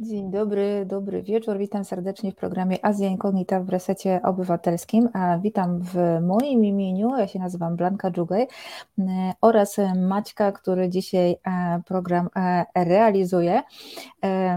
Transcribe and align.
Dzień 0.00 0.30
dobry, 0.30 0.86
dobry 0.86 1.22
wieczór. 1.22 1.58
Witam 1.58 1.84
serdecznie 1.84 2.32
w 2.32 2.34
programie 2.34 2.84
Azja 2.84 3.08
Inkognita 3.08 3.60
w 3.60 3.68
Resecie 3.68 4.20
Obywatelskim. 4.22 5.08
A 5.12 5.38
witam 5.38 5.80
w 5.80 5.96
moim 6.22 6.64
imieniu, 6.64 7.16
ja 7.16 7.28
się 7.28 7.38
nazywam 7.38 7.76
Blanka 7.76 8.10
Dżugaj 8.10 8.42
e, 8.98 9.32
oraz 9.40 9.76
Maćka, 9.96 10.52
który 10.52 10.88
dzisiaj 10.88 11.30
e, 11.30 11.36
program 11.86 12.28
e, 12.36 12.64
realizuje. 12.74 13.62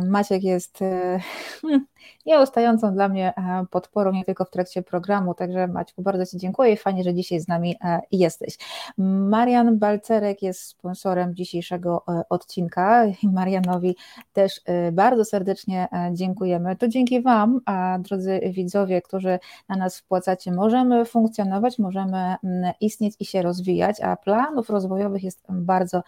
Maciek 0.09 0.43
jest 0.43 0.79
hmm, 1.61 1.85
nieustającą 2.25 2.93
dla 2.93 3.09
mnie 3.09 3.33
e, 3.35 3.65
podporą 3.71 4.11
nie 4.11 4.25
tylko 4.25 4.45
w 4.45 4.49
trakcie 4.49 4.83
programu, 4.83 5.33
także 5.33 5.67
Maćku 5.67 6.01
bardzo 6.01 6.25
Ci 6.25 6.37
dziękuję 6.37 6.73
i 6.73 6.77
fajnie, 6.77 7.03
że 7.03 7.13
dzisiaj 7.13 7.39
z 7.39 7.47
nami 7.47 7.75
e, 7.83 8.01
jesteś. 8.11 8.57
Marian 8.97 9.79
Balcerek 9.79 10.41
jest 10.41 10.61
sponsorem 10.61 11.35
dzisiejszego 11.35 12.03
e, 12.07 12.21
odcinka 12.29 13.05
Marianowi 13.23 13.95
też 14.33 14.61
bardzo 14.91 15.25
serdecznie 15.25 15.87
dziękujemy. 16.11 16.75
To 16.75 16.87
dzięki 16.87 17.21
Wam, 17.21 17.61
drodzy 17.99 18.39
widzowie, 18.53 19.01
którzy 19.01 19.39
na 19.69 19.75
nas 19.75 19.97
wpłacacie, 19.97 20.51
możemy 20.51 21.05
funkcjonować, 21.05 21.79
możemy 21.79 22.35
istnieć 22.81 23.15
i 23.19 23.25
się 23.25 23.41
rozwijać, 23.41 24.01
a 24.01 24.15
planów 24.15 24.69
rozwojowych 24.69 25.23
jest 25.23 25.43
bardzo, 25.49 26.03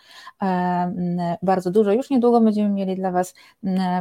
bardzo 1.42 1.72
dużo. 1.72 1.92
Już 1.92 2.10
niedługo 2.10 2.42
będziemy 2.42 2.70
mieli 2.70 2.96
dla 2.96 3.12
Was 3.12 3.34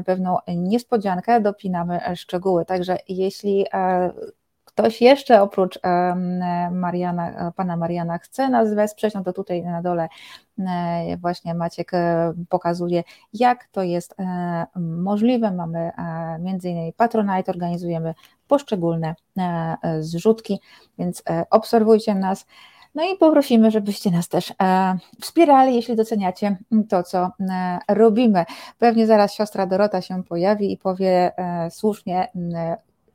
pewną 0.07 0.39
niespodziankę, 0.57 1.41
dopinamy 1.83 2.17
szczegóły. 2.17 2.65
Także 2.65 2.99
jeśli 3.09 3.67
e, 3.75 4.13
ktoś 4.65 5.01
jeszcze 5.01 5.43
oprócz 5.43 5.79
e, 5.83 6.15
Mariana, 6.71 7.49
e, 7.49 7.53
pana 7.53 7.77
Mariana 7.77 8.19
chce 8.19 8.49
nas 8.49 8.75
wesprzeć, 8.75 9.15
no 9.15 9.25
to 9.25 9.33
tutaj 9.33 9.63
na 9.63 9.83
dole 9.83 10.09
właśnie 11.21 11.55
Maciek 11.55 11.93
pokazuje, 12.49 13.03
jak 13.33 13.67
to 13.67 13.83
jest 13.83 14.15
możliwe. 14.77 15.53
Mamy 15.53 15.91
między 16.41 16.71
innymi 16.71 16.93
Patronite, 16.93 17.53
organizujemy 17.53 18.15
poszczególne 18.49 19.15
zrzutki, 20.01 20.61
więc 20.99 21.23
obserwujcie 21.51 22.15
nas. 22.15 22.47
No 22.95 23.03
i 23.03 23.17
poprosimy, 23.17 23.71
żebyście 23.71 24.11
nas 24.11 24.29
też 24.29 24.53
wspierali, 25.21 25.75
jeśli 25.75 25.97
doceniacie 25.97 26.57
to, 26.89 27.03
co 27.03 27.31
robimy. 27.89 28.45
Pewnie 28.79 29.07
zaraz 29.07 29.35
siostra 29.35 29.67
Dorota 29.67 30.03
się 30.03 30.23
pojawi 30.25 30.73
i 30.73 30.77
powie 30.77 31.33
słusznie, 31.71 32.29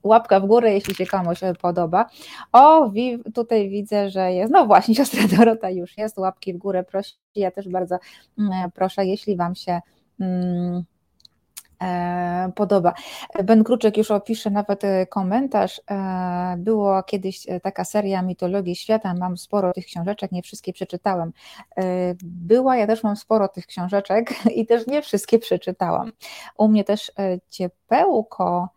łapka 0.03 0.39
w 0.39 0.45
górę, 0.45 0.73
jeśli 0.73 0.95
się 0.95 1.05
komuś 1.05 1.39
podoba. 1.61 2.09
O, 2.52 2.92
tutaj 3.33 3.70
widzę, 3.70 4.09
że 4.09 4.33
jest, 4.33 4.53
no 4.53 4.66
właśnie, 4.66 4.95
siostra 5.05 5.22
Dorota 5.38 5.70
już 5.70 5.98
jest, 5.98 6.17
łapki 6.17 6.53
w 6.53 6.58
górę 6.58 6.83
prosi, 6.83 7.16
ja 7.36 7.52
też 7.52 7.70
bardzo 7.70 7.98
proszę, 8.73 9.05
jeśli 9.05 9.36
Wam 9.36 9.55
się 9.55 9.81
E, 10.22 10.83
podoba. 12.56 12.94
Ben 13.44 13.64
Kruczek 13.64 13.97
już 13.97 14.11
opisze 14.11 14.50
nawet 14.50 14.83
e, 14.83 15.06
komentarz. 15.06 15.81
E, 15.92 16.56
było 16.58 17.03
kiedyś 17.03 17.47
taka 17.64 17.86
seria 17.86 18.22
mitologii 18.22 18.75
świata, 18.75 19.14
mam 19.14 19.38
sporo 19.38 19.73
tych 19.73 19.86
książeczek, 19.86 20.31
nie 20.31 20.42
wszystkie 20.42 20.73
przeczytałem. 20.73 21.33
Była, 22.23 22.78
ja 22.78 22.88
też 22.88 23.03
mam 23.03 23.16
sporo 23.16 23.48
tych 23.48 23.67
książeczek 23.67 24.33
i 24.59 24.66
też 24.66 24.88
nie 24.88 25.02
wszystkie 25.02 25.39
przeczytałam. 25.39 26.11
U 26.58 26.67
mnie 26.67 26.83
też 26.83 27.11
ciepełko. 27.50 28.70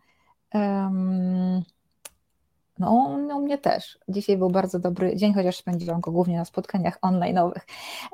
No, 2.81 3.17
no, 3.17 3.37
u 3.37 3.41
mnie 3.41 3.57
też. 3.57 3.99
Dzisiaj 4.09 4.37
był 4.37 4.49
bardzo 4.49 4.79
dobry 4.79 5.15
dzień, 5.15 5.33
chociaż 5.33 5.57
spędziłam 5.57 6.01
go 6.01 6.11
głównie 6.11 6.37
na 6.37 6.45
spotkaniach 6.45 6.99
online'owych. 7.01 7.61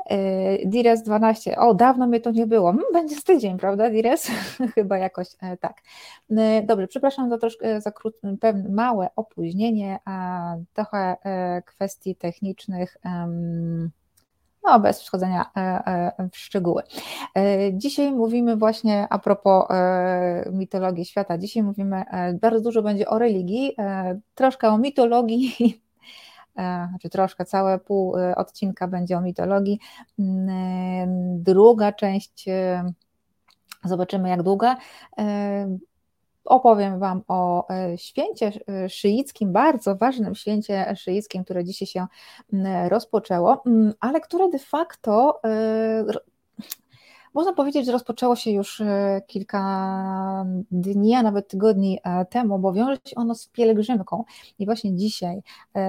Yy, 0.09 0.17
Dires 0.65 1.03
12, 1.03 1.57
o, 1.57 1.73
dawno 1.73 2.07
mnie 2.07 2.19
to 2.19 2.31
nie 2.31 2.47
było. 2.47 2.71
Hmm, 2.71 2.85
będzie 2.93 3.15
z 3.15 3.23
tydzień, 3.23 3.57
prawda, 3.57 3.89
Dires? 3.89 4.27
Chyba 4.75 4.97
jakoś 4.97 5.27
e, 5.41 5.57
tak. 5.57 5.81
Yy, 6.29 6.37
dobrze, 6.65 6.87
przepraszam 6.87 7.29
za 7.29 7.37
troszkę, 7.37 7.81
za 7.81 7.91
krót, 7.91 8.15
pewne 8.39 8.69
małe 8.69 9.09
opóźnienie, 9.15 9.99
a 10.05 10.55
trochę 10.73 11.17
e, 11.23 11.61
kwestii 11.61 12.15
technicznych 12.15 12.97
no 14.63 14.79
bez 14.79 15.03
wchodzenia 15.03 15.51
e, 15.57 15.59
e, 15.59 16.29
w 16.31 16.37
szczegóły. 16.37 16.83
E, 17.35 17.73
dzisiaj 17.73 18.11
mówimy 18.11 18.55
właśnie 18.55 19.07
a 19.09 19.19
propos 19.19 19.67
mitologii 20.51 21.05
świata, 21.05 21.37
dzisiaj 21.37 21.63
mówimy, 21.63 22.03
bardzo 22.41 22.61
dużo 22.61 22.81
będzie 22.81 23.09
o 23.09 23.19
religii, 23.19 23.75
troszkę 24.35 24.69
o 24.69 24.77
mitologii, 24.77 25.55
znaczy 26.89 27.09
troszkę, 27.09 27.45
całe 27.45 27.79
pół 27.79 28.15
odcinka 28.35 28.87
będzie 28.87 29.17
o 29.17 29.21
mitologii. 29.21 29.79
Mm, 30.19 31.43
druga 31.43 31.91
część, 31.91 32.45
zobaczymy 33.83 34.29
jak 34.29 34.43
długa, 34.43 34.77
opowiem 36.47 36.99
Wam 36.99 37.21
o 37.27 37.69
e, 37.69 37.97
święcie 37.97 38.51
e, 38.67 38.89
szyickim, 38.89 39.53
bardzo 39.53 39.95
ważnym 39.95 40.35
święcie 40.35 40.95
szyickim, 40.95 41.43
które 41.43 41.63
dzisiaj 41.63 41.87
się 41.87 42.05
rozpoczęło, 42.89 43.63
ale 43.99 44.21
które 44.21 44.49
de 44.49 44.59
facto 44.59 45.39
e, 45.43 46.05
można 47.37 47.53
powiedzieć, 47.53 47.85
że 47.85 47.91
rozpoczęło 47.91 48.35
się 48.35 48.51
już 48.51 48.81
kilka 49.27 50.45
dni, 50.71 51.15
a 51.15 51.23
nawet 51.23 51.47
tygodni 51.47 51.99
temu, 52.29 52.59
bo 52.59 52.73
wiąże 52.73 52.97
się 53.05 53.15
ono 53.15 53.35
z 53.35 53.47
pielgrzymką 53.47 54.23
i 54.59 54.65
właśnie 54.65 54.95
dzisiaj 54.95 55.41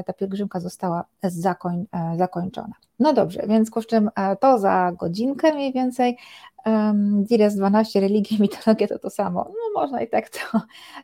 ta 0.07 0.13
pielgrzymka 0.13 0.61
została 0.61 1.05
zakoń, 1.23 1.87
zakończona. 2.17 2.75
No 2.99 3.13
dobrze, 3.13 3.43
więc 3.49 3.71
kosztem 3.71 4.11
to 4.41 4.59
za 4.59 4.93
godzinkę 4.99 5.55
mniej 5.55 5.73
więcej, 5.73 6.17
Dires 7.23 7.57
12, 7.57 8.01
religia 8.01 8.37
i 8.39 8.43
mitologia 8.43 8.89
to 8.89 8.99
to 8.99 9.11
samo. 9.11 9.45
No 9.45 9.81
można 9.83 10.03
i 10.03 10.09
tak 10.09 10.29
to, 10.29 10.39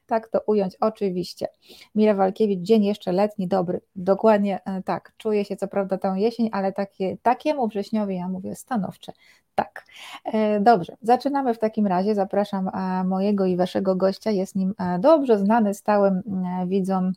tak 0.06 0.28
to 0.28 0.41
ująć, 0.47 0.77
oczywiście. 0.81 1.49
Mira 1.94 2.15
Walkiewicz, 2.15 2.60
dzień 2.60 2.84
jeszcze 2.84 3.12
letni, 3.12 3.49
dobry. 3.49 3.81
Dokładnie 3.97 4.60
e, 4.65 4.83
tak, 4.83 5.12
czuję 5.16 5.44
się 5.44 5.56
co 5.56 5.69
prawda 5.69 5.99
tą 5.99 6.15
jesień, 6.15 6.49
ale 6.53 6.72
takie, 6.72 7.16
takiemu 7.22 7.69
wrześniowi 7.69 8.16
ja 8.16 8.28
mówię 8.28 8.56
stanowcze. 8.56 9.12
Tak. 9.54 9.84
E, 10.25 10.60
dobrze, 10.60 10.97
zaczynamy 11.03 11.54
w 11.54 11.59
takim 11.59 11.87
razie. 11.87 12.15
Zapraszam 12.15 12.69
e, 12.69 13.04
mojego 13.04 13.47
i 13.47 13.56
waszego 13.56 13.97
gościa. 13.97 14.31
Jest 14.31 14.56
nim 14.56 14.75
dobrze 14.98 15.38
znany 15.38 15.75
stałym 15.75 16.22
widzom 16.66 17.12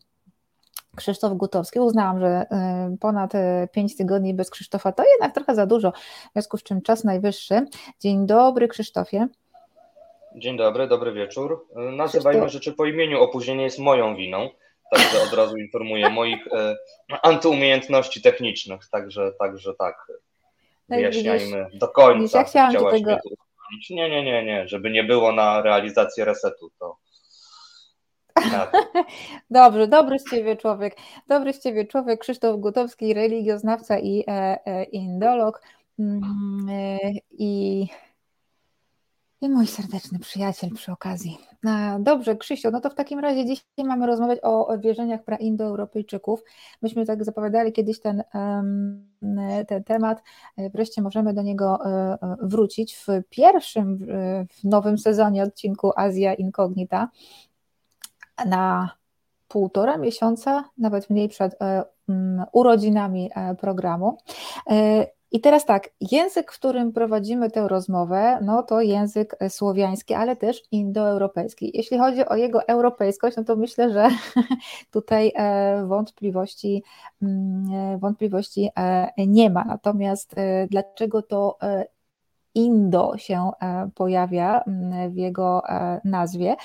Krzysztof 0.97 1.33
Gutowski. 1.33 1.79
Uznałam, 1.79 2.19
że 2.19 2.45
ponad 2.99 3.33
5 3.71 3.93
y, 3.93 3.97
tygodni 3.97 4.33
bez 4.33 4.49
Krzysztofa 4.49 4.91
to 4.91 5.03
jednak 5.03 5.33
trochę 5.33 5.55
za 5.55 5.65
dużo, 5.65 5.91
w 5.91 6.31
związku 6.33 6.57
z 6.57 6.63
czym 6.63 6.81
czas 6.81 7.03
najwyższy. 7.03 7.65
Dzień 7.99 8.25
dobry, 8.25 8.67
Krzysztofie. 8.67 9.27
Dzień 10.35 10.57
dobry, 10.57 10.87
dobry 10.87 11.13
wieczór. 11.13 11.67
Nazywajmy 11.75 12.41
Krzysztof... 12.41 12.53
rzeczy 12.53 12.73
po 12.73 12.85
imieniu. 12.85 13.21
Opóźnienie 13.21 13.63
jest 13.63 13.79
moją 13.79 14.15
winą, 14.15 14.49
także 14.95 15.23
od 15.23 15.33
razu 15.33 15.57
informuję 15.57 16.09
moich 16.09 16.47
e, 16.47 16.75
antyumiejętności 17.21 18.21
technicznych, 18.21 18.89
także, 18.91 19.31
także 19.39 19.73
tak. 19.73 20.07
Wyjaśniajmy 20.89 21.67
do 21.73 21.87
końca. 21.87 22.37
Ja 22.37 22.43
chciałam 22.43 22.73
do 22.73 22.91
tego... 22.91 23.17
Nie, 23.89 24.09
nie, 24.09 24.23
nie, 24.23 24.45
nie, 24.45 24.67
żeby 24.67 24.91
nie 24.91 25.03
było 25.03 25.31
na 25.31 25.61
realizację 25.61 26.25
resetu, 26.25 26.69
to 26.79 26.97
tak. 28.51 28.71
Dobrze, 29.49 29.87
dobry 29.87 30.19
z 30.19 30.29
Ciebie 30.29 30.57
człowiek. 30.57 30.95
Dobry 31.27 31.53
z 31.53 31.63
Ciebie 31.63 31.85
człowiek, 31.85 32.19
Krzysztof 32.19 32.59
Gutowski, 32.59 33.13
religioznawca 33.13 33.99
i 33.99 34.23
e, 34.27 34.31
e, 34.65 34.83
indolog. 34.83 35.61
Mm, 35.99 36.67
e, 36.69 36.97
I, 37.31 37.81
I 39.41 39.49
mój 39.49 39.67
serdeczny 39.67 40.19
przyjaciel 40.19 40.69
przy 40.75 40.91
okazji. 40.91 41.37
Dobrze, 41.99 42.35
Krzysiu, 42.35 42.71
no 42.71 42.81
to 42.81 42.89
w 42.89 42.95
takim 42.95 43.19
razie 43.19 43.45
dzisiaj 43.45 43.63
mamy 43.77 44.07
rozmawiać 44.07 44.39
o 44.43 44.77
wierzeniach 44.79 45.23
praindoeuropejczyków. 45.23 46.43
Myśmy 46.81 47.05
tak 47.05 47.23
zapowiadali 47.23 47.71
kiedyś 47.71 47.99
ten, 47.99 48.23
ten 49.67 49.83
temat, 49.83 50.23
wreszcie 50.57 51.01
możemy 51.01 51.33
do 51.33 51.41
niego 51.41 51.79
wrócić. 52.41 52.95
W 52.95 53.07
pierwszym, 53.29 53.97
w 54.49 54.63
nowym 54.63 54.97
sezonie 54.97 55.43
odcinku 55.43 55.91
Azja 55.95 56.33
Incognita 56.33 57.09
na 58.45 58.89
półtora 59.47 59.97
miesiąca, 59.97 60.63
nawet 60.77 61.09
mniej 61.09 61.29
przed 61.29 61.61
e, 61.61 61.83
urodzinami 62.51 63.29
e, 63.35 63.55
programu. 63.55 64.17
E, 65.33 65.37
I 65.37 65.41
teraz 65.41 65.65
tak, 65.65 65.89
język, 66.11 66.51
w 66.51 66.59
którym 66.59 66.91
prowadzimy 66.91 67.51
tę 67.51 67.67
rozmowę, 67.67 68.39
no 68.41 68.63
to 68.63 68.81
język 68.81 69.35
słowiański, 69.49 70.13
ale 70.13 70.35
też 70.35 70.63
indoeuropejski. 70.71 71.71
Jeśli 71.73 71.97
chodzi 71.97 72.25
o 72.25 72.35
jego 72.35 72.67
europejskość, 72.67 73.37
no 73.37 73.43
to 73.43 73.55
myślę, 73.55 73.93
że 73.93 74.09
tutaj 74.91 75.33
wątpliwości, 75.87 76.83
mm, 77.21 77.99
wątpliwości 77.99 78.69
nie 79.17 79.49
ma. 79.49 79.63
Natomiast 79.63 80.35
dlaczego 80.69 81.21
to 81.21 81.57
Indo 82.57 83.17
się 83.17 83.51
e, 83.61 83.89
pojawia 83.95 84.61
mm, 84.61 85.11
w 85.11 85.15
jego 85.15 85.69
e, 85.69 86.01
nazwie. 86.03 86.55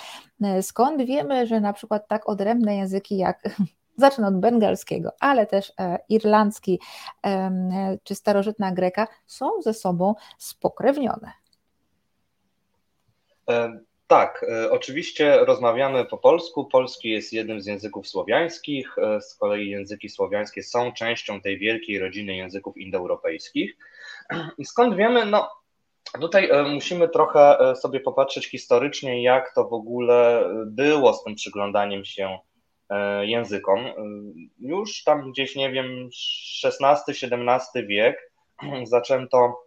E, 0.42 0.62
skąd 0.62 1.02
wiemy, 1.02 1.46
że 1.46 1.60
na 1.60 1.72
przykład 1.72 2.08
tak 2.08 2.28
odrębne 2.28 2.76
języki 2.76 3.16
jak 3.16 3.42
zacznę 3.96 4.26
od 4.26 4.40
bengalskiego, 4.40 5.12
ale 5.20 5.46
też 5.46 5.72
irlandzki 6.08 6.80
czy 8.02 8.14
starożytna 8.14 8.72
greka 8.72 9.08
są 9.26 9.62
ze 9.62 9.74
sobą 9.74 10.14
spokrewnione? 10.38 11.32
Tak, 14.12 14.46
e, 14.48 14.70
oczywiście 14.70 15.44
rozmawiamy 15.44 16.04
po 16.04 16.18
polsku. 16.18 16.64
Polski 16.64 17.10
jest 17.10 17.32
jednym 17.32 17.60
z 17.60 17.66
języków 17.66 18.08
słowiańskich. 18.08 18.98
E, 18.98 19.20
z 19.20 19.34
kolei 19.34 19.70
języki 19.70 20.08
słowiańskie 20.08 20.62
są 20.62 20.92
częścią 20.92 21.40
tej 21.40 21.58
wielkiej 21.58 21.98
rodziny 21.98 22.36
języków 22.36 22.76
indoeuropejskich. 22.76 23.76
I 24.58 24.64
skąd 24.64 24.96
wiemy? 24.96 25.26
No, 25.26 25.50
tutaj 26.20 26.50
musimy 26.70 27.08
trochę 27.08 27.58
sobie 27.76 28.00
popatrzeć 28.00 28.46
historycznie, 28.46 29.22
jak 29.22 29.54
to 29.54 29.68
w 29.68 29.72
ogóle 29.72 30.48
było 30.66 31.14
z 31.14 31.24
tym 31.24 31.34
przyglądaniem 31.34 32.04
się 32.04 32.38
językom. 33.22 33.80
Już 34.58 35.04
tam 35.04 35.30
gdzieś, 35.32 35.56
nie 35.56 35.72
wiem, 35.72 36.08
XVI-XVII 36.64 37.86
wiek 37.86 38.32
zaczęto 38.84 39.62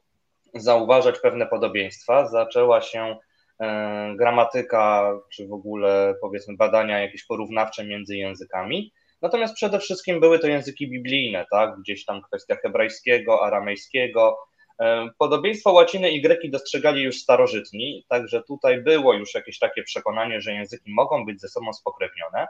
zauważać 0.54 1.19
pewne 1.19 1.48
podobieństwa. 1.48 2.27
Zaczęła 2.27 2.81
się 2.81 3.18
e, 3.60 4.13
gramatyka, 4.18 5.13
czy 5.33 5.48
w 5.48 5.54
ogóle 5.54 6.16
powiedzmy 6.22 6.56
badania 6.57 7.00
jakieś 7.00 7.25
porównawcze 7.25 7.86
między 7.86 8.18
językami. 8.18 8.92
Natomiast 9.22 9.56
przede 9.56 9.80
wszystkim 9.80 10.19
były 10.19 10.39
to 10.39 10.48
języki 10.48 10.89
biblijne, 10.89 11.45
tak? 11.51 11.80
Gdzieś 11.80 12.06
tam 12.06 12.22
kwestia 12.22 12.56
hebrajskiego, 12.56 13.45
aramejskiego. 13.45 14.38
E, 14.81 15.10
podobieństwo 15.18 15.72
łaciny 15.72 16.12
i 16.12 16.22
greki 16.22 16.50
dostrzegali 16.50 17.04
już 17.04 17.16
starożytni, 17.16 18.06
także 18.10 18.44
tutaj 18.44 18.81
było 18.81 19.13
już 19.13 19.33
jakieś 19.33 19.60
takie 19.60 19.83
przekonanie, 19.83 20.42
że 20.42 20.54
języki 20.54 20.94
mogą 20.94 21.25
być 21.25 21.42
ze 21.42 21.48
sobą 21.48 21.74
spokrewnione. 21.74 22.48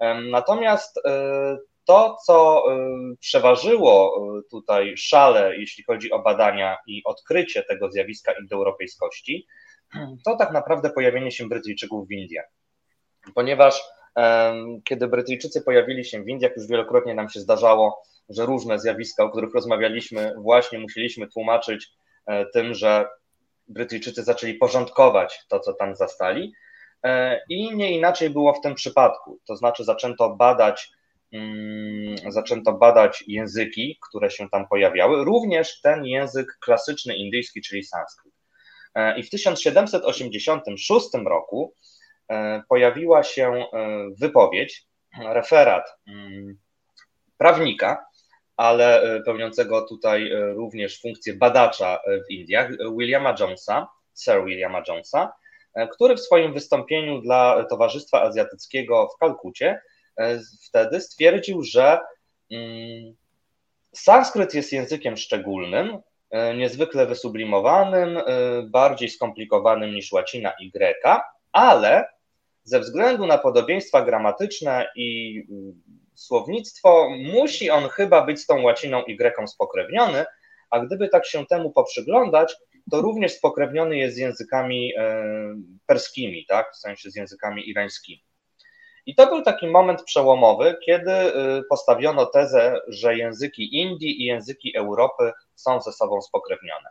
E, 0.00 0.20
natomiast 0.20 1.00
to, 1.86 2.16
co 2.26 2.64
y, 2.72 3.16
przeważyło 3.20 4.22
y, 4.38 4.42
tutaj 4.50 4.96
szale, 4.96 5.56
jeśli 5.56 5.84
chodzi 5.84 6.12
o 6.12 6.18
badania 6.18 6.76
i 6.86 7.02
odkrycie 7.04 7.62
tego 7.62 7.90
zjawiska 7.90 8.32
indoeuropejskości, 8.40 9.46
to 10.24 10.36
tak 10.36 10.52
naprawdę 10.52 10.90
pojawienie 10.90 11.30
się 11.30 11.48
Brytyjczyków 11.48 12.08
w 12.08 12.12
Indiach. 12.12 12.46
Ponieważ 13.34 13.82
kiedy 14.84 15.08
Brytyjczycy 15.08 15.62
pojawili 15.62 16.04
się 16.04 16.22
w 16.22 16.28
Indiach, 16.28 16.56
już 16.56 16.66
wielokrotnie 16.66 17.14
nam 17.14 17.28
się 17.28 17.40
zdarzało, 17.40 18.02
że 18.28 18.46
różne 18.46 18.78
zjawiska, 18.78 19.24
o 19.24 19.30
których 19.30 19.54
rozmawialiśmy, 19.54 20.34
właśnie 20.38 20.78
musieliśmy 20.78 21.28
tłumaczyć 21.28 21.88
e, 22.26 22.46
tym, 22.46 22.74
że 22.74 23.08
Brytyjczycy 23.68 24.22
zaczęli 24.22 24.54
porządkować 24.54 25.40
to, 25.48 25.60
co 25.60 25.72
tam 25.72 25.96
zastali. 25.96 26.52
E, 27.06 27.40
I 27.48 27.76
nie 27.76 27.92
inaczej 27.92 28.30
było 28.30 28.54
w 28.54 28.60
tym 28.60 28.74
przypadku. 28.74 29.40
To 29.46 29.56
znaczy, 29.56 29.84
zaczęto 29.84 30.36
badać 30.36 30.90
Mm, 31.32 32.32
zaczęto 32.32 32.72
badać 32.72 33.24
języki, 33.26 33.98
które 34.08 34.30
się 34.30 34.48
tam 34.48 34.68
pojawiały, 34.68 35.24
również 35.24 35.80
ten 35.80 36.04
język 36.04 36.58
klasyczny 36.60 37.16
indyjski, 37.16 37.62
czyli 37.62 37.84
sanskryt. 37.84 38.34
E, 38.94 39.18
I 39.18 39.22
w 39.22 39.30
1786 39.30 41.06
roku 41.26 41.74
e, 42.28 42.62
pojawiła 42.68 43.22
się 43.22 43.64
wypowiedź, 44.20 44.86
referat 45.32 45.98
mm, 46.08 46.58
prawnika, 47.38 48.06
ale 48.56 49.20
pełniącego 49.24 49.82
tutaj 49.82 50.30
również 50.54 51.00
funkcję 51.00 51.34
badacza 51.34 52.00
w 52.28 52.30
Indiach, 52.30 52.70
Williama 52.98 53.34
Jonesa, 53.40 53.88
Sir 54.14 54.44
Williama 54.44 54.82
Jonesa, 54.88 55.32
który 55.92 56.16
w 56.16 56.20
swoim 56.20 56.52
wystąpieniu 56.52 57.20
dla 57.20 57.64
Towarzystwa 57.64 58.22
Azjatyckiego 58.22 59.08
w 59.08 59.18
Kalkucie 59.18 59.80
E, 60.16 60.40
wtedy 60.62 61.00
stwierdził, 61.00 61.62
że 61.62 62.00
mm, 62.50 63.14
sanskryt 63.92 64.54
jest 64.54 64.72
językiem 64.72 65.16
szczególnym, 65.16 65.98
e, 66.30 66.56
niezwykle 66.56 67.06
wysublimowanym, 67.06 68.18
e, 68.18 68.22
bardziej 68.62 69.08
skomplikowanym 69.08 69.94
niż 69.94 70.12
łacina 70.12 70.52
i 70.60 70.70
greka, 70.70 71.24
ale 71.52 72.04
ze 72.64 72.80
względu 72.80 73.26
na 73.26 73.38
podobieństwa 73.38 74.02
gramatyczne 74.02 74.86
i 74.96 75.42
mm, 75.50 75.82
słownictwo, 76.14 77.08
musi 77.32 77.70
on 77.70 77.88
chyba 77.88 78.22
być 78.22 78.40
z 78.40 78.46
tą 78.46 78.62
łaciną 78.62 79.02
i 79.02 79.16
greką 79.16 79.46
spokrewniony, 79.46 80.24
a 80.70 80.80
gdyby 80.80 81.08
tak 81.08 81.26
się 81.26 81.46
temu 81.46 81.70
poprzyglądać, 81.70 82.56
to 82.90 83.00
również 83.00 83.32
spokrewniony 83.32 83.96
jest 83.96 84.14
z 84.14 84.18
językami 84.18 84.92
perskimi, 85.86 86.46
tak? 86.46 86.72
w 86.72 86.76
sensie 86.76 87.10
z 87.10 87.16
językami 87.16 87.70
irańskimi. 87.70 88.24
I 89.06 89.14
to 89.14 89.26
był 89.26 89.42
taki 89.42 89.66
moment 89.66 90.02
przełomowy, 90.02 90.76
kiedy 90.86 91.12
y, 91.12 91.62
postawiono 91.68 92.26
tezę, 92.26 92.80
że 92.88 93.16
języki 93.16 93.76
Indii 93.80 94.22
i 94.22 94.24
języki 94.24 94.76
Europy 94.76 95.32
są 95.54 95.80
ze 95.80 95.92
sobą 95.92 96.22
spokrewnione. 96.22 96.90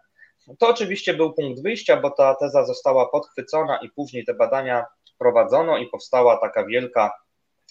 To 0.60 0.70
oczywiście 0.70 1.14
był 1.14 1.34
punkt 1.34 1.64
wyjścia, 1.64 1.98
bo 1.98 2.10
ta 2.10 2.36
teza 2.36 2.66
została 2.66 3.10
podchwycona 3.10 3.78
i 3.78 3.90
później 3.90 4.26
te 4.26 4.34
badania 4.34 4.86
prowadzono 5.18 5.78
i 5.78 5.88
powstała 5.88 6.38
taka 6.38 6.66
wielka 6.66 7.12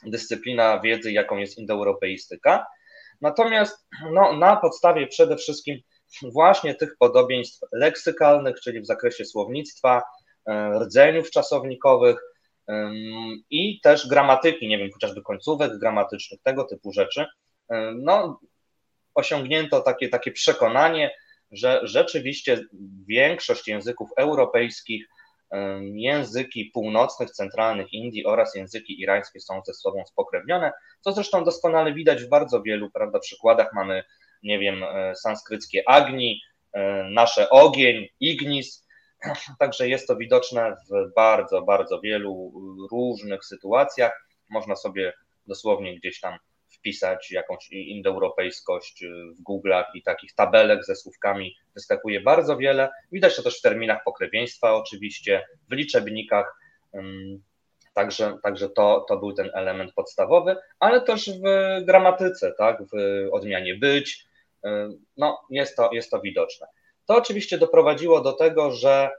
dyscyplina 0.06 0.80
wiedzy, 0.80 1.12
jaką 1.12 1.36
jest 1.36 1.58
indoeuropeistyka. 1.58 2.66
Natomiast 3.20 3.86
no, 4.12 4.32
na 4.32 4.56
podstawie 4.56 5.06
przede 5.06 5.36
wszystkim 5.36 5.80
właśnie 6.32 6.74
tych 6.74 6.96
podobieństw 6.98 7.60
leksykalnych, 7.72 8.60
czyli 8.60 8.80
w 8.80 8.86
zakresie 8.86 9.24
słownictwa, 9.24 10.02
e, 10.46 10.78
rdzeniów 10.78 11.30
czasownikowych, 11.30 12.16
i 13.50 13.80
też 13.80 14.08
gramatyki, 14.08 14.68
nie 14.68 14.78
wiem, 14.78 14.90
chociażby 14.92 15.22
końcówek 15.22 15.78
gramatycznych, 15.78 16.40
tego 16.42 16.64
typu 16.64 16.92
rzeczy. 16.92 17.26
No, 17.94 18.40
osiągnięto 19.14 19.80
takie, 19.80 20.08
takie 20.08 20.32
przekonanie, 20.32 21.10
że 21.50 21.80
rzeczywiście 21.82 22.64
większość 23.06 23.68
języków 23.68 24.10
europejskich, 24.16 25.06
języki 25.80 26.70
północnych, 26.74 27.30
centralnych 27.30 27.92
Indii 27.92 28.26
oraz 28.26 28.54
języki 28.54 29.00
irańskie 29.00 29.40
są 29.40 29.62
ze 29.66 29.74
sobą 29.74 30.04
spokrewnione, 30.06 30.72
co 31.00 31.12
zresztą 31.12 31.44
doskonale 31.44 31.94
widać 31.94 32.24
w 32.24 32.28
bardzo 32.28 32.62
wielu 32.62 32.90
prawda, 32.90 33.18
przykładach. 33.18 33.72
Mamy, 33.74 34.04
nie 34.44 34.58
wiem, 34.58 34.82
e, 34.82 35.16
sanskryckie 35.16 35.82
Agni, 35.88 36.40
e, 36.72 37.04
nasze 37.10 37.50
ogień, 37.50 38.08
Ignis, 38.20 38.84
Także 39.58 39.88
jest 39.88 40.08
to 40.08 40.16
widoczne 40.16 40.76
w 40.90 41.14
bardzo, 41.14 41.62
bardzo 41.62 42.00
wielu 42.00 42.52
różnych 42.92 43.44
sytuacjach. 43.44 44.26
Można 44.50 44.76
sobie 44.76 45.12
dosłownie 45.46 45.96
gdzieś 45.96 46.20
tam 46.20 46.38
wpisać 46.78 47.30
jakąś 47.30 47.70
indoeuropejskość 47.70 49.04
w 49.38 49.42
Google'ach 49.50 49.84
i 49.94 50.02
takich 50.02 50.34
tabelek 50.34 50.84
ze 50.84 50.96
słówkami 50.96 51.56
wyskakuje 51.74 52.20
bardzo 52.20 52.56
wiele. 52.56 52.90
Widać 53.12 53.36
to 53.36 53.42
też 53.42 53.58
w 53.58 53.62
terminach 53.62 54.04
pokrewieństwa 54.04 54.74
oczywiście, 54.74 55.46
w 55.70 55.72
liczebnikach. 55.72 56.58
Także, 57.94 58.38
także 58.42 58.68
to, 58.68 59.04
to 59.08 59.16
był 59.16 59.32
ten 59.32 59.50
element 59.54 59.92
podstawowy, 59.94 60.56
ale 60.78 61.00
też 61.00 61.30
w 61.30 61.42
gramatyce, 61.84 62.52
tak, 62.58 62.82
w 62.82 62.94
odmianie 63.32 63.74
być. 63.74 64.26
No, 65.16 65.40
jest 65.50 65.76
to, 65.76 65.90
jest 65.92 66.10
to 66.10 66.20
widoczne. 66.20 66.66
To 67.06 67.16
oczywiście 67.16 67.58
doprowadziło 67.58 68.20
do 68.20 68.32
tego, 68.32 68.70
że 68.70 69.10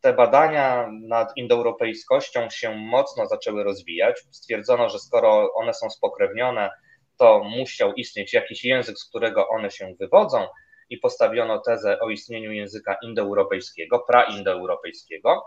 te 0.00 0.12
badania 0.12 0.88
nad 1.02 1.36
indoeuropejskością 1.36 2.50
się 2.50 2.76
mocno 2.76 3.26
zaczęły 3.26 3.64
rozwijać. 3.64 4.20
Stwierdzono, 4.30 4.88
że 4.88 4.98
skoro 4.98 5.54
one 5.54 5.74
są 5.74 5.90
spokrewnione, 5.90 6.70
to 7.18 7.44
musiał 7.44 7.92
istnieć 7.92 8.32
jakiś 8.32 8.64
język, 8.64 8.98
z 8.98 9.08
którego 9.08 9.48
one 9.48 9.70
się 9.70 9.94
wywodzą, 10.00 10.46
i 10.90 10.98
postawiono 10.98 11.58
tezę 11.58 12.00
o 12.00 12.10
istnieniu 12.10 12.52
języka 12.52 12.96
indoeuropejskiego, 13.02 14.04
praindoeuropejskiego. 14.08 15.42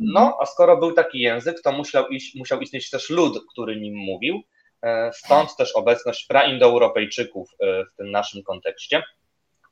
No, 0.00 0.38
a 0.40 0.46
skoro 0.46 0.76
był 0.76 0.92
taki 0.92 1.20
język, 1.20 1.62
to 1.62 1.72
musiał, 1.72 2.08
iść, 2.08 2.34
musiał 2.34 2.60
istnieć 2.60 2.90
też 2.90 3.10
lud, 3.10 3.44
który 3.52 3.80
nim 3.80 3.94
mówił. 3.94 4.42
E, 4.82 5.12
stąd 5.12 5.56
też 5.56 5.72
obecność 5.76 6.26
praindoeuropejczyków 6.26 7.50
e, 7.60 7.84
w 7.84 7.94
tym 7.94 8.10
naszym 8.10 8.42
kontekście. 8.42 9.02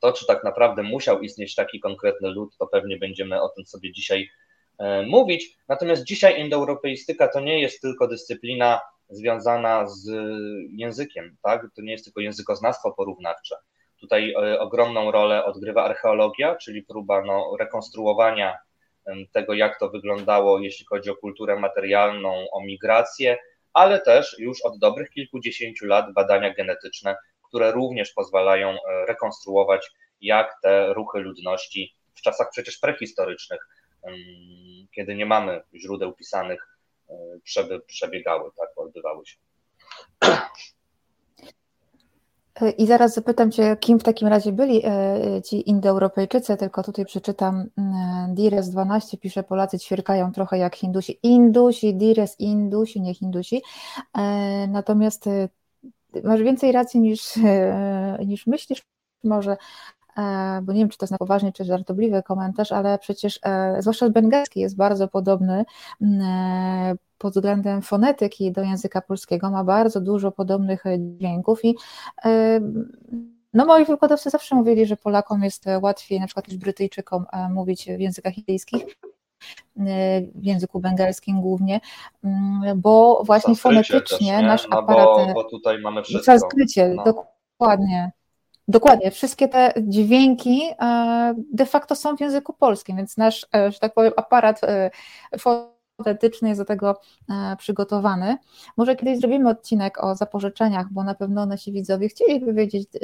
To, 0.01 0.13
czy 0.13 0.25
tak 0.25 0.43
naprawdę 0.43 0.83
musiał 0.83 1.21
istnieć 1.21 1.55
taki 1.55 1.79
konkretny 1.79 2.29
lud, 2.29 2.57
to 2.57 2.67
pewnie 2.67 2.97
będziemy 2.97 3.41
o 3.41 3.49
tym 3.49 3.65
sobie 3.65 3.91
dzisiaj 3.91 4.29
e, 4.77 5.01
mówić. 5.01 5.57
Natomiast 5.67 6.03
dzisiaj 6.03 6.41
indoeuropeistyka 6.41 7.27
to 7.27 7.39
nie 7.39 7.61
jest 7.61 7.81
tylko 7.81 8.07
dyscyplina 8.07 8.81
związana 9.09 9.87
z 9.87 10.09
językiem, 10.71 11.37
tak? 11.43 11.65
To 11.75 11.81
nie 11.81 11.91
jest 11.91 12.03
tylko 12.05 12.21
językoznawstwo 12.21 12.91
porównawcze. 12.91 13.55
Tutaj 13.99 14.35
ogromną 14.59 15.11
rolę 15.11 15.45
odgrywa 15.45 15.83
archeologia, 15.83 16.55
czyli 16.55 16.83
próba 16.83 17.21
no, 17.21 17.55
rekonstruowania 17.59 18.57
tego, 19.31 19.53
jak 19.53 19.79
to 19.79 19.89
wyglądało, 19.89 20.59
jeśli 20.59 20.85
chodzi 20.85 21.09
o 21.09 21.15
kulturę 21.15 21.59
materialną, 21.59 22.45
o 22.51 22.61
migrację, 22.63 23.37
ale 23.73 24.01
też 24.01 24.35
już 24.39 24.61
od 24.61 24.79
dobrych 24.79 25.09
kilkudziesięciu 25.09 25.85
lat 25.85 26.13
badania 26.13 26.53
genetyczne, 26.53 27.15
które 27.47 27.71
również 27.71 28.11
pozwalają 28.11 28.69
e, 28.69 29.05
rekonstruować, 29.05 29.91
jak 30.21 30.55
te 30.61 30.93
ruchy 30.93 31.19
ludności 31.19 31.95
w 32.15 32.21
czasach 32.21 32.49
przecież 32.51 32.77
prehistorycznych, 32.77 33.67
kiedy 34.95 35.15
nie 35.15 35.25
mamy 35.25 35.61
źródeł 35.75 36.13
pisanych, 36.13 36.67
e, 37.09 37.13
przebiegały, 37.87 38.51
tak, 38.57 38.69
odbywały 38.75 39.25
się. 39.25 39.37
I 42.77 42.87
zaraz 42.87 43.13
zapytam 43.13 43.51
Cię, 43.51 43.77
kim 43.79 43.99
w 43.99 44.03
takim 44.03 44.27
razie 44.27 44.51
byli 44.51 44.81
e, 44.85 45.41
ci 45.45 45.69
Indoeuropejczycy, 45.69 46.57
tylko 46.57 46.83
tutaj 46.83 47.05
przeczytam 47.05 47.65
mm, 47.77 48.35
Dires 48.35 48.69
12, 48.69 49.17
pisze 49.17 49.43
Polacy 49.43 49.79
ćwierkają 49.79 50.31
trochę 50.31 50.57
jak 50.57 50.75
Hindusi. 50.75 51.19
Indusi, 51.23 51.95
Dires, 51.95 52.35
Indusi, 52.39 53.01
nie 53.01 53.13
Hindusi. 53.13 53.61
E, 54.17 54.21
natomiast 54.67 55.27
e, 55.27 55.49
masz 56.23 56.41
więcej 56.41 56.71
racji 56.71 56.99
niż, 56.99 57.33
niż 58.25 58.47
myślisz 58.47 58.81
może, 59.23 59.57
bo 60.61 60.73
nie 60.73 60.79
wiem, 60.79 60.89
czy 60.89 60.97
to 60.97 61.03
jest 61.03 61.11
na 61.11 61.17
poważnie, 61.17 61.51
czy 61.51 61.63
żartobliwy 61.63 62.23
komentarz, 62.23 62.71
ale 62.71 62.99
przecież 62.99 63.39
zwłaszcza 63.79 64.09
bengalski 64.09 64.59
jest 64.59 64.75
bardzo 64.75 65.07
podobny 65.07 65.65
pod 67.19 67.33
względem 67.33 67.81
fonetyki 67.81 68.51
do 68.51 68.61
języka 68.61 69.01
polskiego 69.01 69.49
ma 69.49 69.63
bardzo 69.63 70.01
dużo 70.01 70.31
podobnych 70.31 70.85
e, 70.85 70.99
dźwięków 70.99 71.65
i 71.65 71.75
e, 72.25 72.59
no 73.53 73.65
moi 73.65 73.85
wykładowcy 73.85 74.29
zawsze 74.29 74.55
mówili, 74.55 74.85
że 74.85 74.97
Polakom 74.97 75.43
jest 75.43 75.65
łatwiej 75.81 76.19
na 76.19 76.25
przykład 76.25 76.47
niż 76.47 76.57
Brytyjczykom 76.57 77.25
e, 77.31 77.49
mówić 77.49 77.85
w 77.85 77.99
językach 77.99 78.37
indyjskich, 78.37 78.83
w 80.35 80.43
języku 80.45 80.79
bengalskim 80.79 81.41
głównie, 81.41 81.79
mm, 82.23 82.81
bo 82.81 83.23
właśnie 83.25 83.55
fonetycznie 83.55 84.33
też, 84.37 84.43
nasz 84.43 84.67
no 84.69 84.79
aparat... 84.79 85.07
Bo, 85.27 85.33
bo 85.33 85.43
tutaj 85.43 85.81
mamy 85.81 86.03
wszystko. 86.03 86.31
No. 86.95 87.03
dokładnie. 87.03 88.11
Dokładnie, 88.67 89.11
wszystkie 89.11 89.47
te 89.47 89.73
dźwięki 89.81 90.61
de 91.53 91.65
facto 91.65 91.95
są 91.95 92.17
w 92.17 92.21
języku 92.21 92.53
polskim, 92.53 92.97
więc 92.97 93.17
nasz, 93.17 93.47
że 93.69 93.79
tak 93.79 93.93
powiem, 93.93 94.13
aparat 94.17 94.61
autentycznie 95.99 96.49
jest 96.49 96.61
do 96.61 96.65
tego 96.65 97.01
e, 97.29 97.55
przygotowany. 97.55 98.37
Może 98.77 98.95
kiedyś 98.95 99.19
zrobimy 99.19 99.49
odcinek 99.49 100.03
o 100.03 100.15
zapożyczeniach, 100.15 100.87
bo 100.91 101.03
na 101.03 101.15
pewno 101.15 101.45
nasi 101.45 101.71
widzowie 101.71 102.09
chcieliby 102.09 102.53
wiedzieć, 102.53 102.89
e, 102.95 102.99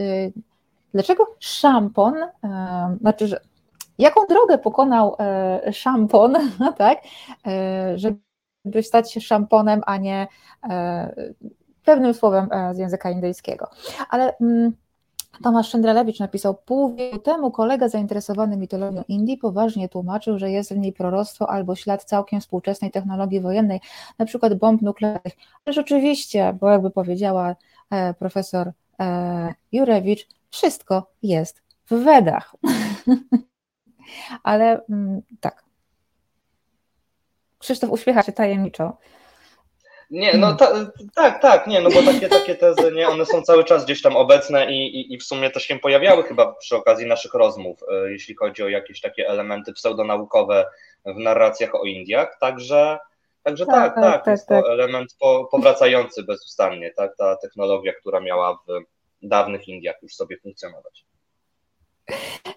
dlaczego 0.93 1.35
szampon, 1.39 2.15
e, 2.17 2.97
znaczy, 3.01 3.27
że 3.27 3.39
jaką 3.97 4.25
drogę 4.29 4.57
pokonał 4.57 5.17
szampon, 5.71 6.35
tak, 6.77 6.97
żeby 7.95 8.83
stać 8.83 9.13
się 9.13 9.21
szamponem, 9.21 9.81
a 9.85 9.97
nie 9.97 10.27
pewnym 11.85 12.13
słowem 12.13 12.49
z 12.73 12.77
języka 12.77 13.09
indyjskiego. 13.09 13.69
Ale 14.09 14.37
mm, 14.37 14.73
Tomasz 15.43 15.69
Szyndralewicz 15.69 16.19
napisał, 16.19 16.55
pół 16.55 16.95
wieku 16.95 17.19
temu 17.19 17.51
kolega 17.51 17.89
zainteresowany 17.89 18.57
mitologią 18.57 19.03
Indii 19.07 19.37
poważnie 19.37 19.89
tłumaczył, 19.89 20.39
że 20.39 20.51
jest 20.51 20.73
w 20.73 20.77
niej 20.77 20.93
proroctwo 20.93 21.49
albo 21.49 21.75
ślad 21.75 22.03
całkiem 22.03 22.41
współczesnej 22.41 22.91
technologii 22.91 23.41
wojennej, 23.41 23.79
na 24.19 24.25
przykład 24.25 24.53
bomb 24.53 24.81
nuklearnych. 24.81 25.33
Ale 25.65 25.73
rzeczywiście, 25.73 26.57
bo 26.59 26.69
jakby 26.69 26.91
powiedziała 26.91 27.55
e, 27.91 28.13
profesor 28.13 28.71
e, 28.99 29.53
Jurewicz, 29.71 30.27
wszystko 30.49 31.11
jest 31.23 31.61
w 31.85 32.03
Wedach. 32.03 32.55
Ale 34.43 34.85
mm, 34.89 35.21
tak. 35.39 35.63
Krzysztof 37.59 37.91
uśmiecha 37.91 38.23
się 38.23 38.31
tajemniczo. 38.31 38.97
Nie, 40.11 40.37
no 40.37 40.55
ta, 40.55 40.91
tak, 41.15 41.41
tak, 41.41 41.67
nie, 41.67 41.81
no 41.81 41.89
bo 41.89 42.03
takie, 42.13 42.29
takie 42.29 42.55
tezy, 42.55 42.91
nie, 42.91 43.09
one 43.09 43.25
są 43.25 43.41
cały 43.41 43.63
czas 43.63 43.85
gdzieś 43.85 44.01
tam 44.01 44.15
obecne 44.15 44.71
i, 44.71 44.99
i, 44.99 45.13
i 45.13 45.17
w 45.17 45.23
sumie 45.23 45.49
też 45.49 45.63
się 45.63 45.79
pojawiały 45.79 46.23
chyba 46.23 46.53
przy 46.53 46.75
okazji 46.75 47.07
naszych 47.07 47.33
rozmów, 47.33 47.79
e, 47.91 48.11
jeśli 48.11 48.35
chodzi 48.35 48.63
o 48.63 48.69
jakieś 48.69 49.01
takie 49.01 49.27
elementy 49.27 49.73
pseudonaukowe 49.73 50.65
w 51.05 51.17
narracjach 51.17 51.75
o 51.75 51.83
Indiach, 51.83 52.37
także, 52.39 52.97
także 53.43 53.65
tak, 53.65 53.95
tak, 53.95 54.03
tak, 54.03 54.25
tak 54.25 54.31
jest 54.31 54.47
tak, 54.47 54.63
to 54.63 54.73
element 54.73 55.15
po, 55.19 55.47
powracający 55.51 56.23
bezustannie, 56.23 56.91
tak, 56.91 57.15
ta 57.17 57.35
technologia, 57.35 57.93
która 57.93 58.19
miała 58.19 58.53
w 58.67 58.81
dawnych 59.23 59.67
Indiach 59.67 59.95
już 60.01 60.15
sobie 60.15 60.37
funkcjonować. 60.37 61.05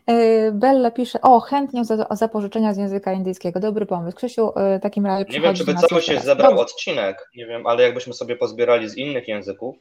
E, 0.06 0.52
Bella 0.52 0.90
pisze, 0.90 1.20
o 1.20 1.40
chętnie 1.40 1.84
za, 1.84 2.06
zapożyczenia 2.10 2.74
z 2.74 2.76
języka 2.76 3.12
indyjskiego. 3.12 3.60
Dobry 3.60 3.86
pomysł. 3.86 4.16
Krzysiu, 4.16 4.52
e, 4.58 4.78
w 4.78 4.82
takim 4.82 5.06
razie 5.06 5.24
Nie 5.24 5.40
wiem, 5.40 5.54
czy 5.54 5.64
by 5.64 5.74
cały 5.74 6.02
się 6.02 6.20
zebrał 6.20 6.50
Dobrze. 6.50 6.62
odcinek, 6.62 7.30
nie 7.36 7.46
wiem, 7.46 7.66
ale 7.66 7.82
jakbyśmy 7.82 8.12
sobie 8.14 8.36
pozbierali 8.36 8.88
z 8.88 8.96
innych 8.96 9.28
języków, 9.28 9.76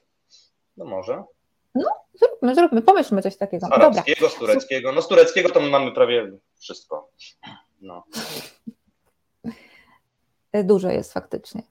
no 0.77 0.85
może. 0.85 1.23
No, 1.75 1.89
zróbmy, 2.13 2.55
zróbmy, 2.55 2.81
pomyślmy 2.81 3.21
coś 3.21 3.37
takiego. 3.37 3.67
Z 3.67 3.71
arabskiego, 3.71 4.29
z 4.29 4.35
tureckiego. 4.35 4.91
No 4.91 5.01
z 5.01 5.07
tureckiego 5.07 5.49
to 5.49 5.59
my 5.59 5.69
mamy 5.69 5.91
prawie 5.91 6.31
wszystko. 6.59 7.09
No. 7.81 8.03
E, 10.57 10.63
dużo 10.63 10.89
jest 10.89 11.13
faktycznie. 11.13 11.61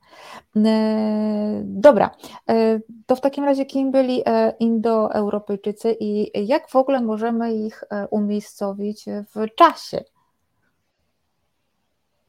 E, 0.57 1.63
dobra, 1.65 2.11
e, 2.49 2.81
to 3.07 3.17
w 3.17 3.21
takim 3.21 3.45
razie 3.45 3.67
kim 3.67 3.93
byli 3.93 4.23
Indoeuropejczycy 4.59 5.97
i 6.01 6.31
jak 6.49 6.71
w 6.71 6.77
ogóle 6.77 7.01
możemy 7.01 7.55
ich 7.55 7.85
umiejscowić 8.11 9.05
w 9.35 9.55
czasie? 9.55 10.05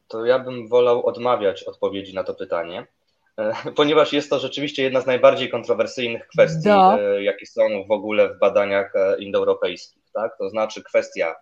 To 0.08 0.24
ja 0.24 0.38
bym 0.38 0.68
wolał 0.68 1.06
odmawiać 1.06 1.62
odpowiedzi 1.62 2.14
na 2.14 2.24
to 2.24 2.34
pytanie, 2.34 2.86
ponieważ 3.76 4.12
jest 4.12 4.30
to 4.30 4.38
rzeczywiście 4.38 4.82
jedna 4.82 5.00
z 5.00 5.06
najbardziej 5.06 5.50
kontrowersyjnych 5.50 6.26
kwestii, 6.26 6.68
Do. 6.68 6.98
jakie 7.20 7.46
są 7.46 7.62
w 7.88 7.90
ogóle 7.90 8.34
w 8.34 8.38
badaniach 8.38 8.92
indoeuropejskich. 9.18 10.02
Tak? 10.14 10.38
To 10.38 10.50
znaczy 10.50 10.82
kwestia 10.82 11.34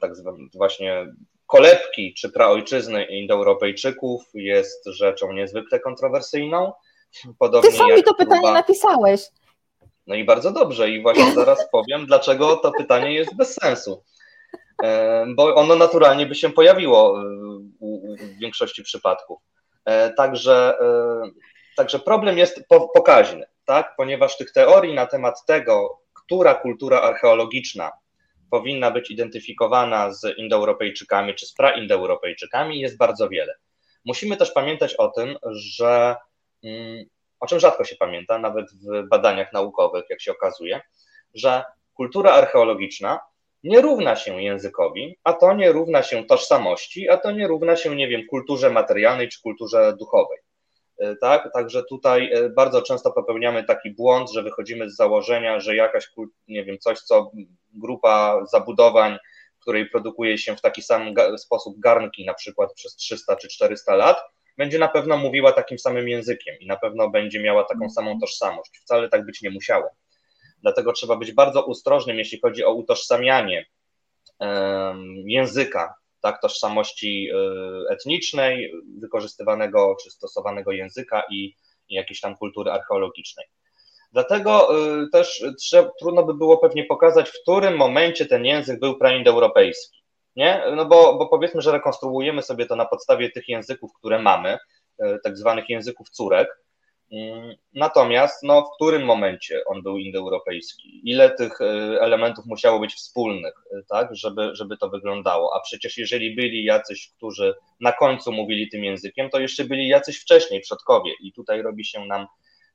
tak 0.00 0.12
właśnie 0.54 1.06
kolebki 1.48 2.14
czy 2.14 2.30
praojczyzny 2.30 3.04
Indoeuropejczyków 3.04 4.22
jest 4.34 4.86
rzeczą 4.86 5.32
niezwykle 5.32 5.80
kontrowersyjną. 5.80 6.72
Podobnie 7.38 7.70
Ty 7.70 7.76
sam 7.76 7.90
mi 7.90 8.02
to 8.02 8.14
pytanie 8.14 8.40
próba... 8.40 8.52
napisałeś. 8.52 9.20
No 10.06 10.14
i 10.14 10.24
bardzo 10.24 10.52
dobrze 10.52 10.90
i 10.90 11.02
właśnie 11.02 11.34
zaraz 11.44 11.70
powiem, 11.72 12.06
dlaczego 12.06 12.56
to 12.56 12.72
pytanie 12.78 13.14
jest 13.14 13.36
bez 13.36 13.54
sensu. 13.54 14.04
E, 14.82 15.26
bo 15.36 15.54
ono 15.54 15.76
naturalnie 15.76 16.26
by 16.26 16.34
się 16.34 16.50
pojawiło 16.50 17.20
e, 17.20 17.24
w 18.16 18.38
większości 18.38 18.82
przypadków. 18.82 19.38
E, 19.84 20.10
także, 20.10 20.78
także 21.76 21.98
problem 21.98 22.38
jest 22.38 22.60
pokaźny, 22.94 23.46
tak? 23.64 23.94
ponieważ 23.96 24.36
tych 24.36 24.52
teorii 24.52 24.94
na 24.94 25.06
temat 25.06 25.46
tego, 25.46 26.00
która 26.12 26.54
kultura 26.54 27.00
archeologiczna 27.00 27.90
powinna 28.50 28.90
być 28.90 29.10
identyfikowana 29.10 30.12
z 30.12 30.38
Indoeuropejczykami 30.38 31.34
czy 31.34 31.46
z 31.46 31.54
praindoeuropejczykami 31.54 32.80
jest 32.80 32.96
bardzo 32.96 33.28
wiele. 33.28 33.54
Musimy 34.04 34.36
też 34.36 34.52
pamiętać 34.52 34.94
o 34.94 35.08
tym, 35.08 35.36
że 35.50 36.16
mm, 36.64 37.04
o 37.40 37.46
czym 37.46 37.60
rzadko 37.60 37.84
się 37.84 37.96
pamięta, 37.96 38.38
nawet 38.38 38.66
w 38.72 39.08
badaniach 39.08 39.52
naukowych, 39.52 40.04
jak 40.10 40.20
się 40.20 40.32
okazuje, 40.32 40.80
że 41.34 41.64
kultura 41.94 42.32
archeologiczna 42.32 43.20
nie 43.64 43.80
równa 43.80 44.16
się 44.16 44.42
językowi, 44.42 45.18
a 45.24 45.32
to 45.32 45.54
nie 45.54 45.72
równa 45.72 46.02
się 46.02 46.24
tożsamości, 46.24 47.08
a 47.08 47.16
to 47.16 47.30
nie 47.30 47.48
równa 47.48 47.76
się, 47.76 47.96
nie 47.96 48.08
wiem, 48.08 48.22
kulturze 48.30 48.70
materialnej 48.70 49.28
czy 49.28 49.40
kulturze 49.42 49.96
duchowej. 49.98 50.38
E, 50.98 51.16
tak? 51.16 51.52
Także 51.52 51.82
tutaj 51.82 52.32
e, 52.32 52.48
bardzo 52.48 52.82
często 52.82 53.12
popełniamy 53.12 53.64
taki 53.64 53.90
błąd, 53.90 54.30
że 54.30 54.42
wychodzimy 54.42 54.90
z 54.90 54.96
założenia, 54.96 55.60
że 55.60 55.76
jakaś, 55.76 56.10
nie 56.48 56.64
wiem, 56.64 56.78
coś, 56.78 57.00
co 57.00 57.30
grupa 57.74 58.44
zabudowań, 58.52 59.18
w 59.58 59.60
której 59.60 59.90
produkuje 59.90 60.38
się 60.38 60.56
w 60.56 60.60
taki 60.60 60.82
sam 60.82 61.14
sposób 61.36 61.80
garnki, 61.80 62.24
na 62.24 62.34
przykład 62.34 62.72
przez 62.74 62.96
300 62.96 63.36
czy 63.36 63.48
400 63.48 63.94
lat, 63.94 64.18
będzie 64.56 64.78
na 64.78 64.88
pewno 64.88 65.16
mówiła 65.16 65.52
takim 65.52 65.78
samym 65.78 66.08
językiem 66.08 66.54
i 66.60 66.66
na 66.66 66.76
pewno 66.76 67.10
będzie 67.10 67.40
miała 67.40 67.64
taką 67.64 67.90
samą 67.90 68.20
tożsamość. 68.20 68.78
Wcale 68.82 69.08
tak 69.08 69.26
być 69.26 69.42
nie 69.42 69.50
musiało. 69.50 69.90
Dlatego 70.62 70.92
trzeba 70.92 71.16
być 71.16 71.32
bardzo 71.32 71.66
ostrożnym, 71.66 72.18
jeśli 72.18 72.40
chodzi 72.40 72.64
o 72.64 72.72
utożsamianie 72.72 73.66
języka 75.24 75.94
tak, 76.32 76.40
tożsamości 76.40 77.30
y, 77.30 77.92
etnicznej, 77.92 78.72
wykorzystywanego 79.00 79.96
czy 80.02 80.10
stosowanego 80.10 80.72
języka 80.72 81.22
i, 81.30 81.54
i 81.88 81.94
jakiejś 81.94 82.20
tam 82.20 82.36
kultury 82.36 82.70
archeologicznej. 82.70 83.46
Dlatego 84.12 84.68
y, 85.02 85.10
też 85.12 85.44
trzeba, 85.58 85.90
trudno 86.00 86.22
by 86.22 86.34
było 86.34 86.58
pewnie 86.58 86.84
pokazać, 86.84 87.28
w 87.28 87.42
którym 87.42 87.76
momencie 87.76 88.26
ten 88.26 88.44
język 88.44 88.80
był 88.80 88.98
praindoeuropejski. 88.98 89.98
Nie? 90.36 90.62
No 90.76 90.86
bo, 90.86 91.18
bo 91.18 91.28
powiedzmy, 91.28 91.62
że 91.62 91.72
rekonstruujemy 91.72 92.42
sobie 92.42 92.66
to 92.66 92.76
na 92.76 92.84
podstawie 92.84 93.30
tych 93.30 93.48
języków, 93.48 93.90
które 93.98 94.18
mamy, 94.18 94.58
y, 95.02 95.18
tak 95.24 95.36
zwanych 95.36 95.68
języków 95.68 96.10
córek, 96.10 96.48
natomiast 97.74 98.42
no, 98.42 98.62
w 98.62 98.74
którym 98.74 99.04
momencie 99.04 99.64
on 99.66 99.82
był 99.82 99.98
indoeuropejski? 99.98 101.00
Ile 101.04 101.30
tych 101.30 101.60
y, 101.60 101.64
elementów 102.00 102.46
musiało 102.46 102.80
być 102.80 102.94
wspólnych, 102.94 103.54
y, 103.72 103.84
tak, 103.88 104.16
żeby, 104.16 104.50
żeby 104.52 104.76
to 104.76 104.88
wyglądało? 104.88 105.56
A 105.56 105.60
przecież 105.60 105.98
jeżeli 105.98 106.36
byli 106.36 106.64
jacyś, 106.64 107.12
którzy 107.16 107.54
na 107.80 107.92
końcu 107.92 108.32
mówili 108.32 108.68
tym 108.68 108.84
językiem, 108.84 109.30
to 109.30 109.40
jeszcze 109.40 109.64
byli 109.64 109.88
jacyś 109.88 110.20
wcześniej, 110.20 110.60
przodkowie 110.60 111.12
i 111.22 111.32
tutaj 111.32 111.62
robi 111.62 111.84
się 111.84 112.04
nam 112.04 112.26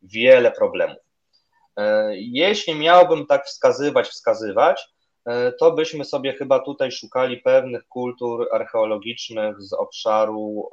wiele 0.02 0.52
problemów. 0.52 1.04
Y, 1.80 1.84
jeśli 2.16 2.76
miałbym 2.76 3.26
tak 3.26 3.46
wskazywać, 3.46 4.08
wskazywać, 4.08 4.94
to 5.60 5.72
byśmy 5.72 6.06
sobie 6.06 6.34
chyba 6.34 6.60
tutaj 6.60 6.92
szukali 6.92 7.38
pewnych 7.38 7.88
kultur 7.88 8.48
archeologicznych 8.52 9.62
z 9.62 9.74
obszaru 9.74 10.70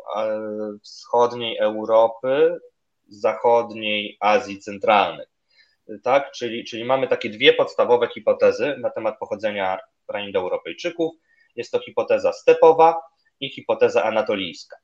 wschodniej 0.83 1.59
Europy, 1.59 2.61
zachodniej 3.11 4.17
Azji 4.21 4.59
Centralnej. 4.59 5.26
tak? 6.02 6.33
czyli, 6.33 6.64
czyli 6.64 6.85
mamy 6.85 7.09
takie 7.09 7.31
dwie 7.31 7.52
podstawowe 7.52 8.09
hipotezy 8.09 8.76
na 8.79 8.90
temat 8.90 9.19
pochodzenia 9.19 9.79
praindoeuropejczyków. 10.07 11.14
Jest 11.57 11.73
to 11.73 11.79
hipoteza 11.79 12.33
stepowa 12.33 13.02
i 13.40 13.50
hipoteza 13.50 14.05
anatolijska. 14.05 14.76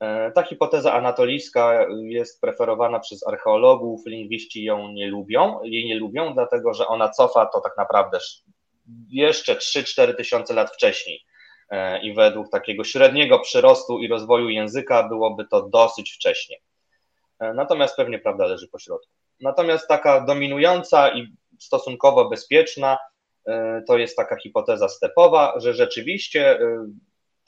E, 0.00 0.32
ta 0.32 0.42
hipoteza 0.42 0.92
anatolijska 0.92 1.86
jest 2.02 2.40
preferowana 2.40 3.00
przez 3.00 3.26
archeologów, 3.26 4.06
lingwiści 4.06 4.64
ją 4.64 4.92
nie 4.92 5.06
lubią, 5.06 5.62
jej 5.62 5.86
nie 5.86 5.96
lubią, 5.96 6.34
dlatego 6.34 6.74
że 6.74 6.86
ona 6.86 7.08
cofa 7.08 7.46
to 7.46 7.60
tak 7.60 7.76
naprawdę 7.76 8.18
jeszcze 9.10 9.54
3-4 9.54 10.14
tysiące 10.14 10.54
lat 10.54 10.74
wcześniej. 10.74 11.24
E, 11.70 12.00
I 12.02 12.14
według 12.14 12.50
takiego 12.50 12.84
średniego 12.84 13.38
przyrostu 13.38 13.98
i 13.98 14.08
rozwoju 14.08 14.48
języka 14.48 15.08
byłoby 15.08 15.46
to 15.50 15.68
dosyć 15.68 16.12
wcześnie. 16.12 16.56
E, 17.40 17.52
natomiast 17.54 17.96
pewnie 17.96 18.18
prawda 18.18 18.46
leży 18.46 18.68
po 18.68 18.78
środku. 18.78 19.12
Natomiast 19.40 19.88
taka 19.88 20.20
dominująca 20.20 21.08
i 21.08 21.36
stosunkowo 21.60 22.28
bezpieczna 22.28 22.98
to 23.86 23.98
jest 23.98 24.16
taka 24.16 24.36
hipoteza 24.36 24.88
stepowa, 24.88 25.54
że 25.60 25.74
rzeczywiście 25.74 26.58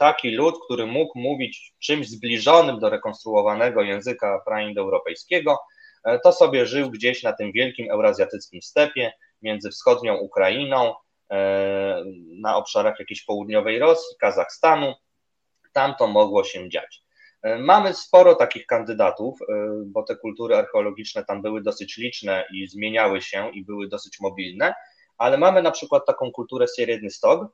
taki 0.01 0.31
lud, 0.31 0.55
który 0.65 0.87
mógł 0.87 1.19
mówić 1.19 1.75
czymś 1.79 2.09
zbliżonym 2.09 2.79
do 2.79 2.91
rekonstruowanego 2.91 3.83
języka 3.83 4.43
praindoeuropejskiego, 4.47 5.59
e, 6.05 6.19
to 6.19 6.33
sobie 6.33 6.67
żył 6.67 6.91
gdzieś 6.91 7.23
na 7.23 7.33
tym 7.33 7.53
wielkim 7.53 7.91
eurazjatyckim 7.91 8.63
stepie 8.63 9.13
między 9.43 9.71
wschodnią 9.71 10.17
Ukrainą, 10.17 10.95
e, 11.31 12.05
na 12.41 12.57
obszarach 12.57 12.99
jakiejś 12.99 13.25
południowej 13.25 13.79
Rosji, 13.79 14.17
Kazachstanu. 14.21 14.95
Tam 15.73 15.95
to 15.99 16.07
mogło 16.07 16.45
się 16.45 16.69
dziać. 16.69 17.03
E, 17.43 17.59
mamy 17.59 17.95
sporo 17.95 18.35
takich 18.35 18.67
kandydatów, 18.67 19.39
bo 19.87 20.03
te 20.03 20.17
kultury 20.17 20.57
archeologiczne 20.57 21.25
tam 21.25 21.43
były 21.43 21.63
dosyć 21.63 21.97
liczne 21.97 22.45
i 22.55 22.69
zmieniały 22.69 23.23
się 23.23 23.51
i 23.51 23.65
były 23.65 23.89
dosyć 23.89 24.21
mobilne, 24.21 24.75
ale 25.19 25.39
mamy 25.39 25.63
na 25.63 25.71
przykład 25.71 26.07
taką 26.07 26.33
kulturę 26.33 26.67
Sierredny 26.77 27.11
Stog, 27.11 27.49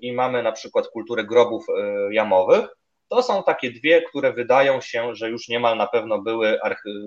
i 0.00 0.12
mamy 0.12 0.42
na 0.42 0.52
przykład 0.52 0.88
kulturę 0.88 1.24
grobów 1.24 1.66
e, 1.68 2.14
jamowych, 2.14 2.68
to 3.08 3.22
są 3.22 3.42
takie 3.42 3.70
dwie, 3.70 4.02
które 4.02 4.32
wydają 4.32 4.80
się, 4.80 5.14
że 5.14 5.30
już 5.30 5.48
niemal 5.48 5.76
na 5.76 5.86
pewno 5.86 6.22
były, 6.22 6.58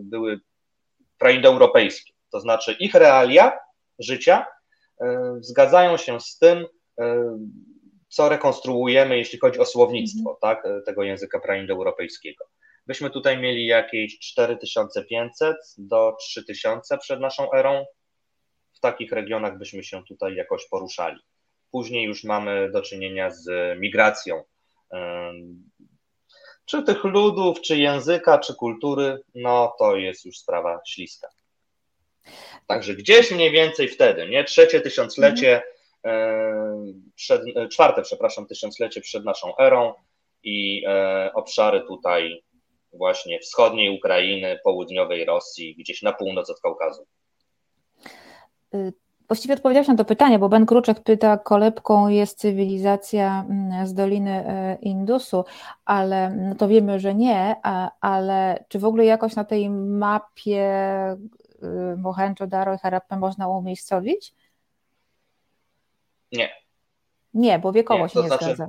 były 0.03 0.39
praindoeuropejskie. 1.17 2.13
To 2.31 2.39
znaczy 2.39 2.75
ich 2.79 2.93
realia 2.93 3.59
życia 3.99 4.45
e, 5.01 5.37
zgadzają 5.39 5.97
się 5.97 6.19
z 6.19 6.37
tym, 6.37 6.65
e, 6.99 7.37
co 8.17 8.29
rekonstruujemy, 8.29 9.17
jeśli 9.17 9.39
chodzi 9.39 9.59
o 9.59 9.65
słownictwo 9.65 10.29
mhm. 10.29 10.37
tak, 10.41 10.85
tego 10.85 11.03
języka 11.03 11.39
praindoeuropejskiego. 11.39 12.45
Byśmy 12.87 13.09
tutaj 13.09 13.37
mieli 13.37 13.65
jakieś 13.65 14.19
4500 14.19 15.57
do 15.77 16.15
3000 16.19 16.97
przed 16.97 17.19
naszą 17.19 17.53
erą. 17.53 17.85
W 18.73 18.79
takich 18.79 19.11
regionach 19.11 19.57
byśmy 19.57 19.83
się 19.83 20.03
tutaj 20.07 20.35
jakoś 20.35 20.67
poruszali. 20.67 21.19
Później 21.71 22.05
już 22.05 22.23
mamy 22.23 22.71
do 22.71 22.81
czynienia 22.81 23.29
z 23.29 23.49
migracją. 23.79 24.43
Czy 26.65 26.83
tych 26.83 27.03
ludów, 27.03 27.61
czy 27.61 27.77
języka, 27.77 28.37
czy 28.39 28.55
kultury, 28.55 29.19
no 29.35 29.75
to 29.79 29.95
jest 29.95 30.25
już 30.25 30.37
sprawa 30.37 30.79
śliska. 30.87 31.27
Także 32.67 32.93
gdzieś 32.93 33.31
mniej 33.31 33.51
więcej 33.51 33.87
wtedy, 33.87 34.29
nie? 34.29 34.43
Trzecie 34.43 34.81
tysiąclecie, 34.81 35.61
przed, 37.15 37.41
czwarte, 37.71 38.01
przepraszam, 38.01 38.47
tysiąclecie 38.47 39.01
przed 39.01 39.25
naszą 39.25 39.57
erą 39.57 39.93
i 40.43 40.83
e, 40.87 41.31
obszary 41.33 41.81
tutaj 41.87 42.43
właśnie 42.93 43.39
wschodniej 43.39 43.97
Ukrainy, 43.97 44.59
południowej 44.63 45.25
Rosji, 45.25 45.75
gdzieś 45.79 46.01
na 46.01 46.13
północ 46.13 46.49
od 46.49 46.61
Kaukazu. 46.61 47.05
Y, 48.75 48.93
Właściwie 49.27 49.53
odpowiedziałeś 49.53 49.87
na 49.87 49.95
to 49.95 50.05
pytanie, 50.05 50.39
bo 50.39 50.49
Ben 50.49 50.65
Kruczek 50.65 50.99
pyta, 50.99 51.37
kolebką 51.37 52.07
jest 52.07 52.39
cywilizacja 52.39 53.45
mm, 53.49 53.87
z 53.87 53.93
Doliny 53.93 54.31
e, 54.31 54.77
Indusu, 54.81 55.45
ale 55.85 56.29
no 56.29 56.55
to 56.55 56.67
wiemy, 56.67 56.99
że 56.99 57.15
nie, 57.15 57.55
ale 58.01 58.65
czy 58.67 58.79
w 58.79 58.85
ogóle 58.85 59.05
jakoś 59.05 59.35
na 59.35 59.43
tej 59.43 59.69
mapie 59.69 60.65
y, 61.13 61.97
Mohenjo-Daro 61.97 62.75
i 62.75 62.77
Harappę 62.77 63.17
można 63.17 63.47
umiejscowić? 63.47 64.33
Nie. 66.31 66.49
Nie, 67.33 67.59
bo 67.59 67.71
wiekowo 67.71 68.03
nie, 68.03 68.09
się 68.09 68.21
nie 68.21 68.27
znaczy, 68.27 68.45
zgadza. 68.45 68.67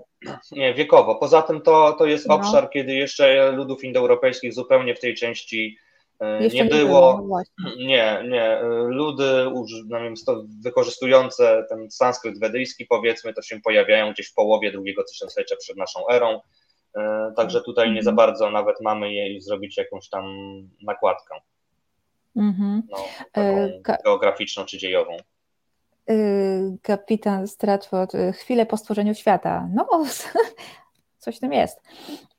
Nie, 0.53 0.75
wiekowo. 0.75 1.14
Poza 1.14 1.42
tym 1.42 1.61
to, 1.61 1.92
to 1.92 2.07
jest 2.07 2.29
no. 2.29 2.35
obszar, 2.35 2.71
kiedy 2.71 2.94
jeszcze 2.94 3.53
ludów 3.53 3.85
indoeuropejskich 3.85 4.55
zupełnie 4.55 4.94
w 4.94 5.01
tej 5.01 5.14
części 5.14 5.79
E, 6.21 6.42
Jeszcze 6.42 6.64
nie 6.64 6.71
było, 6.71 7.27
no 7.59 7.71
nie, 7.77 8.25
nie, 8.29 8.61
ludy 8.87 9.51
no 9.88 10.01
wiem, 10.01 10.14
wykorzystujące 10.64 11.66
ten 11.68 11.90
sanskryt 11.90 12.40
wedyjski 12.40 12.87
powiedzmy, 12.87 13.35
to 13.35 13.42
się 13.42 13.61
pojawiają 13.61 14.12
gdzieś 14.12 14.31
w 14.31 14.35
połowie 14.35 14.73
drugiego 14.73 15.05
tysiąclecia 15.05 15.57
przed 15.57 15.77
naszą 15.77 16.09
erą, 16.09 16.40
e, 16.97 17.33
także 17.37 17.61
tutaj 17.61 17.92
nie 17.92 18.03
za 18.03 18.11
mhm. 18.11 18.16
bardzo 18.16 18.51
nawet 18.51 18.81
mamy 18.81 19.12
jej 19.12 19.40
zrobić 19.40 19.77
jakąś 19.77 20.09
tam 20.09 20.25
nakładkę 20.83 21.35
mhm. 22.37 22.83
no, 22.90 22.99
e, 23.37 23.68
geograficzną 24.05 24.64
czy 24.64 24.79
dziejową. 24.79 25.16
Kapitan 26.83 27.49
Stratford, 27.49 28.12
chwilę 28.33 28.66
po 28.66 28.77
stworzeniu 28.77 29.14
świata. 29.14 29.68
No, 29.75 29.88
coś 31.18 31.38
tym 31.38 31.53
jest. 31.53 31.81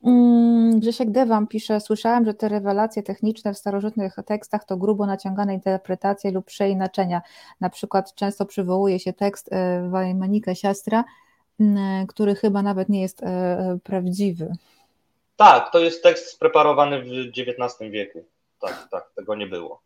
Mm, 0.04 0.80
Grzesiek 0.80 1.10
Dewam 1.10 1.46
pisze, 1.46 1.80
słyszałem, 1.80 2.24
że 2.24 2.34
te 2.34 2.48
rewelacje 2.48 3.02
techniczne 3.02 3.54
w 3.54 3.58
starożytnych 3.58 4.16
tekstach 4.26 4.64
to 4.64 4.76
grubo 4.76 5.06
naciągane 5.06 5.54
interpretacje 5.54 6.30
lub 6.30 6.46
przeinaczenia. 6.46 7.22
Na 7.60 7.70
przykład 7.70 8.14
często 8.14 8.46
przywołuje 8.46 8.98
się 8.98 9.12
tekst 9.12 9.50
Wajmanika 9.90 10.54
Siastra, 10.54 11.04
który 12.08 12.34
chyba 12.34 12.62
nawet 12.62 12.88
nie 12.88 13.02
jest 13.02 13.22
prawdziwy. 13.84 14.52
Tak, 15.36 15.72
to 15.72 15.78
jest 15.78 16.02
tekst 16.02 16.26
spreparowany 16.26 17.02
w 17.02 17.06
XIX 17.06 17.90
wieku. 17.90 18.24
Tak, 18.60 18.88
tak, 18.90 19.10
tego 19.16 19.34
nie 19.34 19.46
było. 19.46 19.80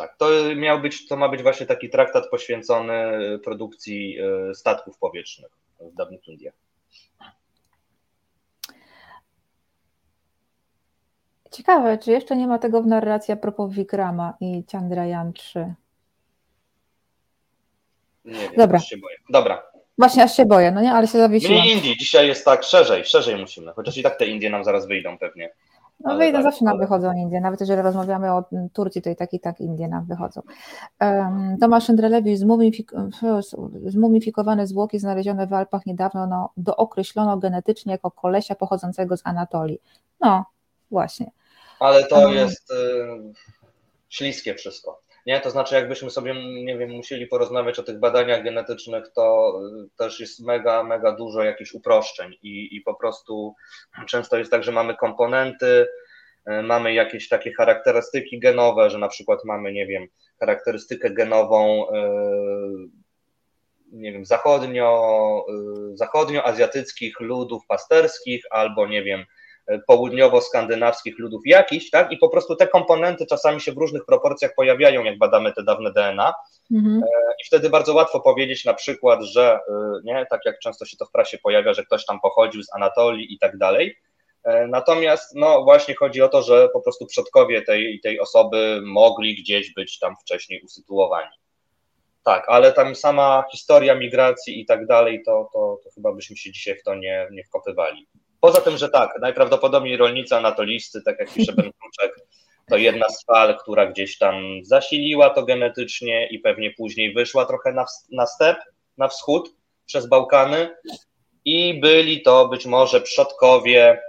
Tak, 0.00 0.16
to 0.16 0.28
miał 0.56 0.80
być, 0.80 1.08
to 1.08 1.16
ma 1.16 1.28
być 1.28 1.42
właśnie 1.42 1.66
taki 1.66 1.90
traktat 1.90 2.30
poświęcony 2.30 2.94
produkcji 3.44 4.18
e, 4.50 4.54
statków 4.54 4.98
powietrznych 4.98 5.50
w 5.80 5.94
dawnych 5.94 6.28
Indiach. 6.28 6.54
Ciekawe, 11.50 11.98
czy 11.98 12.10
jeszcze 12.10 12.36
nie 12.36 12.46
ma 12.46 12.58
tego 12.58 12.82
w 12.82 12.86
narracji 12.86 13.32
a 13.32 13.36
propos 13.36 13.72
Vikrama 13.72 14.34
i 14.40 14.64
Chandrayaan 14.72 15.32
3? 15.32 15.74
Nie 18.24 18.34
wiem, 18.34 18.50
Dobra. 18.56 18.78
się 18.78 18.96
boję. 18.96 19.16
Dobra. 19.30 19.62
Właśnie 19.98 20.22
aż 20.22 20.36
się 20.36 20.46
boję, 20.46 20.70
no 20.70 20.80
nie, 20.80 20.92
ale 20.92 21.06
się 21.06 21.18
zawiesiłam. 21.18 21.62
Mniej 21.62 21.72
Indii, 21.76 21.96
dzisiaj 21.96 22.28
jest 22.28 22.44
tak 22.44 22.62
szerzej, 22.62 23.04
szerzej 23.04 23.36
musimy, 23.36 23.72
chociaż 23.72 23.96
i 23.96 24.02
tak 24.02 24.18
te 24.18 24.26
Indie 24.26 24.50
nam 24.50 24.64
zaraz 24.64 24.86
wyjdą 24.86 25.18
pewnie. 25.18 25.50
No 26.04 26.16
wyjdą, 26.16 26.38
tak, 26.38 26.42
zawsze 26.42 26.64
nam 26.64 26.78
wychodzą 26.78 27.12
Indie, 27.12 27.40
nawet 27.40 27.60
jeżeli 27.60 27.82
rozmawiamy 27.82 28.32
o 28.32 28.44
Turcji, 28.72 29.02
to 29.02 29.10
i 29.10 29.16
tak 29.16 29.32
i 29.32 29.40
tak 29.40 29.60
Indie 29.60 29.88
nam 29.88 30.04
wychodzą. 30.06 30.42
Um, 31.00 31.56
Tomasz 31.60 31.84
Szendrelewicz, 31.84 32.38
zmumifik 32.38 32.92
zmumifikowane 33.86 34.66
zwłoki 34.66 34.98
znalezione 34.98 35.46
w 35.46 35.52
Alpach 35.52 35.86
niedawno 35.86 36.26
no, 36.26 36.52
dookreślono 36.56 37.36
genetycznie 37.36 37.92
jako 37.92 38.10
kolesia 38.10 38.54
pochodzącego 38.54 39.16
z 39.16 39.20
Anatolii. 39.24 39.80
No, 40.20 40.44
właśnie. 40.90 41.30
Ale 41.80 42.04
to 42.04 42.16
um, 42.16 42.32
jest 42.34 42.70
y, 42.70 42.74
śliskie 44.08 44.54
wszystko. 44.54 45.00
Nie, 45.26 45.40
to 45.40 45.50
znaczy, 45.50 45.74
jakbyśmy 45.74 46.10
sobie, 46.10 46.34
nie 46.64 46.78
wiem, 46.78 46.90
musieli 46.90 47.26
porozmawiać 47.26 47.78
o 47.78 47.82
tych 47.82 47.98
badaniach 47.98 48.44
genetycznych, 48.44 49.04
to 49.14 49.60
też 49.96 50.20
jest 50.20 50.40
mega, 50.40 50.82
mega 50.82 51.12
dużo 51.12 51.42
jakichś 51.42 51.72
uproszczeń 51.72 52.32
i, 52.42 52.76
i 52.76 52.80
po 52.80 52.94
prostu 52.94 53.54
często 54.08 54.38
jest 54.38 54.50
tak, 54.50 54.62
że 54.62 54.72
mamy 54.72 54.96
komponenty, 54.96 55.86
e, 56.46 56.62
mamy 56.62 56.94
jakieś 56.94 57.28
takie 57.28 57.52
charakterystyki 57.54 58.38
genowe, 58.38 58.90
że 58.90 58.98
na 58.98 59.08
przykład 59.08 59.44
mamy, 59.44 59.72
nie 59.72 59.86
wiem, 59.86 60.06
charakterystykę 60.40 61.10
genową, 61.10 61.90
e, 61.90 62.10
nie 63.92 64.12
wiem, 64.12 64.24
zachodnio, 64.24 65.46
zachodnioazjatyckich 65.94 67.20
ludów 67.20 67.66
pasterskich 67.66 68.44
albo, 68.50 68.86
nie 68.86 69.02
wiem, 69.02 69.24
południowo-skandynawskich 69.88 71.18
ludów 71.18 71.42
jakichś, 71.46 71.90
tak? 71.90 72.12
I 72.12 72.16
po 72.16 72.28
prostu 72.28 72.56
te 72.56 72.68
komponenty 72.68 73.26
czasami 73.26 73.60
się 73.60 73.72
w 73.72 73.76
różnych 73.76 74.04
proporcjach 74.04 74.54
pojawiają, 74.54 75.04
jak 75.04 75.18
badamy 75.18 75.52
te 75.52 75.62
dawne 75.62 75.92
DNA. 75.92 76.34
Mhm. 76.72 77.02
E, 77.02 77.06
I 77.42 77.46
wtedy 77.46 77.70
bardzo 77.70 77.94
łatwo 77.94 78.20
powiedzieć 78.20 78.64
na 78.64 78.74
przykład, 78.74 79.22
że 79.22 79.54
e, 79.54 79.60
nie, 80.04 80.26
tak 80.30 80.40
jak 80.44 80.58
często 80.58 80.86
się 80.86 80.96
to 80.96 81.06
w 81.06 81.10
prasie 81.10 81.38
pojawia, 81.38 81.74
że 81.74 81.84
ktoś 81.84 82.06
tam 82.06 82.20
pochodził 82.20 82.62
z 82.62 82.74
Anatolii 82.74 83.34
i 83.34 83.38
tak 83.38 83.58
dalej. 83.58 83.96
E, 84.44 84.66
natomiast 84.66 85.34
no 85.34 85.64
właśnie 85.64 85.94
chodzi 85.94 86.22
o 86.22 86.28
to, 86.28 86.42
że 86.42 86.68
po 86.68 86.80
prostu 86.80 87.06
przodkowie 87.06 87.62
tej, 87.62 88.00
tej 88.00 88.20
osoby 88.20 88.80
mogli 88.84 89.42
gdzieś 89.42 89.74
być 89.74 89.98
tam 89.98 90.14
wcześniej 90.20 90.62
usytuowani. 90.62 91.30
Tak, 92.24 92.44
ale 92.48 92.72
tam 92.72 92.94
sama 92.94 93.44
historia 93.52 93.94
migracji 93.94 94.60
i 94.60 94.66
tak 94.66 94.86
dalej, 94.86 95.22
to, 95.26 95.48
to, 95.52 95.78
to 95.84 95.90
chyba 95.94 96.12
byśmy 96.12 96.36
się 96.36 96.52
dzisiaj 96.52 96.76
w 96.76 96.82
to 96.82 96.94
nie, 96.94 97.28
nie 97.30 97.44
wkopywali. 97.44 98.06
Poza 98.40 98.60
tym, 98.60 98.78
że 98.78 98.88
tak, 98.88 99.10
najprawdopodobniej 99.20 99.96
rolnicy 99.96 100.36
anatolijscy, 100.36 101.02
tak 101.02 101.18
jak 101.18 101.34
pisze 101.34 101.52
Ben 101.52 101.70
Kruczek, 101.80 102.26
to 102.70 102.76
jedna 102.76 103.08
z 103.08 103.24
fal, 103.24 103.58
która 103.58 103.86
gdzieś 103.86 104.18
tam 104.18 104.34
zasiliła 104.62 105.30
to 105.30 105.42
genetycznie 105.42 106.26
i 106.26 106.38
pewnie 106.38 106.70
później 106.70 107.14
wyszła 107.14 107.46
trochę 107.46 107.72
na, 107.72 107.84
na 108.12 108.26
step, 108.26 108.58
na 108.98 109.08
wschód 109.08 109.54
przez 109.86 110.06
Bałkany 110.06 110.76
i 111.44 111.80
byli 111.80 112.22
to 112.22 112.48
być 112.48 112.66
może 112.66 113.00
przodkowie, 113.00 114.02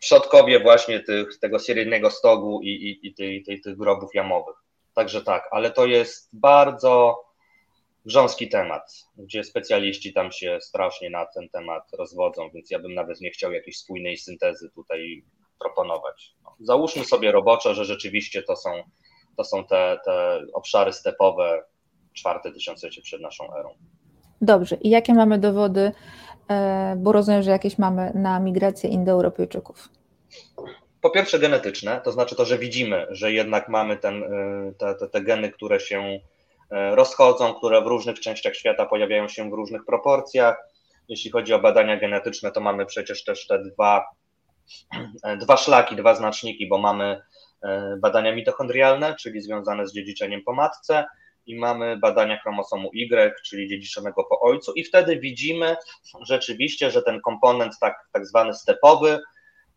przodkowie 0.00 0.60
właśnie 0.60 1.00
tych, 1.00 1.38
tego 1.38 1.58
syryjnego 1.58 2.10
stogu 2.10 2.60
i, 2.62 2.68
i, 2.68 3.08
i 3.08 3.14
tej, 3.44 3.60
tych 3.60 3.76
grobów 3.76 4.14
jamowych. 4.14 4.56
Także 4.94 5.22
tak, 5.22 5.48
ale 5.50 5.70
to 5.70 5.86
jest 5.86 6.28
bardzo 6.32 7.24
grząski 8.04 8.48
temat, 8.48 8.92
gdzie 9.16 9.44
specjaliści 9.44 10.12
tam 10.12 10.32
się 10.32 10.58
strasznie 10.60 11.10
na 11.10 11.26
ten 11.26 11.48
temat 11.48 11.92
rozwodzą, 11.98 12.50
więc 12.54 12.70
ja 12.70 12.78
bym 12.78 12.94
nawet 12.94 13.20
nie 13.20 13.30
chciał 13.30 13.52
jakiejś 13.52 13.78
spójnej 13.78 14.16
syntezy 14.16 14.70
tutaj 14.74 15.24
proponować. 15.60 16.34
No, 16.44 16.56
załóżmy 16.60 17.04
sobie 17.04 17.32
roboczo, 17.32 17.74
że 17.74 17.84
rzeczywiście 17.84 18.42
to 18.42 18.56
są, 18.56 18.70
to 19.36 19.44
są 19.44 19.64
te, 19.64 19.98
te 20.04 20.42
obszary 20.52 20.92
stepowe 20.92 21.64
czwarte 22.12 22.52
tysiąclecie 22.52 23.02
przed 23.02 23.20
naszą 23.20 23.56
erą. 23.56 23.74
Dobrze. 24.40 24.76
I 24.76 24.90
jakie 24.90 25.14
mamy 25.14 25.38
dowody, 25.38 25.92
e, 26.50 26.96
bo 26.98 27.12
rozumiem, 27.12 27.42
że 27.42 27.50
jakieś 27.50 27.78
mamy 27.78 28.12
na 28.14 28.40
migrację 28.40 28.90
Indoeuropejczyków? 28.90 29.88
Po 31.00 31.10
pierwsze 31.10 31.38
genetyczne, 31.38 32.00
to 32.04 32.12
znaczy 32.12 32.36
to, 32.36 32.44
że 32.44 32.58
widzimy, 32.58 33.06
że 33.10 33.32
jednak 33.32 33.68
mamy 33.68 33.96
ten, 33.96 34.22
e, 34.22 34.72
te, 34.78 34.94
te, 34.94 35.08
te 35.08 35.20
geny, 35.20 35.50
które 35.50 35.80
się 35.80 36.20
rozchodzą, 36.70 37.54
które 37.54 37.82
w 37.82 37.86
różnych 37.86 38.20
częściach 38.20 38.56
świata 38.56 38.86
pojawiają 38.86 39.28
się 39.28 39.50
w 39.50 39.52
różnych 39.52 39.84
proporcjach. 39.84 40.56
Jeśli 41.08 41.30
chodzi 41.30 41.54
o 41.54 41.58
badania 41.58 41.96
genetyczne, 41.96 42.52
to 42.52 42.60
mamy 42.60 42.86
przecież 42.86 43.24
też 43.24 43.46
te 43.46 43.58
dwa, 43.58 44.04
dwa 45.42 45.56
szlaki, 45.56 45.96
dwa 45.96 46.14
znaczniki, 46.14 46.68
bo 46.68 46.78
mamy 46.78 47.22
badania 47.98 48.34
mitochondrialne, 48.34 49.16
czyli 49.20 49.40
związane 49.40 49.86
z 49.86 49.92
dziedziczeniem 49.92 50.42
po 50.42 50.52
matce, 50.52 51.04
i 51.46 51.58
mamy 51.58 51.96
badania 51.96 52.38
chromosomu 52.38 52.90
Y, 52.94 53.34
czyli 53.44 53.68
dziedziczonego 53.68 54.24
po 54.24 54.40
ojcu, 54.40 54.72
i 54.72 54.84
wtedy 54.84 55.18
widzimy 55.18 55.76
rzeczywiście, 56.26 56.90
że 56.90 57.02
ten 57.02 57.20
komponent 57.20 57.78
tak, 57.80 58.08
tak 58.12 58.26
zwany 58.26 58.54
stepowy, 58.54 59.20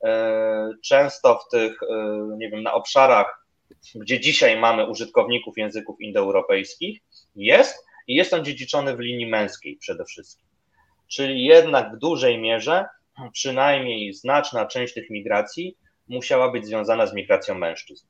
e, 0.03 0.69
często 0.83 1.39
w 1.39 1.49
tych, 1.51 1.83
e, 1.83 1.95
nie 2.37 2.49
wiem, 2.49 2.63
na 2.63 2.73
obszarach, 2.73 3.46
gdzie 3.95 4.19
dzisiaj 4.19 4.59
mamy 4.59 4.89
użytkowników 4.89 5.57
języków 5.57 6.01
indoeuropejskich, 6.01 6.99
jest 7.35 7.85
i 8.07 8.15
jest 8.15 8.33
on 8.33 8.45
dziedziczony 8.45 8.95
w 8.95 8.99
linii 8.99 9.27
męskiej 9.27 9.77
przede 9.77 10.05
wszystkim. 10.05 10.47
Czyli 11.07 11.45
jednak 11.45 11.95
w 11.95 11.99
dużej 11.99 12.37
mierze, 12.37 12.85
przynajmniej 13.31 14.13
znaczna 14.13 14.65
część 14.65 14.93
tych 14.93 15.09
migracji 15.09 15.77
musiała 16.07 16.51
być 16.51 16.65
związana 16.65 17.07
z 17.07 17.13
migracją 17.13 17.55
mężczyzn. 17.55 18.07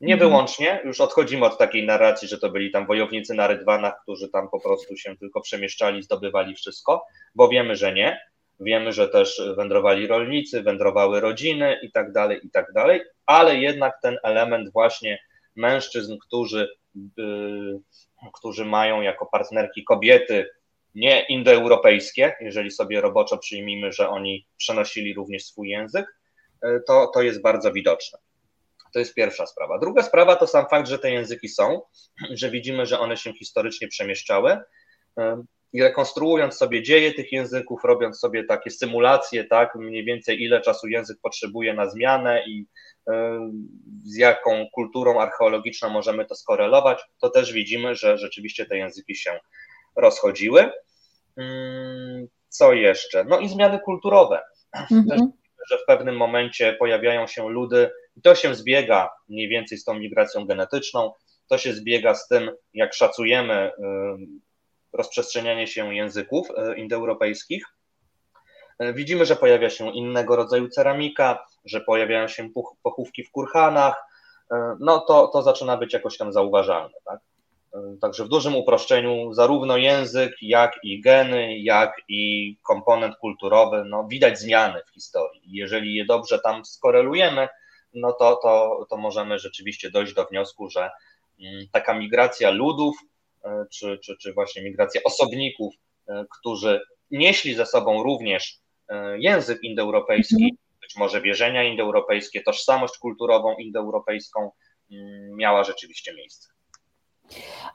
Nie 0.00 0.14
mhm. 0.14 0.30
wyłącznie, 0.30 0.80
już 0.84 1.00
odchodzimy 1.00 1.46
od 1.46 1.58
takiej 1.58 1.86
narracji, 1.86 2.28
że 2.28 2.38
to 2.38 2.50
byli 2.50 2.70
tam 2.70 2.86
wojownicy 2.86 3.34
na 3.34 3.46
rydwanach, 3.46 3.94
którzy 4.02 4.28
tam 4.28 4.48
po 4.50 4.60
prostu 4.60 4.96
się 4.96 5.16
tylko 5.16 5.40
przemieszczali, 5.40 6.02
zdobywali 6.02 6.54
wszystko, 6.54 7.04
bo 7.34 7.48
wiemy, 7.48 7.76
że 7.76 7.94
nie. 7.94 8.20
Wiemy, 8.60 8.92
że 8.92 9.08
też 9.08 9.42
wędrowali 9.56 10.06
rolnicy, 10.06 10.62
wędrowały 10.62 11.20
rodziny 11.20 11.78
i 11.82 11.92
tak 11.92 12.12
dalej, 12.12 12.40
i 12.42 12.50
tak 12.50 12.72
dalej, 12.72 13.00
ale 13.26 13.56
jednak 13.56 13.94
ten 14.02 14.18
element 14.22 14.72
właśnie 14.72 15.18
mężczyzn, 15.56 16.16
którzy, 16.18 16.68
yy, 17.16 17.80
którzy 18.34 18.64
mają 18.64 19.00
jako 19.00 19.26
partnerki 19.26 19.84
kobiety 19.84 20.50
nie 20.94 21.26
indoeuropejskie, 21.28 22.34
jeżeli 22.40 22.70
sobie 22.70 23.00
roboczo 23.00 23.38
przyjmijmy, 23.38 23.92
że 23.92 24.08
oni 24.08 24.46
przenosili 24.56 25.14
również 25.14 25.44
swój 25.44 25.68
język, 25.68 26.06
yy, 26.62 26.82
to, 26.86 27.10
to 27.14 27.22
jest 27.22 27.42
bardzo 27.42 27.72
widoczne. 27.72 28.18
To 28.92 28.98
jest 28.98 29.14
pierwsza 29.14 29.46
sprawa. 29.46 29.78
Druga 29.78 30.02
sprawa 30.02 30.36
to 30.36 30.46
sam 30.46 30.66
fakt, 30.70 30.88
że 30.88 30.98
te 30.98 31.10
języki 31.10 31.48
są, 31.48 31.80
że 32.30 32.50
widzimy, 32.50 32.86
że 32.86 32.98
one 32.98 33.16
się 33.16 33.32
historycznie 33.32 33.88
przemieszczały 33.88 34.60
i 35.72 35.82
rekonstruując 35.82 36.54
sobie 36.54 36.82
dzieje 36.82 37.14
tych 37.14 37.32
języków, 37.32 37.84
robiąc 37.84 38.18
sobie 38.18 38.44
takie 38.44 38.70
symulacje, 38.70 39.44
tak, 39.44 39.74
mniej 39.74 40.04
więcej 40.04 40.42
ile 40.42 40.60
czasu 40.60 40.88
język 40.88 41.18
potrzebuje 41.22 41.74
na 41.74 41.90
zmianę 41.90 42.42
i 42.46 42.66
z 44.04 44.16
jaką 44.16 44.66
kulturą 44.72 45.20
archeologiczną 45.20 45.90
możemy 45.90 46.24
to 46.24 46.34
skorelować, 46.34 47.02
to 47.20 47.30
też 47.30 47.52
widzimy, 47.52 47.94
że 47.94 48.18
rzeczywiście 48.18 48.66
te 48.66 48.76
języki 48.76 49.14
się 49.14 49.38
rozchodziły. 49.96 50.70
Co 52.48 52.72
jeszcze? 52.72 53.24
No 53.24 53.38
i 53.38 53.48
zmiany 53.48 53.78
kulturowe. 53.84 54.42
Mhm 54.90 55.32
że 55.70 55.78
w 55.78 55.84
pewnym 55.86 56.16
momencie 56.16 56.72
pojawiają 56.72 57.26
się 57.26 57.48
ludy, 57.48 57.90
i 58.16 58.22
to 58.22 58.34
się 58.34 58.54
zbiega 58.54 59.10
mniej 59.28 59.48
więcej 59.48 59.78
z 59.78 59.84
tą 59.84 59.94
migracją 59.94 60.46
genetyczną, 60.46 61.12
to 61.48 61.58
się 61.58 61.72
zbiega 61.72 62.14
z 62.14 62.28
tym, 62.28 62.50
jak 62.74 62.94
szacujemy 62.94 63.70
y, 63.70 63.72
rozprzestrzenianie 64.96 65.66
się 65.66 65.94
języków 65.94 66.48
y, 66.50 66.78
indoeuropejskich. 66.78 67.64
Y, 68.82 68.92
widzimy, 68.92 69.26
że 69.26 69.36
pojawia 69.36 69.70
się 69.70 69.92
innego 69.92 70.36
rodzaju 70.36 70.68
ceramika, 70.68 71.46
że 71.64 71.80
pojawiają 71.80 72.28
się 72.28 72.48
pochówki 72.82 73.24
w 73.24 73.30
kurhanach, 73.30 74.02
no 74.80 75.00
to, 75.00 75.28
to 75.28 75.42
zaczyna 75.42 75.76
być 75.76 75.92
jakoś 75.92 76.16
tam 76.16 76.32
zauważalne. 76.32 76.94
Tak? 77.04 77.20
Także 78.00 78.24
w 78.24 78.28
dużym 78.28 78.56
uproszczeniu 78.56 79.32
zarówno 79.32 79.76
język, 79.76 80.32
jak 80.42 80.78
i 80.82 81.00
geny, 81.00 81.58
jak 81.58 81.96
i 82.08 82.56
komponent 82.62 83.16
kulturowy, 83.16 83.84
no 83.86 84.06
widać 84.08 84.38
zmiany 84.38 84.80
w 84.86 84.94
historii. 84.94 85.42
Jeżeli 85.44 85.94
je 85.94 86.04
dobrze 86.04 86.38
tam 86.38 86.64
skorelujemy, 86.64 87.48
no 87.94 88.12
to, 88.12 88.36
to, 88.42 88.86
to 88.90 88.96
możemy 88.96 89.38
rzeczywiście 89.38 89.90
dojść 89.90 90.14
do 90.14 90.24
wniosku, 90.24 90.70
że 90.70 90.90
mm, 91.40 91.66
taka 91.72 91.94
migracja 91.94 92.50
ludów, 92.50 92.96
e, 93.02 93.06
czy, 93.72 93.98
czy, 94.04 94.16
czy 94.16 94.32
właśnie 94.32 94.62
migracja 94.62 95.00
osobników, 95.04 95.74
e, 96.08 96.24
którzy 96.38 96.80
nieśli 97.10 97.54
ze 97.54 97.66
sobą 97.66 98.02
również 98.02 98.58
e, 98.88 99.18
język 99.18 99.62
indoeuropejski, 99.62 100.44
mhm. 100.44 100.56
być 100.80 100.96
może 100.96 101.20
wierzenia 101.20 101.64
indoeuropejskie, 101.64 102.42
tożsamość 102.42 102.98
kulturową 102.98 103.56
indoeuropejską, 103.56 104.50
mm, 104.90 105.36
miała 105.36 105.64
rzeczywiście 105.64 106.14
miejsce. 106.14 106.55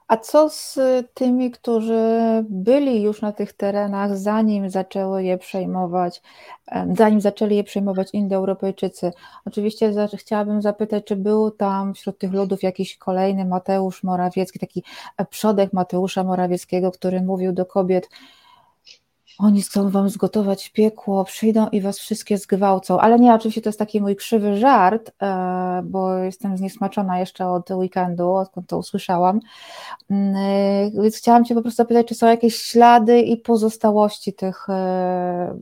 A 0.07 0.17
co 0.17 0.49
z 0.49 0.79
tymi, 1.13 1.51
którzy 1.51 2.09
byli 2.49 3.01
już 3.01 3.21
na 3.21 3.31
tych 3.31 3.53
terenach, 3.53 4.17
zanim 4.17 4.69
zaczęły 4.69 5.23
je 5.23 5.37
przejmować, 5.37 6.21
zanim 6.97 7.21
zaczęli 7.21 7.55
je 7.55 7.63
przejmować 7.63 8.09
Indoeuropejczycy? 8.13 9.11
Oczywiście 9.45 9.93
chciałabym 10.17 10.61
zapytać, 10.61 11.05
czy 11.05 11.15
był 11.15 11.51
tam 11.51 11.93
wśród 11.93 12.17
tych 12.17 12.31
ludów 12.33 12.63
jakiś 12.63 12.97
kolejny 12.97 13.45
Mateusz 13.45 14.03
Morawiecki, 14.03 14.59
taki 14.59 14.83
przodek 15.29 15.73
Mateusza 15.73 16.23
Morawieckiego, 16.23 16.91
który 16.91 17.21
mówił 17.21 17.53
do 17.53 17.65
kobiet, 17.65 18.09
oni 19.37 19.61
chcą 19.61 19.89
wam 19.89 20.09
zgotować 20.09 20.69
piekło, 20.69 21.23
przyjdą 21.25 21.69
i 21.69 21.81
was 21.81 21.99
wszystkie 21.99 22.37
zgwałcą. 22.37 22.99
Ale 22.99 23.19
nie, 23.19 23.33
oczywiście 23.33 23.61
to 23.61 23.69
jest 23.69 23.79
taki 23.79 24.01
mój 24.01 24.15
krzywy 24.15 24.57
żart, 24.57 25.11
e, 25.21 25.81
bo 25.83 26.17
jestem 26.17 26.57
zniesmaczona 26.57 27.19
jeszcze 27.19 27.47
od 27.47 27.71
weekendu, 27.71 28.31
odkąd 28.31 28.67
to 28.67 28.77
usłyszałam. 28.77 29.39
Mm, 30.09 30.35
e, 30.35 31.01
więc 31.01 31.17
chciałam 31.17 31.45
cię 31.45 31.55
po 31.55 31.61
prostu 31.61 31.77
zapytać, 31.77 32.07
czy 32.07 32.15
są 32.15 32.27
jakieś 32.27 32.55
ślady 32.55 33.19
i 33.19 33.37
pozostałości 33.37 34.33
tych 34.33 34.69
e, 34.69 35.59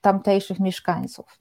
tamtejszych 0.00 0.60
mieszkańców? 0.60 1.40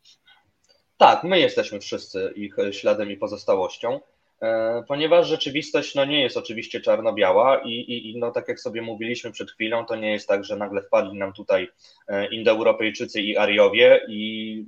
Tak, 0.98 1.24
my 1.24 1.40
jesteśmy 1.40 1.80
wszyscy 1.80 2.34
ich 2.36 2.56
śladem 2.72 3.12
i 3.12 3.18
pozostałością. 3.18 4.00
E, 4.44 4.84
ponieważ 4.88 5.28
rzeczywistość 5.28 5.96
no, 5.96 6.06
nie 6.06 6.22
jest 6.22 6.38
oczywiście 6.38 6.82
czarno-biała 6.82 7.62
i, 7.66 7.70
i, 7.70 8.12
i, 8.12 8.18
no, 8.18 8.32
tak 8.32 8.48
jak 8.48 8.60
sobie 8.60 8.82
mówiliśmy 8.82 9.32
przed 9.32 9.52
chwilą, 9.52 9.86
to 9.86 9.96
nie 9.96 10.12
jest 10.12 10.28
tak, 10.28 10.46
że 10.46 10.56
nagle 10.56 10.82
wpadli 10.82 11.18
nam 11.18 11.34
tutaj 11.34 11.70
e, 12.08 12.28
Indoeuropejczycy 12.28 13.22
i 13.22 13.38
Ariowie 13.38 14.06
i, 14.08 14.66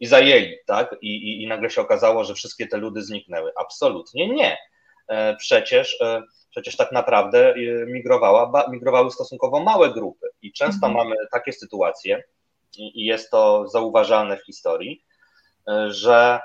i 0.00 0.06
zajęli, 0.06 0.56
tak? 0.66 0.96
I, 1.02 1.42
I, 1.42 1.46
nagle 1.46 1.70
się 1.70 1.80
okazało, 1.80 2.24
że 2.24 2.34
wszystkie 2.34 2.66
te 2.66 2.76
ludy 2.76 3.02
zniknęły. 3.02 3.52
Absolutnie 3.56 4.28
nie. 4.28 4.58
E, 5.08 5.36
przecież, 5.36 5.98
przecież 6.50 6.76
tak 6.76 6.92
naprawdę 6.92 7.54
migrowała, 7.86 8.66
migrowały 8.70 9.10
stosunkowo 9.10 9.60
małe 9.60 9.92
grupy 9.92 10.28
i 10.42 10.52
często 10.52 10.86
mhm. 10.86 10.94
mamy 10.94 11.16
takie 11.32 11.52
sytuacje, 11.52 12.22
i 12.78 13.04
jest 13.04 13.30
to 13.30 13.68
zauważalne 13.68 14.36
w 14.36 14.44
historii, 14.44 15.04
że 15.88 16.40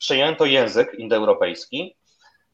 przejęto 0.00 0.46
język 0.46 0.94
indoeuropejski, 0.94 1.96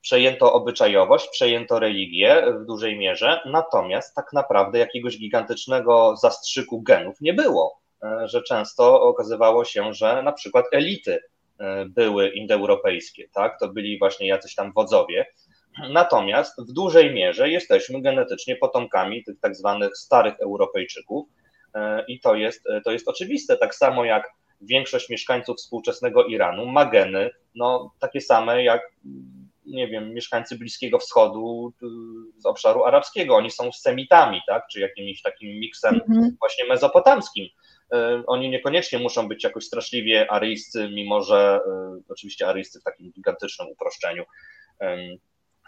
przejęto 0.00 0.52
obyczajowość, 0.52 1.28
przejęto 1.28 1.78
religię 1.78 2.42
w 2.60 2.66
dużej 2.66 2.98
mierze, 2.98 3.40
natomiast 3.44 4.14
tak 4.14 4.32
naprawdę 4.32 4.78
jakiegoś 4.78 5.18
gigantycznego 5.18 6.16
zastrzyku 6.16 6.82
genów 6.82 7.20
nie 7.20 7.34
było, 7.34 7.80
e, 8.02 8.28
że 8.28 8.42
często 8.42 9.02
okazywało 9.02 9.64
się, 9.64 9.94
że 9.94 10.22
na 10.22 10.32
przykład 10.32 10.64
elity 10.72 11.20
e, 11.58 11.84
były 11.84 12.28
indoeuropejskie, 12.28 13.28
tak? 13.34 13.58
To 13.60 13.68
byli 13.68 13.98
właśnie 13.98 14.28
jacyś 14.28 14.54
tam 14.54 14.72
wodzowie. 14.72 15.26
Natomiast 15.90 16.62
w 16.68 16.72
dużej 16.72 17.14
mierze 17.14 17.50
jesteśmy 17.50 18.02
genetycznie 18.02 18.56
potomkami 18.56 19.24
tych 19.24 19.40
tak 19.40 19.56
zwanych 19.56 19.96
starych 19.96 20.40
Europejczyków 20.40 21.28
e, 21.74 22.04
i 22.08 22.20
to 22.20 22.34
jest, 22.34 22.64
to 22.84 22.92
jest 22.92 23.08
oczywiste. 23.08 23.56
Tak 23.56 23.74
samo 23.74 24.04
jak 24.04 24.30
większość 24.60 25.08
mieszkańców 25.08 25.56
współczesnego 25.56 26.24
Iranu 26.24 26.66
ma 26.66 26.84
geny 26.84 27.30
no, 27.54 27.94
takie 27.98 28.20
same 28.20 28.64
jak 28.64 28.82
nie 29.66 29.88
wiem, 29.88 30.14
mieszkańcy 30.14 30.58
Bliskiego 30.58 30.98
Wschodu 30.98 31.72
z 32.36 32.46
obszaru 32.46 32.84
arabskiego. 32.84 33.36
Oni 33.36 33.50
są 33.50 33.72
semitami, 33.72 34.40
tak, 34.46 34.66
czy 34.70 34.80
jakimś 34.80 35.22
takim 35.22 35.48
miksem 35.48 35.94
mhm. 35.94 36.36
właśnie 36.40 36.64
mezopotamskim. 36.64 37.46
E, 37.92 38.22
oni 38.26 38.50
niekoniecznie 38.50 38.98
muszą 38.98 39.28
być 39.28 39.44
jakoś 39.44 39.64
straszliwie 39.64 40.30
aryjscy, 40.30 40.88
mimo 40.88 41.22
że 41.22 41.60
e, 41.66 41.98
oczywiście 42.08 42.48
aryjscy 42.48 42.80
w 42.80 42.84
takim 42.84 43.12
gigantycznym 43.12 43.68
uproszczeniu 43.68 44.24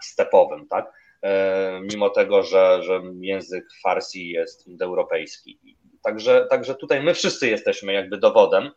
stepowym, 0.01 0.67
tak? 0.67 0.93
E, 1.23 1.81
mimo 1.91 2.09
tego, 2.09 2.43
że, 2.43 2.83
że 2.83 3.01
język 3.21 3.65
farsi 3.83 4.29
jest 4.29 4.67
indoeuropejski. 4.67 5.59
Także, 6.03 6.47
także 6.49 6.75
tutaj 6.75 7.03
my 7.03 7.13
wszyscy 7.13 7.49
jesteśmy 7.49 7.93
jakby 7.93 8.17
dowodem 8.17 8.71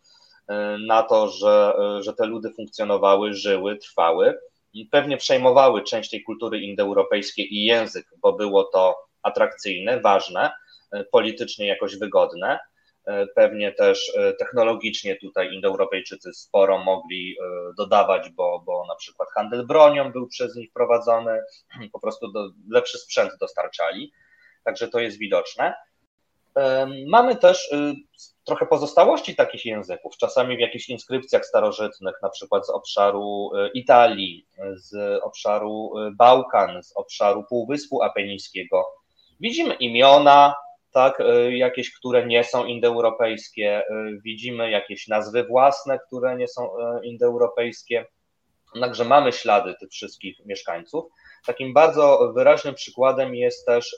na 0.87 1.02
to, 1.02 1.28
że, 1.28 1.74
że 2.00 2.12
te 2.12 2.26
ludy 2.26 2.50
funkcjonowały, 2.56 3.35
żyły, 3.35 3.76
trwały 3.76 4.38
pewnie 4.90 5.16
przejmowały 5.16 5.82
część 5.82 6.11
tej 6.11 6.22
kultury 6.22 6.61
indoeuropejskiej 6.61 7.54
i 7.54 7.64
język, 7.64 8.06
bo 8.22 8.32
było 8.32 8.64
to 8.64 8.96
atrakcyjne, 9.22 10.00
ważne, 10.00 10.50
politycznie 11.11 11.66
jakoś 11.66 11.96
wygodne 11.98 12.58
E, 13.06 13.26
pewnie 13.26 13.72
też 13.72 14.12
e, 14.16 14.32
technologicznie 14.32 15.16
tutaj 15.16 15.54
Indoeuropejczycy 15.54 16.32
sporo 16.32 16.78
mogli 16.78 17.37
e, 17.40 17.44
dodawać, 17.78 18.30
bo, 18.30 18.62
bo 18.66 18.87
na 18.87 18.94
przykład 18.94 19.28
handel 19.35 19.66
bronią 19.66 20.12
był 20.12 20.26
przez 20.28 20.56
nich 20.56 20.72
prowadzony, 20.72 21.40
po 21.92 22.00
prostu 22.00 22.32
do, 22.32 22.50
lepszy 22.70 22.98
sprzęt 22.98 23.32
dostarczali, 23.40 24.12
także 24.64 24.88
to 24.88 25.00
jest 25.00 25.18
widoczne. 25.18 25.74
Mamy 27.07 27.37
też 27.37 27.71
trochę 28.45 28.67
pozostałości 28.67 29.37
takich 29.37 29.65
języków, 29.65 30.17
czasami 30.17 30.57
w 30.57 30.61
jakichś 30.61 30.88
inskrypcjach 30.88 31.47
starożytnych, 31.47 32.15
na 32.23 32.29
przykład 32.29 32.67
z 32.67 32.71
obszaru 32.71 33.51
Italii, 33.75 34.47
z 34.75 35.23
obszaru 35.23 35.93
Bałkan, 36.12 36.83
z 36.83 36.97
obszaru 36.97 37.45
Półwyspu 37.49 38.03
Apenińskiego. 38.03 38.85
Widzimy 39.41 39.75
imiona, 39.75 40.55
tak, 40.93 41.21
y, 41.21 41.57
jakieś, 41.57 41.95
które 41.95 42.27
nie 42.27 42.45
są 42.45 42.65
indoeuropejskie, 42.65 43.81
y, 43.81 44.21
widzimy 44.25 44.71
jakieś 44.71 45.09
nazwy 45.09 45.45
własne, 45.45 45.99
które 45.99 46.37
nie 46.37 46.49
są 46.49 46.67
y, 46.67 47.07
indoeuropejskie, 47.07 48.07
także 48.81 49.05
mamy 49.05 49.33
ślady 49.33 49.75
tych 49.81 49.91
wszystkich 49.91 50.37
mieszkańców. 50.45 51.05
Takim 51.47 51.73
bardzo 51.73 52.33
wyraźnym 52.35 52.75
przykładem 52.75 53.35
jest 53.35 53.67
też 53.67 53.97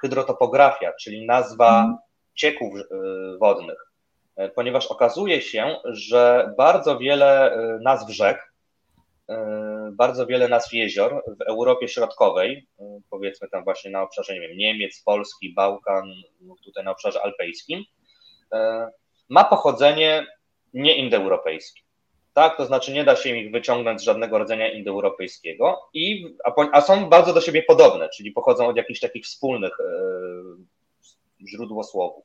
hydrotopografia, 0.00 0.92
czyli 1.00 1.26
nazwa 1.26 1.80
mhm. 1.80 1.96
cieków 2.34 2.74
wodnych, 3.40 3.92
ponieważ 4.54 4.86
okazuje 4.86 5.42
się, 5.42 5.76
że 5.84 6.54
bardzo 6.56 6.98
wiele 6.98 7.58
nazw 7.82 8.10
rzek 8.10 8.50
E, 9.30 9.90
bardzo 9.92 10.26
wiele 10.26 10.48
nazw 10.48 10.72
jezior 10.72 11.22
w 11.38 11.42
Europie 11.42 11.88
Środkowej, 11.88 12.66
e, 12.80 13.00
powiedzmy 13.10 13.48
tam 13.48 13.64
właśnie 13.64 13.90
na 13.90 14.02
obszarze 14.02 14.34
nie 14.34 14.40
wiem, 14.40 14.56
Niemiec, 14.56 15.02
Polski, 15.02 15.54
Bałkan, 15.54 16.12
tutaj 16.64 16.84
na 16.84 16.90
obszarze 16.90 17.22
alpejskim, 17.22 17.84
e, 18.52 18.88
ma 19.28 19.44
pochodzenie 19.44 20.26
nieindoeuropejskie. 20.74 21.82
Tak, 22.40 22.56
to 22.56 22.66
znaczy 22.66 22.92
nie 22.92 23.04
da 23.04 23.16
się 23.16 23.36
ich 23.36 23.52
wyciągnąć 23.52 24.00
z 24.00 24.04
żadnego 24.04 24.38
rodzenia 24.38 24.72
indoeuropejskiego, 24.72 25.80
i, 25.94 26.36
a, 26.44 26.52
a 26.72 26.80
są 26.80 27.08
bardzo 27.08 27.32
do 27.32 27.40
siebie 27.40 27.62
podobne, 27.62 28.08
czyli 28.08 28.32
pochodzą 28.32 28.68
od 28.68 28.76
jakichś 28.76 29.00
takich 29.00 29.24
wspólnych 29.24 29.72
źródłosłowów. 31.48 32.24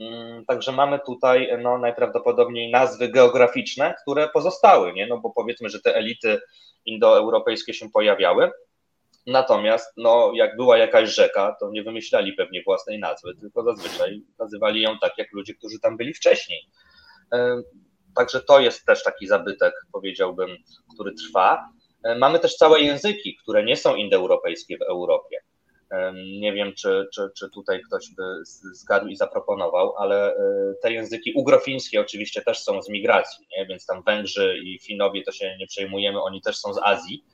Mm, 0.00 0.44
także 0.46 0.72
mamy 0.72 0.98
tutaj 1.06 1.48
no, 1.62 1.78
najprawdopodobniej 1.78 2.70
nazwy 2.70 3.08
geograficzne, 3.08 3.94
które 4.02 4.28
pozostały, 4.28 4.92
nie? 4.92 5.06
No 5.06 5.18
bo 5.18 5.30
powiedzmy, 5.30 5.68
że 5.68 5.80
te 5.80 5.94
elity 5.94 6.40
indoeuropejskie 6.84 7.74
się 7.74 7.90
pojawiały, 7.90 8.50
natomiast 9.26 9.92
no, 9.96 10.32
jak 10.34 10.56
była 10.56 10.78
jakaś 10.78 11.08
rzeka, 11.08 11.56
to 11.60 11.70
nie 11.70 11.82
wymyślali 11.82 12.32
pewnie 12.32 12.62
własnej 12.62 12.98
nazwy, 12.98 13.34
tylko 13.40 13.62
zazwyczaj 13.62 14.22
nazywali 14.38 14.82
ją 14.82 14.98
tak 14.98 15.18
jak 15.18 15.32
ludzie, 15.32 15.54
którzy 15.54 15.80
tam 15.80 15.96
byli 15.96 16.14
wcześniej. 16.14 16.60
Także 18.18 18.40
to 18.40 18.60
jest 18.60 18.86
też 18.86 19.02
taki 19.02 19.26
zabytek, 19.26 19.74
powiedziałbym, 19.92 20.50
który 20.94 21.14
trwa. 21.14 21.68
E, 22.04 22.14
mamy 22.14 22.38
też 22.38 22.56
całe 22.56 22.80
języki, 22.80 23.36
które 23.36 23.64
nie 23.64 23.76
są 23.76 23.96
indoeuropejskie 23.96 24.78
w 24.78 24.82
Europie. 24.82 25.40
Nie 26.40 26.52
wiem, 26.52 26.72
czy, 26.74 27.08
czy, 27.14 27.30
czy 27.36 27.50
tutaj 27.50 27.80
ktoś 27.82 28.10
by 28.10 28.22
zgadł 28.74 29.06
i 29.06 29.16
zaproponował, 29.16 29.96
ale 29.96 30.36
e, 30.36 30.40
te 30.82 30.92
języki 30.92 31.32
ugrofińskie 31.32 32.00
oczywiście 32.00 32.42
też 32.42 32.58
są 32.58 32.82
z 32.82 32.88
migracji, 32.88 33.46
nie? 33.56 33.66
więc 33.66 33.86
tam 33.86 34.02
Węgrzy 34.02 34.58
i 34.64 34.78
Finowie 34.78 35.22
to 35.22 35.32
się 35.32 35.56
nie 35.58 35.66
przejmujemy, 35.66 36.22
oni 36.22 36.42
też 36.42 36.58
są 36.58 36.74
z 36.74 36.78
Azji. 36.82 37.24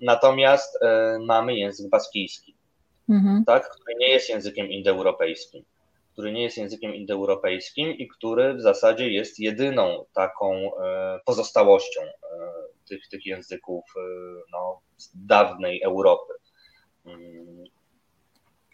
Natomiast 0.00 0.82
e, 0.82 1.18
mamy 1.26 1.56
język 1.56 1.90
baskijski, 1.90 2.56
mhm. 3.08 3.44
tak, 3.44 3.70
który 3.70 3.94
nie 3.98 4.08
jest 4.08 4.28
językiem 4.28 4.70
indoeuropejskim, 4.70 5.64
który 6.16 6.32
nie 6.32 6.42
jest 6.42 6.56
językiem 6.56 6.94
indoeuropejskim 6.94 7.90
i 7.90 8.08
który 8.08 8.54
w 8.54 8.60
zasadzie 8.60 9.10
jest 9.10 9.38
jedyną 9.38 10.04
taką 10.12 10.52
e, 10.54 11.20
pozostałością 11.24 12.00
tych, 12.88 13.08
tych 13.08 13.26
języków 13.26 13.84
no, 14.52 14.80
z 14.96 15.10
dawnej 15.14 15.82
Europy. 15.82 16.34
Mm. 17.06 17.64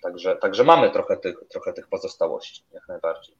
Także, 0.03 0.37
także 0.37 0.65
mamy 0.65 0.91
trochę 0.91 1.17
tych, 1.17 1.37
trochę 1.49 1.73
tych 1.73 1.89
pozostałości, 1.89 2.65
jak 2.73 2.89
najbardziej. 2.89 3.35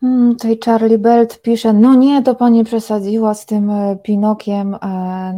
Hmm, 0.00 0.36
tutaj 0.36 0.58
Charlie 0.64 0.98
Belt 0.98 1.42
pisze, 1.42 1.72
no 1.72 1.94
nie, 1.94 2.22
to 2.22 2.34
pani 2.34 2.64
przesadziła 2.64 3.34
z 3.34 3.46
tym 3.46 3.70
e, 3.70 3.98
Pinokiem, 4.02 4.74
e, 4.74 4.78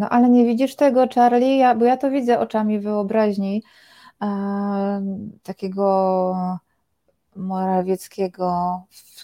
no 0.01 0.09
ale 0.09 0.31
nie 0.31 0.45
widzisz 0.45 0.77
tego, 0.77 1.07
Charlie, 1.15 1.59
ja, 1.59 1.75
bo 1.75 1.85
ja 1.85 1.97
to 1.97 2.11
widzę 2.11 2.41
oczami 2.41 2.81
wyobraźni 2.81 3.63
e, 4.23 4.27
takiego 5.43 6.35
Morawieckiego 7.39 8.81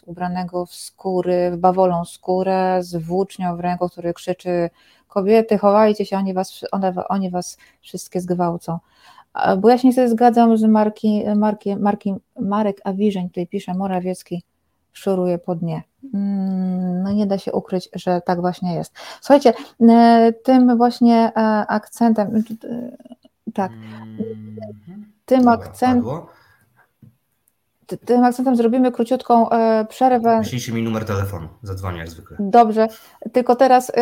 ubranego 0.07 0.66
w 0.66 0.74
skóry, 0.74 1.50
w 1.50 1.57
bawolą 1.57 2.05
skórę, 2.05 2.79
z 2.81 2.96
włócznią 2.96 3.57
w 3.57 3.61
ręku, 3.61 3.88
który 3.88 4.14
krzyczy 4.14 4.70
kobiety, 5.09 5.59
chowajcie 5.59 6.07
się, 6.07 6.16
oni 6.16 6.35
was, 6.35 6.61
one, 6.72 6.92
oni 7.09 7.31
was 7.31 7.59
wszystkie 7.81 8.20
zgwałcą. 8.20 8.79
Bo 9.59 9.68
ja 9.68 9.79
się 9.79 9.88
niestety 9.88 10.11
zgadzam, 10.11 10.57
że 10.57 10.68
Marki, 10.68 11.24
Marki, 11.37 11.77
Marki, 11.77 12.14
Marek 12.40 12.81
Awiżeń, 12.85 13.29
tutaj 13.29 13.46
pisze, 13.46 13.74
Morawiecki 13.74 14.42
szuruje 14.92 15.38
po 15.38 15.55
dnie. 15.55 15.83
Mm, 16.14 17.03
no 17.03 17.12
nie 17.12 17.27
da 17.27 17.38
się 17.38 17.53
ukryć, 17.53 17.88
że 17.92 18.20
tak 18.20 18.40
właśnie 18.40 18.74
jest. 18.74 18.94
Słuchajcie, 19.20 19.53
tym 20.44 20.77
właśnie 20.77 21.33
e, 21.37 21.40
akcentem, 21.68 22.37
e, 22.37 22.42
tak, 23.55 23.72
mhm. 23.72 25.05
tym 25.24 25.48
akcentem 25.48 26.20
tym 28.05 28.25
akcentem 28.25 28.57
zrobimy 28.57 28.92
króciutką 28.92 29.51
e, 29.51 29.87
przerwę. 29.88 30.38
Wyślijcie 30.38 30.73
mi 30.73 30.83
numer 30.83 31.05
telefonu, 31.05 31.49
zadzwonię 31.62 31.99
jak 31.99 32.09
zwykle. 32.09 32.37
Dobrze, 32.40 32.88
tylko 33.33 33.57
teraz 33.57 33.90
y, 33.90 34.01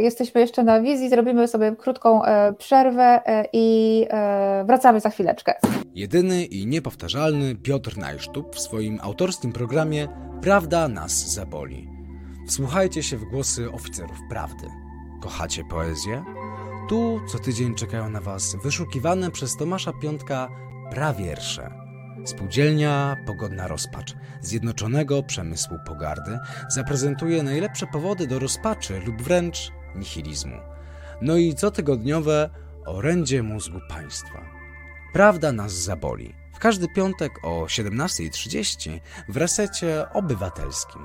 jesteśmy 0.00 0.40
jeszcze 0.40 0.62
na 0.62 0.80
wizji, 0.80 1.10
zrobimy 1.10 1.48
sobie 1.48 1.76
krótką 1.76 2.24
y, 2.24 2.28
przerwę 2.58 3.20
i 3.52 4.06
wracamy 4.64 5.00
za 5.00 5.10
chwileczkę. 5.10 5.54
Jedyny 5.94 6.44
i 6.44 6.66
niepowtarzalny 6.66 7.54
Piotr 7.54 7.98
Najsztub 7.98 8.56
w 8.56 8.60
swoim 8.60 8.98
autorskim 9.02 9.52
programie 9.52 10.08
Prawda 10.42 10.88
nas 10.88 11.34
zaboli. 11.34 11.88
Wsłuchajcie 12.46 13.02
się 13.02 13.16
w 13.16 13.24
głosy 13.24 13.72
oficerów 13.72 14.18
prawdy. 14.30 14.66
Kochacie 15.22 15.64
poezję? 15.64 16.24
Tu 16.88 17.20
co 17.28 17.38
tydzień 17.38 17.74
czekają 17.74 18.10
na 18.10 18.20
Was 18.20 18.56
wyszukiwane 18.64 19.30
przez 19.30 19.56
Tomasza 19.56 19.92
Piątka 20.02 20.48
prawiersze 20.90 21.85
Spółdzielnia 22.26 23.16
Pogodna 23.26 23.68
Rozpacz 23.68 24.14
Zjednoczonego 24.40 25.22
Przemysłu 25.22 25.78
Pogardy 25.86 26.38
zaprezentuje 26.68 27.42
najlepsze 27.42 27.86
powody 27.86 28.26
do 28.26 28.38
rozpaczy 28.38 29.00
lub 29.06 29.22
wręcz 29.22 29.72
nihilizmu. 29.94 30.56
No 31.22 31.36
i 31.36 31.54
cotygodniowe 31.54 32.50
orędzie 32.86 33.42
mózgu 33.42 33.80
państwa. 33.88 34.42
Prawda 35.12 35.52
nas 35.52 35.72
zaboli. 35.72 36.34
W 36.54 36.58
każdy 36.58 36.88
piątek 36.88 37.32
o 37.44 37.64
17.30 37.64 39.00
w 39.28 39.36
resecie 39.36 40.06
obywatelskim. 40.12 41.02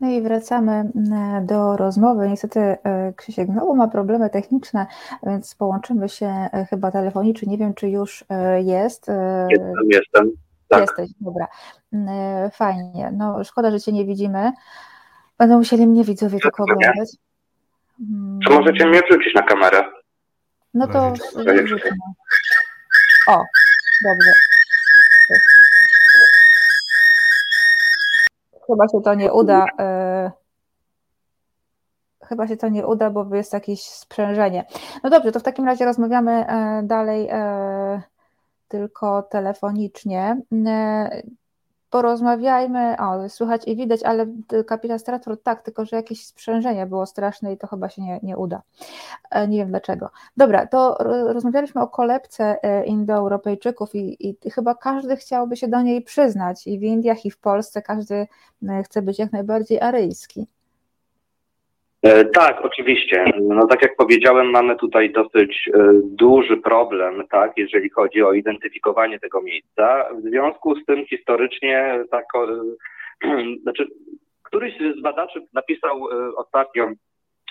No 0.00 0.10
i 0.10 0.22
wracamy 0.22 0.72
mm, 0.72 1.46
do 1.46 1.76
rozmowy. 1.76 2.28
Niestety 2.28 2.60
e, 2.60 3.12
Krzysiek 3.16 3.48
znowu 3.48 3.76
ma 3.76 3.88
problemy 3.88 4.30
techniczne, 4.30 4.86
więc 5.22 5.54
połączymy 5.54 6.08
się 6.08 6.26
e, 6.26 6.66
chyba 6.70 6.90
telefonicznie. 6.90 7.52
Nie 7.52 7.58
wiem, 7.58 7.74
czy 7.74 7.88
już 7.88 8.24
e, 8.28 8.62
jest. 8.62 9.06
Jestem, 9.50 9.90
jestem. 9.90 10.30
Tak. 10.68 10.80
Jesteś, 10.80 11.10
dobra. 11.20 11.46
Mm, 11.92 12.50
fajnie. 12.50 13.10
No 13.12 13.44
szkoda, 13.44 13.70
że 13.70 13.80
Cię 13.80 13.92
nie 13.92 14.04
widzimy. 14.04 14.52
Będą 15.38 15.58
musieli 15.58 15.86
mnie 15.86 16.04
widzowie 16.04 16.38
tylko 16.38 16.62
oglądać. 16.62 17.16
Czy 18.44 18.50
możecie 18.50 18.86
mnie 18.86 19.00
wrzucić 19.10 19.34
na 19.34 19.42
kamerę? 19.42 19.82
No 20.74 20.86
to 20.86 21.12
wrzucimy. 21.64 21.96
O, 23.28 23.42
dobrze. 24.04 24.32
Chyba 28.66 28.88
się 28.88 29.00
to 29.04 29.14
nie 29.14 29.32
uda. 29.32 29.66
Chyba 32.24 32.48
się 32.48 32.56
to 32.56 32.68
nie 32.68 32.86
uda, 32.86 33.10
bo 33.10 33.34
jest 33.36 33.52
jakieś 33.52 33.82
sprzężenie. 33.82 34.64
No 35.04 35.10
dobrze, 35.10 35.32
to 35.32 35.40
w 35.40 35.42
takim 35.42 35.66
razie 35.66 35.84
rozmawiamy 35.84 36.46
dalej 36.82 37.28
tylko 38.68 39.22
telefonicznie 39.22 40.40
porozmawiajmy, 41.96 42.96
o, 42.98 43.28
słychać 43.28 43.62
i 43.68 43.76
widać, 43.76 44.02
ale 44.02 44.26
kapitan 44.66 44.98
Stratford 44.98 45.42
tak, 45.42 45.62
tylko 45.62 45.84
że 45.84 45.96
jakieś 45.96 46.26
sprzężenie 46.26 46.86
było 46.86 47.06
straszne 47.06 47.52
i 47.52 47.58
to 47.58 47.66
chyba 47.66 47.88
się 47.88 48.02
nie, 48.02 48.20
nie 48.22 48.36
uda. 48.36 48.62
E, 49.30 49.48
nie 49.48 49.58
wiem 49.58 49.68
dlaczego. 49.68 50.10
Dobra, 50.36 50.66
to 50.66 50.98
rozmawialiśmy 51.32 51.80
o 51.82 51.88
kolebce 51.88 52.62
e, 52.62 52.84
Indoeuropejczyków 52.86 53.94
i, 53.94 54.28
i 54.28 54.50
chyba 54.50 54.74
każdy 54.74 55.16
chciałby 55.16 55.56
się 55.56 55.68
do 55.68 55.82
niej 55.82 56.02
przyznać 56.02 56.66
i 56.66 56.78
w 56.78 56.82
Indiach 56.82 57.24
i 57.24 57.30
w 57.30 57.38
Polsce 57.38 57.82
każdy 57.82 58.26
chce 58.84 59.02
być 59.02 59.18
jak 59.18 59.32
najbardziej 59.32 59.80
aryjski. 59.80 60.46
E, 62.06 62.24
tak, 62.24 62.64
oczywiście. 62.64 63.24
No 63.40 63.66
tak 63.66 63.82
jak 63.82 63.96
powiedziałem, 63.96 64.50
mamy 64.50 64.76
tutaj 64.76 65.12
dosyć 65.12 65.68
e, 65.74 65.78
duży 66.04 66.56
problem, 66.56 67.22
tak, 67.30 67.52
jeżeli 67.56 67.90
chodzi 67.90 68.22
o 68.22 68.32
identyfikowanie 68.32 69.20
tego 69.20 69.42
miejsca. 69.42 70.04
W 70.14 70.20
związku 70.28 70.76
z 70.76 70.84
tym 70.84 71.06
historycznie 71.06 72.04
tak, 72.10 72.24
znaczy, 73.62 73.86
któryś 74.42 74.74
z 74.98 75.02
badaczy 75.02 75.40
napisał 75.54 76.04
ostatnio 76.36 76.88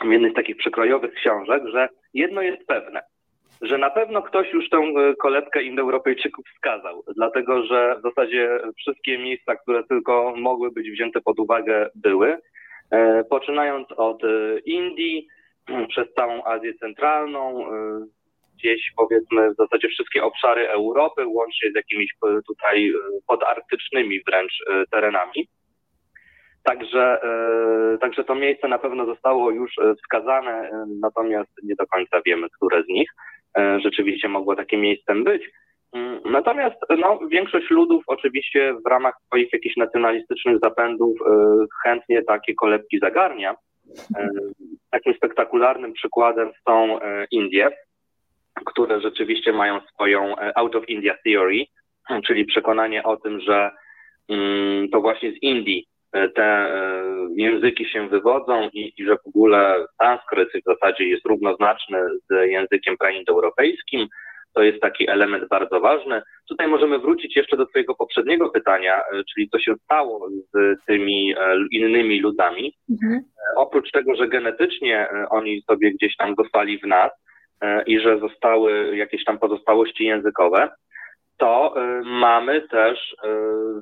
w 0.02 0.12
jednej 0.12 0.32
z 0.32 0.36
takich 0.36 0.58
przekrojowych 0.58 1.14
książek, 1.14 1.64
że 1.68 1.90
jedno 2.14 2.42
jest 2.42 2.68
pewne, 2.68 3.02
że 3.62 3.78
na 3.78 3.90
pewno 3.90 4.22
ktoś 4.22 4.54
już 4.54 4.70
tę 4.70 4.94
kolebkę 5.22 5.64
Indoeuropejczyków 5.64 6.46
wskazał, 6.56 7.04
dlatego 7.16 7.64
że 7.64 7.96
w 8.00 8.02
zasadzie 8.02 8.60
wszystkie 8.78 9.18
miejsca, 9.18 9.56
które 9.56 9.84
tylko 9.84 10.34
mogły 10.38 10.72
być 10.72 10.92
wzięte 10.92 11.22
pod 11.22 11.40
uwagę, 11.40 11.90
były. 11.96 12.38
E, 12.92 13.24
poczynając 13.24 13.88
od 13.98 14.24
e, 14.24 14.60
Indii, 14.66 15.28
przez 15.90 16.14
całą 16.14 16.44
Azję 16.44 16.74
Centralną, 16.74 17.72
e, 17.72 18.06
gdzieś 18.56 18.92
powiedzmy 18.98 19.52
w 19.54 19.56
zasadzie 19.56 19.88
wszystkie 19.88 20.24
obszary 20.24 20.70
Europy, 20.70 21.28
łącznie 21.28 21.72
z 21.72 21.76
jakimiś 21.76 22.12
tutaj 22.48 22.94
podarktycznymi 23.28 24.20
wręcz 24.28 24.64
terenami. 24.92 25.48
Także, 26.64 27.20
także 28.02 28.24
to 28.24 28.36
miejsce 28.36 28.68
na 28.68 28.80
pewno 28.80 29.06
zostało 29.06 29.52
już 29.52 29.76
wskazane, 29.98 30.72
natomiast 31.02 31.52
nie 31.64 31.76
do 31.76 31.88
końca 31.88 32.22
wiemy, 32.26 32.48
które 32.50 32.84
z 32.84 32.88
nich 32.88 33.10
rzeczywiście 33.84 34.28
mogło 34.28 34.56
takim 34.56 34.82
miejscem 34.82 35.24
być. 35.24 35.44
Mm, 35.94 36.20
natomiast 36.26 36.76
no, 36.98 37.20
większość 37.28 37.70
ludów 37.70 38.04
oczywiście 38.08 38.74
w 38.86 38.90
ramach 38.90 39.16
swoich 39.26 39.54
jakichś 39.54 39.78
nacjonalistycznych 39.78 40.60
zapędów 40.64 41.18
e, 41.22 41.32
chętnie 41.84 42.24
takie 42.24 42.54
kolebki 42.56 43.00
zagarnia. 43.00 43.56
E, 44.18 44.30
takim 44.92 45.14
spektakularnym 45.14 45.94
przykładem 45.94 46.52
są 46.68 47.02
e, 47.02 47.28
Indie, 47.32 47.70
które 48.66 49.02
rzeczywiście 49.02 49.54
mają 49.54 49.82
swoją 49.94 50.36
out 50.56 50.76
of 50.76 50.90
India 50.90 51.16
theory, 51.26 51.66
czyli 52.26 52.46
przekonanie 52.46 53.04
o 53.04 53.18
tym, 53.18 53.40
że 53.40 53.72
mm, 54.30 54.90
to 54.90 55.02
właśnie 55.02 55.32
z 55.32 55.42
Indii 55.42 55.88
te 56.36 56.70
języki 57.36 57.86
się 57.86 58.10
wywodzą 58.10 58.70
i, 58.74 58.94
i 58.98 59.06
że 59.06 59.18
w 59.18 59.28
ogóle 59.28 59.86
sanskryt 60.02 60.50
w 60.50 60.64
zasadzie 60.66 61.04
jest 61.04 61.26
równoznaczny 61.26 62.00
z 62.30 62.50
językiem 62.50 62.98
praindoeuropejskim, 62.98 64.08
to 64.56 64.64
jest 64.64 64.82
taki 64.82 65.10
element 65.10 65.48
bardzo 65.50 65.80
ważny. 65.80 66.22
Tutaj 66.48 66.68
możemy 66.68 67.00
wrócić 67.00 67.36
jeszcze 67.36 67.58
do 67.58 67.66
Twojego 67.66 67.96
poprzedniego 67.96 68.50
pytania, 68.50 68.98
e, 68.98 69.24
czyli 69.34 69.50
co 69.50 69.60
się 69.60 69.76
stało 69.84 70.30
z 70.54 70.86
tymi 70.86 71.34
e, 71.38 71.56
innymi 71.72 72.20
ludami. 72.20 72.74
Mhm. 72.90 73.14
E, 73.14 73.56
oprócz 73.56 73.92
tego, 73.92 74.16
że 74.16 74.28
genetycznie 74.28 75.08
oni 75.30 75.62
sobie 75.62 75.92
gdzieś 75.92 76.16
tam 76.16 76.36
zostali 76.36 76.80
w 76.80 76.88
nas 76.88 77.12
i 77.88 78.00
że 78.00 78.20
zostały 78.20 78.98
jakieś 78.98 79.24
tam 79.24 79.40
pozostałości 79.40 80.06
językowe, 80.06 80.70
to 81.38 81.76
mamy 82.04 82.62
też 82.62 83.16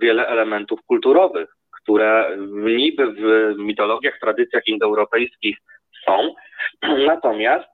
wiele 0.01 0.27
elementów 0.27 0.79
kulturowych, 0.87 1.49
które 1.81 2.37
niby 2.65 3.11
w 3.11 3.53
mitologiach, 3.57 4.19
tradycjach 4.21 4.67
indoeuropejskich 4.67 5.57
są, 6.05 6.33
natomiast 7.07 7.67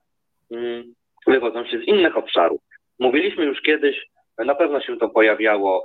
mm, 0.50 0.94
wywodzą 1.26 1.64
się 1.64 1.78
z 1.78 1.82
innych 1.82 2.16
obszarów. 2.16 2.60
Mówiliśmy 3.00 3.44
już 3.44 3.60
kiedyś, 3.62 4.06
na 4.38 4.54
pewno 4.54 4.80
się 4.80 4.96
to 4.96 5.08
pojawiało 5.08 5.84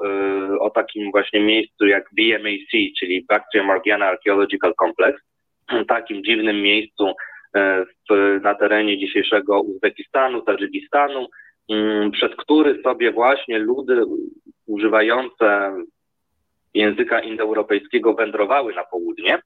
y, 0.54 0.60
o 0.60 0.70
takim 0.70 1.12
właśnie 1.12 1.40
miejscu 1.40 1.88
jak 1.88 2.10
BMAC, 2.18 2.94
czyli 3.00 3.26
Bactria 3.30 3.64
Morgiana 3.64 4.06
Archaeological 4.06 4.74
Complex, 4.80 5.22
takim 5.88 6.24
dziwnym 6.24 6.62
miejscu 6.62 7.10
y, 7.10 7.14
w, 8.10 8.40
na 8.44 8.56
terenie 8.56 8.98
dzisiejszego 8.98 9.62
Uzbekistanu, 9.62 10.42
Tadżykistanu, 10.42 11.28
y, 11.72 12.12
przez 12.12 12.32
który 12.38 12.82
sobie 12.84 13.12
właśnie 13.12 13.60
ludy 13.60 14.04
używające 14.68 15.76
języka 16.74 17.20
indoeuropejskiego 17.20 18.14
wędrowały 18.14 18.74
na 18.74 18.84
południe. 18.84 19.40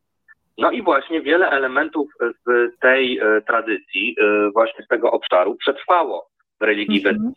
No 0.57 0.71
i 0.71 0.81
właśnie 0.81 1.21
wiele 1.21 1.49
elementów 1.49 2.09
z 2.45 2.79
tej 2.79 3.19
tradycji, 3.47 4.15
właśnie 4.53 4.85
z 4.85 4.87
tego 4.87 5.11
obszaru 5.11 5.55
przetrwało 5.55 6.29
w 6.59 6.63
religii 6.63 7.01
mm 7.07 7.15
-hmm. 7.15 7.31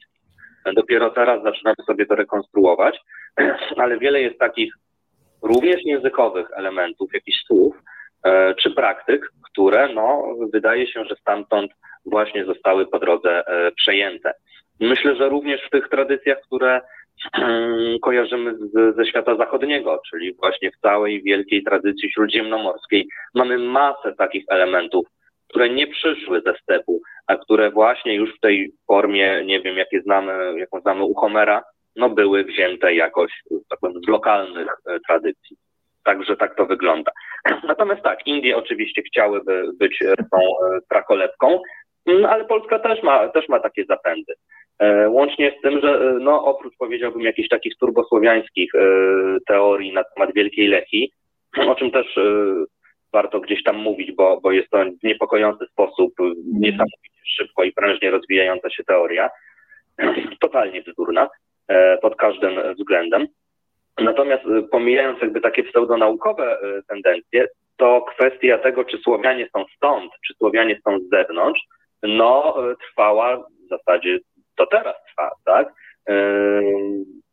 Dopiero 0.75 1.11
teraz 1.11 1.42
zaczynamy 1.42 1.77
sobie 1.87 2.07
to 2.07 2.14
rekonstruować, 2.14 3.01
ale 3.83 3.98
wiele 3.98 4.20
jest 4.20 4.38
takich 4.38 4.75
również 5.42 5.85
językowych 5.85 6.46
elementów, 6.57 7.14
jakichś 7.14 7.38
słów 7.46 7.77
e, 8.25 8.55
czy 8.55 8.70
praktyk, 8.70 9.31
które 9.51 9.88
no, 9.94 10.22
wydaje 10.53 10.87
się, 10.87 11.05
że 11.05 11.16
stamtąd 11.16 11.72
właśnie 12.07 12.44
zostały 12.44 12.87
po 12.87 12.98
drodze 12.98 13.46
e, 13.46 13.72
przejęte. 13.72 14.33
Myślę, 14.81 15.16
że 15.16 15.29
również 15.29 15.61
w 15.66 15.70
tych 15.70 15.88
tradycjach, 15.88 16.38
które 16.40 16.81
mm, 17.38 17.98
kojarzymy 17.98 18.55
z, 18.55 18.96
ze 18.96 19.07
świata 19.07 19.37
zachodniego, 19.37 20.01
czyli 20.11 20.35
właśnie 20.35 20.70
w 20.70 20.81
całej 20.81 21.22
wielkiej 21.22 21.62
tradycji 21.62 22.12
śródziemnomorskiej, 22.12 23.09
mamy 23.35 23.59
masę 23.59 24.14
takich 24.18 24.44
elementów, 24.48 25.07
które 25.53 25.71
nie 25.71 25.87
przyszły 25.87 26.41
ze 26.41 26.55
stepu, 26.62 27.01
a 27.27 27.37
które 27.37 27.71
właśnie 27.71 28.15
już 28.15 28.37
w 28.37 28.41
tej 28.41 28.73
formie, 28.87 29.43
nie 29.45 29.61
wiem, 29.61 29.77
jakie 29.77 30.03
znamy, 30.03 30.55
jaką 30.57 30.81
znamy 30.81 31.05
u 31.05 31.15
Homera, 31.15 31.62
no 31.97 32.11
były 32.11 32.45
wzięte 32.45 32.95
jakoś 32.95 33.33
tak 33.71 33.79
powiem, 33.81 34.03
z 34.05 34.09
lokalnych 34.09 34.69
e, 34.87 35.01
tradycji. 35.01 35.57
Także 36.05 36.37
tak 36.37 36.57
to 36.57 36.67
wygląda. 36.67 37.12
Natomiast 37.69 38.03
tak, 38.03 38.27
Indie 38.27 38.57
oczywiście 38.57 39.03
chciałyby 39.03 39.65
być 39.79 39.99
tą 40.31 40.38
e, 40.38 40.79
prakolebką, 40.88 41.61
mm, 42.07 42.25
ale 42.25 42.45
Polska 42.45 42.79
też 42.79 43.03
ma, 43.03 43.29
też 43.29 43.49
ma 43.49 43.61
takie 43.61 43.85
zapędy. 43.85 44.35
E, 44.79 45.09
łącznie 45.09 45.55
z 45.59 45.62
tym, 45.62 45.81
że 45.81 46.15
no, 46.21 46.45
oprócz 46.45 46.77
powiedziałbym 46.79 47.23
jakichś 47.23 47.49
takich 47.49 47.77
turbosłowiańskich 47.77 48.73
teorii 49.47 49.93
na 49.93 50.05
temat 50.05 50.35
Wielkiej 50.35 50.69
Lechii, 50.69 51.12
o 51.71 51.75
czym 51.75 51.91
też 51.91 52.19
warto 53.12 53.40
gdzieś 53.40 53.62
tam 53.62 53.77
mówić, 53.77 54.12
bo, 54.12 54.40
bo 54.40 54.53
jest 54.53 54.70
to 54.70 54.85
w 55.01 55.03
niepokojący 55.03 55.66
sposób 55.66 56.14
niesamowicie 56.53 57.22
szybko 57.25 57.64
i 57.64 57.72
prężnie 57.72 58.11
rozwijająca 58.11 58.70
się 58.70 58.85
teoria, 58.85 59.31
totalnie 60.40 60.83
bzdurna 60.83 61.29
e, 61.68 61.98
pod 61.98 62.16
każdym 62.16 62.75
względem. 62.75 63.27
Natomiast 63.98 64.44
e, 64.46 64.62
pomijając 64.62 65.22
jakby 65.22 65.40
takie 65.40 65.64
pseudonaukowe 65.64 66.61
e, 66.61 66.83
tendencje, 66.88 67.48
to 67.77 68.03
kwestia 68.03 68.59
tego, 68.59 68.85
czy 68.85 68.98
Słowianie 68.98 69.48
są 69.57 69.64
stąd, 69.77 70.12
czy 70.27 70.35
Słowianie 70.35 70.81
są 70.85 70.98
z 70.98 71.09
zewnątrz, 71.09 71.61
no 72.03 72.57
trwała 72.88 73.37
w 73.37 73.68
zasadzie 73.68 74.18
to 74.57 74.66
teraz 74.66 74.94
trwa, 75.07 75.31
tak? 75.44 75.68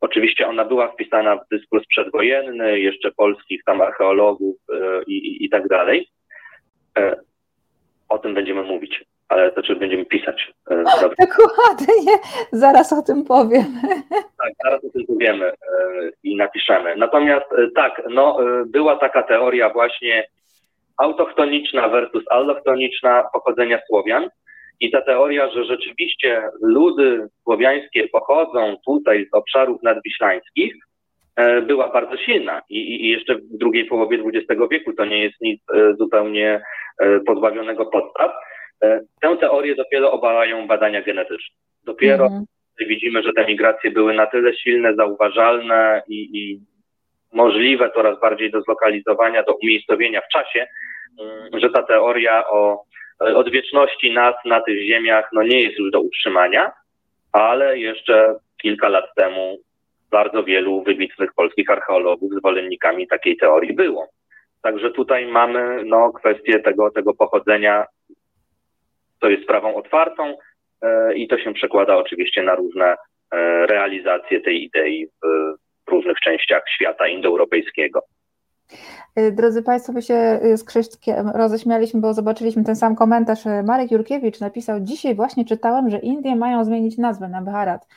Oczywiście 0.01 0.47
ona 0.47 0.65
była 0.65 0.87
wpisana 0.87 1.35
w 1.35 1.47
dyskurs 1.51 1.87
przedwojenny, 1.87 2.79
jeszcze 2.79 3.11
polskich 3.11 3.63
tam 3.65 3.81
archeologów 3.81 4.55
i, 5.07 5.13
i, 5.13 5.45
i 5.45 5.49
tak 5.49 5.67
dalej. 5.67 6.09
O 8.09 8.17
tym 8.17 8.33
będziemy 8.33 8.63
mówić 8.63 9.05
ale 9.29 9.51
to 9.51 9.63
czy 9.63 9.75
będziemy 9.75 10.05
pisać. 10.05 10.53
E, 10.71 10.83
dokładnie, 11.19 12.13
zaraz 12.51 12.93
o 12.93 13.01
tym 13.01 13.25
powiem. 13.25 13.65
Tak, 14.37 14.53
zaraz 14.63 14.83
o 14.83 14.89
tym 14.89 15.05
powiemy 15.07 15.45
e, 15.45 15.53
i 16.23 16.35
napiszemy. 16.35 16.95
Natomiast 16.95 17.45
e, 17.51 17.71
tak, 17.75 18.01
no, 18.09 18.37
była 18.65 18.95
taka 18.95 19.23
teoria 19.23 19.69
właśnie 19.69 20.27
autochtoniczna 20.97 21.89
versus 21.89 22.23
allochtoniczna 22.29 23.23
pochodzenia 23.33 23.79
Słowian. 23.87 24.29
I 24.79 24.91
ta 24.91 25.01
teoria, 25.01 25.49
że 25.49 25.63
rzeczywiście 25.63 26.41
ludy 26.61 27.27
słowiańskie 27.43 28.07
pochodzą 28.07 28.75
tutaj 28.85 29.25
z 29.25 29.33
obszarów 29.33 29.83
nadwiślańskich, 29.83 30.73
była 31.67 31.91
bardzo 31.91 32.17
silna. 32.17 32.61
I, 32.69 33.05
I, 33.05 33.09
jeszcze 33.09 33.35
w 33.35 33.57
drugiej 33.57 33.85
połowie 33.85 34.23
XX 34.25 34.61
wieku 34.71 34.93
to 34.93 35.05
nie 35.05 35.23
jest 35.23 35.41
nic 35.41 35.61
zupełnie 35.97 36.61
pozbawionego 37.25 37.85
podstaw. 37.85 38.31
E, 38.83 39.01
tę 39.21 39.37
teorię 39.37 39.75
dopiero 39.75 40.11
obalają 40.11 40.67
badania 40.67 41.01
genetyczne. 41.01 41.55
Dopiero 41.83 42.25
mhm. 42.25 42.45
widzimy, 42.87 43.23
że 43.23 43.33
te 43.33 43.45
migracje 43.45 43.91
były 43.91 44.13
na 44.13 44.25
tyle 44.25 44.55
silne, 44.55 44.95
zauważalne 44.95 46.01
i, 46.07 46.39
i 46.39 46.59
możliwe 47.33 47.91
coraz 47.95 48.19
bardziej 48.19 48.51
do 48.51 48.61
zlokalizowania, 48.61 49.43
do 49.43 49.55
umiejscowienia 49.55 50.21
w 50.21 50.33
czasie, 50.33 50.67
mm, 51.21 51.59
że 51.59 51.69
ta 51.69 51.83
teoria 51.83 52.47
o 52.47 52.83
odwieczności 53.19 54.13
nas 54.13 54.35
na 54.45 54.61
tych 54.61 54.87
ziemiach 54.87 55.29
no 55.33 55.43
nie 55.43 55.61
jest 55.61 55.79
już 55.79 55.91
do 55.91 56.01
utrzymania, 56.01 56.71
ale 57.31 57.79
jeszcze 57.79 58.35
kilka 58.61 58.89
lat 58.89 59.05
temu 59.15 59.57
bardzo 60.11 60.43
wielu 60.43 60.83
wybitnych 60.83 61.33
polskich 61.33 61.69
archeologów 61.69 62.31
zwolennikami 62.33 63.07
takiej 63.07 63.37
teorii 63.37 63.73
było. 63.73 64.07
Także 64.61 64.91
tutaj 64.91 65.25
mamy 65.25 65.83
no, 65.85 66.11
kwestię 66.11 66.59
tego, 66.59 66.91
tego 66.91 67.13
pochodzenia, 67.13 67.85
to 69.19 69.29
jest 69.29 69.43
sprawą 69.43 69.75
otwartą 69.75 70.37
e, 70.81 71.15
i 71.15 71.27
to 71.27 71.37
się 71.37 71.53
przekłada 71.53 71.97
oczywiście 71.97 72.43
na 72.43 72.55
różne 72.55 72.85
e, 72.85 72.97
realizacje 73.65 74.41
tej 74.41 74.63
idei 74.63 75.07
w, 75.07 75.27
w 75.87 75.91
różnych 75.91 76.19
częściach 76.19 76.63
świata 76.75 77.07
indoeuropejskiego. 77.07 78.01
Y, 79.19 79.31
drodzy 79.31 79.63
Państwo, 79.63 79.93
my 79.93 80.01
się 80.01 80.39
y, 80.45 80.57
z 80.57 80.63
Krzyszkiem 80.63 81.29
roześmialiśmy, 81.29 82.01
bo 82.01 82.13
zobaczyliśmy 82.13 82.63
ten 82.63 82.75
sam 82.75 82.95
komentarz. 82.95 83.45
Y, 83.45 83.63
Marek 83.63 83.91
Jurkiewicz 83.91 84.39
napisał, 84.39 84.79
dzisiaj 84.79 85.15
właśnie 85.15 85.45
czytałem, 85.45 85.89
że 85.89 85.97
Indie 85.97 86.35
mają 86.35 86.65
zmienić 86.65 86.97
nazwę 86.97 87.27
na 87.27 87.41
Bharat. 87.41 87.87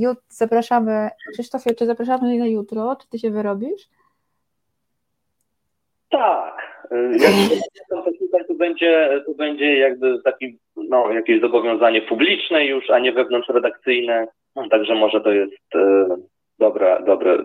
Jut, 0.00 0.18
zapraszamy, 0.28 1.10
Krzysztofie, 1.32 1.74
czy 1.74 1.86
zapraszamy 1.86 2.38
na 2.38 2.46
jutro? 2.46 2.96
Czy 2.96 3.08
Ty 3.08 3.18
się 3.18 3.30
wyrobisz? 3.30 3.88
Tak. 6.10 6.84
Jak 8.32 8.46
to 8.46 8.54
będzie, 8.54 9.22
tu 9.26 9.34
będzie 9.34 9.78
jakby 9.78 10.22
taki, 10.24 10.58
no, 10.76 11.10
jakieś 11.10 11.40
zobowiązanie 11.40 12.02
publiczne 12.02 12.64
już, 12.64 12.90
a 12.90 12.98
nie 12.98 13.12
wewnątrzredakcyjne. 13.12 14.26
No, 14.56 14.68
także 14.68 14.94
może 14.94 15.20
to 15.20 15.32
jest 15.32 15.54
dobra, 16.58 17.02
dobre, 17.02 17.38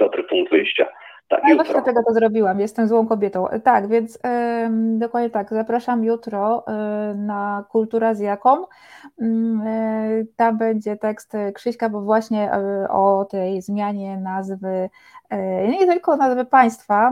dobry 0.00 0.24
punkt 0.24 0.50
wyjścia. 0.50 0.86
Tak, 1.28 1.48
ja 1.48 1.54
właśnie 1.54 1.74
dlatego 1.74 2.00
to 2.06 2.14
zrobiłam, 2.14 2.60
jestem 2.60 2.88
złą 2.88 3.06
kobietą. 3.06 3.46
Tak, 3.64 3.88
więc 3.88 4.16
y, 4.16 4.20
dokładnie 4.98 5.30
tak, 5.30 5.50
zapraszam 5.50 6.04
jutro 6.04 6.64
y, 7.12 7.14
na 7.14 7.64
Kultura 7.68 8.14
z 8.14 8.20
jaką. 8.20 8.62
Y, 8.62 8.66
tam 10.36 10.58
będzie 10.58 10.96
tekst 10.96 11.32
Krzyśka, 11.54 11.88
bo 11.88 12.00
właśnie 12.00 12.50
y, 12.54 12.88
o 12.88 13.24
tej 13.24 13.62
zmianie 13.62 14.16
nazwy, 14.16 14.90
y, 15.32 15.36
nie 15.68 15.86
tylko 15.86 16.16
nazwy 16.16 16.44
państwa, 16.44 17.10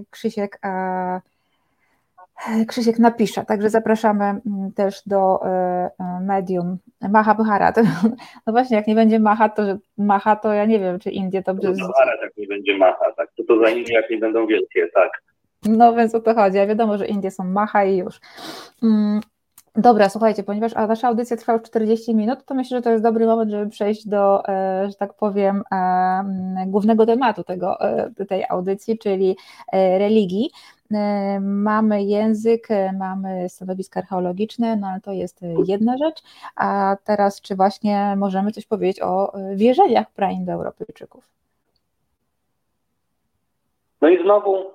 y, 0.00 0.04
Krzysiek 0.10 0.60
Krzysiek 2.68 2.98
napisze, 2.98 3.44
także 3.44 3.70
zapraszamy 3.70 4.24
mm, 4.24 4.72
też 4.76 5.02
do 5.06 5.46
e, 5.46 5.48
e, 5.48 6.20
medium 6.20 6.78
Maha 7.00 7.34
Bharat. 7.34 7.76
No 8.46 8.52
właśnie, 8.52 8.76
jak 8.76 8.86
nie 8.86 8.94
będzie 8.94 9.18
Maha, 9.18 9.48
to 9.48 9.64
że 9.64 9.78
Maha, 9.98 10.36
to 10.36 10.52
ja 10.52 10.64
nie 10.64 10.78
wiem, 10.78 10.98
czy 10.98 11.10
Indie 11.10 11.42
to... 11.42 11.54
No 11.54 11.60
Bharat, 11.60 12.20
jak 12.22 12.36
nie 12.36 12.46
będzie 12.46 12.76
Maha, 12.76 13.12
tak, 13.16 13.28
to 13.36 13.44
to 13.44 13.58
za 13.64 13.70
Indie, 13.70 13.94
jak 13.94 14.10
nie 14.10 14.18
będą 14.18 14.46
wielkie, 14.46 14.88
tak. 14.94 15.10
No 15.64 15.94
więc 15.94 16.14
o 16.14 16.20
to 16.20 16.34
chodzi, 16.34 16.58
a 16.58 16.66
wiadomo, 16.66 16.98
że 16.98 17.06
Indie 17.06 17.30
są 17.30 17.44
Maha 17.44 17.84
i 17.84 17.96
już. 17.96 18.20
Mm, 18.82 19.20
dobra, 19.76 20.08
słuchajcie, 20.08 20.42
ponieważ 20.42 20.74
nasza 20.74 21.08
audycja 21.08 21.36
trwa 21.36 21.52
już 21.52 21.62
40 21.62 22.14
minut, 22.14 22.44
to 22.44 22.54
myślę, 22.54 22.78
że 22.78 22.82
to 22.82 22.90
jest 22.90 23.02
dobry 23.02 23.26
moment, 23.26 23.50
żeby 23.50 23.70
przejść 23.70 24.08
do, 24.08 24.48
e, 24.48 24.86
że 24.88 24.94
tak 24.94 25.14
powiem, 25.14 25.62
głównego 26.66 27.06
tematu 27.06 27.44
tego, 27.44 27.78
tej 28.28 28.44
audycji, 28.48 28.98
czyli 28.98 29.36
religii. 29.72 30.50
E, 30.94 31.40
mamy 31.40 32.02
język, 32.02 32.70
e, 32.70 32.92
mamy 32.92 33.48
stanowiska 33.48 34.00
archeologiczne, 34.00 34.76
no 34.76 34.86
ale 34.86 35.00
to 35.00 35.12
jest 35.12 35.40
jedna 35.66 35.96
rzecz. 35.96 36.22
A 36.56 36.96
teraz, 37.04 37.40
czy 37.40 37.56
właśnie 37.56 38.14
możemy 38.16 38.50
coś 38.50 38.66
powiedzieć 38.66 39.02
o 39.02 39.34
e, 39.34 39.56
wierzeniach 39.56 40.10
praindoeuropejczyków? 40.10 41.24
No 44.00 44.08
i 44.08 44.22
znowu 44.22 44.70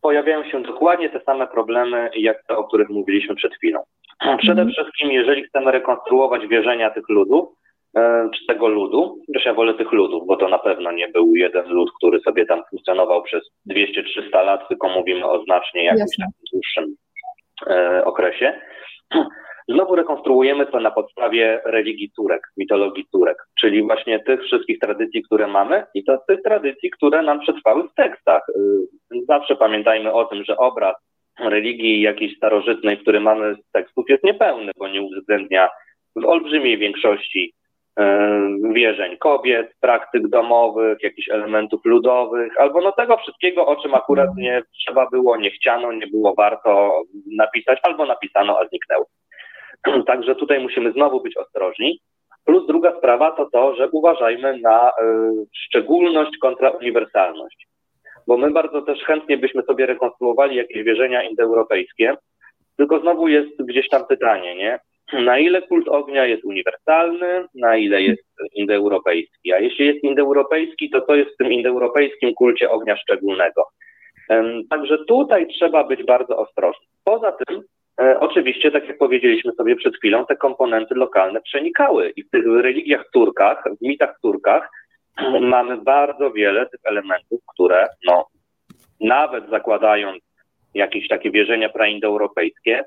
pojawiają 0.00 0.44
się 0.44 0.62
dokładnie 0.62 1.10
te 1.10 1.20
same 1.20 1.46
problemy, 1.46 2.10
jak 2.16 2.44
te, 2.46 2.56
o 2.56 2.64
których 2.64 2.88
mówiliśmy 2.88 3.34
przed 3.34 3.54
chwilą. 3.54 3.80
Przede 4.38 4.62
mhm. 4.62 4.70
wszystkim, 4.70 5.10
jeżeli 5.10 5.44
chcemy 5.44 5.72
rekonstruować 5.72 6.46
wierzenia 6.46 6.90
tych 6.90 7.08
ludów, 7.08 7.48
E, 7.48 7.61
czy 8.34 8.46
tego 8.46 8.68
ludu, 8.68 9.18
chociaż 9.26 9.44
ja 9.44 9.54
wolę 9.54 9.74
tych 9.74 9.92
ludów, 9.92 10.26
bo 10.26 10.36
to 10.36 10.48
na 10.48 10.58
pewno 10.58 10.92
nie 10.92 11.08
był 11.08 11.36
jeden 11.36 11.68
lud, 11.68 11.90
który 11.96 12.20
sobie 12.20 12.46
tam 12.46 12.62
funkcjonował 12.70 13.22
przez 13.22 13.50
200-300 13.70 14.44
lat, 14.44 14.68
tylko 14.68 14.88
mówimy 14.88 15.26
o 15.26 15.44
znacznie 15.44 15.84
jakimś 15.84 16.16
dłuższym 16.52 16.96
e, 17.66 18.04
okresie. 18.04 18.60
Znowu 19.68 19.96
rekonstruujemy 19.96 20.66
to 20.66 20.80
na 20.80 20.90
podstawie 20.90 21.60
religii 21.64 22.10
Turek, 22.16 22.42
mitologii 22.56 23.06
Turek, 23.12 23.36
czyli 23.60 23.82
właśnie 23.82 24.20
tych 24.20 24.42
wszystkich 24.42 24.78
tradycji, 24.78 25.22
które 25.22 25.46
mamy 25.46 25.84
i 25.94 26.04
to 26.04 26.18
tych 26.28 26.42
tradycji, 26.42 26.90
które 26.90 27.22
nam 27.22 27.40
przetrwały 27.40 27.88
w 27.88 27.94
tekstach. 27.94 28.42
E, 28.48 29.18
zawsze 29.28 29.56
pamiętajmy 29.56 30.12
o 30.12 30.24
tym, 30.24 30.44
że 30.44 30.56
obraz 30.56 30.94
religii 31.40 32.00
jakiejś 32.00 32.36
starożytnej, 32.36 32.98
który 32.98 33.20
mamy 33.20 33.54
z 33.54 33.70
tekstów 33.72 34.04
jest 34.08 34.24
niepełny, 34.24 34.72
bo 34.78 34.88
nie 34.88 35.02
uwzględnia 35.02 35.68
w 36.16 36.24
olbrzymiej 36.24 36.78
większości 36.78 37.54
E, 37.54 37.61
wierzeń 38.72 39.16
kobiet, 39.16 39.74
praktyk 39.80 40.28
domowych, 40.28 40.98
jakichś 41.02 41.28
elementów 41.28 41.80
ludowych, 41.84 42.60
albo 42.60 42.80
no 42.80 42.92
tego 42.92 43.16
wszystkiego, 43.16 43.66
o 43.66 43.76
czym 43.76 43.94
akurat 43.94 44.36
nie 44.36 44.62
trzeba 44.72 45.06
było, 45.10 45.36
nie 45.36 45.50
chciano, 45.50 45.92
nie 45.92 46.06
było 46.06 46.34
warto 46.34 47.02
napisać, 47.36 47.78
albo 47.82 48.06
napisano, 48.06 48.58
a 48.60 48.68
zniknęło. 48.68 49.06
Także 50.06 50.34
tutaj 50.34 50.60
musimy 50.60 50.92
znowu 50.92 51.20
być 51.20 51.36
ostrożni. 51.36 52.00
Plus 52.44 52.66
druga 52.66 52.98
sprawa 52.98 53.30
to 53.30 53.50
to, 53.50 53.74
że 53.74 53.88
uważajmy 53.90 54.58
na 54.58 54.88
y, 54.88 54.92
szczególność 55.52 56.38
kontra 56.40 56.70
uniwersalność. 56.70 57.66
Bo 58.26 58.36
my 58.36 58.50
bardzo 58.50 58.82
też 58.82 59.04
chętnie 59.04 59.36
byśmy 59.36 59.62
sobie 59.62 59.86
rekonstruowali 59.86 60.56
jakieś 60.56 60.82
wierzenia 60.82 61.22
indoeuropejskie, 61.22 62.14
tylko 62.76 63.00
znowu 63.00 63.28
jest 63.28 63.62
gdzieś 63.62 63.88
tam 63.88 64.06
pytanie, 64.06 64.56
nie? 64.56 64.78
Na 65.12 65.38
ile 65.38 65.62
kult 65.62 65.88
ognia 65.88 66.26
jest 66.26 66.44
uniwersalny, 66.44 67.44
na 67.54 67.76
ile 67.76 68.02
jest 68.02 68.22
indoeuropejski. 68.54 69.52
A 69.52 69.58
jeśli 69.58 69.86
jest 69.86 70.04
indoeuropejski, 70.04 70.90
to 70.90 71.00
co 71.00 71.14
jest 71.14 71.34
w 71.34 71.36
tym 71.36 71.52
indoeuropejskim 71.52 72.34
kulcie 72.34 72.70
ognia 72.70 72.96
szczególnego? 72.96 73.62
Także 74.70 74.98
tutaj 75.08 75.46
trzeba 75.46 75.84
być 75.84 76.04
bardzo 76.04 76.38
ostrożnym. 76.38 76.88
Poza 77.04 77.32
tym, 77.32 77.62
e, 78.00 78.20
oczywiście, 78.20 78.70
tak 78.70 78.88
jak 78.88 78.98
powiedzieliśmy 78.98 79.52
sobie 79.52 79.76
przed 79.76 79.96
chwilą, 79.96 80.26
te 80.26 80.36
komponenty 80.36 80.94
lokalne 80.94 81.40
przenikały 81.40 82.12
i 82.16 82.22
w 82.22 82.30
tych 82.30 82.46
religiach 82.46 83.04
Turkach, 83.12 83.64
w 83.80 83.86
mitach 83.86 84.18
Turkach 84.22 84.70
mamy 85.40 85.76
bardzo 85.76 86.30
wiele 86.30 86.66
tych 86.66 86.80
elementów, 86.84 87.40
które 87.54 87.88
no, 88.06 88.26
nawet 89.00 89.50
zakładając 89.50 90.22
jakieś 90.74 91.08
takie 91.08 91.30
wierzenia 91.30 91.68
praindoeuropejskie, 91.68 92.84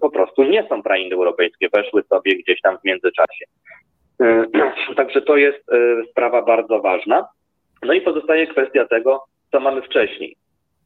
po 0.00 0.10
prostu 0.10 0.42
nie 0.42 0.68
są 0.68 0.82
praindoeuropejskie, 0.82 1.68
weszły 1.68 2.02
sobie 2.02 2.36
gdzieś 2.36 2.60
tam 2.60 2.78
w 2.78 2.84
międzyczasie. 2.84 3.44
E, 4.20 4.44
także 4.96 5.22
to 5.22 5.36
jest 5.36 5.72
e, 5.72 6.04
sprawa 6.10 6.42
bardzo 6.42 6.80
ważna. 6.80 7.28
No 7.82 7.92
i 7.92 8.00
pozostaje 8.00 8.46
kwestia 8.46 8.86
tego, 8.86 9.24
co 9.52 9.60
mamy 9.60 9.82
wcześniej. 9.82 10.36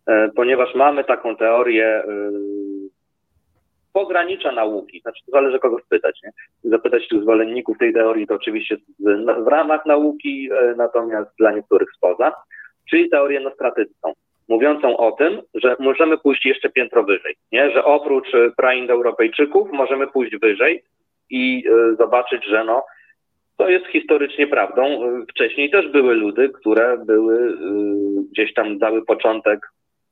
E, 0.06 0.28
ponieważ 0.36 0.74
mamy 0.74 1.04
taką 1.04 1.36
teorię 1.36 2.02
pogranicza 3.92 4.52
nauki, 4.52 5.00
znaczy 5.00 5.22
to 5.26 5.32
zależy 5.32 5.58
kogo 5.58 5.78
spytać, 5.86 6.20
nie? 6.22 6.30
Zapytać 6.70 7.08
tych 7.08 7.22
zwolenników 7.22 7.78
tej 7.78 7.92
teorii 7.92 8.26
to 8.26 8.34
oczywiście 8.34 8.76
w 9.44 9.46
ramach 9.46 9.86
nauki, 9.86 10.48
natomiast 10.76 11.30
dla 11.38 11.52
niektórych 11.52 11.88
spoza, 11.96 12.32
czyli 12.90 13.10
teorię 13.10 13.40
nostratycką 13.40 14.12
mówiącą 14.48 14.96
o 14.96 15.12
tym, 15.12 15.42
że 15.54 15.76
możemy 15.78 16.18
pójść 16.18 16.46
jeszcze 16.46 16.70
piętro 16.70 17.04
wyżej, 17.04 17.36
nie? 17.52 17.70
że 17.70 17.84
oprócz 17.84 18.34
e, 18.34 18.50
praindoeuropejczyków 18.56 19.72
możemy 19.72 20.06
pójść 20.06 20.36
wyżej 20.36 20.82
i 21.30 21.64
y, 21.66 21.96
zobaczyć, 21.96 22.44
że 22.44 22.64
no, 22.64 22.84
to 23.56 23.68
jest 23.68 23.86
historycznie 23.86 24.46
prawdą. 24.46 24.84
E, 24.84 25.24
wcześniej 25.30 25.70
też 25.70 25.88
były 25.88 26.14
ludy, 26.14 26.48
które 26.48 26.98
były 27.06 27.34
y, 27.34 27.54
gdzieś 28.32 28.54
tam 28.54 28.78
dały 28.78 29.04
początek 29.04 29.60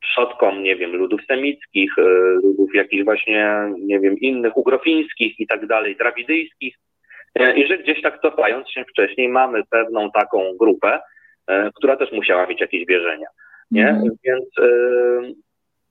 przodkom, 0.01 0.63
nie 0.63 0.77
wiem, 0.77 0.97
ludów 0.97 1.21
semickich, 1.29 1.93
ludów 2.43 2.75
jakichś 2.75 3.05
właśnie, 3.05 3.71
nie 3.79 4.01
wiem, 4.01 4.19
innych, 4.19 4.57
ugrofińskich 4.57 5.41
i 5.41 5.47
tak 5.47 5.67
dalej, 5.67 5.97
drawidyjskich. 5.97 6.77
I 7.57 7.67
że 7.67 7.79
gdzieś 7.79 8.03
tak 8.03 8.21
cofając 8.23 8.71
się 8.71 8.85
wcześniej 8.85 9.29
mamy 9.29 9.63
pewną 9.71 10.11
taką 10.11 10.57
grupę, 10.61 11.01
która 11.75 11.97
też 11.97 12.13
musiała 12.13 12.47
mieć 12.47 12.61
jakieś 12.61 12.87
wierzenia 12.87 13.27
nie? 13.71 13.89
Mhm. 13.89 14.11
Więc 14.25 14.59
y, 14.59 15.35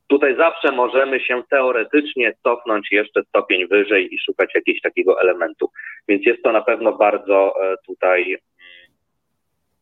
tutaj 0.07 0.35
zawsze 0.37 0.71
możemy 0.71 1.19
się 1.19 1.43
teoretycznie 1.49 2.33
cofnąć 2.43 2.91
jeszcze 2.91 3.23
stopień 3.23 3.67
wyżej 3.67 4.13
i 4.13 4.19
szukać 4.19 4.55
jakiegoś 4.55 4.81
takiego 4.81 5.21
elementu. 5.21 5.69
Więc 6.07 6.25
jest 6.25 6.43
to 6.43 6.51
na 6.51 6.61
pewno 6.61 6.93
bardzo 6.93 7.53
y, 7.73 7.75
tutaj 7.87 8.21
mm, 8.23 8.39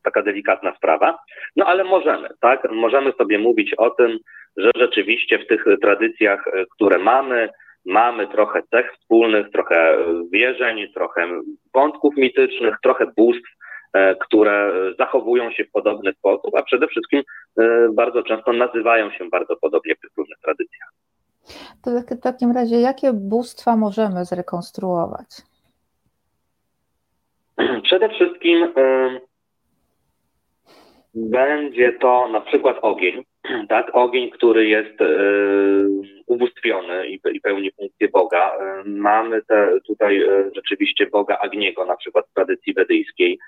taka 0.04 0.22
delikatna 0.22 0.76
sprawa. 0.76 1.20
No 1.56 1.66
ale 1.66 1.84
możemy, 1.84 2.30
tak? 2.42 2.72
Możemy 2.72 3.12
sobie 3.12 3.40
mówić 3.40 3.74
o 3.74 3.90
tym, 3.90 4.20
że 4.58 4.72
rzeczywiście 4.76 5.40
w 5.40 5.48
tych 5.48 5.66
tradycjach, 5.82 6.48
y, 6.48 6.66
które 6.76 7.00
mamy, 7.00 7.50
mamy 7.86 8.28
trochę 8.28 8.62
cech 8.72 8.94
wspólnych, 8.94 9.50
trochę 9.52 9.98
wierzeń, 10.32 10.94
trochę 10.94 11.42
wątków 11.74 12.18
mitycznych, 12.18 12.76
trochę 12.84 13.06
bóstw, 13.18 13.50
które 14.20 14.72
zachowują 15.00 15.52
się 15.52 15.66
w 15.66 15.72
podobny 15.72 16.14
sposób, 16.14 16.56
a 16.56 16.64
przede 16.64 16.88
wszystkim 16.88 17.24
bardzo 17.94 18.24
często 18.24 18.54
nazywają 18.54 19.12
się 19.12 19.30
bardzo 19.30 19.56
podobnie 19.56 19.96
w 19.96 20.18
różnych 20.18 20.40
tradycjach. 20.40 20.90
To 21.84 22.16
w 22.16 22.22
takim 22.22 22.52
razie, 22.52 22.76
jakie 22.76 23.14
bóstwa 23.14 23.76
możemy 23.78 24.26
zrekonstruować? 24.26 25.28
Przede 27.84 28.10
wszystkim 28.10 28.74
będzie 31.14 31.94
to 31.94 32.28
na 32.28 32.42
przykład 32.42 32.78
ogień, 32.82 33.24
tak? 33.70 33.90
Ogień, 33.94 34.32
który 34.32 34.68
jest 34.68 35.02
y, 35.02 35.86
ubóstwiony 36.28 37.08
i, 37.08 37.20
i, 37.34 37.42
pełni 37.42 37.72
funkcję 37.72 38.10
Boga. 38.10 38.56
Y, 38.86 38.90
mamy 38.90 39.42
te, 39.42 39.80
tutaj 39.88 40.22
y, 40.22 40.52
rzeczywiście 40.56 41.08
Boga 41.08 41.38
Agniego, 41.38 41.86
na 41.86 41.96
przykład 41.96 42.26
w 42.28 42.34
tradycji 42.34 42.74
wedyjskiej. 42.74 43.40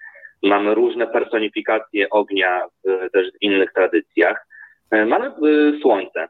Mamy 0.46 0.76
różne 0.76 1.08
personifikacje 1.08 2.10
ognia 2.10 2.62
w, 2.84 3.12
też 3.12 3.32
w 3.32 3.41
innych 3.41 3.74
tradycjach. 3.74 4.48
Mamy 4.91 5.32
słońce, 5.82 6.28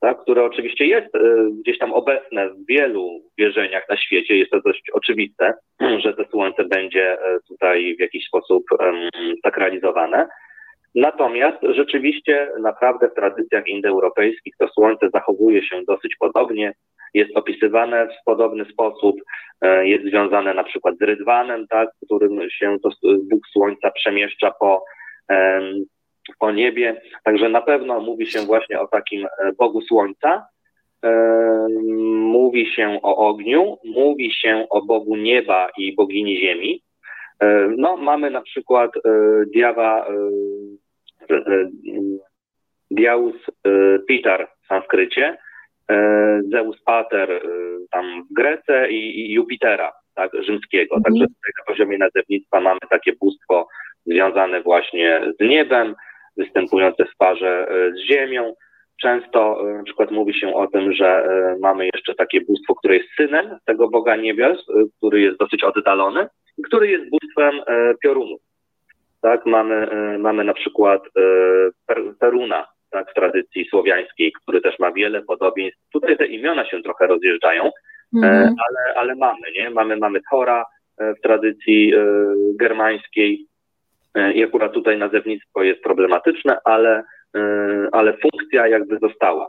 tak, 0.00 0.22
które 0.22 0.44
oczywiście 0.44 0.86
jest 0.86 1.08
gdzieś 1.60 1.78
tam 1.78 1.92
obecne 1.92 2.48
w 2.48 2.66
wielu 2.68 3.20
wierzeniach 3.38 3.88
na 3.88 3.96
świecie. 3.96 4.36
Jest 4.36 4.50
to 4.50 4.60
dość 4.60 4.90
oczywiste, 4.92 5.54
że 6.04 6.14
to 6.14 6.24
słońce 6.24 6.64
będzie 6.64 7.18
tutaj 7.48 7.96
w 7.96 8.00
jakiś 8.00 8.26
sposób 8.26 8.64
sakralizowane. 9.44 10.28
Natomiast 10.94 11.58
rzeczywiście 11.62 12.48
naprawdę 12.60 13.08
w 13.08 13.14
tradycjach 13.14 13.66
indoeuropejskich 13.66 14.54
to 14.58 14.68
słońce 14.68 15.10
zachowuje 15.14 15.62
się 15.62 15.82
dosyć 15.88 16.16
podobnie, 16.18 16.72
jest 17.14 17.36
opisywane 17.36 18.06
w 18.06 18.24
podobny 18.24 18.64
sposób, 18.64 19.16
e, 19.60 19.88
jest 19.88 20.04
związane 20.04 20.54
na 20.54 20.64
przykład 20.64 20.98
z 20.98 21.02
rydwanem, 21.02 21.66
tak, 21.66 21.88
którym 22.04 22.50
się 22.50 22.76
to 22.82 22.90
Bóg 23.30 23.48
Słońca 23.52 23.90
przemieszcza 23.90 24.50
po, 24.50 24.84
po 26.38 26.52
niebie. 26.52 27.02
Także 27.24 27.48
na 27.48 27.60
pewno 27.60 28.00
mówi 28.00 28.26
się 28.26 28.40
właśnie 28.40 28.80
o 28.80 28.86
takim 28.86 29.26
e, 29.26 29.52
Bogu 29.58 29.80
Słońca, 29.80 30.46
mówi 32.12 32.66
się 32.66 32.98
o 33.02 33.16
ogniu, 33.16 33.78
mówi 33.84 34.30
się 34.32 34.66
o 34.70 34.82
Bogu 34.82 35.16
nieba 35.16 35.68
i 35.78 35.94
bogini 35.94 36.40
ziemi. 36.40 36.82
E, 37.42 37.68
no, 37.76 37.96
mamy 37.96 38.30
na 38.30 38.42
przykład 38.42 38.90
Diawa 39.54 40.06
Diaus 42.90 43.34
e, 43.64 43.98
Pitar 44.08 44.48
w 44.62 44.66
sanskrycie, 44.66 45.26
e, 45.26 45.38
Zeus 46.50 46.82
Pater 46.84 47.30
e, 47.30 47.40
tam 47.90 48.24
w 48.30 48.34
Grece 48.34 48.90
i, 48.90 49.32
Jupitera, 49.32 49.92
tak, 50.14 50.32
rzymskiego. 50.44 50.96
Mhm. 50.96 51.02
Także 51.02 51.26
tutaj 51.26 51.52
na 51.58 51.64
poziomie 51.66 51.98
nazewnictwa 51.98 52.60
mamy 52.60 52.80
takie 52.90 53.12
bóstwo 53.20 53.68
związane 54.06 54.62
właśnie 54.62 55.20
z 55.40 55.44
niebem, 55.44 55.94
występujące 56.36 57.04
w 57.04 57.16
parze 57.16 57.68
z 57.94 58.12
ziemią. 58.12 58.54
Często 59.02 59.62
na 59.76 59.82
przykład 59.82 60.10
mówi 60.10 60.34
się 60.34 60.54
o 60.54 60.66
tym, 60.66 60.92
że 60.92 61.28
mamy 61.60 61.88
jeszcze 61.94 62.14
takie 62.14 62.40
bóstwo, 62.40 62.74
które 62.74 62.96
jest 62.96 63.08
synem 63.16 63.58
tego 63.64 63.88
Boga 63.88 64.16
Niebios, 64.16 64.66
który 64.96 65.20
jest 65.20 65.38
dosyć 65.38 65.64
oddalony, 65.64 66.26
który 66.66 66.90
jest 66.90 67.04
bóstwem 67.10 67.60
piorunów 68.02 68.40
tak, 69.20 69.46
mamy, 69.46 69.74
e, 69.74 70.18
mamy 70.18 70.44
na 70.44 70.54
przykład 70.54 71.02
e, 71.06 72.14
Peruna, 72.20 72.66
tak, 72.90 73.10
w 73.10 73.14
tradycji 73.14 73.66
słowiańskiej, 73.70 74.32
który 74.32 74.60
też 74.60 74.78
ma 74.78 74.92
wiele 74.92 75.22
podobieństw. 75.22 75.80
Tutaj 75.92 76.16
te 76.16 76.26
imiona 76.26 76.66
się 76.66 76.82
trochę 76.82 77.06
rozjeżdżają, 77.06 77.70
mm 78.14 78.30
-hmm. 78.30 78.54
ale, 78.68 78.94
ale 78.96 79.14
mamy, 79.14 79.52
nie? 79.54 79.70
Mamy, 79.70 79.96
mamy 79.96 80.20
Thora 80.30 80.64
w 80.98 81.20
tradycji 81.22 81.92
germańskiej 82.54 83.46
i 84.34 84.44
akurat 84.44 84.72
tutaj 84.72 84.98
nazewnictwo 84.98 85.62
jest 85.62 85.82
problematyczne, 85.82 86.58
ale, 86.64 87.02
ale 87.92 88.16
funkcja 88.16 88.68
jakby 88.68 88.98
została. 88.98 89.48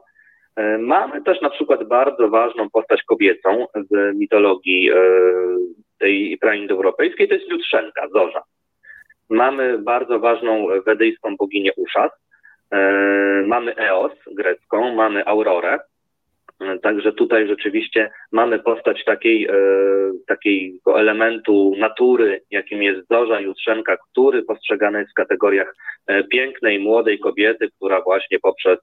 Mamy 0.79 1.21
też 1.21 1.41
na 1.41 1.49
przykład 1.49 1.87
bardzo 1.87 2.29
ważną 2.29 2.69
postać 2.69 3.03
kobiecą 3.03 3.65
w 3.75 4.15
mitologii 4.15 4.91
tej 5.99 6.37
praindoeuropejskiej, 6.37 7.27
to 7.27 7.33
jest 7.33 7.49
Jutrzenka, 7.49 8.07
Zorza. 8.13 8.43
Mamy 9.29 9.77
bardzo 9.77 10.19
ważną 10.19 10.67
wedyjską 10.85 11.37
boginię 11.37 11.71
Uszas, 11.77 12.11
e, 12.11 12.30
mamy 13.47 13.75
Eos 13.75 14.11
grecką, 14.31 14.95
mamy 14.95 15.25
Aurorę, 15.25 15.79
e, 16.59 16.79
Także 16.79 17.13
tutaj 17.13 17.47
rzeczywiście 17.47 18.09
mamy 18.31 18.59
postać 18.59 19.03
takiej, 19.03 19.45
e, 19.45 19.53
takiego 20.27 20.99
elementu 20.99 21.73
natury, 21.77 22.41
jakim 22.51 22.83
jest 22.83 23.07
Zorza 23.09 23.39
Jutrzenka, 23.39 23.97
który 23.97 24.43
postrzegany 24.43 24.99
jest 24.99 25.11
w 25.11 25.15
kategoriach 25.15 25.75
pięknej, 26.31 26.79
młodej 26.79 27.19
kobiety, 27.19 27.69
która 27.77 28.01
właśnie 28.01 28.39
poprzez 28.39 28.79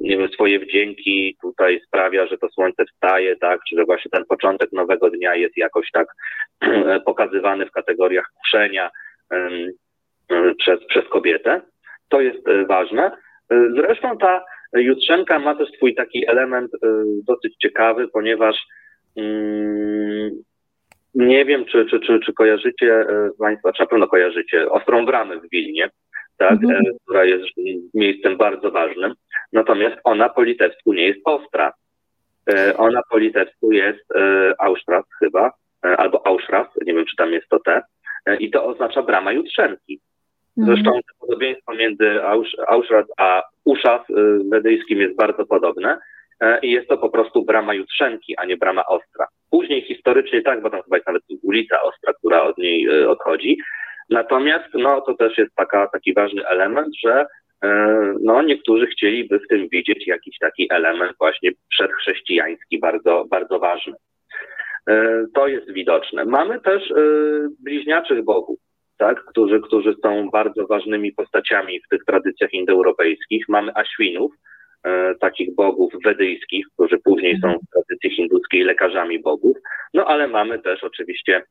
nie 0.00 0.18
wiem, 0.18 0.28
swoje 0.28 0.58
wdzięki 0.58 1.36
tutaj 1.42 1.80
sprawia, 1.86 2.26
że 2.26 2.38
to 2.38 2.48
słońce 2.48 2.84
wstaje, 2.84 3.36
tak, 3.36 3.60
czy 3.68 3.76
że 3.76 3.84
właśnie 3.84 4.10
ten 4.10 4.24
początek 4.24 4.72
nowego 4.72 5.10
dnia 5.10 5.34
jest 5.34 5.56
jakoś 5.56 5.90
tak 5.90 6.06
pokazywany 7.06 7.66
w 7.66 7.70
kategoriach 7.70 8.26
kuszenia 8.40 8.90
przez, 10.58 10.86
przez 10.88 11.08
kobietę. 11.08 11.60
To 12.08 12.20
jest 12.20 12.48
e, 12.48 12.66
ważne. 12.66 13.10
E, 13.50 13.68
zresztą 13.76 14.18
ta 14.18 14.44
Jutrzenka 14.72 15.38
ma 15.38 15.54
też 15.54 15.68
swój 15.70 15.94
taki 15.94 16.28
element 16.28 16.74
e, 16.74 16.78
dosyć 17.26 17.56
ciekawy, 17.56 18.08
ponieważ 18.08 18.66
mm, 19.16 20.30
nie 21.14 21.44
wiem, 21.44 21.64
czy, 21.64 21.86
czy, 21.86 22.00
czy, 22.00 22.20
czy 22.20 22.32
kojarzycie 22.32 23.06
Państwo, 23.38 23.72
czy 23.72 23.82
na 23.82 23.86
pewno 23.86 24.08
kojarzycie 24.08 24.70
Ostrą 24.70 25.06
Bramę 25.06 25.40
w 25.40 25.50
Wilnie, 25.52 25.90
tak, 26.38 26.52
mhm. 26.52 26.84
która 27.04 27.24
jest 27.24 27.44
miejscem 27.94 28.36
bardzo 28.36 28.70
ważnym. 28.70 29.14
Natomiast 29.52 29.96
ona 30.04 30.28
po 30.28 30.42
litewsku 30.42 30.92
nie 30.92 31.06
jest 31.06 31.20
ostra. 31.24 31.72
Ona 32.76 33.00
po 33.10 33.18
litewsku 33.18 33.72
jest 33.72 34.04
Auschwitz 34.58 35.06
chyba, 35.18 35.52
E, 35.86 35.96
albo 35.96 36.26
Auschras, 36.26 36.66
nie 36.86 36.94
wiem 36.94 37.04
czy 37.06 37.16
tam 37.16 37.32
jest 37.32 37.48
to 37.48 37.58
te, 37.60 37.82
e, 38.26 38.36
i 38.36 38.50
to 38.50 38.64
oznacza 38.64 39.02
brama 39.02 39.32
jutrzenki. 39.32 40.00
Mhm. 40.58 40.76
Zresztą 40.76 41.00
podobieństwo 41.20 41.74
między 41.74 42.22
Auschwitz 42.68 43.12
a 43.16 43.42
Uszas 43.64 44.00
e, 44.10 44.14
wedyjskim 44.50 45.00
jest 45.00 45.16
bardzo 45.16 45.46
podobne 45.46 45.98
i 46.62 46.70
jest 46.70 46.88
to 46.88 46.98
po 46.98 47.10
prostu 47.10 47.44
brama 47.44 47.74
jutrzenki, 47.74 48.36
a 48.36 48.44
nie 48.44 48.56
brama 48.56 48.86
ostra. 48.86 49.26
Później 49.50 49.82
historycznie 49.82 50.42
tak, 50.42 50.62
bo 50.62 50.70
tam 50.70 50.82
chyba 50.82 50.96
jest 50.96 51.06
nawet 51.06 51.22
ulica 51.42 51.82
ostra, 51.82 52.12
która 52.12 52.42
od 52.42 52.58
niej 52.58 53.06
odchodzi. 53.06 53.58
Natomiast 54.10 54.74
no, 54.74 55.00
to 55.00 55.14
też 55.14 55.38
jest 55.38 55.54
taka, 55.54 55.88
taki 55.88 56.14
ważny 56.14 56.46
element, 56.46 56.88
że 57.04 57.26
no, 58.20 58.42
niektórzy 58.42 58.86
chcieliby 58.86 59.38
w 59.38 59.48
tym 59.48 59.68
widzieć 59.68 60.06
jakiś 60.06 60.38
taki 60.38 60.66
element 60.70 61.12
właśnie 61.18 61.50
przedchrześcijański, 61.68 62.78
bardzo, 62.78 63.24
bardzo 63.30 63.58
ważny. 63.58 63.94
E, 64.88 65.24
to 65.34 65.48
jest 65.48 65.72
widoczne. 65.72 66.24
Mamy 66.24 66.60
też 66.60 66.90
e, 66.90 66.94
bliźniaczych 67.64 68.24
bogów, 68.24 68.58
tak, 68.98 69.24
którzy, 69.24 69.60
którzy 69.60 69.94
są 70.02 70.30
bardzo 70.30 70.66
ważnymi 70.66 71.12
postaciami 71.12 71.80
w 71.80 71.88
tych 71.88 72.04
tradycjach 72.04 72.52
indoeuropejskich. 72.52 73.48
Mamy 73.48 73.74
Ashwinów, 73.74 74.32
e, 74.84 75.14
takich 75.14 75.54
bogów 75.54 75.92
wedyjskich, 76.04 76.66
którzy 76.74 76.98
później 76.98 77.38
są 77.40 77.48
w 77.48 77.70
tradycji 77.72 78.16
hinduskiej 78.16 78.62
lekarzami 78.62 79.18
bogów. 79.18 79.56
No 79.94 80.04
ale 80.04 80.28
mamy 80.28 80.58
też 80.58 80.84
oczywiście 80.84 81.42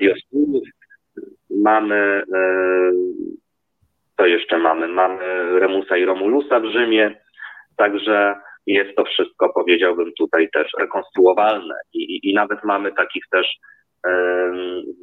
Dioskurów, 0.00 0.62
mamy, 1.50 2.22
co 4.16 4.26
jeszcze 4.26 4.58
mamy? 4.58 4.88
Mamy 4.88 5.60
Remusa 5.60 5.96
i 5.96 6.04
Romulusa 6.04 6.60
w 6.60 6.64
Rzymie, 6.64 7.20
także 7.76 8.34
jest 8.66 8.96
to 8.96 9.04
wszystko, 9.04 9.52
powiedziałbym, 9.54 10.12
tutaj 10.18 10.48
też 10.52 10.72
rekonstruowalne 10.78 11.74
i, 11.92 12.30
i 12.30 12.34
nawet 12.34 12.64
mamy 12.64 12.92
takich 12.92 13.24
też 13.30 13.46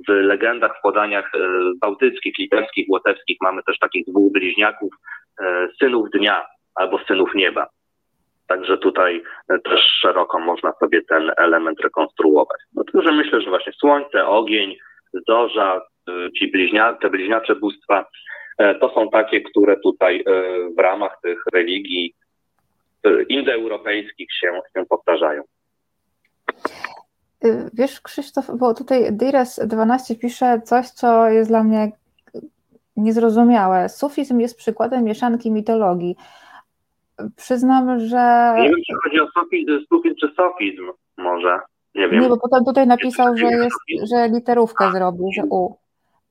w 0.07 0.09
legendach, 0.09 0.77
w 0.79 0.81
podaniach 0.81 1.35
e, 1.35 1.39
bałtyckich, 1.81 2.37
litewskich, 2.39 2.85
łotewskich 2.89 3.37
mamy 3.41 3.63
też 3.63 3.79
takich 3.79 4.05
dwóch 4.05 4.31
bliźniaków, 4.31 4.93
e, 5.41 5.67
synów 5.81 6.09
dnia 6.09 6.45
albo 6.75 6.99
synów 7.07 7.35
nieba. 7.35 7.67
Także 8.47 8.77
tutaj 8.77 9.23
też 9.63 9.79
szeroko 10.01 10.39
można 10.39 10.73
sobie 10.79 11.01
ten 11.09 11.31
element 11.37 11.79
rekonstruować. 11.81 12.61
No 12.73 13.01
że 13.01 13.11
myślę, 13.11 13.41
że 13.41 13.49
właśnie 13.49 13.73
słońce, 13.73 14.27
ogień, 14.27 14.75
zorza, 15.27 15.81
e, 16.09 16.31
ci 16.31 16.51
bliźnia, 16.51 16.93
te 16.93 17.09
bliźniacze 17.09 17.55
bóstwa, 17.55 18.05
to 18.81 18.93
są 18.93 19.09
takie, 19.09 19.41
które 19.41 19.79
tutaj 19.79 20.23
w 20.77 20.79
ramach 20.79 21.17
tych 21.23 21.43
religii 21.53 22.13
indoeuropejskich 23.29 24.27
się, 24.33 24.61
się 24.77 24.85
powtarzają. 24.85 25.43
Y, 27.45 27.69
wiesz, 27.73 28.01
Krzysztof, 28.01 28.51
bo 28.57 28.73
tutaj 28.73 29.13
Dires 29.13 29.59
12 29.65 30.15
pisze 30.15 30.61
coś, 30.61 30.89
co 30.89 31.29
jest 31.29 31.49
dla 31.49 31.63
mnie 31.63 31.91
niezrozumiałe. 32.97 33.89
Sufizm 33.89 34.39
jest 34.39 34.57
przykładem 34.57 35.03
mieszanki 35.03 35.51
mitologii. 35.51 36.15
Przyznam, 37.35 37.99
że. 37.99 38.53
Nie 38.57 38.69
wiem, 38.69 38.79
czy 38.87 38.93
chodzi 39.03 39.19
o 39.19 39.27
sufizm, 39.27 39.85
sufizm 39.89 40.15
czy 40.15 40.27
sofizm, 40.35 40.83
może. 41.17 41.59
Nie 41.95 42.09
wiem. 42.09 42.21
Nie, 42.21 42.29
bo 42.29 42.37
potem 42.37 42.65
tutaj 42.65 42.87
napisał, 42.87 43.37
że, 43.37 43.45
jest, 43.45 44.09
że 44.11 44.29
literówkę 44.29 44.91
zrobił, 44.91 45.29
że 45.35 45.43
U. 45.49 45.75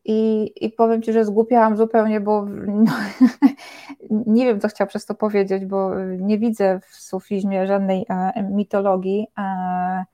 I, 0.04 0.52
I 0.60 0.70
powiem 0.70 1.02
Ci, 1.02 1.12
że 1.12 1.24
zgłupiałam 1.24 1.76
zupełnie, 1.76 2.20
bo 2.20 2.46
no, 2.66 2.92
nie 4.26 4.46
wiem, 4.46 4.60
co 4.60 4.68
chciał 4.68 4.86
przez 4.86 5.06
to 5.06 5.14
powiedzieć, 5.14 5.64
bo 5.64 5.90
nie 6.18 6.38
widzę 6.38 6.80
w 6.90 6.96
sufizmie 6.96 7.66
żadnej 7.66 8.06
e, 8.08 8.42
mitologii. 8.50 9.26
E, 9.38 10.04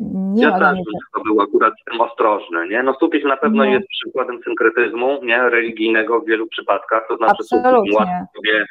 nie 0.00 0.42
ja 0.42 0.58
też 0.58 0.78
to 1.14 1.20
był 1.20 1.40
akurat 1.40 1.74
tym 1.90 2.00
ostrożny, 2.00 2.68
nie? 2.68 2.82
No 2.82 2.94
sufizm 2.94 3.28
na 3.28 3.36
pewno 3.36 3.64
no. 3.64 3.70
jest 3.70 3.88
przykładem 3.88 4.42
synkretyzmu, 4.44 5.24
nie? 5.24 5.48
Religijnego 5.48 6.20
w 6.20 6.26
wielu 6.26 6.46
przypadkach, 6.46 7.08
to 7.08 7.16
znaczy 7.16 7.42
łatwo 7.94 8.24
sobie 8.36 8.64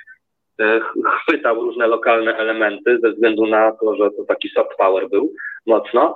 e, 0.59 0.81
chwytał 1.21 1.55
różne 1.55 1.87
lokalne 1.87 2.37
elementy 2.37 2.99
ze 3.03 3.11
względu 3.11 3.47
na 3.47 3.71
to, 3.71 3.95
że 3.95 4.11
to 4.11 4.23
taki 4.27 4.49
soft 4.49 4.77
power 4.77 5.09
był 5.09 5.33
mocno, 5.65 6.15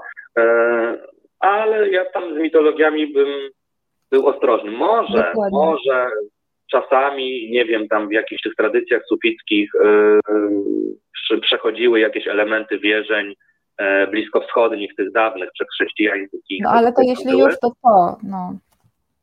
ale 1.39 1.89
ja 1.89 2.05
tam 2.05 2.35
z 2.35 2.37
mitologiami 2.37 3.07
bym 3.07 3.27
był 4.11 4.27
ostrożny. 4.27 4.71
Może, 4.71 5.31
Dokładnie. 5.33 5.59
może 5.59 6.07
czasami, 6.71 7.51
nie 7.51 7.65
wiem, 7.65 7.87
tam 7.87 8.09
w 8.09 8.11
jakichś 8.11 8.41
tych 8.41 8.55
tradycjach 8.55 9.01
sufickich 9.09 9.71
yy, 11.29 11.39
przechodziły 11.41 11.99
jakieś 11.99 12.27
elementy 12.27 12.79
wierzeń 12.79 13.33
bliskowschodnich, 14.11 14.95
tych 14.95 15.11
dawnych, 15.11 15.49
przedchrześcijańskich. 15.53 16.61
No 16.63 16.69
ale 16.69 16.93
to 16.93 17.01
jeśli 17.01 17.31
były. 17.31 17.43
już, 17.43 17.59
to 17.59 17.71
to, 17.83 18.17
no. 18.23 18.53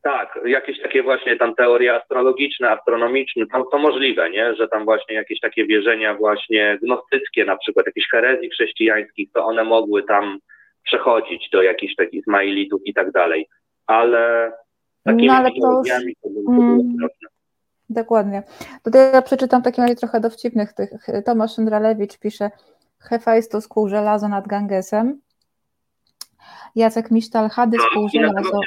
Tak, 0.02 0.38
jakieś 0.44 0.82
takie 0.82 1.02
właśnie 1.02 1.36
tam 1.36 1.54
teorie 1.54 1.94
astrologiczne, 1.94 2.70
astronomiczne, 2.70 3.46
to, 3.46 3.64
to 3.64 3.78
możliwe, 3.78 4.30
nie? 4.30 4.54
że 4.54 4.68
tam 4.68 4.84
właśnie 4.84 5.14
jakieś 5.14 5.40
takie 5.40 5.66
wierzenia 5.66 6.14
właśnie 6.14 6.78
gnostyckie, 6.82 7.44
na 7.44 7.56
przykład 7.56 7.86
jakieś 7.86 8.08
herezji 8.10 8.50
chrześcijańskich, 8.50 9.28
to 9.32 9.44
one 9.44 9.64
mogły 9.64 10.02
tam 10.02 10.38
przechodzić 10.84 11.50
do 11.52 11.62
jakichś 11.62 11.94
takich 11.94 12.20
Ismailitów 12.20 12.80
i 12.84 12.94
tak 12.94 13.12
dalej. 13.12 13.48
Ale 13.86 14.52
takimi 15.04 15.26
no, 15.26 15.34
ale 15.34 15.48
to 15.50 15.78
już... 15.78 16.14
to 16.22 16.52
mm, 16.52 16.96
Dokładnie. 17.90 18.42
Tutaj 18.84 19.12
ja 19.12 19.22
przeczytam 19.22 19.60
w 19.60 19.64
takim 19.64 19.84
razie 19.84 19.96
trochę 19.96 20.20
dowcipnych 20.20 20.72
tych. 20.72 20.90
Tomasz 21.26 21.54
Szyndralewicz 21.54 22.18
pisze 22.18 22.50
Hefajstus 23.08 23.68
kół 23.68 23.88
żelazo 23.88 24.28
nad 24.28 24.48
Gangesem. 24.48 25.20
Jacek 26.76 27.10
Misztal, 27.10 27.48
Hadys 27.48 27.82
kół 27.94 28.08
żelazo. 28.14 28.60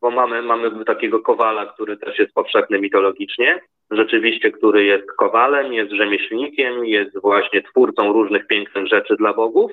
Bo 0.00 0.10
mamy, 0.10 0.42
mamy 0.42 0.84
takiego 0.84 1.20
kowala, 1.20 1.66
który 1.66 1.96
też 1.96 2.18
jest 2.18 2.32
powszechny 2.32 2.80
mitologicznie, 2.80 3.60
rzeczywiście, 3.90 4.52
który 4.52 4.84
jest 4.84 5.12
kowalem, 5.18 5.72
jest 5.72 5.92
rzemieślnikiem, 5.92 6.84
jest 6.84 7.20
właśnie 7.20 7.62
twórcą 7.62 8.12
różnych 8.12 8.46
pięknych 8.46 8.86
rzeczy 8.86 9.16
dla 9.16 9.34
bogów, 9.34 9.72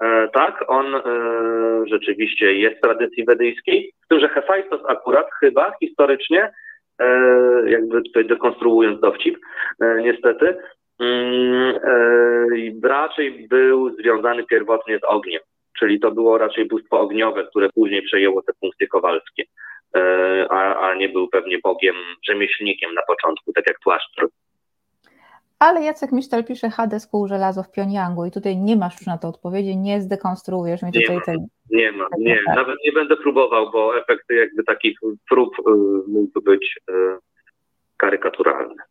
E, 0.00 0.28
tak, 0.28 0.64
on 0.68 0.94
e, 0.94 1.00
rzeczywiście 1.86 2.54
jest 2.54 2.76
w 2.76 2.80
tradycji 2.80 3.24
wedyjskiej, 3.24 3.92
w 4.04 4.08
tym, 4.08 4.20
że 4.20 4.28
Hefajstos 4.28 4.80
akurat 4.88 5.26
chyba 5.40 5.72
historycznie, 5.80 6.52
e, 6.98 7.06
jakby 7.66 8.02
tutaj 8.02 8.24
dekonstruując 8.24 9.00
dowcip, 9.00 9.38
niestety, 10.02 10.56
raczej 12.82 13.48
był 13.48 13.96
związany 13.96 14.44
pierwotnie 14.44 14.98
z 14.98 15.04
ogniem, 15.04 15.40
czyli 15.78 16.00
to 16.00 16.10
było 16.10 16.38
raczej 16.38 16.64
bóstwo 16.68 17.00
ogniowe, 17.00 17.46
które 17.46 17.68
później 17.74 18.02
przejęło 18.02 18.42
te 18.42 18.52
funkcje 18.60 18.86
kowalskie, 18.86 19.44
a, 20.50 20.74
a 20.74 20.94
nie 20.94 21.08
był 21.08 21.28
pewnie 21.28 21.58
bogiem 21.62 21.94
rzemieślnikiem 22.28 22.94
na 22.94 23.02
początku, 23.02 23.52
tak 23.52 23.66
jak 23.66 23.78
Tłaszcz. 23.78 24.20
Ale 25.60 25.82
Jacek 25.82 26.12
Misztal 26.12 26.44
pisze 26.44 26.70
Hades 26.70 27.06
kół 27.06 27.28
żelazo 27.28 27.62
w 27.62 27.70
Pjongjangu 27.70 28.26
i 28.26 28.30
tutaj 28.30 28.56
nie 28.56 28.76
masz 28.76 28.94
już 28.98 29.06
na 29.06 29.18
to 29.18 29.28
odpowiedzi, 29.28 29.76
nie 29.76 30.00
zdekonstruujesz 30.00 30.82
mi 30.82 30.92
tutaj 30.92 31.16
nie 31.16 31.22
tej... 31.22 31.36
Nie 31.70 31.92
ma, 31.92 32.06
nie, 32.18 32.40
nawet 32.56 32.76
nie 32.84 32.92
będę 32.92 33.16
próbował, 33.16 33.70
bo 33.70 33.98
efekty 33.98 34.34
jakby 34.34 34.64
takich 34.64 34.98
prób 35.30 35.58
y, 35.58 35.62
mógłby 36.08 36.40
być 36.40 36.80
y, 36.90 36.92
karykaturalne. 37.96 38.82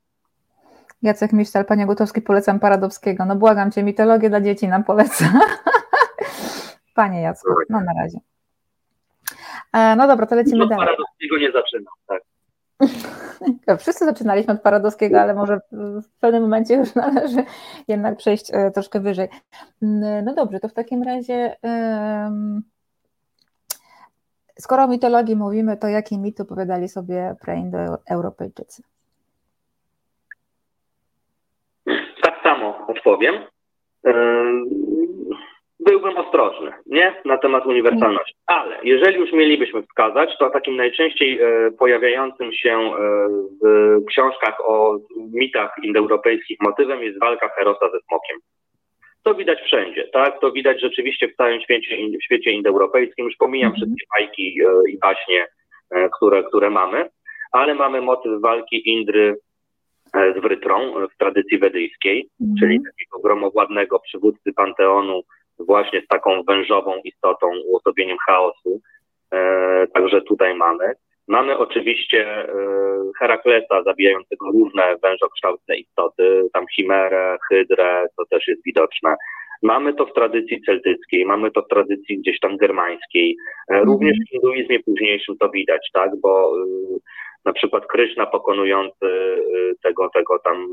Jacek 1.02 1.34
Misztal, 1.34 1.66
Panie 1.66 1.86
Gutowski, 1.86 2.22
polecam 2.22 2.60
Paradowskiego. 2.60 3.26
No 3.26 3.36
błagam 3.36 3.72
Cię, 3.72 3.84
mitologię 3.84 4.30
dla 4.30 4.42
dzieci 4.42 4.68
nam 4.68 4.84
poleca. 4.84 5.26
Panie 6.96 7.22
Jacku, 7.22 7.50
no 7.70 7.82
na 7.82 7.94
razie. 8.02 8.18
E, 9.74 9.96
no 9.96 10.08
dobra, 10.08 10.26
to 10.26 10.36
lecimy 10.36 10.58
no, 10.58 10.68
dalej. 10.68 10.86
Paradowskiego 10.86 11.38
nie 11.38 11.52
zaczynam, 11.52 11.94
tak. 12.08 12.22
Wszyscy 13.80 14.06
zaczynaliśmy 14.06 14.54
od 14.54 14.62
Paradowskiego, 14.62 15.22
ale 15.22 15.34
może 15.34 15.60
w 15.72 16.20
pewnym 16.20 16.42
momencie 16.42 16.76
już 16.76 16.96
należy 16.96 17.44
jednak 17.88 18.18
przejść 18.18 18.52
e, 18.54 18.72
troszkę 18.72 19.00
wyżej. 19.00 19.30
Mm, 19.82 20.26
no 20.26 20.34
dobrze, 20.34 20.60
to 20.60 20.68
w 20.68 20.74
takim 20.74 21.04
razie 21.04 21.56
skoro 24.60 24.84
o 24.84 24.88
mitologii 24.88 25.36
mówimy, 25.36 25.78
to 25.78 25.88
jakie 25.88 26.18
mity 26.18 26.44
opowiadali 26.44 26.90
sobie 26.90 27.36
preindoeuropejczycy? 27.42 28.84
Tak 32.24 32.44
samo 33.10 33.14
odpowiem 33.14 33.46
byłbym 35.80 36.18
ostrożny, 36.18 36.72
nie? 36.86 37.16
Na 37.26 37.38
temat 37.38 37.66
uniwersalności. 37.66 38.36
Ale 38.48 38.78
jeżeli 38.84 39.18
już 39.18 39.32
mielibyśmy 39.32 39.84
wskazać, 39.84 40.30
to 40.40 40.50
takim 40.50 40.76
najczęściej 40.76 41.40
e, 41.42 41.72
pojawiającym 41.72 42.54
się 42.54 42.72
e, 42.72 42.92
w 43.62 44.06
książkach 44.06 44.68
o 44.68 44.98
mitach 45.34 45.76
indoeuropejskich 45.84 46.58
motywem 46.62 47.04
jest 47.04 47.20
walka 47.20 47.50
Herosa 47.50 47.90
ze 47.92 48.00
smokiem. 48.00 48.38
To 49.24 49.36
widać 49.36 49.60
wszędzie, 49.62 50.08
tak? 50.14 50.40
To 50.40 50.52
widać 50.52 50.82
rzeczywiście 50.82 51.28
w 51.28 51.36
całym 51.36 51.62
świecie, 51.62 51.98
w 52.22 52.24
świecie 52.24 52.52
indoeuropejskim. 52.52 53.26
Już 53.26 53.36
pomijam 53.36 53.72
mhm. 53.72 53.76
wszystkie 53.76 54.06
bajki 54.18 54.62
e, 54.62 54.92
i 54.92 54.98
baśnie, 54.98 55.48
e, 55.92 56.10
które, 56.10 56.44
które 56.44 56.70
mamy, 56.70 57.10
ale 57.52 57.76
mamy 57.76 58.02
motyw 58.02 58.42
walki 58.42 58.90
Indry 58.90 59.30
e, 59.30 59.49
z 60.38 60.42
Wrytrą 60.42 61.08
w 61.08 61.18
tradycji 61.18 61.60
wedyjskiej, 61.60 62.30
mhm. 62.42 62.56
czyli 62.60 62.80
takiego 62.92 63.20
gromowładnego 63.24 64.00
przywódcy 64.00 64.54
panteonu, 64.54 65.22
właśnie 65.60 66.02
z 66.02 66.08
taką 66.08 66.44
wężową 66.44 66.96
istotą, 67.04 67.48
uosobieniem 67.66 68.18
chaosu. 68.28 68.82
E, 69.34 69.88
także 69.94 70.22
tutaj 70.22 70.56
mamy. 70.56 70.94
Mamy 71.28 71.58
oczywiście 71.58 72.28
e, 72.28 72.46
Heraklesa 73.20 73.84
zabijającego 73.84 74.52
różne 74.52 74.96
wężokształtne 75.04 75.76
istoty, 75.78 76.44
tam 76.54 76.66
chimerę, 76.76 77.38
hydrę, 77.50 78.08
to 78.18 78.26
też 78.26 78.48
jest 78.48 78.64
widoczne. 78.66 79.16
Mamy 79.64 79.94
to 79.94 80.06
w 80.06 80.14
tradycji 80.14 80.62
celtyckiej, 80.62 81.26
mamy 81.26 81.52
to 81.52 81.62
w 81.62 81.68
tradycji 81.68 82.20
gdzieś 82.20 82.40
tam 82.40 82.58
germańskiej. 82.58 83.38
E, 83.72 83.74
mhm. 83.74 83.90
Również 83.90 84.18
w 84.18 84.30
hinduizmie 84.30 84.80
późniejszym 84.80 85.38
to 85.38 85.50
widać, 85.50 85.90
tak, 85.94 86.12
bo 86.22 86.54
na 87.46 87.54
przykład 87.54 87.86
Kryszna 87.86 88.26
pokonujący 88.26 89.36
tego, 89.84 90.10
tego 90.10 90.40
tam 90.40 90.68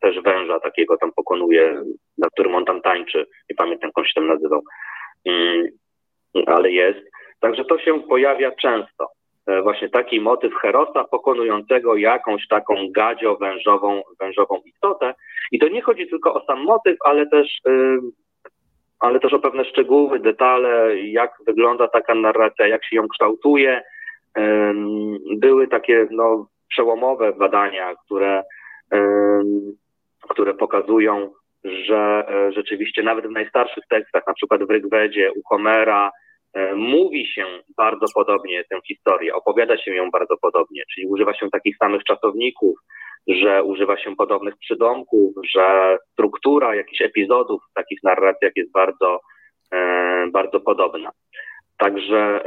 też 0.00 0.20
węża 0.20 0.60
takiego 0.60 0.96
tam 0.96 1.12
pokonuje, 1.12 1.82
na 2.18 2.28
którym 2.30 2.54
on 2.54 2.64
tam 2.64 2.80
tańczy. 2.80 3.26
Nie 3.50 3.56
pamiętam, 3.56 3.88
jak 3.88 3.98
on 3.98 4.04
się 4.04 4.14
tam 4.14 4.26
nazywał. 4.26 4.62
Mm, 5.24 5.66
ale 6.46 6.70
jest. 6.70 6.98
Także 7.40 7.64
to 7.64 7.78
się 7.78 8.00
pojawia 8.00 8.50
często. 8.50 9.08
E, 9.46 9.62
właśnie 9.62 9.88
taki 9.88 10.20
motyw 10.20 10.54
Herosa 10.54 11.04
pokonującego 11.04 11.96
jakąś 11.96 12.48
taką 12.48 12.74
gadzio 12.90 13.36
wężową, 13.36 14.02
wężową 14.20 14.60
istotę. 14.64 15.14
I 15.52 15.58
to 15.58 15.68
nie 15.68 15.82
chodzi 15.82 16.08
tylko 16.08 16.34
o 16.34 16.46
sam 16.46 16.64
motyw, 16.64 16.96
ale 17.04 17.26
też, 17.26 17.60
ale 19.00 19.20
też 19.20 19.32
o 19.32 19.38
pewne 19.38 19.64
szczegóły, 19.64 20.18
detale, 20.18 20.98
jak 20.98 21.32
wygląda 21.46 21.88
taka 21.88 22.14
narracja, 22.14 22.66
jak 22.66 22.84
się 22.84 22.96
ją 22.96 23.08
kształtuje. 23.08 23.82
Były 25.36 25.68
takie 25.68 26.06
no, 26.10 26.46
przełomowe 26.68 27.32
badania, 27.32 27.94
które 28.04 28.44
które 30.28 30.54
pokazują, 30.54 31.30
że 31.64 32.24
e, 32.28 32.52
rzeczywiście 32.52 33.02
nawet 33.02 33.26
w 33.26 33.30
najstarszych 33.30 33.84
tekstach, 33.90 34.22
na 34.26 34.34
przykład 34.34 34.64
w 34.64 34.70
Rygwedzie, 34.70 35.32
u 35.32 35.42
Homera, 35.48 36.10
e, 36.54 36.74
mówi 36.74 37.26
się 37.26 37.44
bardzo 37.76 38.06
podobnie 38.14 38.64
tę 38.64 38.78
historię, 38.86 39.34
opowiada 39.34 39.78
się 39.78 39.94
ją 39.94 40.10
bardzo 40.10 40.36
podobnie, 40.42 40.82
czyli 40.94 41.06
używa 41.06 41.34
się 41.34 41.50
takich 41.50 41.76
samych 41.76 42.04
czasowników, 42.04 42.78
że 43.28 43.64
używa 43.64 43.98
się 43.98 44.16
podobnych 44.16 44.54
przydomków, 44.56 45.34
że 45.54 45.98
struktura 46.12 46.74
jakichś 46.74 47.02
epizodów 47.02 47.62
w 47.70 47.74
takich 47.74 48.02
narracjach 48.02 48.52
jest 48.56 48.72
bardzo, 48.72 49.20
e, 49.72 50.26
bardzo 50.32 50.60
podobna. 50.60 51.10
Także, 51.78 52.40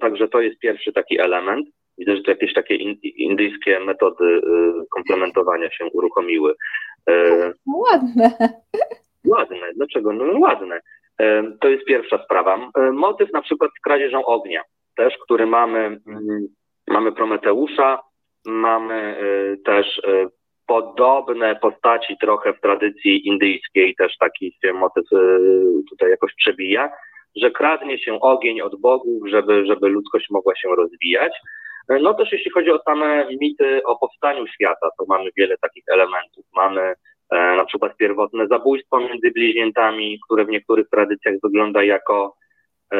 także 0.00 0.28
to 0.28 0.40
jest 0.40 0.58
pierwszy 0.58 0.92
taki 0.92 1.20
element. 1.20 1.68
Widzę, 1.98 2.16
że 2.16 2.22
to 2.22 2.30
jakieś 2.30 2.54
takie 2.54 2.74
indyjskie 3.02 3.80
metody 3.80 4.40
komplementowania 4.90 5.70
się 5.70 5.84
uruchomiły. 5.92 6.54
E, 7.10 7.52
ładne. 7.66 8.32
Ładne. 9.24 9.72
Dlaczego? 9.76 10.12
No 10.12 10.38
ładne. 10.38 10.80
E, 11.18 11.42
to 11.60 11.68
jest 11.68 11.84
pierwsza 11.84 12.24
sprawa. 12.24 12.70
E, 12.76 12.92
motyw 12.92 13.32
na 13.32 13.42
przykład 13.42 13.70
z 13.78 13.80
kradzieżą 13.80 14.24
ognia, 14.24 14.62
też, 14.96 15.14
który 15.24 15.46
mamy, 15.46 15.78
mm, 15.78 16.46
mamy 16.88 17.12
Prometeusza, 17.12 18.02
mamy 18.46 19.16
też 19.64 20.02
podobne 20.66 21.56
postaci 21.56 22.16
trochę 22.20 22.52
w 22.52 22.60
tradycji 22.60 23.28
indyjskiej, 23.28 23.94
też 23.94 24.16
taki 24.18 24.58
się 24.64 24.72
motyw 24.72 25.04
tutaj 25.90 26.10
jakoś 26.10 26.34
przebija. 26.34 26.90
Że 27.36 27.50
kradnie 27.50 27.98
się 27.98 28.20
ogień 28.20 28.60
od 28.60 28.80
bogów, 28.80 29.28
żeby, 29.28 29.66
żeby 29.66 29.88
ludzkość 29.88 30.30
mogła 30.30 30.56
się 30.56 30.68
rozwijać. 30.68 31.32
No 31.88 32.14
też 32.14 32.32
jeśli 32.32 32.50
chodzi 32.50 32.70
o 32.70 32.82
same 32.82 33.26
mity 33.40 33.82
o 33.84 33.98
powstaniu 33.98 34.46
świata, 34.46 34.88
to 34.98 35.04
mamy 35.08 35.30
wiele 35.36 35.58
takich 35.58 35.84
elementów. 35.86 36.44
Mamy 36.56 36.80
e, 37.30 37.56
na 37.56 37.64
przykład 37.64 37.96
pierwotne 37.96 38.46
zabójstwo 38.46 39.00
między 39.00 39.30
bliźniętami, 39.30 40.20
które 40.24 40.44
w 40.44 40.48
niektórych 40.48 40.88
tradycjach 40.88 41.34
wygląda 41.42 41.84
jako 41.84 42.36
e, 42.92 42.98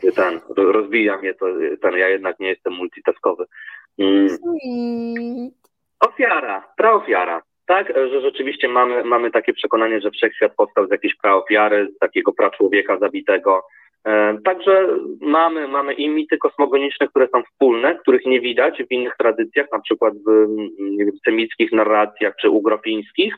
ten, 0.16 0.40
rozbija 0.56 1.18
mnie 1.18 1.34
to, 1.34 1.46
ten, 1.82 1.94
ja 1.94 2.08
jednak 2.08 2.40
nie 2.40 2.48
jestem 2.48 2.72
multitaskowy. 2.72 3.44
Mm. 3.98 4.28
Ofiara, 6.00 6.72
praofiara. 6.76 7.42
Tak, 7.66 7.88
że 7.88 8.20
rzeczywiście 8.20 8.68
mamy, 8.68 9.04
mamy 9.04 9.30
takie 9.30 9.52
przekonanie, 9.52 10.00
że 10.00 10.10
wszechświat 10.10 10.54
powstał 10.56 10.86
z 10.86 10.90
jakiejś 10.90 11.14
praofiary, 11.14 11.88
z 11.96 11.98
takiego 11.98 12.32
praczłowieka 12.32 12.98
zabitego. 12.98 13.62
E, 14.04 14.38
także 14.44 14.88
mamy, 15.20 15.68
mamy 15.68 15.94
i 15.94 16.08
mity 16.08 16.38
kosmogoniczne, 16.38 17.08
które 17.08 17.28
są 17.28 17.42
wspólne, 17.42 17.98
których 17.98 18.26
nie 18.26 18.40
widać 18.40 18.82
w 18.82 18.92
innych 18.92 19.16
tradycjach, 19.18 19.66
na 19.72 19.80
przykład 19.80 20.14
w 20.14 20.48
nie 20.78 21.04
wiem, 21.04 21.14
semickich 21.24 21.72
narracjach 21.72 22.34
czy 22.40 22.50
ugrofińskich, 22.50 23.34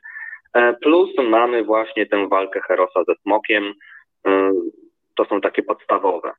e, 0.52 0.72
plus 0.72 1.10
mamy 1.30 1.64
właśnie 1.64 2.06
tę 2.06 2.28
walkę 2.28 2.60
Herosa 2.60 3.04
ze 3.04 3.14
smokiem. 3.22 3.74
E, 4.26 4.52
to 5.16 5.24
są 5.24 5.40
takie 5.40 5.62
podstawowe. 5.62 6.32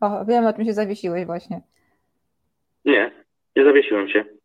O, 0.00 0.24
wiem, 0.24 0.46
o 0.46 0.52
czym 0.52 0.64
się 0.64 0.72
zawiesiłeś 0.72 1.26
właśnie. 1.26 1.60
Nie, 2.84 3.10
nie 3.56 3.64
zawiesiłem 3.64 4.08
się. 4.08 4.35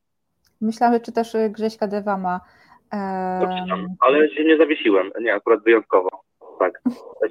Myślałam, 0.62 0.96
że 0.96 1.00
czytasz 1.00 1.36
y, 1.36 1.50
Grześka 1.50 1.88
Dewama. 1.88 2.40
To 3.42 3.48
czytam, 3.62 3.88
ale 4.00 4.30
się 4.30 4.44
nie 4.44 4.58
zawiesiłem. 4.58 5.12
Nie, 5.22 5.34
akurat 5.34 5.64
wyjątkowo. 5.64 6.10
Tak. 6.60 6.82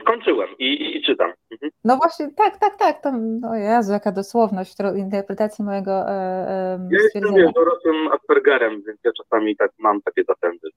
Skończyłem 0.00 0.48
i, 0.58 0.96
i 0.96 1.02
czytam. 1.02 1.32
Mhm. 1.52 1.72
No 1.84 1.96
właśnie, 1.96 2.30
tak, 2.36 2.58
tak, 2.58 2.78
tak. 2.78 3.02
To, 3.02 3.12
no 3.12 3.56
Jezu, 3.56 3.92
jaka 3.92 4.12
dosłowność 4.12 4.76
w 4.94 4.96
interpretacji 4.96 5.64
mojego 5.64 5.92
e, 5.92 6.10
e, 6.10 6.88
Ja 6.90 6.98
jestem 7.02 7.52
dorosłym 7.54 8.08
Aspergerem, 8.12 8.82
więc 8.86 8.98
ja 9.04 9.10
czasami 9.12 9.56
tak 9.56 9.70
mam 9.78 10.02
takie 10.02 10.24
zapędy. 10.24 10.68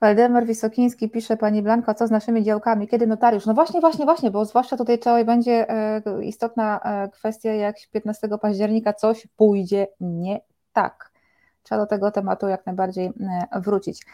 Waldemar 0.00 0.46
Wisokiński 0.46 1.10
pisze, 1.10 1.36
Pani 1.36 1.62
Blanko, 1.62 1.94
co 1.94 2.06
z 2.06 2.10
naszymi 2.10 2.42
działkami? 2.42 2.88
Kiedy 2.88 3.06
notariusz? 3.06 3.46
No 3.46 3.54
właśnie, 3.54 3.80
właśnie, 3.80 4.04
właśnie, 4.04 4.30
bo 4.30 4.44
zwłaszcza 4.44 4.76
tutaj 4.76 4.98
całej 4.98 5.24
będzie 5.24 5.70
e, 5.70 6.02
istotna 6.22 6.80
e, 6.84 7.08
kwestia, 7.08 7.54
jak 7.54 7.76
15 7.92 8.28
października 8.42 8.92
coś 8.92 9.26
pójdzie 9.36 9.86
nie 10.00 10.40
tak. 10.72 11.12
Trzeba 11.62 11.80
do 11.80 11.86
tego 11.86 12.10
tematu 12.10 12.48
jak 12.48 12.66
najbardziej 12.66 13.06
e, 13.06 13.60
wrócić. 13.60 14.06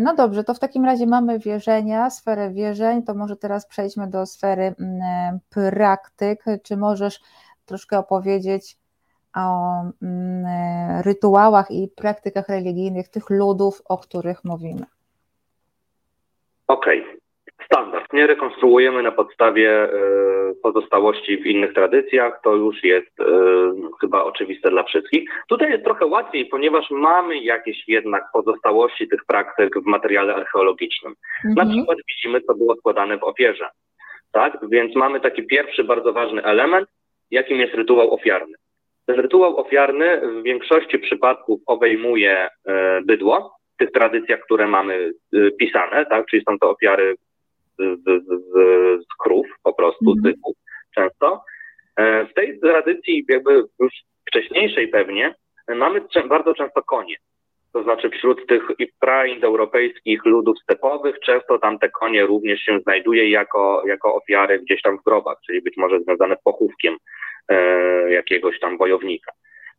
No 0.00 0.14
dobrze, 0.14 0.44
to 0.44 0.54
w 0.54 0.58
takim 0.58 0.84
razie 0.84 1.06
mamy 1.06 1.38
wierzenia, 1.38 2.10
sferę 2.10 2.50
wierzeń, 2.50 3.02
to 3.02 3.14
może 3.14 3.36
teraz 3.36 3.66
przejdźmy 3.66 4.06
do 4.06 4.26
sfery 4.26 4.74
praktyk. 5.50 6.44
Czy 6.62 6.76
możesz 6.76 7.20
troszkę 7.66 7.98
opowiedzieć, 7.98 8.78
o 9.36 9.82
rytuałach 11.04 11.70
i 11.70 11.88
praktykach 11.88 12.48
religijnych 12.48 13.08
tych 13.08 13.30
ludów, 13.30 13.82
o 13.84 13.98
których 13.98 14.44
mówimy. 14.44 14.86
Okej. 16.66 17.21
Nie 18.12 18.26
rekonstruujemy 18.26 19.02
na 19.02 19.12
podstawie 19.12 19.84
y, 19.84 20.54
pozostałości 20.62 21.38
w 21.38 21.46
innych 21.46 21.74
tradycjach. 21.74 22.40
To 22.44 22.54
już 22.54 22.84
jest 22.84 23.20
y, 23.20 23.24
chyba 24.00 24.24
oczywiste 24.24 24.70
dla 24.70 24.82
wszystkich. 24.82 25.30
Tutaj 25.48 25.70
jest 25.70 25.84
trochę 25.84 26.06
łatwiej, 26.06 26.46
ponieważ 26.46 26.90
mamy 26.90 27.38
jakieś 27.38 27.88
jednak 27.88 28.24
pozostałości 28.32 29.08
tych 29.08 29.24
praktyk 29.24 29.78
w 29.78 29.86
materiale 29.86 30.34
archeologicznym. 30.34 31.14
Mhm. 31.44 31.68
Na 31.68 31.74
przykład 31.74 31.98
widzimy, 32.08 32.40
co 32.40 32.54
było 32.54 32.76
składane 32.76 33.18
w 33.18 33.24
ofierze. 33.24 33.68
Tak? 34.32 34.58
Więc 34.70 34.96
mamy 34.96 35.20
taki 35.20 35.46
pierwszy 35.46 35.84
bardzo 35.84 36.12
ważny 36.12 36.44
element, 36.44 36.88
jakim 37.30 37.58
jest 37.58 37.74
rytuał 37.74 38.14
ofiarny. 38.14 38.54
Ten 39.06 39.20
rytuał 39.20 39.56
ofiarny 39.56 40.20
w 40.20 40.42
większości 40.42 40.98
przypadków 40.98 41.60
obejmuje 41.66 42.48
e, 42.66 43.00
bydło, 43.04 43.56
w 43.74 43.78
tych 43.78 43.90
tradycjach, 43.92 44.40
które 44.40 44.66
mamy 44.66 45.12
e, 45.34 45.50
pisane, 45.50 46.06
tak, 46.06 46.26
czyli 46.26 46.42
są 46.44 46.58
to 46.58 46.70
ofiary 46.70 47.14
z, 47.78 48.00
z, 48.00 48.24
z, 48.26 49.04
z 49.04 49.16
krów 49.18 49.46
po 49.62 49.72
prostu, 49.72 50.14
z 50.14 50.22
byków 50.22 50.56
często. 50.94 51.44
E, 51.96 52.26
w 52.26 52.34
tej 52.34 52.60
tradycji 52.60 53.24
jakby 53.28 53.64
już 53.80 53.92
wcześniejszej 54.28 54.88
pewnie 54.88 55.34
mamy 55.68 56.00
bardzo 56.28 56.54
często 56.54 56.82
konie. 56.82 57.16
To 57.72 57.82
znaczy 57.82 58.10
wśród 58.10 58.46
tych 58.46 58.62
praindoeuropejskich 59.00 60.24
ludów 60.24 60.58
stepowych 60.62 61.20
często 61.20 61.58
tam 61.58 61.78
te 61.78 61.88
konie 61.88 62.26
również 62.26 62.60
się 62.60 62.80
znajduje 62.80 63.30
jako, 63.30 63.82
jako 63.86 64.14
ofiary 64.14 64.58
gdzieś 64.58 64.82
tam 64.82 64.98
w 64.98 65.04
grobach, 65.04 65.38
czyli 65.46 65.62
być 65.62 65.76
może 65.76 66.00
związane 66.00 66.36
z 66.36 66.42
pochówkiem 66.42 66.96
E, 67.48 68.12
jakiegoś 68.12 68.60
tam 68.60 68.78
wojownika. 68.78 69.32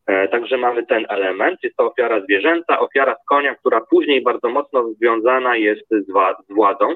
E, 0.07 0.27
także 0.27 0.57
mamy 0.57 0.85
ten 0.85 1.05
element, 1.09 1.63
jest 1.63 1.75
to 1.75 1.91
ofiara 1.91 2.21
zwierzęca, 2.21 2.79
ofiara 2.79 3.15
z 3.15 3.25
konia, 3.25 3.55
która 3.55 3.81
później 3.81 4.21
bardzo 4.21 4.49
mocno 4.49 4.93
związana 4.93 5.55
jest 5.55 5.89
z, 5.89 6.05
władzą. 6.49 6.95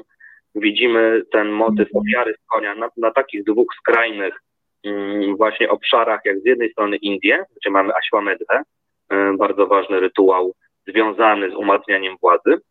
Widzimy 0.55 1.21
ten 1.31 1.49
motyw 1.49 1.87
mhm. 1.87 2.01
ofiary 2.01 2.33
z 2.33 2.45
konia 2.47 2.75
na, 2.75 2.89
na 2.97 3.11
takich 3.11 3.43
dwóch 3.43 3.67
skrajnych 3.79 4.41
mm, 4.83 5.37
właśnie 5.37 5.69
obszarach, 5.69 6.21
jak 6.25 6.39
z 6.39 6.45
jednej 6.45 6.71
strony 6.71 6.97
Indie, 6.97 7.45
gdzie 7.55 7.69
mamy 7.69 7.93
Ashwamedhę, 7.95 8.63
e, 9.09 9.33
bardzo 9.37 9.67
ważny 9.67 9.99
rytuał 9.99 10.53
związany 10.87 11.51
z 11.51 11.55
umacnianiem 11.55 12.15
władzy, 12.21 12.61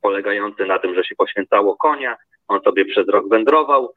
polegający 0.00 0.66
na 0.66 0.78
tym, 0.78 0.94
że 0.94 1.04
się 1.04 1.14
poświęcało 1.14 1.76
konia, 1.76 2.16
on 2.48 2.60
sobie 2.60 2.84
przez 2.84 3.08
rok 3.08 3.28
wędrował, 3.28 3.94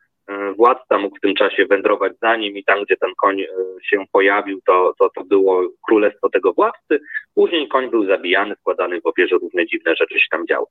władca 0.58 0.98
mógł 0.98 1.18
w 1.18 1.22
tym 1.22 1.36
czasie 1.36 1.66
wędrować 1.66 2.14
za 2.22 2.36
nim 2.36 2.58
i 2.58 2.64
tam, 2.64 2.84
gdzie 2.84 2.98
ten 2.98 3.12
koń 3.22 3.42
e, 3.42 3.48
się 3.84 4.04
pojawił, 4.12 4.62
to, 4.66 4.94
to, 5.00 5.10
to 5.16 5.24
było 5.24 5.62
królestwo 5.88 6.30
tego 6.30 6.54
władcy. 6.54 7.00
Później 7.36 7.68
koń 7.68 7.90
był 7.90 8.06
zabijany, 8.06 8.56
składany 8.56 9.02
w 9.02 9.06
ofierze, 9.06 9.36
różne 9.36 9.66
dziwne 9.66 9.96
rzeczy 9.96 10.20
się 10.20 10.28
tam 10.32 10.48
działy. 10.48 10.66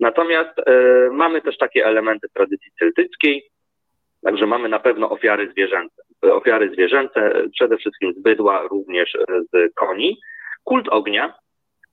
Natomiast 0.00 0.58
e, 0.58 0.72
mamy 1.12 1.40
też 1.40 1.58
takie 1.58 1.86
elementy 1.86 2.28
tradycji 2.34 2.72
celtyckiej, 2.78 3.42
także 4.24 4.46
mamy 4.46 4.68
na 4.68 4.78
pewno 4.78 5.10
ofiary 5.10 5.50
zwierzęce. 5.50 6.02
Ofiary 6.22 6.70
zwierzęce, 6.72 7.32
przede 7.52 7.76
wszystkim 7.76 8.12
z 8.12 8.22
bydła, 8.22 8.62
również 8.62 9.16
z 9.52 9.74
koni. 9.74 10.20
Kult 10.64 10.88
ognia, 10.88 11.34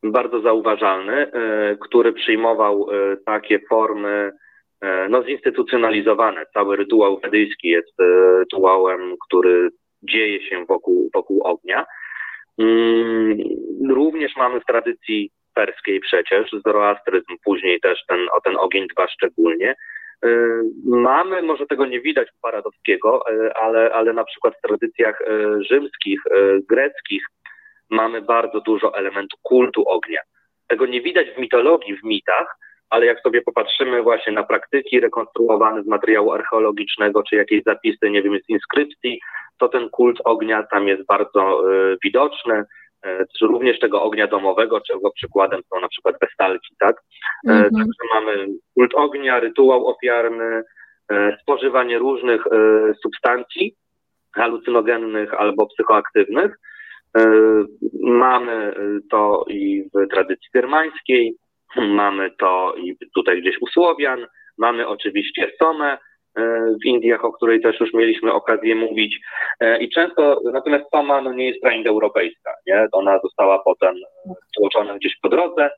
bardzo 0.04 0.42
zauważalny, 0.42 1.32
e, 1.32 1.76
który 1.82 2.14
przyjmował 2.14 2.88
e, 2.92 3.18
takie 3.26 3.60
formy 3.70 4.32
E, 4.32 4.49
no, 5.10 5.24
zinstytucjonalizowane. 5.24 6.46
Cały 6.54 6.76
rytuał 6.76 7.20
wedyjski 7.20 7.68
jest 7.68 8.00
e, 8.00 8.04
rytuałem, 8.40 9.16
który 9.28 9.70
dzieje 10.04 10.50
się 10.50 10.66
wokół, 10.66 11.10
wokół 11.14 11.42
ognia. 11.44 11.86
Mm, 12.58 13.38
również 13.90 14.36
mamy 14.38 14.60
w 14.62 14.66
tradycji 14.66 15.32
perskiej 15.54 16.00
przecież, 16.00 16.52
zoroastryzm 16.66 17.36
później 17.44 17.80
też 17.80 18.00
ten, 18.08 18.20
o 18.34 18.42
ten 18.42 18.58
ogień 18.58 18.88
dba 18.88 19.08
szczególnie. 19.08 19.76
E, 20.26 20.30
mamy, 20.86 21.42
może 21.42 21.66
tego 21.66 21.86
nie 21.86 22.02
widać 22.02 22.28
u 22.28 22.42
Paradowskiego, 22.42 23.24
ale, 23.56 23.94
ale 23.94 24.14
na 24.14 24.24
przykład 24.24 24.54
w 24.58 24.68
tradycjach 24.68 25.20
rzymskich, 25.70 26.22
greckich 26.70 27.24
mamy 27.90 28.22
bardzo 28.22 28.62
dużo 28.62 28.98
elementu 28.98 29.38
kultu 29.42 29.90
ognia. 29.90 30.22
Tego 30.68 30.86
nie 30.86 31.02
widać 31.02 31.28
w 31.30 31.38
mitologii, 31.38 31.98
w 31.98 32.04
mitach, 32.04 32.56
ale 32.90 33.06
jak 33.06 33.22
sobie 33.22 33.42
popatrzymy 33.42 34.04
właśnie 34.04 34.34
na 34.34 34.44
praktyki 34.44 35.00
rekonstruowane 35.00 35.84
z 35.84 35.88
materiału 35.88 36.32
archeologicznego, 36.32 37.24
czy 37.24 37.36
jakieś 37.36 37.64
zapisy, 37.64 38.10
nie 38.10 38.22
wiem, 38.22 38.40
z 38.46 38.50
inskrypcji, 38.50 39.20
to 39.60 39.70
ten 39.70 39.90
kult 39.90 40.18
ognia 40.24 40.64
tam 40.64 40.88
jest 40.88 41.06
bardzo 41.06 41.72
y, 41.74 41.98
widoczny. 42.04 42.64
Y, 43.06 43.26
również 43.42 43.80
tego 43.80 44.04
ognia 44.04 44.28
domowego, 44.28 44.82
czego 44.82 45.12
przykładem 45.12 45.62
są 45.70 45.82
na 45.82 45.88
przykład 45.88 46.16
westalki, 46.22 46.76
tak? 46.80 46.96
Y, 46.96 47.52
mhm. 47.52 47.70
Także 47.70 48.04
mamy 48.14 48.48
kult 48.74 48.92
ognia, 48.96 49.40
rytuał 49.40 49.88
ofiarny, 49.88 50.64
spożywanie 51.42 51.98
różnych 51.98 52.44
substancji 53.04 53.76
halucynogennych 54.36 55.34
albo 55.34 55.68
psychoaktywnych. 55.68 56.60
Mamy 58.04 58.74
to 59.12 59.46
i 59.48 59.84
w 59.94 60.08
tradycji 60.14 60.50
germańskiej, 60.54 61.36
mamy 61.76 62.32
to 62.32 62.74
i 62.78 62.98
tutaj 63.16 63.42
gdzieś 63.42 63.62
u 63.62 63.68
Słowian, 63.68 64.28
mamy 64.58 64.88
oczywiście 64.88 65.52
Somę 65.60 65.98
e, 66.38 66.66
w 66.84 66.86
Indiach, 66.86 67.26
o 67.26 67.34
której 67.34 67.62
też 67.62 67.80
już 67.80 67.94
mieliśmy 67.94 68.34
okazję 68.34 68.76
mówić 68.76 69.20
e, 69.60 69.80
i 69.80 69.90
często, 69.90 70.42
natomiast 70.54 70.86
Soma 70.92 71.22
no, 71.22 71.34
nie 71.34 71.48
jest 71.48 71.60
europejska, 71.86 72.54
nie? 72.68 72.88
Ona 72.92 73.20
została 73.20 73.60
potem 73.60 73.96
tłoczona 74.56 74.96
gdzieś 74.96 75.20
po 75.22 75.30
drodze 75.30 75.70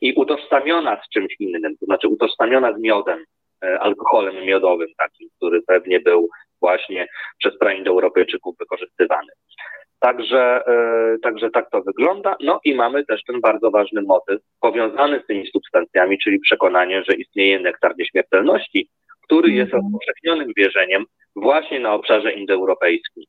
i 0.00 0.12
utożsamiona 0.12 1.00
z 1.06 1.08
czymś 1.08 1.34
innym, 1.40 1.76
to 1.80 1.86
znaczy 1.86 2.08
utożsamiona 2.08 2.72
z 2.72 2.80
miodem, 2.80 3.24
e, 3.64 3.78
alkoholem 3.78 4.44
miodowym 4.44 4.88
takim, 4.98 5.28
który 5.36 5.62
pewnie 5.62 6.00
był 6.00 6.28
właśnie 6.60 7.06
przez 7.38 7.58
praindoeuropejczyków 7.58 8.56
wykorzystywany. 8.58 9.32
Także, 10.04 10.62
także 11.22 11.50
tak 11.50 11.70
to 11.70 11.82
wygląda. 11.82 12.36
No 12.40 12.60
i 12.64 12.74
mamy 12.74 13.04
też 13.04 13.24
ten 13.24 13.40
bardzo 13.40 13.70
ważny 13.70 14.02
motyw 14.02 14.40
powiązany 14.60 15.20
z 15.20 15.26
tymi 15.26 15.46
substancjami, 15.46 16.18
czyli 16.18 16.40
przekonanie, 16.40 17.02
że 17.08 17.16
istnieje 17.16 17.60
nektar 17.60 17.94
nieśmiertelności, 17.98 18.88
który 19.22 19.50
jest 19.50 19.74
mhm. 19.74 19.82
rozpowszechnionym 19.82 20.52
wierzeniem 20.56 21.04
właśnie 21.36 21.80
na 21.80 21.94
obszarze 21.94 22.32
indoeuropejskim. 22.32 23.24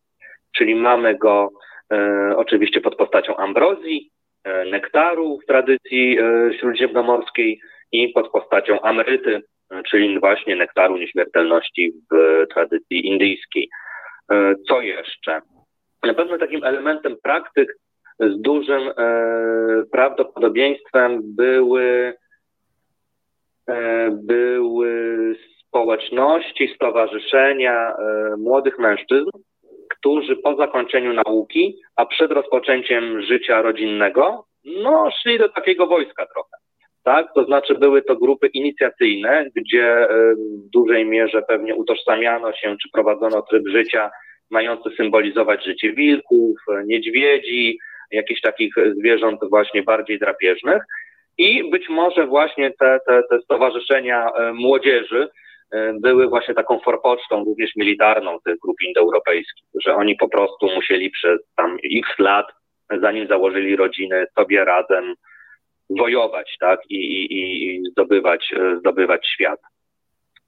Czyli 0.55 0.75
mamy 0.75 1.17
go 1.17 1.49
e, 1.93 2.33
oczywiście 2.37 2.81
pod 2.81 2.95
postacią 2.95 3.35
ambrozji, 3.35 4.09
e, 4.43 4.65
nektaru 4.65 5.39
w 5.43 5.45
tradycji 5.45 6.19
e, 6.19 6.53
śródziemnomorskiej 6.59 7.59
i 7.91 8.09
pod 8.09 8.31
postacią 8.31 8.81
amryty, 8.81 9.41
e, 9.71 9.83
czyli 9.83 10.19
właśnie 10.19 10.55
nektaru 10.55 10.97
nieśmiertelności 10.97 11.93
w 12.11 12.45
tradycji 12.53 13.07
indyjskiej. 13.07 13.69
E, 14.31 14.55
co 14.67 14.81
jeszcze? 14.81 15.41
Na 16.05 16.13
pewno 16.13 16.37
takim 16.37 16.63
elementem 16.63 17.15
praktyk 17.23 17.77
z 18.19 18.41
dużym 18.41 18.89
e, 18.89 18.93
prawdopodobieństwem 19.91 21.21
były, 21.23 22.13
były 24.11 25.35
społeczności, 25.67 26.73
stowarzyszenia 26.75 27.93
młodych 28.37 28.79
mężczyzn, 28.79 29.29
którzy 29.89 30.35
po 30.35 30.55
zakończeniu 30.55 31.13
nauki, 31.13 31.81
a 31.95 32.05
przed 32.05 32.31
rozpoczęciem 32.31 33.21
życia 33.21 33.61
rodzinnego, 33.61 34.45
no, 34.65 35.09
szli 35.21 35.37
do 35.37 35.49
takiego 35.49 35.87
wojska 35.87 36.25
trochę. 36.25 36.57
Tak? 37.03 37.33
To 37.33 37.45
znaczy 37.45 37.75
były 37.75 38.01
to 38.01 38.15
grupy 38.15 38.47
inicjacyjne, 38.47 39.45
gdzie 39.55 39.85
e, 39.85 40.07
w 40.35 40.69
dużej 40.69 41.05
mierze 41.05 41.41
pewnie 41.41 41.75
utożsamiano 41.75 42.53
się, 42.53 42.75
czy 42.81 42.89
prowadzono 42.93 43.41
tryb 43.41 43.67
życia 43.67 44.11
mający 44.51 44.89
symbolizować 44.97 45.65
życie 45.65 45.93
wilków, 45.93 46.57
niedźwiedzi, 46.85 47.77
jakichś 48.11 48.41
takich 48.41 48.73
zwierząt 48.97 49.39
właśnie 49.49 49.83
bardziej 49.83 50.19
drapieżnych. 50.19 50.83
I 51.37 51.69
być 51.69 51.89
może 51.89 52.27
właśnie 52.27 52.71
te, 52.79 52.99
te, 53.07 53.21
te 53.29 53.39
stowarzyszenia 53.41 54.29
e, 54.29 54.53
młodzieży 54.53 55.27
E, 55.71 55.93
były 55.99 56.27
właśnie 56.27 56.53
taką 56.53 56.79
forpocztą 56.79 57.43
również 57.43 57.75
militarną 57.75 58.39
tych 58.45 58.59
grup 58.59 58.77
indoeuropejskich, 58.87 59.65
że 59.85 59.95
oni 59.95 60.15
po 60.15 60.29
prostu 60.29 60.67
musieli 60.75 61.09
przez 61.09 61.39
tam 61.55 61.77
x 61.95 62.09
lat, 62.19 62.45
zanim 63.01 63.27
założyli 63.27 63.75
rodziny, 63.75 64.25
sobie 64.39 64.65
razem 64.65 65.13
wojować, 65.89 66.55
tak, 66.59 66.79
i, 66.89 66.95
i, 66.95 67.67
i 67.67 67.89
zdobywać, 67.91 68.53
e, 68.53 68.77
zdobywać 68.79 69.27
świat. 69.27 69.59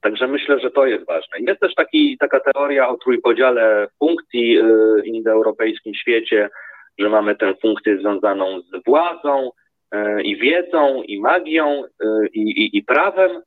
Także 0.00 0.26
myślę, 0.26 0.60
że 0.60 0.70
to 0.70 0.86
jest 0.86 1.06
ważne. 1.06 1.38
Jest 1.38 1.60
też 1.60 1.74
taki, 1.74 2.16
taka 2.18 2.40
teoria 2.40 2.88
o 2.88 2.96
trójpodziale 2.96 3.88
funkcji 3.98 4.58
w 4.62 5.06
indoeuropejskim 5.06 5.94
świecie, 5.94 6.50
że 6.98 7.08
mamy 7.08 7.36
tę 7.36 7.54
funkcję 7.62 7.98
związaną 7.98 8.60
z 8.60 8.84
władzą 8.86 9.50
e, 9.92 10.22
i 10.22 10.36
wiedzą, 10.36 11.02
i 11.02 11.20
magią, 11.20 11.82
i, 12.34 12.40
i, 12.40 12.76
i 12.76 12.82
prawem, 12.82 13.42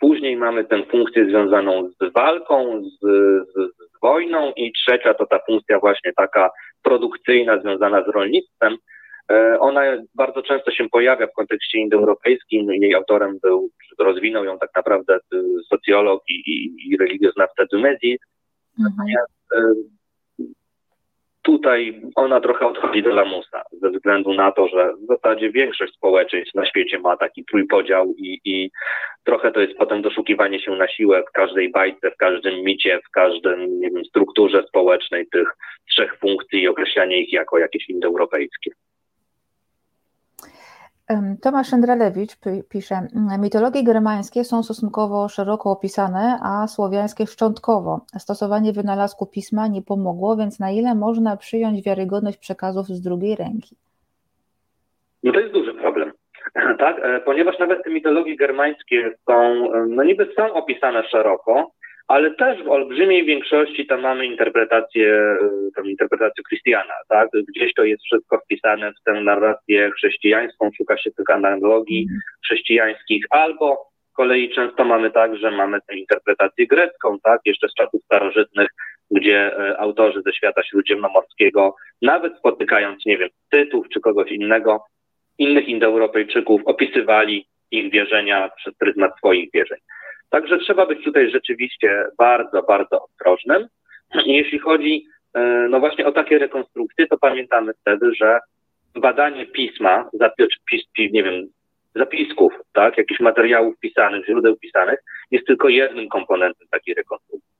Później 0.00 0.36
mamy 0.36 0.64
tę 0.64 0.82
funkcję 0.90 1.24
związaną 1.24 1.90
z 2.00 2.12
walką, 2.12 2.82
z, 2.82 3.00
z, 3.00 3.54
z, 3.54 4.00
wojną 4.02 4.52
i 4.56 4.72
trzecia 4.72 5.14
to 5.14 5.26
ta 5.26 5.38
funkcja 5.46 5.78
właśnie 5.78 6.12
taka 6.16 6.50
produkcyjna 6.82 7.60
związana 7.60 8.04
z 8.04 8.08
rolnictwem. 8.08 8.76
E, 9.30 9.60
ona 9.60 9.82
bardzo 10.14 10.42
często 10.42 10.70
się 10.70 10.88
pojawia 10.88 11.26
w 11.26 11.32
kontekście 11.32 11.78
indoeuropejskim. 11.78 12.72
Jej 12.72 12.94
autorem 12.94 13.38
był, 13.42 13.70
rozwinął 13.98 14.44
ją 14.44 14.58
tak 14.58 14.70
naprawdę 14.76 15.18
socjolog 15.68 16.22
i, 16.28 16.34
i, 16.34 16.74
i 16.92 16.96
religioznawca 16.96 17.64
Dumezi. 17.72 18.18
Mhm. 18.78 18.94
Natomiast 18.96 19.32
e, 19.54 19.96
Tutaj 21.46 22.02
ona 22.14 22.40
trochę 22.40 22.66
odchodzi 22.66 23.02
do 23.02 23.14
lamusa, 23.14 23.62
ze 23.82 23.90
względu 23.90 24.34
na 24.34 24.52
to, 24.52 24.68
że 24.68 24.92
w 24.94 25.06
zasadzie 25.06 25.50
większość 25.50 25.94
społeczeństw 25.94 26.54
na 26.54 26.66
świecie 26.66 26.98
ma 26.98 27.16
taki 27.16 27.44
trójpodział 27.44 28.14
i, 28.18 28.40
i 28.44 28.70
trochę 29.24 29.52
to 29.52 29.60
jest 29.60 29.78
potem 29.78 30.02
doszukiwanie 30.02 30.60
się 30.60 30.70
na 30.70 30.88
siłę 30.88 31.22
w 31.28 31.32
każdej 31.32 31.70
bajce, 31.70 32.10
w 32.10 32.16
każdym 32.16 32.64
micie, 32.64 33.00
w 33.08 33.10
każdym, 33.10 33.80
nie 33.80 33.90
wiem, 33.90 34.04
strukturze 34.04 34.64
społecznej 34.68 35.26
tych 35.26 35.48
trzech 35.90 36.18
funkcji 36.18 36.62
i 36.62 36.68
określanie 36.68 37.22
ich 37.22 37.32
jako 37.32 37.58
jakieś 37.58 37.88
indoeuropejskie. 37.88 38.70
Tomasz 41.42 41.68
Szendrelewicz 41.68 42.32
pisze, 42.68 43.08
mitologie 43.38 43.84
germańskie 43.84 44.44
są 44.44 44.62
stosunkowo 44.62 45.28
szeroko 45.28 45.70
opisane, 45.70 46.38
a 46.42 46.66
słowiańskie 46.66 47.26
szczątkowo. 47.26 48.00
Stosowanie 48.18 48.72
wynalazku 48.72 49.26
pisma 49.26 49.68
nie 49.68 49.82
pomogło, 49.82 50.36
więc 50.36 50.60
na 50.60 50.70
ile 50.70 50.94
można 50.94 51.36
przyjąć 51.36 51.82
wiarygodność 51.82 52.38
przekazów 52.38 52.86
z 52.86 53.00
drugiej 53.00 53.36
ręki? 53.36 53.76
No 55.22 55.32
to 55.32 55.40
jest 55.40 55.52
duży 55.52 55.74
problem, 55.74 56.12
tak? 56.78 56.96
E, 57.02 57.20
ponieważ 57.20 57.58
nawet 57.58 57.84
te 57.84 57.90
mitologie 57.90 58.36
germańskie 58.36 59.10
są, 59.26 59.68
no 59.88 60.04
niby 60.04 60.32
są 60.36 60.54
opisane 60.54 61.02
szeroko, 61.08 61.70
ale 62.08 62.34
też 62.34 62.62
w 62.62 62.68
olbrzymiej 62.68 63.24
większości 63.24 63.86
tam 63.86 64.00
mamy 64.00 64.26
interpretację, 64.26 65.36
tam 65.76 65.86
interpretację 65.86 66.44
Christiana, 66.48 66.94
tak? 67.08 67.28
Gdzieś 67.48 67.74
to 67.74 67.84
jest 67.84 68.04
wszystko 68.04 68.38
wpisane 68.38 68.92
w 68.92 69.02
tę 69.04 69.12
narrację 69.12 69.90
chrześcijańską, 69.90 70.70
szuka 70.76 70.98
się 70.98 71.10
tych 71.10 71.30
analogii 71.30 72.06
mm. 72.10 72.20
chrześcijańskich, 72.44 73.24
albo 73.30 73.90
z 74.10 74.16
kolei 74.16 74.50
często 74.50 74.84
mamy 74.84 75.10
tak, 75.10 75.36
że 75.36 75.50
mamy 75.50 75.78
tę 75.88 75.96
interpretację 75.96 76.66
grecką, 76.66 77.18
tak? 77.22 77.40
Jeszcze 77.44 77.68
z 77.68 77.74
czasów 77.74 78.02
starożytnych, 78.04 78.68
gdzie 79.10 79.60
y, 79.70 79.78
autorzy 79.78 80.22
ze 80.22 80.32
świata 80.32 80.62
śródziemnomorskiego, 80.62 81.74
nawet 82.02 82.38
spotykając, 82.38 83.06
nie 83.06 83.18
wiem, 83.18 83.28
Tytów 83.50 83.86
czy 83.88 84.00
kogoś 84.00 84.30
innego, 84.30 84.84
innych 85.38 85.68
Indoeuropejczyków, 85.68 86.62
opisywali 86.64 87.46
ich 87.70 87.92
wierzenia 87.92 88.50
przez 88.56 88.74
pryzmat 88.74 89.16
swoich 89.18 89.50
wierzeń. 89.54 89.78
Także 90.30 90.58
trzeba 90.58 90.86
być 90.86 91.04
tutaj 91.04 91.30
rzeczywiście 91.30 92.04
bardzo, 92.18 92.62
bardzo 92.62 93.04
ostrożnym. 93.04 93.66
Jeśli 94.26 94.58
chodzi 94.58 95.06
e, 95.34 95.66
no 95.70 95.80
właśnie 95.80 96.06
o 96.06 96.12
takie 96.12 96.38
rekonstrukcje, 96.38 97.06
to 97.06 97.18
pamiętamy 97.18 97.72
wtedy, 97.80 98.14
że 98.14 98.38
badanie 98.94 99.46
pisma, 99.46 100.10
zapis, 100.12 100.48
nie 100.98 101.22
wiem, 101.22 101.48
zapisków, 101.94 102.52
tak, 102.72 102.98
jakichś 102.98 103.20
materiałów 103.20 103.78
pisanych, 103.78 104.26
źródeł 104.26 104.56
pisanych, 104.56 104.98
jest 105.30 105.46
tylko 105.46 105.68
jednym 105.68 106.08
komponentem 106.08 106.68
takiej 106.70 106.94
rekonstrukcji. 106.94 107.56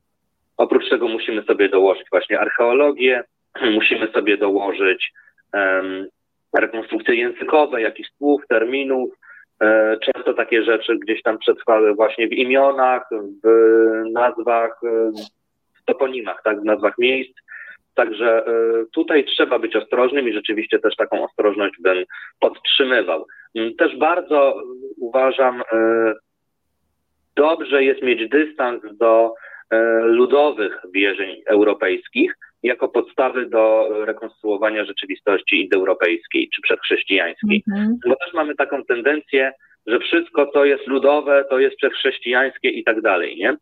Oprócz 0.57 0.89
tego 0.89 1.09
musimy 1.09 1.43
sobie 1.43 1.69
dołożyć 1.69 2.07
właśnie 2.11 2.41
archeologię, 2.41 3.25
musimy 3.75 4.09
sobie 4.13 4.37
dołożyć 4.37 5.13
um, 5.55 6.07
rekonstrukcje 6.59 7.15
językowe, 7.15 7.83
jakichś 7.83 8.11
słów, 8.19 8.43
terminów, 8.49 9.11
często 10.01 10.35
takie 10.35 10.63
rzeczy 10.63 10.99
gdzieś 10.99 11.23
tam 11.23 11.39
przetrwały 11.39 11.95
właśnie 11.95 12.29
w 12.29 12.33
imionach, 12.33 13.09
w 13.45 13.49
nazwach, 14.13 14.81
e, 14.85 15.11
w 15.75 15.85
toponimach, 15.85 16.43
tak, 16.45 16.61
w 16.61 16.65
nazwach 16.65 16.99
miejsc. 16.99 17.33
Także 17.95 18.47
e, 18.47 18.53
tutaj 18.93 19.25
trzeba 19.25 19.59
być 19.59 19.77
ostrożnym 19.77 20.29
i 20.29 20.33
rzeczywiście 20.33 20.79
też 20.79 20.97
taką 20.97 21.25
ostrożność 21.25 21.75
bym 21.81 22.05
podtrzymywał. 22.41 23.27
Mm, 23.55 23.75
też 23.75 23.97
bardzo 23.97 24.63
uważam, 25.01 25.63
dobrze 27.37 27.85
jest 27.85 28.03
mieć 28.03 28.29
dystans 28.29 28.83
do 28.93 29.35
ludowych 30.03 30.83
wierzeń 30.95 31.43
europejskich, 31.47 32.35
jako 32.63 32.89
podstawy 32.89 33.47
do 33.47 33.89
rekonstruowania 34.05 34.85
rzeczywistości 34.85 35.63
indoeuropejskiej 35.63 36.49
czy 36.55 36.63
przedchrześcijańskiej. 36.63 37.63
Mhm. 37.69 37.99
Bo 38.09 38.17
też 38.17 38.35
mamy 38.35 38.55
taką 38.55 38.85
tendencję, 38.85 39.53
że 39.87 39.99
wszystko, 39.99 40.47
co 40.47 40.65
jest 40.65 40.87
ludowe, 40.87 41.45
to 41.51 41.59
jest 41.59 41.77
przedchrześcijańskie 41.77 42.69
i 42.69 42.85
tak 42.85 43.01
dalej, 43.01 43.37
nie? 43.37 43.57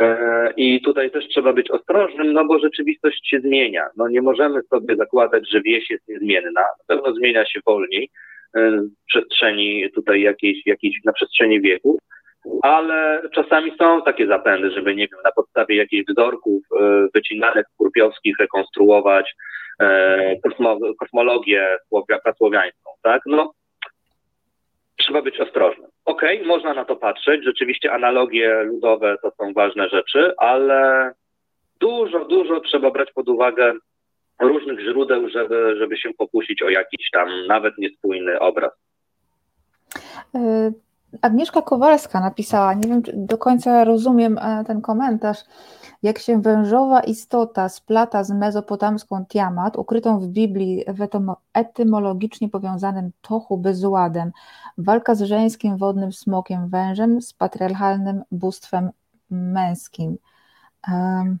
E, 0.00 0.52
I 0.56 0.80
tutaj 0.80 1.10
też 1.10 1.28
trzeba 1.28 1.52
być 1.52 1.70
ostrożnym, 1.70 2.32
no 2.32 2.44
bo 2.44 2.58
rzeczywistość 2.58 3.28
się 3.28 3.40
zmienia. 3.40 3.86
No 3.96 4.08
nie 4.08 4.22
możemy 4.22 4.62
sobie 4.62 4.96
zakładać, 4.96 5.50
że 5.50 5.60
wieś 5.60 5.90
jest 5.90 6.08
niezmienna. 6.08 6.60
Na 6.60 6.96
pewno 6.96 7.14
zmienia 7.14 7.46
się 7.46 7.60
wolniej 7.66 8.10
e, 8.56 8.70
w 8.70 9.04
przestrzeni 9.06 9.90
tutaj 9.94 10.20
jakiejś, 10.20 10.66
jakiejś 10.66 11.04
na 11.04 11.12
przestrzeni 11.12 11.60
wieków 11.60 11.96
ale 12.62 13.22
czasami 13.34 13.72
są 13.78 14.02
takie 14.02 14.26
zapędy, 14.26 14.70
żeby, 14.70 14.94
nie 14.94 15.08
wiem, 15.08 15.20
na 15.24 15.32
podstawie 15.32 15.76
jakichś 15.76 16.04
wzorków 16.08 16.62
e, 16.80 17.06
wycinanych 17.14 17.66
kurpiowskich 17.76 18.36
rekonstruować 18.38 19.34
e, 19.80 20.36
kosmo, 20.40 20.78
kosmologię 20.98 21.78
prasłowiańską, 22.22 22.90
tak? 23.02 23.22
No, 23.26 23.52
trzeba 24.96 25.22
być 25.22 25.40
ostrożnym. 25.40 25.90
Okej, 26.04 26.36
okay, 26.36 26.48
można 26.48 26.74
na 26.74 26.84
to 26.84 26.96
patrzeć, 26.96 27.44
rzeczywiście 27.44 27.92
analogie 27.92 28.62
ludowe 28.62 29.16
to 29.22 29.30
są 29.30 29.52
ważne 29.52 29.88
rzeczy, 29.88 30.32
ale 30.38 31.12
dużo, 31.80 32.24
dużo 32.24 32.60
trzeba 32.60 32.90
brać 32.90 33.12
pod 33.12 33.28
uwagę 33.28 33.72
różnych 34.40 34.80
źródeł, 34.80 35.28
żeby, 35.28 35.76
żeby 35.78 35.96
się 35.96 36.10
pokusić 36.18 36.62
o 36.62 36.68
jakiś 36.68 37.10
tam 37.10 37.28
nawet 37.46 37.78
niespójny 37.78 38.40
obraz. 38.40 38.72
Agnieszka 41.22 41.62
Kowalska 41.62 42.20
napisała, 42.20 42.74
nie 42.74 42.88
wiem, 42.88 43.02
czy 43.02 43.12
do 43.16 43.38
końca 43.38 43.84
rozumiem 43.84 44.38
e, 44.38 44.64
ten 44.64 44.80
komentarz. 44.80 45.44
Jak 46.02 46.18
się 46.18 46.40
wężowa 46.42 47.00
istota 47.00 47.68
splata 47.68 48.24
z 48.24 48.30
mezopotamską 48.30 49.26
Tiamat, 49.26 49.76
ukrytą 49.76 50.18
w 50.18 50.26
Biblii 50.28 50.84
w 50.88 51.08
etymologicznie 51.54 52.48
powiązanym 52.48 53.10
tochu 53.20 53.58
bezładem, 53.58 54.32
walka 54.78 55.14
z 55.14 55.22
żeńskim 55.22 55.76
wodnym 55.76 56.12
smokiem 56.12 56.68
wężem, 56.68 57.22
z 57.22 57.32
patriarchalnym 57.32 58.22
bóstwem 58.30 58.90
męskim. 59.30 60.18
Um, 60.88 61.38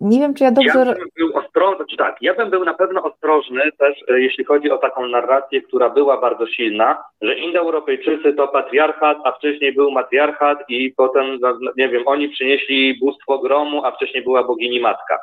nie 0.00 0.20
wiem, 0.20 0.34
czy 0.34 0.44
ja 0.44 0.50
dobrze. 0.50 0.78
Ja 0.78 0.84
bym 0.84 1.08
był 1.16 1.38
ostrożny, 1.38 1.78
czy 1.78 1.96
znaczy 1.96 1.96
tak, 1.96 2.16
ja 2.20 2.34
bym 2.34 2.50
był 2.50 2.64
na 2.64 2.74
pewno 2.74 3.02
ostrożny 3.02 3.60
też, 3.78 3.96
e, 4.08 4.20
jeśli 4.20 4.44
chodzi 4.44 4.70
o 4.70 4.78
taką 4.78 5.08
narrację, 5.08 5.62
która 5.62 5.90
była 5.90 6.20
bardzo 6.20 6.46
silna, 6.46 7.04
że 7.22 7.38
Indoeuropejczycy 7.38 8.32
to 8.32 8.48
patriarchat, 8.48 9.18
a 9.24 9.32
wcześniej 9.32 9.72
był 9.72 9.90
matriarchat 9.90 10.58
i 10.68 10.92
potem, 10.96 11.38
nie 11.76 11.88
wiem, 11.88 12.02
oni 12.06 12.28
przynieśli 12.28 12.98
bóstwo 13.00 13.38
gromu, 13.38 13.84
a 13.84 13.90
wcześniej 13.90 14.24
była 14.24 14.44
bogini 14.44 14.80
matka. 14.80 15.18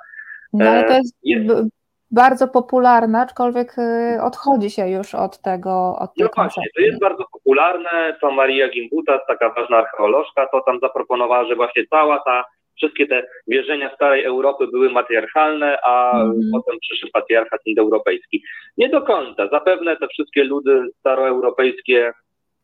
No 0.54 0.70
ale 0.70 0.84
to 0.84 0.94
e, 0.94 0.98
jest, 0.98 1.16
jest... 1.24 1.70
bardzo 2.12 2.48
popularne, 2.48 3.22
aczkolwiek 3.22 3.76
e, 3.80 4.20
odchodzi 4.24 4.70
się 4.70 4.90
już 4.90 5.16
od 5.16 5.42
tego. 5.42 5.96
Od 6.00 6.12
no 6.18 6.28
właśnie, 6.36 6.64
to 6.76 6.82
jest 6.82 7.00
bardzo 7.00 7.26
popularne, 7.32 8.18
to 8.22 8.32
Maria 8.32 8.70
Gimbutas, 8.70 9.22
taka 9.28 9.50
ważna 9.50 9.78
archeolożka, 9.78 10.48
to 10.48 10.62
tam 10.62 10.80
zaproponowała, 10.80 11.46
że 11.46 11.56
właśnie 11.56 11.88
cała 11.88 12.20
ta 12.26 12.44
wszystkie 12.78 13.08
te 13.08 13.24
wierzenia 13.48 13.96
starej 13.96 14.24
Europy 14.24 14.68
były 14.68 14.90
matriarchalne, 14.90 15.78
a 15.84 16.22
mm. 16.22 16.40
potem 16.52 16.80
przyszedł 16.80 17.12
patriarchat 17.12 17.62
indoeuropejski. 17.66 18.44
Nie 18.78 18.90
do 18.90 19.02
końca. 19.02 19.48
Zapewne 19.48 19.98
te 19.98 20.08
wszystkie 20.08 20.44
ludy 20.44 20.84
staroeuropejskie 21.00 22.14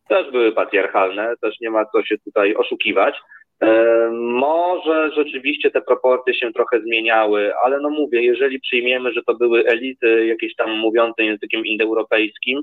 też 0.10 0.32
były 0.32 0.52
patriarchalne, 0.52 1.34
też 1.42 1.60
nie 1.62 1.70
ma 1.70 1.86
co 1.86 2.04
się 2.04 2.18
tutaj 2.18 2.56
oszukiwać. 2.56 3.16
E, 3.62 4.10
może 4.14 5.12
rzeczywiście 5.16 5.72
te 5.72 5.82
proporcje 5.82 6.34
się 6.34 6.54
trochę 6.54 6.82
zmieniały, 6.82 7.54
ale 7.66 7.80
no 7.80 7.90
mówię, 7.90 8.22
jeżeli 8.22 8.60
przyjmiemy, 8.60 9.14
że 9.14 9.22
to 9.28 9.36
były 9.36 9.66
elity 9.66 10.26
jakieś 10.26 10.56
tam 10.56 10.78
mówiące 10.78 11.24
językiem 11.24 11.66
indoeuropejskim, 11.66 12.62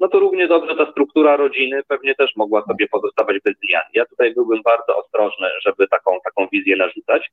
no 0.00 0.08
to 0.08 0.18
równie 0.20 0.48
dobrze 0.48 0.76
ta 0.76 0.90
struktura 0.90 1.36
rodziny 1.36 1.82
pewnie 1.88 2.14
też 2.14 2.36
mogła 2.36 2.62
sobie 2.62 2.88
pozostawać 2.88 3.36
bez 3.44 3.54
zmian. 3.56 3.82
Ja 3.94 4.06
tutaj 4.06 4.34
byłbym 4.34 4.62
bardzo 4.62 4.96
ostrożny, 4.96 5.48
żeby 5.64 5.88
taką, 5.88 6.18
taką 6.24 6.48
wizję 6.52 6.76
narzucać. 6.76 7.30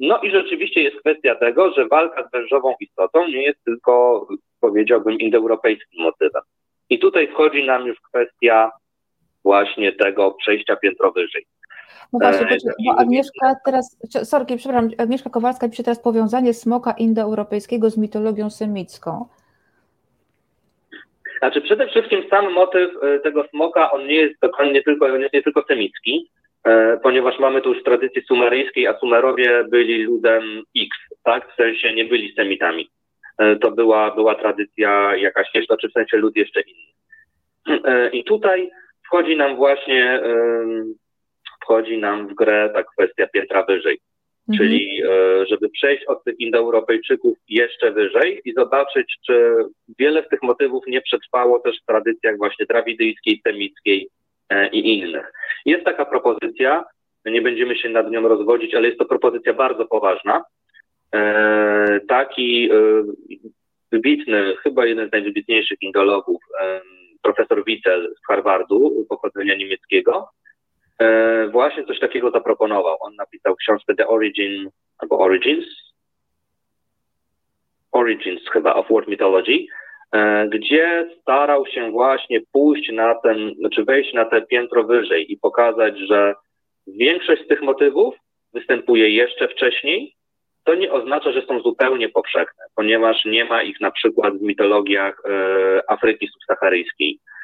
No 0.00 0.18
i 0.18 0.30
rzeczywiście 0.30 0.82
jest 0.82 0.96
kwestia 0.96 1.34
tego, 1.34 1.72
że 1.72 1.88
walka 1.88 2.28
z 2.28 2.30
wężową 2.32 2.74
istotą 2.80 3.28
nie 3.28 3.42
jest 3.42 3.64
tylko, 3.64 4.26
powiedziałbym, 4.60 5.18
indoeuropejskim 5.18 6.04
motywem. 6.04 6.42
I 6.90 6.98
tutaj 6.98 7.28
wchodzi 7.28 7.64
nam 7.64 7.86
już 7.86 8.00
kwestia 8.00 8.70
właśnie 9.44 9.92
tego 9.92 10.30
przejścia 10.30 10.76
piętro 10.76 11.12
wyżej. 11.12 11.46
No 12.12 12.18
właśnie, 12.18 12.56
e, 12.56 12.58
bo 12.86 12.98
Agnieszka 12.98 13.54
teraz, 13.64 13.98
sorki, 14.24 14.56
przepraszam, 14.56 14.90
Agnieszka 14.98 15.30
Kowalska 15.30 15.68
pisze 15.68 15.82
teraz 15.82 16.02
powiązanie 16.02 16.54
smoka 16.54 16.92
indoeuropejskiego 16.92 17.90
z 17.90 17.98
mitologią 17.98 18.50
semicką. 18.50 19.28
Znaczy 21.40 21.60
przede 21.60 21.86
wszystkim 21.86 22.22
sam 22.30 22.52
motyw 22.52 22.90
e, 23.02 23.18
tego 23.18 23.44
smoka, 23.44 23.90
on 23.90 24.06
nie 24.06 24.14
jest 24.14 24.40
dokładnie 24.42 24.72
nie 24.72 24.82
tylko, 24.82 25.18
nie, 25.18 25.28
nie 25.32 25.42
tylko 25.42 25.64
semicki, 25.68 26.30
e, 26.64 26.98
ponieważ 27.02 27.38
mamy 27.38 27.60
tu 27.60 27.74
już 27.74 27.82
tradycji 27.82 28.22
sumeryjskiej, 28.22 28.86
a 28.86 28.98
Sumerowie 28.98 29.64
byli 29.70 30.02
ludem 30.02 30.62
X, 30.76 30.88
tak? 31.24 31.52
W 31.52 31.56
sensie 31.56 31.94
nie 31.94 32.04
byli 32.04 32.34
semitami. 32.34 32.90
E, 33.38 33.56
to 33.56 33.70
była, 33.70 34.14
była 34.14 34.34
tradycja 34.34 35.16
jakaś 35.16 35.48
jeszcze, 35.54 35.76
czy 35.76 35.88
w 35.88 35.92
sensie 35.92 36.16
lud 36.16 36.36
jeszcze 36.36 36.60
inny. 36.60 36.90
I 38.12 38.24
tutaj 38.24 38.70
wchodzi 39.06 39.36
nam 39.36 39.56
właśnie, 39.56 40.20
wchodzi 41.62 41.98
nam 41.98 42.28
w 42.28 42.34
grę 42.34 42.70
ta 42.74 42.82
kwestia 42.82 43.26
piętra 43.26 43.62
wyżej. 43.62 44.00
Mhm. 44.50 44.58
Czyli 44.58 45.02
e, 45.02 45.46
żeby 45.46 45.68
przejść 45.68 46.04
od 46.04 46.24
tych 46.24 46.40
Indoeuropejczyków 46.40 47.38
jeszcze 47.48 47.92
wyżej 47.92 48.40
i 48.44 48.52
zobaczyć, 48.52 49.16
czy 49.26 49.54
wiele 49.98 50.24
z 50.24 50.28
tych 50.28 50.42
motywów 50.42 50.84
nie 50.86 51.00
przetrwało 51.00 51.60
też 51.60 51.80
w 51.82 51.86
tradycjach 51.86 52.36
właśnie 52.36 52.66
drawidyjskiej, 52.66 53.40
semickiej 53.46 54.08
e, 54.48 54.68
i 54.68 54.98
innych. 54.98 55.32
Jest 55.64 55.84
taka 55.84 56.04
propozycja, 56.04 56.84
nie 57.26 57.42
będziemy 57.42 57.76
się 57.76 57.88
nad 57.88 58.10
nią 58.10 58.28
rozwodzić, 58.28 58.74
ale 58.74 58.86
jest 58.86 58.98
to 58.98 59.04
propozycja 59.04 59.54
bardzo 59.54 59.84
poważna. 59.86 60.44
E, 61.14 62.00
taki 62.08 62.70
wybitny, 63.92 64.56
chyba 64.62 64.86
jeden 64.86 65.08
z 65.08 65.12
najwybitniejszych 65.12 65.82
indologów, 65.82 66.42
profesor 67.22 67.64
Witzel 67.64 68.14
z 68.22 68.26
Harvardu, 68.26 69.06
pochodzenia 69.08 69.56
niemieckiego, 69.56 70.28
właśnie 71.50 71.84
coś 71.84 72.00
takiego 72.00 72.30
zaproponował. 72.30 72.96
On 73.00 73.14
napisał 73.14 73.56
książkę 73.56 73.94
The 73.94 74.08
Origin, 74.08 74.70
albo 74.98 75.18
Origins, 75.18 75.64
Origins 77.92 78.40
chyba 78.52 78.74
of 78.74 78.88
World 78.90 79.08
Mythology, 79.08 79.66
e, 80.12 80.48
gdzie 80.48 81.10
starał 81.20 81.66
się 81.66 81.90
właśnie 81.90 82.40
pójść 82.52 82.92
na 82.92 83.14
ten, 83.14 83.54
znaczy 83.54 83.84
wejść 83.84 84.14
na 84.14 84.24
te 84.24 84.42
piętro 84.42 84.84
wyżej 84.84 85.32
i 85.32 85.36
pokazać, 85.36 85.98
że 85.98 86.34
większość 86.86 87.44
z 87.44 87.48
tych 87.48 87.62
motywów 87.62 88.14
występuje 88.54 89.10
jeszcze 89.10 89.48
wcześniej, 89.48 90.14
to 90.64 90.74
nie 90.74 90.92
oznacza, 90.92 91.32
że 91.32 91.42
są 91.42 91.60
zupełnie 91.60 92.08
powszechne, 92.08 92.64
ponieważ 92.74 93.24
nie 93.24 93.44
ma 93.44 93.62
ich 93.62 93.80
na 93.80 93.90
przykład 93.90 94.34
w 94.38 94.42
mitologiach 94.42 95.22
e, 95.24 95.90
Afryki 95.90 96.28
subsaharyjskiej, 96.28 97.20
E, 97.20 97.39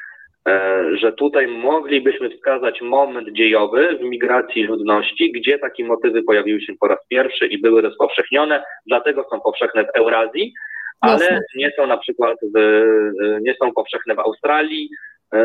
że 0.93 1.13
tutaj 1.13 1.47
moglibyśmy 1.47 2.29
wskazać 2.29 2.81
moment 2.81 3.29
dziejowy 3.31 3.97
w 3.97 4.03
migracji 4.03 4.63
ludności, 4.63 5.31
gdzie 5.31 5.59
takie 5.59 5.85
motywy 5.85 6.23
pojawiły 6.23 6.61
się 6.61 6.73
po 6.79 6.87
raz 6.87 6.99
pierwszy 7.09 7.47
i 7.47 7.61
były 7.61 7.81
rozpowszechnione, 7.81 8.63
dlatego 8.85 9.25
są 9.31 9.39
powszechne 9.39 9.83
w 9.83 9.97
Eurazji, 9.97 10.53
ale 11.01 11.25
Jasne. 11.25 11.41
nie 11.55 11.71
są 11.77 11.87
na 11.87 11.97
przykład 11.97 12.37
w, 12.55 12.57
e, 12.57 13.39
nie 13.41 13.55
są 13.61 13.73
powszechne 13.73 14.15
w 14.15 14.19
Australii, 14.19 14.89
e, 15.33 15.39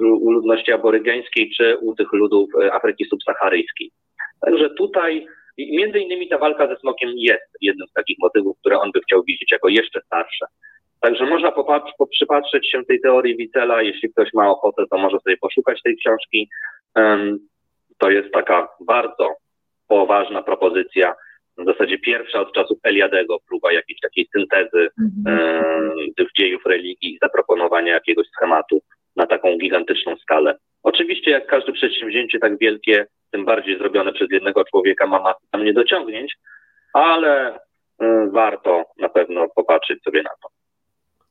u 0.00 0.30
ludności 0.30 0.72
aborygeńskiej 0.72 1.50
czy 1.56 1.76
u 1.80 1.94
tych 1.94 2.12
ludów 2.12 2.50
Afryki 2.72 3.04
subsaharyjskiej. 3.04 3.90
Także 4.40 4.70
tutaj 4.70 5.26
między 5.58 5.98
innymi 5.98 6.28
ta 6.28 6.38
walka 6.38 6.68
ze 6.68 6.76
smokiem 6.76 7.10
jest 7.16 7.56
jednym 7.60 7.88
z 7.88 7.92
takich 7.92 8.16
motywów, 8.18 8.58
które 8.60 8.78
on 8.78 8.90
by 8.92 9.00
chciał 9.00 9.22
widzieć 9.22 9.52
jako 9.52 9.68
jeszcze 9.68 10.00
starsze. 10.00 10.46
Także 11.00 11.26
można 11.26 11.52
popatrz, 11.52 11.92
przypatrzeć 12.10 12.70
się 12.70 12.84
tej 12.84 13.00
teorii 13.00 13.36
Wicela, 13.36 13.82
jeśli 13.82 14.12
ktoś 14.12 14.32
ma 14.34 14.50
ochotę, 14.50 14.84
to 14.90 14.98
może 14.98 15.18
sobie 15.18 15.36
poszukać 15.36 15.82
tej 15.82 15.96
książki. 15.96 16.48
To 17.98 18.10
jest 18.10 18.32
taka 18.32 18.68
bardzo 18.80 19.34
poważna 19.88 20.42
propozycja, 20.42 21.14
w 21.58 21.64
zasadzie 21.64 21.98
pierwsza 21.98 22.40
od 22.40 22.52
czasów 22.52 22.78
Eliadego, 22.82 23.38
próba 23.48 23.72
jakiejś 23.72 24.00
takiej 24.00 24.28
syntezy 24.32 24.88
tych 26.16 26.28
dziejów 26.38 26.66
religii 26.66 27.14
i 27.14 27.18
zaproponowania 27.22 27.92
jakiegoś 27.92 28.26
schematu 28.26 28.80
na 29.16 29.26
taką 29.26 29.58
gigantyczną 29.58 30.16
skalę. 30.16 30.58
Oczywiście 30.82 31.30
jak 31.30 31.46
każde 31.46 31.72
przedsięwzięcie 31.72 32.38
tak 32.38 32.58
wielkie, 32.58 33.06
tym 33.30 33.44
bardziej 33.44 33.78
zrobione 33.78 34.12
przez 34.12 34.28
jednego 34.30 34.64
człowieka 34.64 35.06
ma 35.06 35.18
masę 35.18 35.40
tam 35.50 35.64
niedociągnięć, 35.64 36.36
ale 36.92 37.58
warto 38.32 38.84
na 38.98 39.08
pewno 39.08 39.46
popatrzeć 39.54 40.02
sobie 40.02 40.22
na 40.22 40.30
to. 40.42 40.57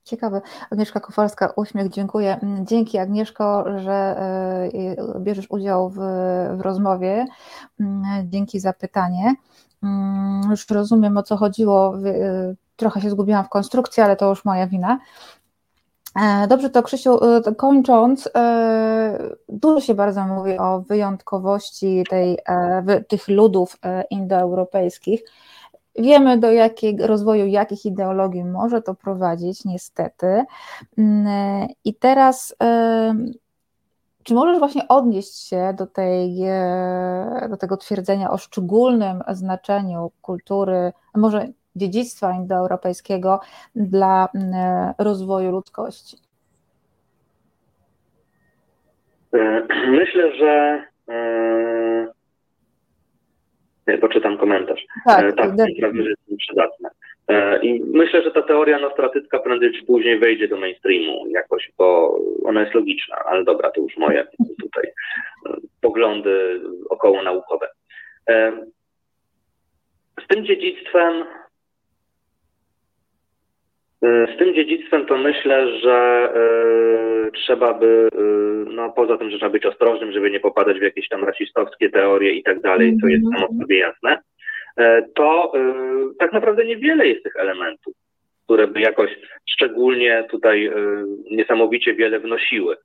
Ciekawe. 0.08 0.42
Agnieszka 0.72 1.00
Kowalska, 1.00 1.54
uśmiech, 1.56 1.90
dziękuję. 1.90 2.40
Mm, 2.40 2.66
dzięki 2.66 2.98
Agnieszko, 2.98 3.66
że 3.80 3.92
e, 3.92 5.20
bierzesz 5.20 5.46
udział 5.50 5.90
w, 5.90 5.96
w 6.58 6.62
rozmowie. 6.62 7.26
Mm, 7.80 8.04
dzięki 8.30 8.60
za 8.60 8.74
pytanie. 8.74 9.36
Mm, 9.84 10.42
już 10.52 10.70
rozumiem 10.70 11.18
o 11.18 11.24
co 11.24 11.38
chodziło. 11.38 11.98
E, 11.98 12.56
trochę 12.76 13.02
się 13.02 13.10
zgubiłam 13.10 13.46
w 13.46 13.50
konstrukcji, 13.50 14.04
ale 14.04 14.16
to 14.16 14.30
już 14.30 14.46
moja 14.46 14.68
wina. 14.68 15.00
E, 16.22 16.48
dobrze, 16.48 16.70
to 16.70 16.84
Krzysiu, 16.84 17.20
kończąc, 17.58 18.30
dużo 19.50 19.82
się 19.82 19.94
bardzo 19.94 20.24
mówi 20.24 20.58
o 20.58 20.82
wyjątkowości 20.82 22.04
tej, 22.10 22.38
tych 23.08 23.28
ludów 23.28 23.78
indoeuropejskich. 24.10 25.22
Wiemy, 25.98 26.38
do 26.38 26.52
jakiego 26.52 27.08
rozwoju 27.08 27.46
jakich 27.46 27.86
ideologii 27.86 28.44
może 28.44 28.82
to 28.82 28.96
prowadzić, 28.96 29.66
niestety. 29.66 30.44
Mm, 30.98 31.68
I 31.86 31.94
teraz, 31.94 32.56
czy 34.24 34.34
możesz 34.34 34.60
właśnie 34.60 34.88
odnieść 34.88 35.48
się 35.48 35.74
do, 35.78 35.88
tej, 35.88 36.44
e, 36.44 37.48
do 37.50 37.58
tego 37.58 37.78
twierdzenia 37.78 38.32
o 38.32 38.38
szczególnym 38.38 39.24
znaczeniu 39.30 40.12
kultury, 40.22 40.94
może 41.16 41.48
dziedzictwa 41.76 42.34
indoeuropejskiego 42.34 43.40
dla 43.76 44.30
mm, 44.36 44.94
rozwoju 44.98 45.52
ludzkości? 45.52 46.18
E, 49.34 49.68
myślę, 50.00 50.36
że 50.36 50.84
e, 51.08 51.37
poczytam 54.02 54.38
komentarz. 54.38 54.86
Tak, 55.06 55.26
e, 55.26 55.34
tak 55.34 55.50
prawie, 55.80 56.04
że 56.04 56.10
jest 56.10 56.22
przydatne. 56.38 56.90
E, 57.28 57.60
I 57.62 57.84
myślę, 57.84 58.24
że 58.24 58.32
ta 58.32 58.42
teoria 58.42 58.80
nostratycka 58.80 59.40
prędzej 59.40 59.74
czy 59.74 59.86
później 59.86 60.20
wejdzie 60.20 60.48
do 60.48 60.58
mainstreamu 60.58 61.28
jakoś, 61.30 61.72
bo 61.78 62.20
ona 62.44 62.62
jest 62.62 62.74
logiczna, 62.74 63.16
ale 63.26 63.44
dobra, 63.44 63.72
to 63.72 63.82
już 63.82 63.98
moje 63.98 64.28
tutaj 64.64 64.84
e, 65.46 65.58
poglądy 65.82 66.62
około 66.90 67.24
naukowe. 67.24 67.68
tym 70.28 70.46
dziedzictwem 70.46 71.24
E, 71.24 71.47
z 74.02 74.38
tym 74.38 74.54
dziedzictwem 74.56 75.06
to 75.06 75.18
myślę, 75.18 75.80
że 75.80 76.30
y, 77.28 77.32
trzeba 77.32 77.74
by, 77.74 77.86
y, 77.86 78.66
no 78.70 78.92
poza 78.92 79.18
tym, 79.18 79.30
że 79.30 79.38
trzeba 79.38 79.52
być 79.52 79.66
ostrożnym, 79.66 80.12
żeby 80.12 80.32
nie 80.32 80.40
popadać 80.40 80.80
w 80.80 80.82
jakieś 80.82 81.10
tam 81.10 81.24
rasistowskie 81.24 81.90
teorie 81.90 82.32
i 82.32 82.44
tak 82.44 82.62
dalej, 82.62 82.98
co 83.02 83.08
jest 83.08 83.24
samo 83.24 83.46
mhm. 83.46 83.60
sobie 83.62 83.78
jasne, 83.78 84.18
y, 84.80 84.84
to 85.16 85.54
tak 86.20 86.34
naprawdę 86.34 86.66
niewiele 86.66 87.08
jest 87.08 87.24
tych 87.24 87.36
elementów, 87.36 87.94
które 88.44 88.68
by 88.68 88.82
jakoś 88.82 89.12
szczególnie 89.50 90.26
tutaj 90.30 90.72
niesamowicie 91.32 91.94
wiele 91.94 92.20
wnosiły. 92.20 92.76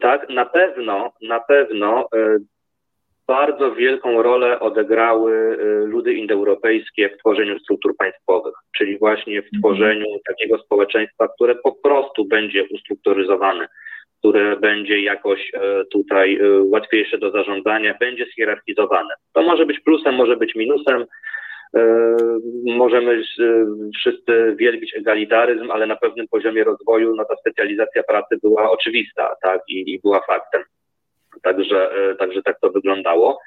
Tak, 0.00 0.28
na 0.28 0.44
pewno, 0.44 1.12
na 1.22 1.40
pewno 1.40 2.08
bardzo 3.28 3.74
wielką 3.74 4.22
rolę 4.22 4.60
odegrały 4.60 5.32
y, 5.32 5.86
ludy 5.86 6.14
indoeuropejskie 6.14 7.08
w 7.08 7.18
tworzeniu 7.18 7.58
struktur 7.58 7.96
państwowych, 7.96 8.54
czyli 8.76 8.98
właśnie 8.98 9.42
w 9.42 9.44
mhm. 9.44 9.62
tworzeniu 9.62 10.06
takiego 10.28 10.58
społeczeństwa, 10.58 11.28
które 11.28 11.54
po 11.54 11.72
prostu 11.72 12.24
będzie 12.24 12.64
ustrukturyzowane, 12.64 13.68
które 14.18 14.56
będzie 14.56 15.00
jakoś 15.00 15.50
e, 15.54 15.84
tutaj 15.84 16.36
e, 16.36 16.62
łatwiejsze 16.62 17.18
do 17.18 17.30
zarządzania, 17.30 17.94
będzie 18.00 18.26
schierarchizowane. 18.26 19.14
To 19.32 19.42
może 19.42 19.66
być 19.66 19.80
plusem, 19.80 20.14
może 20.14 20.36
być 20.36 20.54
minusem. 20.54 21.04
E, 21.76 22.16
możemy 22.66 23.22
wszyscy 23.98 24.56
wielbić 24.58 24.96
egalitaryzm, 24.96 25.70
ale 25.70 25.86
na 25.86 25.96
pewnym 25.96 26.28
poziomie 26.28 26.64
rozwoju 26.64 27.14
no, 27.16 27.24
ta 27.24 27.36
specjalizacja 27.36 28.02
pracy 28.02 28.38
była 28.42 28.70
oczywista 28.70 29.36
tak, 29.42 29.60
i, 29.68 29.92
i 29.92 30.00
była 30.00 30.20
faktem. 30.20 30.62
Także, 31.42 31.90
e, 31.92 32.14
także 32.14 32.42
tak 32.42 32.60
to 32.60 32.70
wyglądało. 32.70 33.40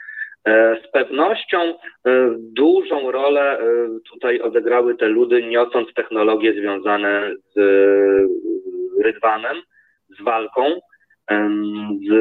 E, 0.46 0.82
z 0.88 0.92
pewnością 0.92 1.60
e, 1.60 1.76
dużą 2.38 3.12
rolę 3.12 3.58
tutaj 4.12 4.42
odegrały 4.42 4.96
te 4.96 5.08
ludy, 5.08 5.44
niosąc 5.44 5.94
technologie 5.94 6.54
związane 6.54 7.32
z 7.56 7.60
rydwanem, 9.04 9.58
z 10.20 10.24
walką, 10.24 10.80
z 12.10 12.12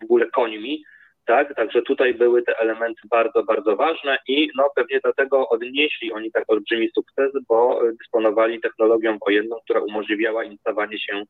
w 0.00 0.04
ogóle 0.04 0.26
końmi, 0.26 0.84
tak? 1.26 1.54
Także 1.54 1.82
tutaj 1.82 2.14
były 2.14 2.42
te 2.42 2.58
elementy 2.58 3.00
bardzo, 3.10 3.42
bardzo 3.44 3.76
ważne 3.76 4.18
i 4.28 4.50
no 4.56 4.70
pewnie 4.76 5.00
dlatego 5.04 5.48
odnieśli 5.48 6.12
oni 6.12 6.32
tak 6.32 6.44
olbrzymi 6.48 6.90
sukces, 6.94 7.32
bo 7.48 7.80
dysponowali 8.00 8.60
technologią 8.60 9.18
wojenną, 9.26 9.56
która 9.64 9.80
umożliwiała 9.80 10.44
im 10.44 10.58
stawanie 10.58 10.98
się 10.98 11.22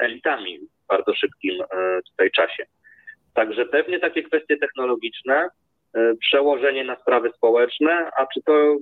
elitami 0.00 0.58
w 0.58 0.86
bardzo 0.88 1.14
szybkim 1.14 1.60
um, 1.60 2.02
tutaj 2.10 2.30
czasie. 2.30 2.66
Także 3.34 3.66
pewnie 3.66 4.00
takie 4.00 4.22
kwestie 4.22 4.56
technologiczne, 4.56 5.48
um, 5.94 6.18
przełożenie 6.18 6.84
na 6.84 6.96
sprawy 6.96 7.30
społeczne, 7.36 8.10
a 8.16 8.26
czy 8.26 8.42
to 8.42 8.76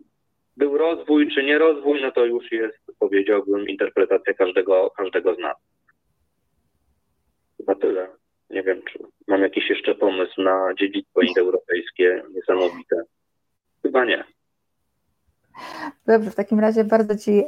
był 0.56 0.78
rozwój, 0.78 1.34
czy 1.34 1.44
nie 1.44 1.58
rozwój, 1.58 2.02
no 2.02 2.12
to 2.12 2.24
już 2.24 2.52
jest, 2.52 2.78
powiedziałbym, 2.98 3.68
interpretacja 3.68 4.34
każdego, 4.34 4.90
każdego 4.96 5.34
z 5.34 5.38
nas. 5.38 5.56
Chyba 7.56 7.74
tyle. 7.74 8.25
Nie 8.50 8.62
wiem, 8.62 8.82
czy 8.92 8.98
mam 9.26 9.42
jakiś 9.42 9.70
jeszcze 9.70 9.94
pomysł 9.94 10.42
na 10.42 10.74
dziedzictwo 10.78 11.20
indoeuropejskie 11.20 12.22
niesamowite. 12.34 12.96
Chyba 13.82 14.04
nie. 14.04 14.24
Dobrze, 16.06 16.30
w 16.30 16.34
takim 16.34 16.60
razie 16.60 16.84
bardzo 16.84 17.16
Ci 17.16 17.42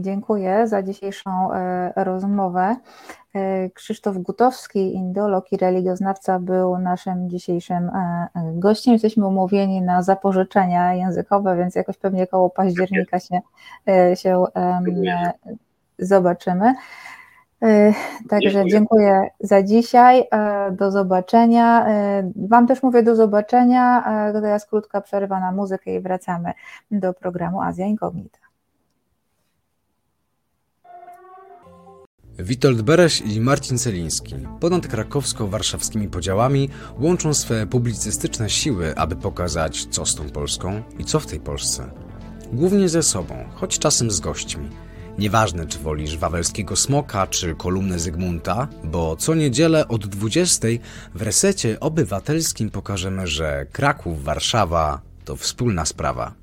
dziękuję 0.00 0.66
za 0.66 0.82
dzisiejszą 0.82 1.52
e, 1.52 1.92
rozmowę. 2.04 2.76
E, 3.34 3.70
Krzysztof 3.70 4.16
Gutowski, 4.16 4.94
indolog 4.94 5.52
i 5.52 5.56
religioznawca, 5.56 6.38
był 6.38 6.78
naszym 6.78 7.30
dzisiejszym 7.30 7.88
e, 7.88 8.28
gościem. 8.34 8.92
Jesteśmy 8.92 9.26
umówieni 9.26 9.82
na 9.82 10.02
zapożyczenia 10.02 10.94
językowe, 10.94 11.56
więc 11.56 11.74
jakoś 11.74 11.96
pewnie 11.96 12.26
koło 12.26 12.50
października 12.50 13.20
się, 13.20 13.40
e, 13.88 14.16
się 14.16 14.44
zobaczymy. 15.98 16.74
E, 17.62 17.92
także 18.28 18.50
dziękuję. 18.50 18.70
dziękuję 18.70 19.30
za 19.40 19.62
dzisiaj. 19.62 20.24
E, 20.30 20.70
do 20.72 20.90
zobaczenia. 20.90 21.86
E, 21.86 22.32
wam 22.36 22.66
też 22.66 22.82
mówię 22.82 23.02
do 23.02 23.16
zobaczenia. 23.16 24.04
Teraz 24.32 24.66
krótka 24.66 25.00
przerwa 25.00 25.40
na 25.40 25.52
muzykę 25.52 25.94
i 25.94 26.00
wracamy 26.00 26.52
do 26.90 27.14
programu 27.14 27.62
Azja 27.62 27.86
Incognita. 27.86 28.38
Witold 32.38 32.82
Bereś 32.82 33.20
i 33.20 33.40
Marcin 33.40 33.78
Celiński 33.78 34.34
ponad 34.60 34.86
krakowsko-warszawskimi 34.86 36.08
podziałami 36.08 36.68
łączą 37.00 37.34
swe 37.34 37.66
publicystyczne 37.66 38.50
siły, 38.50 38.94
aby 38.96 39.16
pokazać, 39.16 39.86
co 39.86 40.06
z 40.06 40.14
tą 40.14 40.30
Polską 40.30 40.82
i 40.98 41.04
co 41.04 41.20
w 41.20 41.26
tej 41.26 41.40
Polsce. 41.40 41.90
Głównie 42.52 42.88
ze 42.88 43.02
sobą, 43.02 43.34
choć 43.54 43.78
czasem 43.78 44.10
z 44.10 44.20
gośćmi– 44.20 44.68
Nieważne, 45.18 45.66
czy 45.66 45.78
wolisz 45.78 46.16
wawelskiego 46.16 46.76
smoka, 46.76 47.26
czy 47.26 47.54
kolumnę 47.54 47.98
Zygmunta, 47.98 48.68
bo 48.84 49.16
co 49.16 49.34
niedzielę 49.34 49.88
od 49.88 50.06
20 50.06 50.68
w 51.14 51.22
resecie 51.22 51.80
obywatelskim 51.80 52.70
pokażemy, 52.70 53.26
że 53.26 53.66
Kraków, 53.72 54.24
Warszawa 54.24 55.00
to 55.24 55.36
wspólna 55.36 55.84
sprawa. 55.84 56.34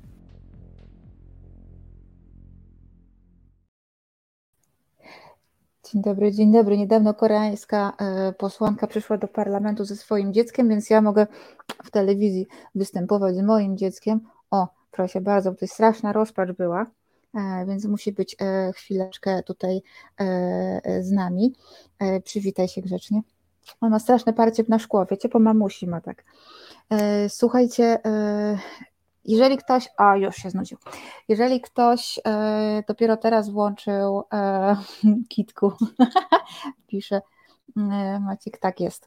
Dzień 5.92 6.02
dobry, 6.02 6.32
dzień 6.32 6.52
dobry. 6.52 6.78
Niedawno 6.78 7.14
koreańska 7.14 7.92
e, 7.98 8.32
posłanka 8.32 8.86
przyszła 8.86 9.18
do 9.18 9.28
parlamentu 9.28 9.84
ze 9.84 9.96
swoim 9.96 10.32
dzieckiem, 10.32 10.68
więc 10.68 10.90
ja 10.90 11.00
mogę 11.00 11.26
w 11.84 11.90
telewizji 11.90 12.46
występować 12.74 13.36
z 13.36 13.42
moim 13.42 13.76
dzieckiem. 13.76 14.20
O, 14.50 14.68
proszę 14.90 15.20
bardzo, 15.20 15.50
to 15.50 15.58
jest 15.60 15.74
straszna 15.74 16.12
rozpacz 16.12 16.52
była. 16.52 16.86
E, 17.36 17.66
więc 17.66 17.84
musi 17.84 18.12
być 18.12 18.36
e, 18.40 18.72
chwileczkę 18.72 19.42
tutaj 19.42 19.82
e, 20.20 21.02
z 21.02 21.12
nami. 21.12 21.52
Przywitaj 22.24 22.68
się 22.68 22.82
grzecznie. 22.82 23.20
On 23.80 23.90
ma 23.90 23.98
straszne 23.98 24.32
parcie 24.32 24.64
na 24.68 24.78
szkło, 24.78 25.06
wiecie, 25.06 25.28
po 25.28 25.38
mamusi 25.38 25.86
ma 25.86 26.00
tak. 26.00 26.24
Słuchajcie, 27.28 27.98
jeżeli 29.24 29.56
ktoś, 29.56 29.88
a 29.96 30.16
już 30.16 30.36
się 30.36 30.50
znudził, 30.50 30.78
jeżeli 31.28 31.60
ktoś 31.60 32.20
dopiero 32.88 33.16
teraz 33.16 33.50
włączył 33.50 34.22
kitku, 35.28 35.72
pisze 36.88 37.20
Maciek, 38.20 38.58
tak 38.58 38.80
jest. 38.80 39.06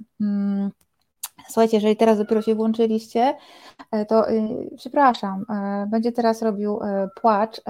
Słuchajcie, 1.50 1.78
jeżeli 1.78 1.96
teraz 1.96 2.18
dopiero 2.18 2.42
się 2.42 2.56
włączyliście, 2.56 3.38
e, 3.92 4.06
to 4.06 4.30
yy, 4.30 4.70
przepraszam, 4.78 5.46
yy, 5.50 5.88
będzie 5.88 6.12
teraz 6.12 6.42
robił 6.42 6.80
yy, 6.84 7.10
płacz. 7.22 7.62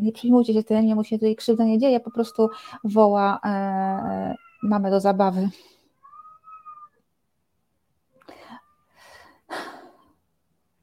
nie 0.00 0.12
przyjmujcie 0.12 0.54
się 0.54 0.62
tym, 0.62 0.86
nie 0.86 0.94
mu 0.94 1.04
się 1.04 1.18
tutaj 1.18 1.36
krzywda 1.36 1.64
nie 1.64 1.78
dzieje, 1.78 2.00
po 2.00 2.10
prostu 2.10 2.48
woła 2.84 3.40
mamy 4.62 4.90
do 4.90 5.00
zabawy. 5.00 5.48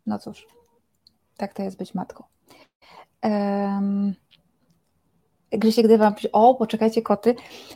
No 0.05 0.19
cóż, 0.19 0.47
tak 1.37 1.53
to 1.53 1.63
jest 1.63 1.77
być 1.77 1.93
matką. 1.93 2.23
Grzesiek 5.51 5.87
Dywan, 5.87 6.13
o 6.31 6.55
poczekajcie 6.55 7.01
koty, 7.01 7.35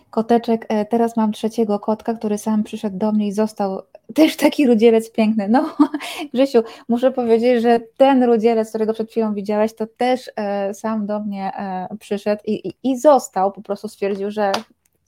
koteczek, 0.10 0.68
teraz 0.90 1.18
mam 1.18 1.32
trzeciego 1.32 1.80
kotka, 1.80 2.14
który 2.14 2.38
sam 2.38 2.64
przyszedł 2.64 2.98
do 2.98 3.12
mnie 3.12 3.28
i 3.28 3.32
został 3.32 3.82
też 4.14 4.38
taki 4.38 4.68
rudzielec 4.68 5.12
piękny. 5.12 5.50
No 5.50 5.76
Grzesiu, 6.34 6.64
muszę 6.88 7.12
powiedzieć, 7.12 7.62
że 7.62 7.80
ten 7.98 8.24
rudzielec, 8.24 8.70
którego 8.70 8.94
przed 8.94 9.12
chwilą 9.12 9.34
widziałeś, 9.34 9.76
to 9.76 9.88
też 9.88 10.32
e, 10.36 10.74
sam 10.74 11.06
do 11.06 11.20
mnie 11.20 11.52
e, 11.56 11.88
przyszedł 12.00 12.42
i, 12.46 12.68
i, 12.68 12.74
i 12.84 12.98
został, 12.98 13.52
po 13.52 13.62
prostu 13.62 13.88
stwierdził, 13.88 14.32
że 14.32 14.52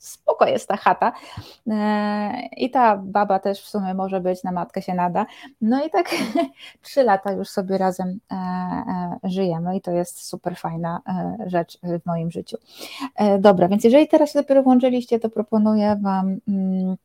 spoko 0.00 0.46
jest 0.46 0.68
ta 0.68 0.76
chata. 0.76 1.12
E, 1.70 2.48
I 2.56 2.70
ta 2.70 2.96
baba 2.96 3.38
też 3.38 3.62
w 3.62 3.68
sumie 3.68 3.94
może 3.94 4.20
być, 4.20 4.44
na 4.44 4.52
matkę 4.52 4.82
się 4.82 4.94
nada. 4.94 5.26
No 5.60 5.86
i 5.86 5.90
tak 5.90 6.10
trzy 6.82 7.02
lata 7.02 7.32
już 7.32 7.48
sobie 7.48 7.78
razem 7.78 8.18
e, 8.32 8.34
e, 8.34 9.18
żyjemy 9.24 9.76
i 9.76 9.80
to 9.80 9.90
jest 9.90 10.24
super 10.24 10.56
fajna 10.56 11.00
rzecz 11.46 11.78
w 11.82 12.06
moim 12.06 12.30
życiu. 12.30 12.56
Dobra, 13.38 13.68
więc 13.68 13.84
jeżeli 13.84 14.08
teraz 14.08 14.32
się 14.32 14.38
dopiero 14.38 14.62
włączyliście, 14.62 15.20
to 15.20 15.30
proponuję 15.30 15.98
Wam 16.02 16.38
mm, 16.48 16.96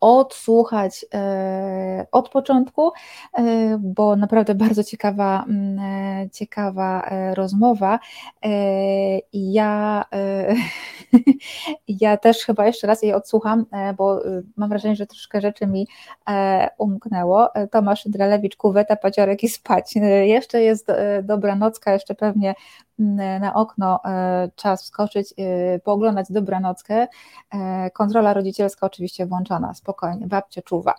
odsłuchać 0.00 1.06
e, 1.14 2.06
od 2.12 2.28
początku, 2.28 2.92
e, 3.38 3.78
bo 3.80 4.16
naprawdę 4.16 4.54
bardzo 4.64 4.84
ciekawa, 4.84 5.44
mm, 5.48 5.78
e, 5.78 6.30
ciekawa 6.30 7.10
rozmowa. 7.34 7.98
Ja, 9.32 10.04
ja 11.88 12.16
też 12.16 12.44
chyba 12.44 12.66
jeszcze 12.66 12.86
raz 12.86 13.02
jej 13.02 13.14
odsłucham, 13.14 13.66
bo 13.96 14.22
mam 14.56 14.68
wrażenie, 14.68 14.96
że 14.96 15.06
troszkę 15.06 15.40
rzeczy 15.40 15.66
mi 15.66 15.88
umknęło. 16.78 17.48
Tomasz 17.70 18.08
Drelewicz, 18.08 18.56
kuweta, 18.56 18.96
paciorek 18.96 19.42
i 19.42 19.48
spać. 19.48 19.94
Jeszcze 20.22 20.62
jest 20.62 20.86
dobranocka, 21.22 21.92
jeszcze 21.92 22.14
pewnie 22.14 22.54
na 22.98 23.54
okno 23.54 24.00
e, 24.04 24.50
czas 24.56 24.82
wskoczyć, 24.82 25.34
e, 25.38 25.78
pooglądać 25.78 26.26
dobranockę. 26.30 27.06
E, 27.54 27.90
kontrola 27.90 28.34
rodzicielska 28.34 28.86
oczywiście 28.86 29.26
włączona, 29.26 29.74
spokojnie, 29.74 30.26
babcia 30.26 30.62
czuwa 30.62 30.94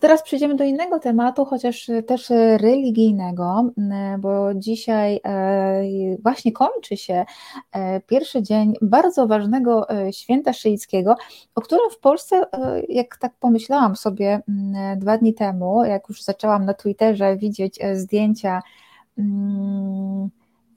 teraz 0.00 0.22
przejdziemy 0.22 0.56
do 0.56 0.64
innego 0.64 0.98
tematu, 0.98 1.44
chociaż 1.44 1.90
też 2.06 2.30
religijnego, 2.56 3.70
bo 4.18 4.54
dzisiaj 4.54 5.20
właśnie 6.22 6.52
kończy 6.52 6.96
się 6.96 7.24
pierwszy 8.06 8.42
dzień 8.42 8.74
bardzo 8.82 9.26
ważnego 9.26 9.86
święta 10.12 10.52
szyickiego, 10.52 11.16
o 11.54 11.60
którym 11.60 11.90
w 11.90 11.98
Polsce, 11.98 12.42
jak 12.88 13.16
tak 13.16 13.32
pomyślałam 13.40 13.96
sobie 13.96 14.40
dwa 14.96 15.18
dni 15.18 15.34
temu, 15.34 15.84
jak 15.84 16.08
już 16.08 16.22
zaczęłam 16.22 16.64
na 16.64 16.74
Twitterze 16.74 17.36
widzieć 17.36 17.78
zdjęcia 17.94 18.62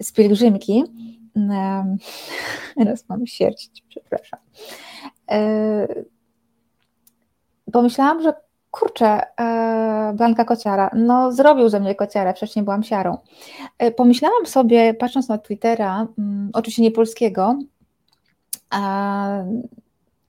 z 0.01 0.11
pielgrzymki, 0.11 0.83
Teraz 2.77 3.05
mam 3.09 3.27
sierść, 3.27 3.83
przepraszam. 3.89 4.39
E, 5.31 5.87
pomyślałam, 7.71 8.21
że 8.21 8.33
kurczę, 8.71 9.21
e, 9.39 10.13
Blanka 10.15 10.45
Kociara, 10.45 10.89
no 10.93 11.31
zrobił 11.31 11.69
ze 11.69 11.79
mnie 11.79 11.95
kociarę, 11.95 12.33
wcześniej 12.33 12.65
byłam 12.65 12.83
siarą. 12.83 13.17
E, 13.77 13.91
pomyślałam 13.91 14.45
sobie, 14.45 14.93
patrząc 14.93 15.27
na 15.27 15.37
Twittera, 15.37 16.07
mm, 16.17 16.49
oczywiście 16.53 16.81
nie 16.81 16.91
polskiego, 16.91 17.59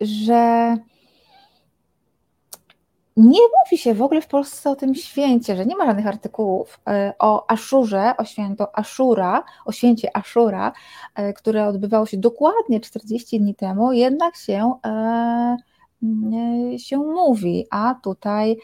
że 0.00 0.76
nie 3.18 3.40
mówi 3.40 3.78
się 3.78 3.94
w 3.94 4.02
ogóle 4.02 4.20
w 4.20 4.26
Polsce 4.26 4.70
o 4.70 4.76
tym 4.76 4.94
święcie, 4.94 5.56
że 5.56 5.66
nie 5.66 5.76
ma 5.76 5.86
żadnych 5.86 6.06
artykułów 6.06 6.80
e, 6.88 7.12
o 7.18 7.50
Aszurze, 7.50 8.14
o 8.18 8.24
święto 8.24 8.76
Aszura, 8.78 9.44
o 9.64 9.72
święcie 9.72 10.16
Aszura, 10.16 10.72
e, 11.14 11.32
które 11.32 11.66
odbywało 11.66 12.06
się 12.06 12.16
dokładnie 12.16 12.80
40 12.80 13.40
dni 13.40 13.54
temu, 13.54 13.92
jednak 13.92 14.36
się, 14.36 14.74
e, 14.86 15.56
się 16.78 16.98
mówi, 16.98 17.66
a 17.70 17.94
tutaj 18.02 18.56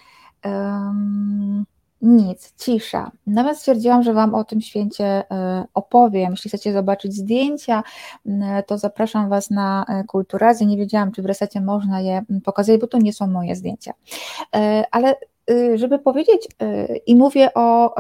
nic, 2.05 2.55
cisza. 2.57 3.11
Nawet 3.27 3.59
stwierdziłam, 3.59 4.03
że 4.03 4.13
Wam 4.13 4.35
o 4.35 4.45
tym 4.45 4.61
święcie 4.61 5.05
e, 5.05 5.65
opowiem. 5.75 6.31
Jeśli 6.31 6.49
chcecie 6.49 6.73
zobaczyć 6.73 7.15
zdjęcia, 7.15 7.83
to 8.67 8.79
zapraszam 8.79 9.29
Was 9.29 9.51
na 9.51 9.85
e, 9.89 10.05
Kulturazję. 10.05 10.67
Nie 10.67 10.77
wiedziałam, 10.77 11.13
czy 11.13 11.23
w 11.23 11.27
resecie 11.27 11.61
można 11.61 12.01
je 12.01 12.23
pokazać, 12.45 12.81
bo 12.81 12.87
to 12.87 12.99
nie 12.99 13.13
są 13.13 13.27
moje 13.27 13.57
zdjęcia. 13.57 13.93
E, 14.57 14.85
ale 14.91 15.15
y, 15.51 15.79
żeby 15.79 15.99
powiedzieć, 15.99 16.49
i 17.07 17.17
mówię 17.17 17.55
o 17.55 17.95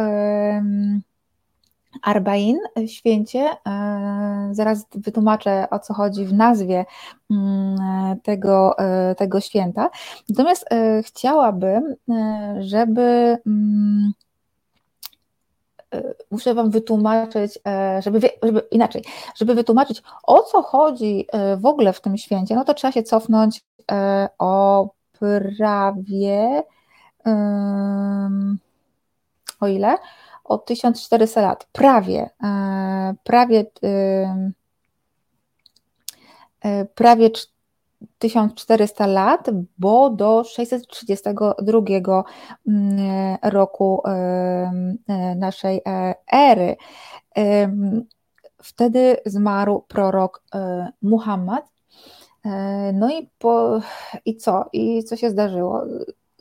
Arbain, 2.02 2.58
święcie. 2.86 3.50
E, 3.66 4.48
zaraz 4.52 4.86
wytłumaczę 4.94 5.66
o 5.70 5.78
co 5.78 5.94
chodzi 5.94 6.24
w 6.24 6.32
nazwie 6.32 6.84
mm, 7.30 8.20
tego, 8.20 8.78
e, 8.78 9.14
tego 9.14 9.40
święta. 9.40 9.90
Natomiast 10.28 10.72
e, 10.72 11.02
chciałabym, 11.02 11.94
żeby 12.60 13.38
mm, 13.46 14.12
muszę 16.30 16.54
Wam 16.54 16.70
wytłumaczyć, 16.70 17.58
żeby, 18.00 18.20
żeby, 18.42 18.62
inaczej, 18.70 19.04
żeby 19.36 19.54
wytłumaczyć 19.54 20.02
o 20.22 20.42
co 20.42 20.62
chodzi 20.62 21.26
w 21.56 21.66
ogóle 21.66 21.92
w 21.92 22.00
tym 22.00 22.16
święcie, 22.16 22.54
no 22.54 22.64
to 22.64 22.74
trzeba 22.74 22.92
się 22.92 23.02
cofnąć 23.02 23.64
o 24.38 24.88
prawie 25.18 26.62
o 29.60 29.66
ile? 29.66 29.96
O 30.44 30.58
1400 30.58 31.40
lat, 31.40 31.68
prawie, 31.72 32.30
e, 32.44 33.14
prawie, 33.24 33.66
e, 36.64 36.84
prawie 36.94 37.30
1400 38.18 39.06
lat, 39.06 39.50
bo 39.78 40.10
do 40.10 40.44
632 40.44 42.24
mm, 42.66 43.38
roku 43.42 44.02
naszej 45.36 45.80
e, 45.86 46.14
ery. 46.32 46.76
Wtedy 48.62 49.16
zmarł 49.26 49.84
prorok 49.88 50.42
Muhammad. 51.02 51.64
No 52.92 53.10
i, 53.10 53.30
po, 53.38 53.80
i 54.24 54.36
co? 54.36 54.64
I 54.72 55.04
co 55.04 55.16
się 55.16 55.30
zdarzyło? 55.30 55.84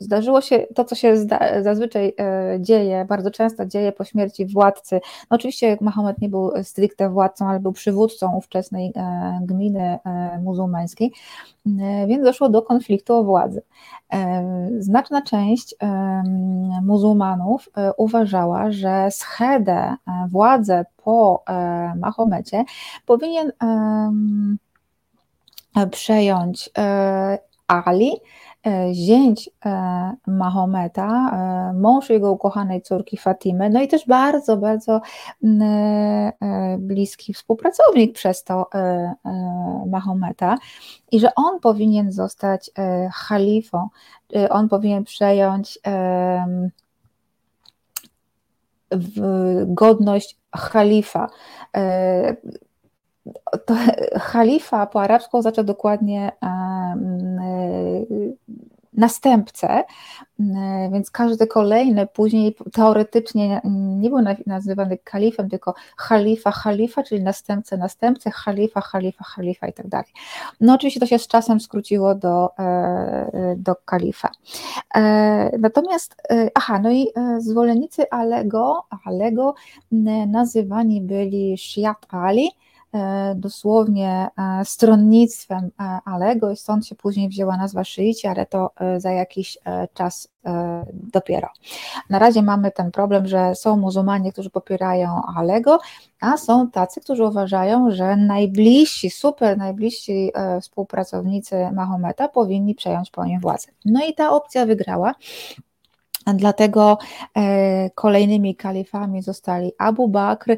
Zdarzyło 0.04 0.40
się 0.40 0.66
to, 0.74 0.84
co 0.84 0.94
się 0.94 1.16
zazwyczaj 1.62 2.14
e, 2.20 2.56
dzieje, 2.60 3.04
bardzo 3.08 3.30
często 3.30 3.66
dzieje 3.66 3.92
po 3.92 4.04
śmierci 4.04 4.46
władcy. 4.46 5.00
No 5.30 5.34
oczywiście 5.34 5.78
Mahomet 5.80 6.20
nie 6.20 6.28
był 6.28 6.52
stricte 6.62 7.10
władcą, 7.10 7.48
ale 7.48 7.60
był 7.60 7.72
przywódcą 7.72 8.36
ówczesnej 8.36 8.92
e, 8.96 9.38
gminy 9.42 9.98
e, 10.04 10.38
muzułmańskiej, 10.42 11.12
więc 12.08 12.24
doszło 12.24 12.48
do 12.48 12.62
konfliktu 12.62 13.14
o 13.14 13.24
władzę. 13.24 13.60
Znaczna 14.78 15.22
część 15.22 15.74
muzułmanów 16.82 17.68
uważała, 17.96 18.70
że 18.70 19.08
schedę, 19.10 19.94
władzę 20.28 20.84
po 20.96 21.44
Mahomecie 21.96 22.64
powinien 23.06 23.52
przejąć 25.90 26.70
Ali, 27.66 28.12
zięć 28.92 29.50
e, 29.66 30.12
Mahometa, 30.26 31.30
e, 31.70 31.72
mąż 31.72 32.10
jego 32.10 32.32
ukochanej 32.32 32.82
córki 32.82 33.16
Fatimy, 33.16 33.70
no 33.70 33.82
i 33.82 33.88
też 33.88 34.06
bardzo, 34.06 34.56
bardzo 34.56 35.00
bliski 36.78 37.34
współpracownik 37.34 38.14
przez 38.14 38.44
to 38.44 38.68
Mahometa 39.86 40.56
i 41.12 41.20
że 41.20 41.34
on 41.34 41.60
powinien 41.60 42.12
zostać 42.12 42.70
halifą, 43.12 43.88
on 44.50 44.68
powinien 44.68 45.04
przejąć 45.04 45.78
godność 49.66 50.36
halifa 50.56 51.28
to 53.66 53.74
Khalifa 54.32 54.86
po 54.86 55.02
arabsku 55.02 55.36
oznacza 55.36 55.62
dokładnie 55.62 56.32
następcę, 58.96 59.84
więc 60.92 61.10
każdy 61.10 61.46
kolejny 61.46 62.06
później 62.06 62.56
teoretycznie 62.72 63.60
nie 63.98 64.10
był 64.10 64.18
nazywany 64.46 64.98
kalifem, 64.98 65.50
tylko 65.50 65.74
khalifa, 65.96 66.52
khalifa, 66.52 67.02
czyli 67.02 67.22
następcę, 67.22 67.76
następcę, 67.76 68.30
khalifa, 68.30 68.80
khalifa, 68.80 69.24
khalifa 69.34 69.66
i 69.68 69.72
tak 69.72 69.88
dalej. 69.88 70.12
No 70.60 70.74
oczywiście 70.74 71.00
to 71.00 71.06
się 71.06 71.18
z 71.18 71.28
czasem 71.28 71.60
skróciło 71.60 72.14
do, 72.14 72.50
e, 72.58 73.54
do 73.56 73.74
kalifa. 73.84 74.30
E, 74.94 75.58
natomiast, 75.58 76.16
e, 76.30 76.50
aha, 76.54 76.78
no 76.78 76.90
i 76.90 77.06
zwolennicy 77.38 78.10
Alego, 78.10 78.82
Alego 79.04 79.54
nazywani 80.26 81.00
byli 81.00 81.58
Shiat 81.58 82.06
Ali, 82.10 82.50
dosłownie 83.34 84.28
e, 84.38 84.64
stronnictwem 84.64 85.70
e, 85.80 85.98
Alego 86.04 86.50
i 86.50 86.56
stąd 86.56 86.86
się 86.86 86.94
później 86.94 87.28
wzięła 87.28 87.56
nazwa 87.56 87.84
szyici, 87.84 88.26
ale 88.26 88.46
to 88.46 88.70
za 88.96 89.10
jakiś 89.10 89.58
czas 89.94 90.28
dopiero. 90.92 91.48
Na 92.10 92.18
razie 92.18 92.42
mamy 92.42 92.70
ten 92.70 92.90
problem, 92.90 93.26
że 93.26 93.54
są 93.54 93.76
muzułmanie, 93.76 94.32
którzy 94.32 94.50
popierają 94.50 95.22
Alego, 95.36 95.78
a 96.20 96.36
są 96.36 96.70
tacy, 96.70 97.00
którzy 97.00 97.24
uważają, 97.24 97.90
że 97.90 98.16
najbliżsi, 98.16 99.10
super 99.10 99.58
najbliżsi 99.58 100.32
współpracownicy 100.60 101.56
Mahometa 101.72 102.28
powinni 102.28 102.74
przejąć 102.74 103.10
po 103.10 103.24
nim 103.24 103.40
władzę. 103.40 103.68
No 103.84 104.04
i 104.06 104.14
ta 104.14 104.30
opcja 104.30 104.66
wygrała. 104.66 105.14
Dlatego 106.26 106.98
e, 107.36 107.90
kolejnymi 107.90 108.56
kalifami 108.56 109.22
zostali 109.22 109.72
Abu 109.78 110.08
Bakr, 110.08 110.50
e, 110.50 110.56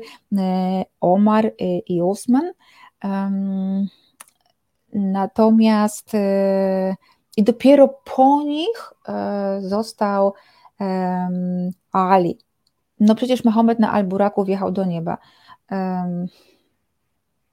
Omar 1.01 1.47
e, 1.47 1.53
i 1.79 2.03
Usman. 2.03 2.53
Natomiast 4.93 6.13
i 7.37 7.43
dopiero 7.43 7.89
po 7.89 8.43
nich 8.43 8.93
został 9.61 10.33
Ali. 11.93 12.39
No 13.01 13.15
przecież 13.15 13.45
Mahomet 13.45 13.79
na 13.79 13.93
Al-Buraku 13.93 14.45
wjechał 14.45 14.73
do 14.73 14.85
nieba. 14.85 15.19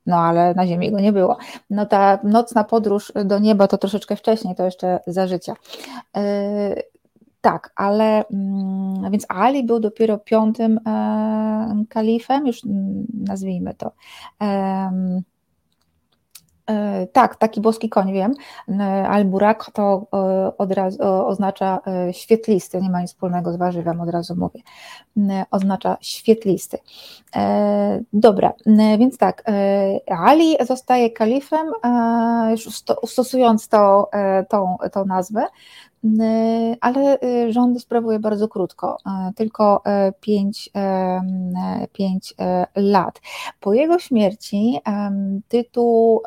No 0.06 0.18
ale 0.18 0.54
na 0.54 0.68
ziemi 0.68 0.92
go 0.92 1.00
nie 1.00 1.12
było. 1.12 1.38
No 1.70 1.86
ta 1.86 2.20
nocna 2.24 2.64
podróż 2.64 3.12
do 3.26 3.40
nieba 3.40 3.68
to 3.68 3.78
troszeczkę 3.78 4.16
wcześniej, 4.16 4.56
to 4.56 4.66
jeszcze 4.66 5.00
za 5.08 5.28
życia. 5.28 5.56
Tak, 7.44 7.72
ale 7.76 8.26
mm, 8.28 9.12
więc 9.12 9.26
Ali 9.30 9.64
był 9.64 9.80
dopiero 9.80 10.18
piątym 10.18 10.80
e, 10.88 11.84
kalifem, 11.90 12.48
już 12.48 12.62
nazwijmy 13.14 13.74
to. 13.74 13.92
E, 14.42 14.92
e, 16.68 17.08
tak, 17.08 17.36
taki 17.36 17.62
boski 17.62 17.90
koń, 17.90 18.14
wiem. 18.14 18.34
Al-Burak 19.08 19.72
to 19.74 20.08
od 20.58 20.72
razu 20.72 20.98
oznacza 21.04 21.80
świetlisty, 22.12 22.82
nie 22.82 22.90
ma 22.90 23.02
nic 23.02 23.10
wspólnego 23.10 23.52
z 23.54 23.56
warzywem, 23.56 24.02
od 24.02 24.10
razu 24.10 24.36
mówię. 24.36 24.62
Oznacza 25.52 25.98
świetlisty. 26.02 26.78
Dobra, 28.14 28.54
więc 29.00 29.18
tak, 29.18 29.44
Ali 30.08 30.56
zostaje 30.66 31.10
kalifem, 31.12 31.68
już 32.52 32.70
stosując 33.06 33.68
to, 33.68 34.10
tą, 34.50 34.78
tą 34.92 35.06
nazwę, 35.06 35.46
ale 36.82 37.20
rządy 37.50 37.80
sprawuje 37.80 38.20
bardzo 38.20 38.48
krótko, 38.48 38.98
tylko 39.36 39.82
5, 40.22 40.70
5 41.92 42.36
lat. 42.76 43.22
Po 43.60 43.74
jego 43.74 44.00
śmierci 44.00 44.80
tytuł 45.48 46.22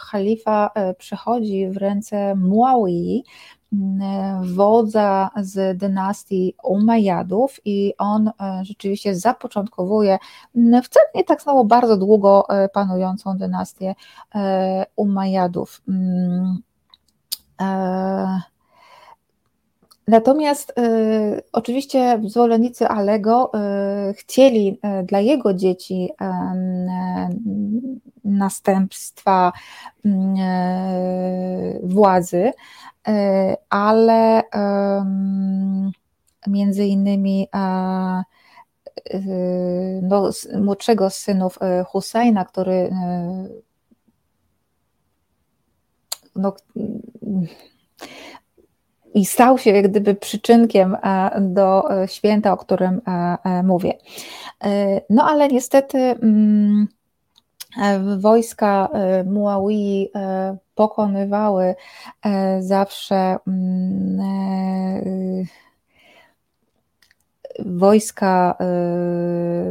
halifa 0.00 0.70
przechodzi 0.98 1.68
w 1.68 1.76
ręce 1.76 2.34
Muawii, 2.34 3.24
wodza 4.42 5.30
z 5.42 5.78
dynastii 5.78 6.54
Umayyadów 6.64 7.60
i 7.64 7.94
on 7.98 8.28
e, 8.28 8.32
rzeczywiście 8.64 9.14
zapoczątkowuje 9.14 10.18
wcale 10.82 11.06
nie 11.14 11.24
tak 11.24 11.42
samo 11.42 11.64
bardzo 11.64 11.96
długo 11.96 12.48
e, 12.48 12.68
panującą 12.68 13.38
dynastię 13.38 13.94
e, 14.34 14.86
Umayyadów. 14.96 15.82
Natomiast 20.06 20.70
y, 20.78 21.42
oczywiście 21.52 22.20
zwolennicy 22.24 22.88
Alego 22.88 23.52
y, 24.10 24.14
chcieli 24.14 24.68
y, 25.00 25.02
dla 25.04 25.20
jego 25.20 25.54
dzieci 25.54 26.10
y, 26.10 26.24
następstwa 28.24 29.52
mm, 30.04 30.36
władzy, 31.82 32.52
ale 33.70 34.42
między 36.46 36.84
innymi 36.84 37.48
no, 40.02 40.30
młodszego 40.60 41.10
z 41.10 41.14
synów 41.14 41.58
Husajna, 41.86 42.44
który 42.44 42.90
no, 46.36 46.54
i 49.16 49.24
stał 49.24 49.58
się 49.58 49.70
jak 49.70 49.88
gdyby 49.88 50.14
przyczynkiem 50.14 50.96
do 51.40 51.84
święta, 52.06 52.52
o 52.52 52.56
którym 52.56 53.00
mówię. 53.64 53.92
No 55.10 55.24
ale 55.24 55.48
niestety 55.48 55.98
mm, 55.98 56.88
wojska 58.18 58.88
Muawii 59.24 60.10
pokonywały 60.76 61.74
e, 62.24 62.62
zawsze 62.62 63.36
mm, 63.46 64.20
e, 64.20 65.65
wojska 67.64 68.56
e, 68.60 68.64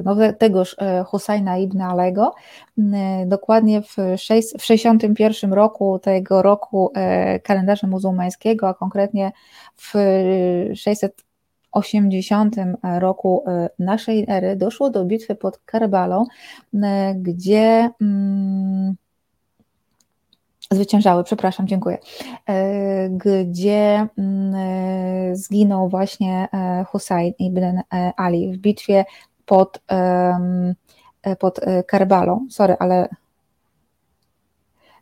no, 0.06 0.16
tegoż 0.40 0.76
Husajna 1.06 1.58
ibn 1.58 1.82
Alego. 1.82 2.34
Dokładnie 3.26 3.82
w 3.82 3.96
61 4.18 5.54
roku 5.54 6.00
tego 6.00 6.42
roku 6.42 6.94
kalendarza 7.44 7.88
muzułmańskiego, 7.88 8.68
a 8.70 8.74
konkretnie 8.74 9.32
w 9.76 9.94
680 10.76 12.56
roku 13.00 13.44
naszej 13.80 14.26
ery 14.28 14.56
doszło 14.56 14.90
do 14.90 15.06
bitwy 15.06 15.36
pod 15.36 15.58
Karbalą, 15.58 16.26
gdzie 17.16 17.90
mm, 18.02 18.96
zwyciężały, 20.72 21.24
przepraszam, 21.24 21.68
dziękuję, 21.68 21.98
e, 22.50 23.10
gdzie 23.10 24.08
mm, 24.18 24.56
e, 24.56 25.36
zginął 25.36 25.90
właśnie 25.90 26.48
e, 26.54 26.86
Husayn 26.92 27.34
ibn 27.40 27.82
Ali 28.18 28.54
w 28.54 28.58
bitwie 28.58 29.06
pod, 29.46 29.82
pod 31.40 31.60
Karbalą. 31.88 32.48
Sorry, 32.50 32.76
ale 32.80 33.10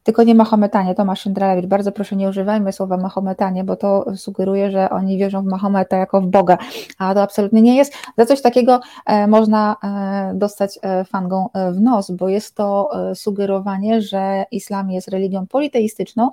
tylko 0.03 0.23
nie 0.23 0.35
Mahometanie, 0.35 0.95
Tomasz 0.95 1.21
Szyndralewicz, 1.21 1.65
bardzo 1.65 1.91
proszę 1.91 2.15
nie 2.15 2.29
używajmy 2.29 2.73
słowa 2.73 2.97
Mahometanie, 2.97 3.63
bo 3.63 3.75
to 3.75 4.05
sugeruje, 4.15 4.71
że 4.71 4.89
oni 4.89 5.17
wierzą 5.17 5.41
w 5.41 5.45
Mahometa 5.45 5.97
jako 5.97 6.21
w 6.21 6.27
Boga, 6.27 6.57
a 6.97 7.13
to 7.13 7.21
absolutnie 7.21 7.61
nie 7.61 7.75
jest. 7.75 7.93
Za 8.17 8.25
coś 8.25 8.41
takiego 8.41 8.79
e, 9.05 9.27
można 9.27 9.75
e, 9.83 10.33
dostać 10.35 10.79
e, 10.81 11.05
fangą 11.05 11.49
w 11.71 11.81
nos, 11.81 12.11
bo 12.11 12.29
jest 12.29 12.55
to 12.55 12.89
sugerowanie, 13.15 14.01
że 14.01 14.45
islam 14.51 14.91
jest 14.91 15.07
religią 15.07 15.47
politeistyczną, 15.47 16.29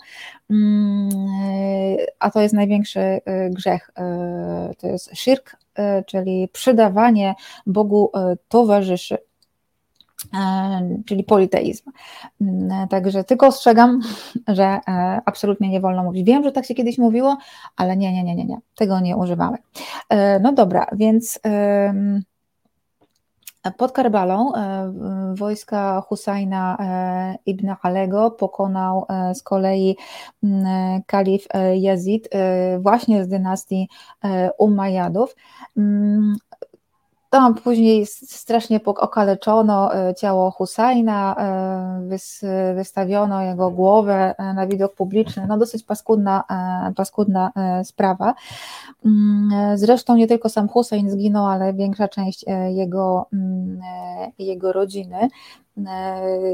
mm, 0.51 1.09
a 2.19 2.31
to 2.31 2.41
jest 2.41 2.55
największy 2.55 3.21
grzech. 3.51 3.91
To 4.79 4.87
jest 4.87 5.17
shirk, 5.17 5.57
czyli 6.07 6.49
przydawanie 6.53 7.35
Bogu 7.67 8.11
towarzyszy. 8.49 9.30
E, 10.35 11.03
czyli 11.07 11.25
politeizm. 11.25 11.91
Mm, 12.41 12.89
także 12.89 13.25
tylko 13.25 13.47
ostrzegam, 13.47 14.01
że 14.49 14.65
e, 14.65 15.21
absolutnie 15.25 15.69
nie 15.69 15.81
wolno 15.81 16.05
mówić. 16.05 16.27
Wiem, 16.27 16.45
że 16.45 16.53
tak 16.53 16.67
się 16.67 16.75
kiedyś 16.75 16.99
mówiło, 16.99 17.39
ale 17.77 17.97
nie, 17.97 18.13
nie, 18.13 18.25
nie, 18.25 18.35
nie, 18.35 18.45
nie. 18.45 18.59
tego 18.77 19.01
nie 19.01 19.17
używamy. 19.17 19.59
E, 20.09 20.41
no 20.41 20.53
dobra, 20.53 20.87
więc 20.93 21.41
pod 23.79 23.93
Karbalą 23.93 24.53
wojska 25.35 26.01
Husajna 26.01 26.79
ibn 27.47 27.71
Alego 27.83 28.31
pokonał 28.31 29.07
z 29.35 29.43
kolei 29.43 29.97
mm, 30.43 31.03
kalif 31.07 31.47
Yazid 31.75 32.29
właśnie 32.79 33.25
z 33.25 33.29
dynastii 33.29 33.89
Umayyadów. 34.59 35.37
Tam 37.31 37.55
później 37.55 38.07
strasznie 38.07 38.81
okaleczono 38.85 39.95
e, 39.95 40.15
ciało 40.15 40.51
Husajna, 40.51 41.37
e, 42.43 42.75
wystawiono 42.75 43.43
jego 43.43 43.71
głowę 43.71 44.35
e, 44.39 44.55
na 44.55 44.67
widok 44.67 44.95
publiczny. 44.95 45.47
No 45.49 45.59
dosyć 45.59 45.85
paskudna, 45.85 46.45
paskudna 46.97 47.53
sprawa. 47.85 48.35
Mm, 49.05 49.79
zresztą 49.79 50.17
nie 50.17 50.27
tylko 50.27 50.49
sam 50.49 50.69
Hussein 50.69 51.11
zginął, 51.11 51.47
ale 51.47 51.75
większa 51.75 52.09
część 52.09 52.45
jego, 52.69 53.27
mm, 53.33 53.81
jego 54.39 54.73
rodziny. 54.73 55.29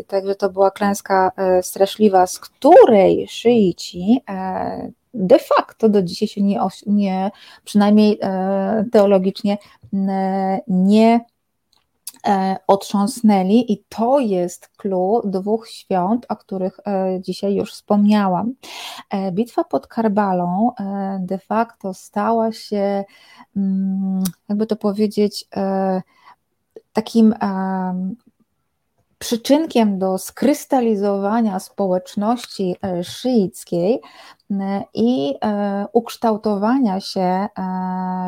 Także 0.07 0.35
to 0.35 0.51
była 0.51 0.71
klęska 0.71 1.33
straszliwa, 1.63 2.27
z 2.27 2.39
której 2.39 3.29
szyici 3.29 4.23
de 5.17 5.39
facto 5.39 5.89
do 5.89 6.03
dzisiaj 6.03 6.29
się 6.29 6.43
nie, 6.43 6.61
nie 6.87 7.31
przynajmniej 7.65 8.19
teologicznie 8.93 9.59
nie 10.69 11.21
e, 12.27 12.57
otrząsnęli 12.67 13.73
i 13.73 13.85
to 13.89 14.19
jest 14.19 14.69
clue 14.69 15.23
dwóch 15.25 15.69
świąt, 15.69 16.27
o 16.29 16.37
których 16.37 16.81
e, 16.87 17.21
dzisiaj 17.21 17.55
już 17.55 17.73
wspomniałam. 17.73 18.55
E, 19.11 19.33
bitwa 19.33 19.65
pod 19.65 19.87
Karbalą 19.87 20.71
de 21.21 21.39
facto 21.39 21.95
stała 21.95 22.53
się, 22.53 23.05
mm, 23.57 24.25
jakby 24.49 24.67
to 24.67 24.77
powiedzieć, 24.77 25.49
takim 26.93 27.35
przyczynkiem 29.19 29.99
do 29.99 30.19
skrystalizowania 30.19 31.61
społeczności 31.61 32.77
szyickiej 33.03 34.01
i 34.95 35.35
e, 35.45 35.87
ukształtowania 35.93 37.01
się 37.01 37.21
e, 37.21 37.49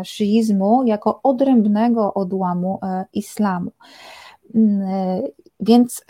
szyizmu 0.05 0.85
jako 0.85 1.21
odrębnego 1.23 2.15
odłamu 2.15 2.79
e, 2.83 3.05
islamu. 3.13 3.71
Mm, 4.55 5.23
więc 5.61 6.05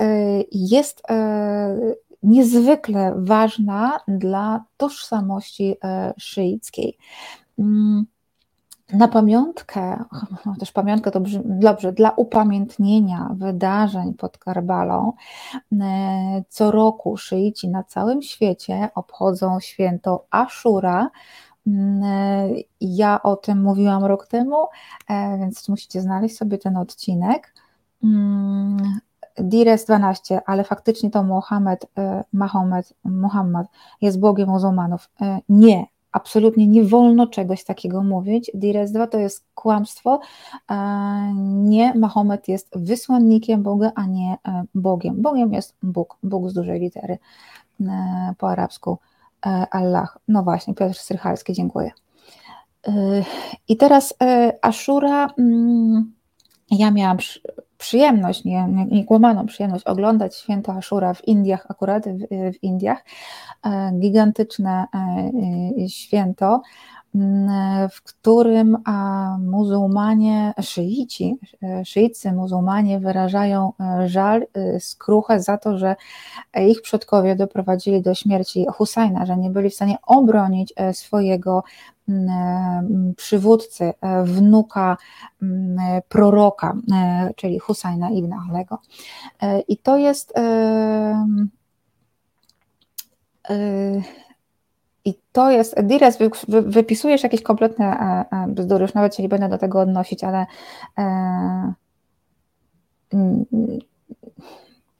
jest 0.53 1.03
niezwykle 2.23 3.15
ważna 3.17 4.01
dla 4.09 4.65
tożsamości 4.77 5.77
szyickiej. 6.19 6.99
Na 8.93 9.09
pamiątkę, 9.09 10.05
też 10.61 10.73
pamiątkę 10.73 11.11
to 11.11 11.21
brzmi 11.21 11.43
dobrze, 11.47 11.93
dla 11.93 12.11
upamiętnienia 12.11 13.31
wydarzeń 13.35 14.15
pod 14.15 14.39
Karbalą, 14.39 15.13
e, 15.73 16.43
co 16.49 16.71
roku 16.71 17.17
szyici 17.17 17.69
na 17.69 17.83
całym 17.83 18.23
świecie 18.23 18.89
obchodzą 18.95 19.61
święto 19.61 20.27
Ashura. 20.31 21.11
Mm, 21.67 22.03
e, 22.03 22.49
ja 22.81 23.23
o 23.23 23.37
tym 23.37 23.63
mówiłam 23.63 24.05
rok 24.05 24.27
temu, 24.27 24.57
e, 25.09 25.39
więc 25.39 25.69
musicie 25.69 26.01
znaleźć 26.01 26.37
sobie 26.37 26.59
ten 26.59 26.77
odcinek. 26.77 27.55
Mm, 28.05 29.01
Dires 29.39 29.85
12, 29.85 30.41
ale 30.47 30.65
faktycznie 30.65 31.11
to 31.11 31.23
Mohamed, 31.23 31.87
Mahomet, 32.33 32.95
Muhammad 33.05 33.67
jest 34.01 34.21
Bogiem 34.21 34.49
muzułmanów. 34.49 35.11
Nie, 35.49 35.87
absolutnie 36.13 36.67
nie 36.67 36.85
wolno 36.85 37.27
czegoś 37.27 37.65
takiego 37.65 38.03
mówić. 38.03 38.51
Dires 38.55 38.93
2 38.93 39.07
to 39.07 39.19
jest 39.19 39.45
kłamstwo. 39.55 40.21
Nie, 41.45 41.95
Mahomet 41.95 42.49
jest 42.49 42.69
wysłannikiem 42.77 43.63
Boga, 43.63 43.93
a 43.95 44.07
nie 44.07 44.37
e, 44.49 44.65
Bogiem. 44.75 45.23
Bogiem 45.23 45.53
jest 45.53 45.77
Bóg, 45.83 46.17
Bóg 46.23 46.51
z 46.51 46.55
dużej 46.55 46.81
litery 46.81 47.19
e, 47.81 48.35
po 48.39 48.51
arabsku. 48.51 48.99
E, 49.47 49.67
Allah. 49.71 50.19
No 50.29 50.43
właśnie, 50.43 50.75
Piotr 50.75 50.99
Strychalski, 50.99 51.53
dziękuję. 51.53 51.91
I 53.69 53.77
teraz 53.77 54.15
Ashura. 54.63 55.29
Mm, 55.39 56.13
ja 56.71 56.91
miałam 56.91 57.19
przyjemność, 57.79 58.45
nie, 58.45 58.69
nie, 58.69 58.87
przyjemność 59.47 59.85
oglądać 59.85 60.37
święto 60.37 60.73
Ashura 60.73 61.15
w 61.15 61.29
Indiach, 61.29 61.67
akurat 61.69 62.09
w, 62.09 62.21
w 62.55 62.63
Indiach. 62.63 63.05
E, 63.67 63.93
gigantyczne 64.01 64.87
e, 64.95 64.99
e, 65.85 65.89
święto. 65.89 66.63
W 67.91 68.03
którym 68.03 68.79
muzułmanie, 69.41 70.55
szyici, 70.63 71.37
szyiccy 71.85 72.33
muzułmanie 72.33 73.01
wyrażają 73.01 73.73
żal, 74.07 74.47
skruchę 74.79 75.41
za 75.41 75.59
to, 75.59 75.79
że 75.79 75.97
ich 76.69 76.83
przodkowie 76.83 77.37
doprowadzili 77.37 78.03
do 78.03 78.15
śmierci 78.15 78.67
Husajna, 78.73 79.27
że 79.27 79.37
nie 79.37 79.51
byli 79.51 79.71
w 79.71 79.75
stanie 79.75 79.97
obronić 80.07 80.75
swojego 80.93 81.63
przywódcy, 83.17 83.93
wnuka 84.25 84.97
proroka, 86.09 86.77
czyli 87.37 87.59
Husajna 87.59 88.11
ibn 88.11 88.33
Alego. 88.33 88.79
I 89.69 89.77
to 89.77 89.97
jest 89.97 90.35
i 95.09 95.15
to 95.33 95.51
jest, 95.51 95.81
Dires, 95.83 96.19
wypisujesz 96.49 97.23
jakieś 97.23 97.43
kompletne 97.43 97.87
e, 97.87 98.25
e, 98.37 98.49
bzdury, 98.49 98.83
już 98.83 98.95
nawet 98.95 99.17
się 99.17 99.23
nie 99.23 99.29
będę 99.29 99.49
do 99.49 99.59
tego 99.59 99.81
odnosić, 99.81 100.25
ale 100.25 100.47
e, 100.99 101.73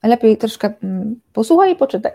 lepiej 0.03 0.37
troszkę 0.37 0.73
posłuchaj 1.33 1.73
i 1.73 1.75
poczytaj. 1.75 2.11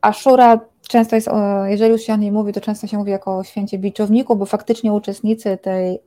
Ashura 0.00 0.60
często 0.88 1.16
jest, 1.16 1.28
jeżeli 1.64 1.92
już 1.92 2.02
się 2.02 2.12
o 2.12 2.16
niej 2.16 2.32
mówi, 2.32 2.52
to 2.52 2.60
często 2.60 2.86
się 2.86 2.98
mówi 2.98 3.10
jako 3.10 3.38
o 3.38 3.44
święcie 3.44 3.78
biczowniku, 3.78 4.36
bo 4.36 4.46
faktycznie 4.46 4.92
uczestnicy 4.92 5.58
tej, 5.62 5.98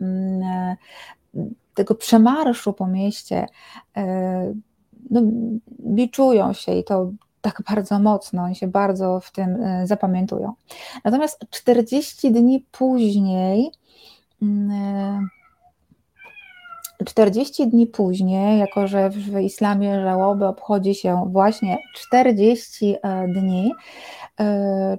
tego 1.74 1.96
przemarszu 1.96 2.74
po 2.74 2.88
mieście 2.88 3.46
no, 5.10 5.22
biczują 5.80 6.54
się 6.54 6.72
i 6.72 6.84
to 6.84 7.12
tak 7.42 7.62
bardzo 7.70 8.00
mocno, 8.00 8.44
oni 8.44 8.56
się 8.56 8.68
bardzo 8.68 9.20
w 9.20 9.32
tym 9.32 9.64
e, 9.64 9.88
zapamiętują. 9.88 10.54
Natomiast 11.04 11.46
40 11.50 12.32
dni 12.32 12.66
później, 12.72 13.72
40 17.06 17.64
mm, 17.64 17.68
e, 17.68 17.72
dni 17.72 17.88
później, 17.88 18.60
jako 18.60 18.88
że 18.88 19.10
w 19.10 19.40
islamie 19.40 20.02
żałoby 20.02 20.46
obchodzi 20.48 20.96
się 20.96 21.26
właśnie 21.32 21.78
40 21.96 22.96
e, 23.04 23.28
dni, 23.28 23.72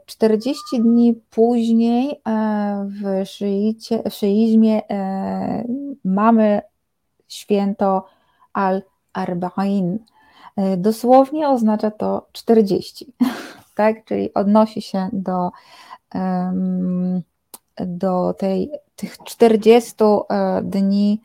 40 0.06 0.62
dni 0.80 1.14
później 1.30 2.20
w, 2.84 3.26
szyicie, 3.28 4.02
w 4.10 4.14
szyizmie 4.14 4.82
mamy 6.04 6.62
święto 7.28 8.04
al-Arba'in, 8.52 9.98
dosłownie 10.76 11.48
oznacza 11.48 11.90
to 11.90 12.26
40, 12.32 13.12
tak? 13.76 14.04
czyli 14.04 14.34
odnosi 14.34 14.82
się 14.82 15.08
do, 15.12 15.50
do 17.86 18.34
tej, 18.34 18.70
tych 18.96 19.18
40 19.18 19.94
e, 20.30 20.60
dni 20.62 21.20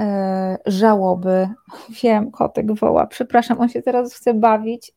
e, 0.00 0.58
żałoby. 0.66 1.48
Wiem, 2.02 2.30
kotek 2.30 2.72
woła, 2.72 3.06
przepraszam, 3.06 3.60
on 3.60 3.68
się 3.68 3.82
teraz 3.82 4.14
chce 4.14 4.34
bawić. 4.34 4.92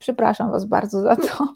Przepraszam 0.00 0.50
Was 0.50 0.64
bardzo 0.64 1.00
za 1.00 1.16
to. 1.16 1.54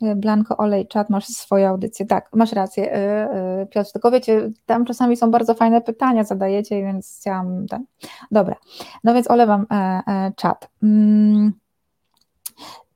Blanko 0.16 0.56
Olejczat, 0.56 1.10
masz 1.10 1.26
swoją 1.26 1.68
audycję. 1.68 2.06
Tak, 2.06 2.28
masz 2.32 2.52
rację, 2.52 2.96
y, 2.96 3.62
y, 3.62 3.66
Piotr, 3.66 3.92
tylko 3.92 4.10
wiecie, 4.10 4.50
tam 4.66 4.84
czasami 4.84 5.16
są 5.16 5.30
bardzo 5.30 5.54
fajne 5.54 5.80
pytania 5.80 6.24
zadajecie, 6.24 6.82
więc 6.82 7.16
chciałam... 7.20 7.66
Ten. 7.66 7.84
Dobra, 8.30 8.56
no 9.04 9.14
więc 9.14 9.30
olewam 9.30 9.66
e, 9.70 9.74
e, 9.74 10.32
czat. 10.36 10.70
Mm, 10.82 11.52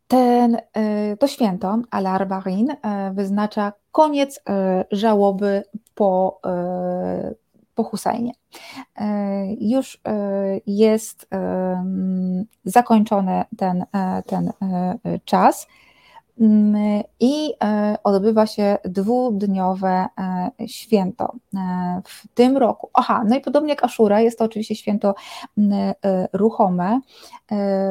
ten, 0.08 0.56
e, 0.72 1.16
to 1.16 1.26
święto, 1.26 1.78
Al-Arbarin, 1.90 2.76
wyznacza 3.12 3.72
koniec 3.92 4.42
żałoby 4.90 5.62
po 5.94 6.40
po 7.78 7.84
Husajnie. 7.84 8.32
E, 8.96 9.06
już 9.60 10.00
e, 10.04 10.10
jest 10.66 11.26
e, 11.32 11.84
zakończony 12.64 13.44
ten, 13.56 13.84
ten 14.26 14.52
czas. 15.24 15.66
Mm, 16.40 17.02
i 17.20 17.54
e, 17.64 17.96
odbywa 18.04 18.46
się 18.46 18.78
dwudniowe 18.84 20.06
e, 20.18 20.68
święto 20.68 21.32
e, 21.54 21.58
w 22.04 22.28
tym 22.34 22.56
roku. 22.56 22.90
Aha, 22.94 23.24
no 23.26 23.36
i 23.36 23.40
podobnie 23.40 23.70
jak 23.70 23.84
Aszura, 23.84 24.20
jest 24.20 24.38
to 24.38 24.44
oczywiście 24.44 24.74
święto 24.74 25.14
mm, 25.58 25.94
ruchome, 26.32 27.00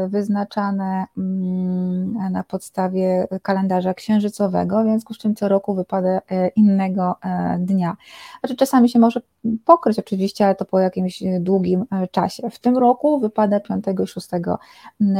wyznaczane 0.07 1.05
mm, 1.17 2.31
na 2.31 2.43
podstawie 2.43 3.27
kalendarza 3.41 3.93
księżycowego, 3.93 4.81
w 4.81 4.85
związku 4.85 5.13
z 5.13 5.17
czym 5.17 5.35
co 5.35 5.47
roku 5.47 5.75
wypada 5.75 6.21
innego 6.55 7.15
dnia. 7.59 7.97
Znaczy 8.39 8.55
czasami 8.55 8.89
się 8.89 8.99
może 8.99 9.21
pokryć 9.65 9.99
oczywiście, 9.99 10.45
ale 10.45 10.55
to 10.55 10.65
po 10.65 10.79
jakimś 10.79 11.23
długim 11.39 11.85
czasie. 12.11 12.49
W 12.49 12.59
tym 12.59 12.77
roku 12.77 13.19
wypada 13.19 13.59
5 13.59 13.85
i 14.03 14.07
6 14.07 14.27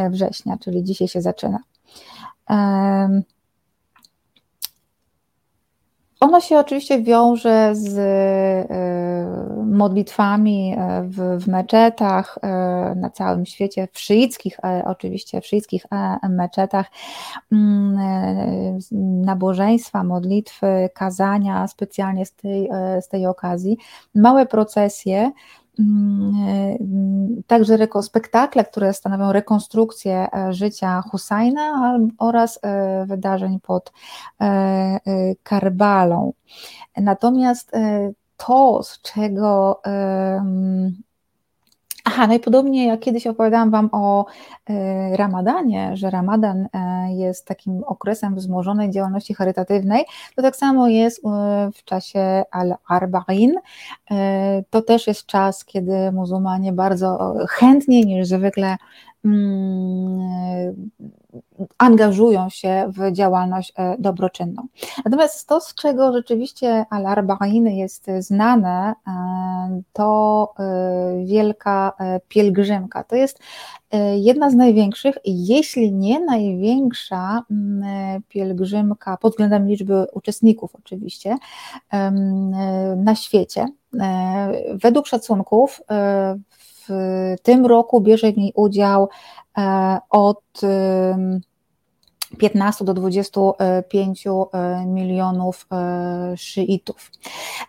września, 0.10 0.58
czyli 0.58 0.84
dzisiaj 0.84 1.08
się 1.08 1.22
zaczyna. 1.22 1.60
Ono 6.20 6.42
się 6.42 6.60
oczywiście 6.60 7.02
wiąże 7.02 7.76
z 7.76 7.98
e, 7.98 9.66
modlitwami 9.66 10.76
e, 10.78 11.04
w, 11.04 11.44
w 11.44 11.48
meczetach 11.48 12.38
e, 12.42 12.48
na 12.96 13.10
całym 13.10 13.46
świecie, 13.46 13.88
w 13.94 14.00
szyickich, 14.00 14.58
oczywiście 14.86 15.42
w 15.42 15.46
szyickich 15.46 15.86
meczetach, 16.30 16.86
mm, 17.52 17.98
nabożeństwa, 19.26 20.04
modlitwy, 20.04 20.90
kazania 20.94 21.68
specjalnie 21.68 22.26
z 22.26 22.34
tej, 22.34 22.70
z 23.02 23.08
tej 23.08 23.28
okazji, 23.28 23.78
małe 24.16 24.46
procesje, 24.46 25.32
także 27.48 27.78
spektakle, 28.02 28.66
które 28.66 28.94
stanowią 28.94 29.32
rekonstrukcję 29.32 30.28
e, 30.34 30.54
życia 30.54 31.02
Husajna 31.12 31.98
oraz 32.18 32.60
e, 32.62 33.06
wydarzeń 33.06 33.60
pod 33.60 33.94
e, 34.42 35.00
Karbalą. 35.44 36.34
Natomiast 36.98 37.72
to, 38.38 38.84
z 38.84 39.02
czego 39.02 39.82
Aha, 42.10 42.28
najpodobniej 42.28 42.88
jak 42.88 43.00
kiedyś 43.00 43.28
opowiadałam 43.28 43.72
Wam 43.72 43.90
o 43.92 44.26
y, 44.70 44.74
Ramadanie, 45.18 45.92
że 45.98 46.10
Ramadan 46.10 46.62
y, 46.66 46.70
jest 47.14 47.46
takim 47.46 47.84
okresem 47.84 48.36
wzmożonej 48.36 48.92
działalności 48.92 49.34
charytatywnej, 49.34 50.06
to 50.36 50.42
tak 50.42 50.56
samo 50.56 50.88
jest 50.88 51.20
y, 51.20 51.22
w 51.74 51.84
czasie 51.84 52.44
Al-Arba'in. 52.52 53.54
To 54.70 54.82
też 54.82 55.08
jest 55.08 55.26
czas, 55.26 55.66
kiedy 55.66 56.12
muzułmanie 56.12 56.74
bardzo 56.74 57.34
chętnie 57.50 58.02
niż 58.02 58.28
zwykle 58.28 58.78
mm, 59.26 60.90
angażują 61.78 62.50
się 62.50 62.92
w 62.98 63.12
działalność 63.12 63.74
e, 63.76 63.96
dobroczynną. 64.00 64.68
Natomiast 65.06 65.48
to, 65.48 65.62
z 65.62 65.74
czego 65.76 66.14
rzeczywiście 66.14 66.86
Al-Arba'in 66.90 67.68
jest 67.68 68.08
znane, 68.20 68.94
e, 69.08 69.82
to 69.94 70.54
e, 70.60 71.26
wielka 71.26 71.94
pielgrzymka. 72.28 73.04
To 73.04 73.16
jest 73.16 73.40
jedna 74.16 74.50
z 74.50 74.56
największych, 74.56 75.16
jeśli 75.26 75.94
nie 75.94 76.20
największa 76.20 77.44
pielgrzymka 78.28 79.18
pod 79.18 79.34
względem 79.34 79.68
liczby 79.68 80.06
uczestników 80.14 80.76
oczywiście 80.76 81.38
na 82.98 83.16
świecie. 83.16 83.66
Według 84.74 85.08
szacunków 85.08 85.82
w 86.90 87.36
tym 87.44 87.66
roku 87.66 88.02
bierze 88.02 88.32
w 88.32 88.38
niej 88.38 88.52
udział 88.56 89.10
od 90.10 90.42
15 92.38 92.86
do 92.86 92.94
25 92.94 94.28
e, 94.28 94.86
milionów 94.86 95.68
e, 95.72 96.38
szyitów. 96.38 97.12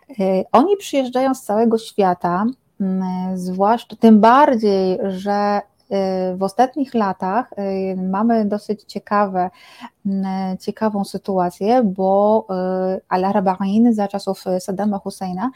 E, 0.09 0.43
oni 0.51 0.77
przyjeżdżają 0.77 1.35
z 1.35 1.41
całego 1.41 1.77
świata, 1.77 2.45
zwłaszcza 3.35 3.95
tym 3.95 4.19
bardziej, 4.19 4.97
że 5.07 5.61
w 6.35 6.43
ostatnich 6.43 6.93
latach 6.93 7.49
mamy 7.97 8.45
dosyć 8.45 8.83
ciekawe, 8.83 9.49
ciekawą 10.59 11.03
sytuację, 11.03 11.83
bo 11.83 12.47
Al-Araba'in 13.09 13.93
za 13.93 14.07
czasów 14.07 14.43
Saddama 14.59 14.97
Husseina 14.97 15.51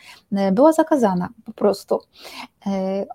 była 0.51 0.73
zakazana 0.73 1.29
po 1.45 1.53
prostu. 1.53 1.99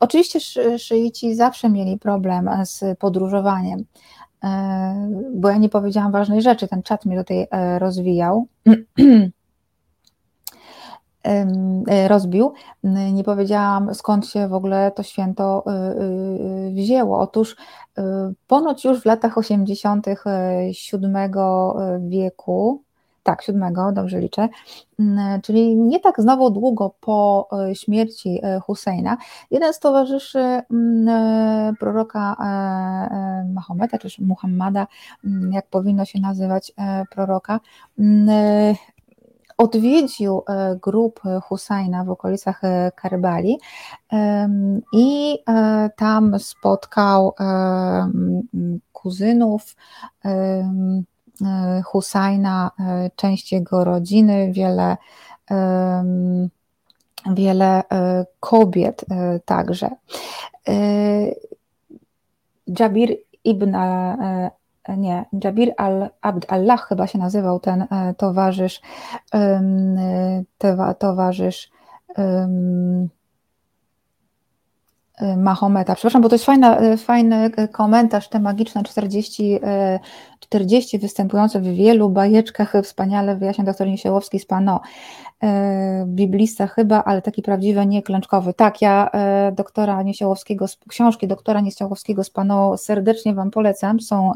Oczywiście 0.00 0.40
szyici 0.78 1.34
zawsze 1.34 1.70
mieli 1.70 1.98
problem 1.98 2.50
z 2.64 2.98
podróżowaniem. 2.98 3.84
E, 4.44 5.10
bo 5.34 5.50
ja 5.50 5.56
nie 5.56 5.68
powiedziałam 5.68 6.12
ważnej 6.12 6.42
rzeczy, 6.42 6.68
ten 6.68 6.82
czat 6.82 7.04
mnie 7.04 7.18
tutaj 7.18 7.46
e, 7.50 7.78
rozwijał. 7.78 8.46
rozbił. 12.08 12.52
Nie 13.12 13.24
powiedziałam 13.24 13.94
skąd 13.94 14.26
się 14.26 14.48
w 14.48 14.54
ogóle 14.54 14.92
to 14.92 15.02
święto 15.02 15.64
wzięło. 16.72 17.20
Otóż 17.20 17.56
ponoć 18.46 18.84
już 18.84 19.00
w 19.00 19.04
latach 19.04 19.38
80. 19.38 20.06
VII 20.06 21.08
wieku 22.00 22.82
tak, 23.28 23.42
siódmego, 23.42 23.92
dobrze 23.92 24.20
liczę, 24.20 24.48
czyli 25.42 25.76
nie 25.76 26.00
tak 26.00 26.20
znowu 26.20 26.50
długo 26.50 26.94
po 27.00 27.48
e, 27.52 27.74
śmierci 27.74 28.40
e, 28.42 28.60
Husseina, 28.60 29.16
jeden 29.50 29.72
z 29.72 29.78
towarzyszy 29.78 30.38
e, 30.38 30.62
proroka 31.80 32.36
Mahometa, 33.54 33.98
czy 33.98 34.24
Muhammada, 34.24 34.86
mm, 35.24 35.52
jak 35.52 35.66
powinno 35.66 36.04
się 36.04 36.20
nazywać 36.20 36.72
proroka, 37.10 37.60
odwiedził 39.58 40.42
grup 40.82 41.20
Husajna 41.42 42.04
w 42.04 42.10
okolicach 42.10 42.60
Karbali 42.94 43.58
i 44.92 45.38
tam 45.96 46.38
spotkał 46.38 47.34
kuzynów, 48.92 49.76
E, 51.44 51.82
Husajna, 51.84 52.70
e, 52.80 53.10
część 53.16 53.52
jego 53.52 53.84
rodziny, 53.84 54.52
wiele, 54.52 54.96
wiele 57.34 57.82
e, 57.92 58.26
kobiet 58.40 59.04
także. 59.44 59.90
Jabir 62.66 63.16
ibn 63.44 63.76
nie, 64.96 65.24
Jabir 65.44 65.74
al-Abd 65.76 66.52
Allah 66.52 66.86
chyba 66.88 67.06
się 67.06 67.18
nazywał 67.18 67.60
ten 67.60 67.86
towarzysz, 68.16 68.80
towarzysz 70.98 71.70
Y, 72.18 73.08
Mahometa. 75.36 75.94
Przepraszam, 75.94 76.22
bo 76.22 76.28
to 76.28 76.34
jest 76.34 76.44
fajna, 76.44 76.82
y, 76.82 76.96
fajny 76.96 77.50
komentarz, 77.72 78.28
te 78.28 78.40
magiczne 78.40 78.82
40, 78.82 79.60
40 80.40 80.96
y, 80.96 81.00
występujące 81.00 81.60
w 81.60 81.64
wielu 81.64 82.10
bajeczkach, 82.10 82.72
wspaniale 82.82 83.36
wyjaśnia 83.36 83.64
dr 83.64 83.88
Niesiołowski 83.88 84.38
z 84.38 84.46
Pano. 84.46 84.80
Biblista 86.06 86.66
chyba, 86.66 87.04
ale 87.04 87.22
taki 87.22 87.42
prawdziwy, 87.42 87.86
nie 87.86 88.02
klęczkowy. 88.02 88.54
Tak, 88.54 88.82
ja 88.82 89.10
doktora 89.52 90.02
Niesiołowskiego, 90.02 90.66
książki 90.88 91.28
doktora 91.28 91.60
Niesiołowskiego 91.60 92.24
z 92.24 92.30
Pano 92.30 92.76
serdecznie 92.76 93.34
Wam 93.34 93.50
polecam, 93.50 94.00
są, 94.00 94.32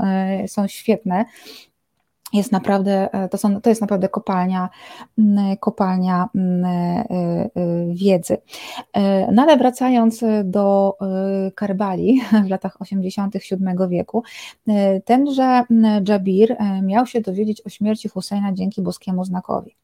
są 0.46 0.68
świetne 0.68 1.24
jest 2.32 2.52
naprawdę, 2.52 3.14
e, 3.14 3.28
to, 3.28 3.38
są, 3.38 3.60
to 3.60 3.68
jest 3.68 3.80
naprawdę 3.80 4.08
kopalnia, 4.08 4.68
kopalnia 5.60 6.28
e, 6.34 6.38
e, 6.38 7.50
wiedzy. 7.88 8.36
No 9.32 9.42
ale 9.42 9.56
wracając 9.56 10.24
do 10.44 10.96
Karbali 11.54 12.20
w 12.46 12.50
latach 12.50 12.76
87 12.80 13.88
wieku, 13.88 14.22
tenże 15.04 15.62
Jabir 16.08 16.56
miał 16.82 17.06
się 17.06 17.20
dowiedzieć 17.20 17.66
o 17.66 17.68
śmierci 17.68 18.08
Husseina 18.08 18.52
dzięki 18.52 18.82
boskiemu 18.82 19.24
znakowi. 19.24 19.76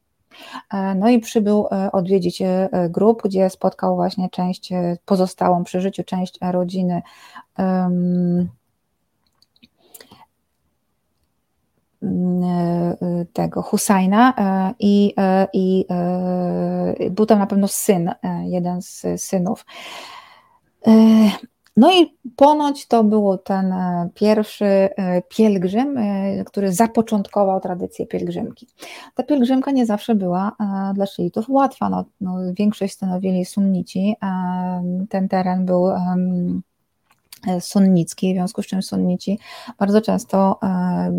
No 0.96 1.08
i 1.08 1.18
przybył 1.18 1.66
odwiedzić 1.92 2.42
grup, 2.88 3.22
gdzie 3.24 3.50
spotkał 3.50 3.96
właśnie 3.96 4.30
część 4.30 4.70
pozostałą 5.04 5.64
przy 5.64 5.80
życiu, 5.80 6.04
część 6.04 6.38
rodziny 6.42 7.02
E, 7.58 7.90
tego 13.32 13.62
Husajna 13.62 14.34
e, 14.38 14.74
i, 14.78 15.14
e, 15.16 15.48
i 15.52 15.86
był 17.10 17.26
tam 17.26 17.38
na 17.38 17.46
pewno 17.46 17.68
syn, 17.68 18.10
jeden 18.44 18.82
z 18.82 19.06
synów. 19.16 19.66
No 21.76 21.92
i 21.92 22.18
ponoć 22.36 22.86
to 22.86 23.04
był 23.04 23.38
ten 23.38 23.74
pierwszy 24.14 24.88
pielgrzym, 25.28 25.96
który 26.46 26.72
zapoczątkował 26.72 27.60
tradycję 27.60 28.06
pielgrzymki. 28.06 28.66
Ta 29.14 29.22
pielgrzymka 29.22 29.70
nie 29.70 29.86
zawsze 29.86 30.14
była 30.14 30.52
dla 30.94 31.06
szyitów 31.06 31.48
łatwa. 31.48 31.88
No, 31.88 32.04
no, 32.20 32.36
większość 32.52 32.92
stanowili 32.92 33.44
sunnici. 33.44 34.16
Ten 35.08 35.28
teren 35.28 35.66
był 35.66 35.86
E, 37.46 37.60
sunnicki, 37.60 38.32
w 38.32 38.36
związku 38.36 38.62
z 38.62 38.66
czym 38.66 38.82
sunnici 38.82 39.38
bardzo 39.78 40.00
często 40.00 40.58
e, 40.62 41.12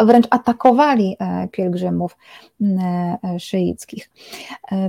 wręcz 0.00 0.26
atakowali 0.30 1.16
e, 1.18 1.48
pielgrzymów 1.48 2.16
szyickich. 3.38 4.10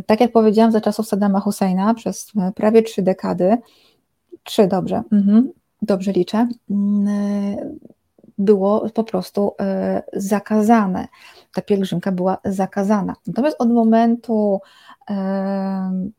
Tak 0.06 0.22
jak 0.22 0.32
powiedziałam, 0.32 0.72
za 0.72 0.82
czasów 0.82 1.08
Saddama 1.08 1.40
Husseina 1.40 1.94
przez 1.94 2.32
prawie 2.56 2.82
trzy 2.84 3.02
dekady, 3.02 3.58
trzy 4.44 4.68
dobrze, 4.68 5.04
mhm, 5.12 5.52
dobrze 5.82 6.12
liczę, 6.12 6.48
było 8.38 8.90
po 8.90 9.04
prostu 9.04 9.52
zakazane. 10.14 11.08
Ta 11.54 11.62
pielgrzymka 11.62 12.12
była 12.12 12.38
zakazana. 12.46 13.16
Natomiast 13.28 13.56
od 13.60 13.70
momentu 13.70 14.60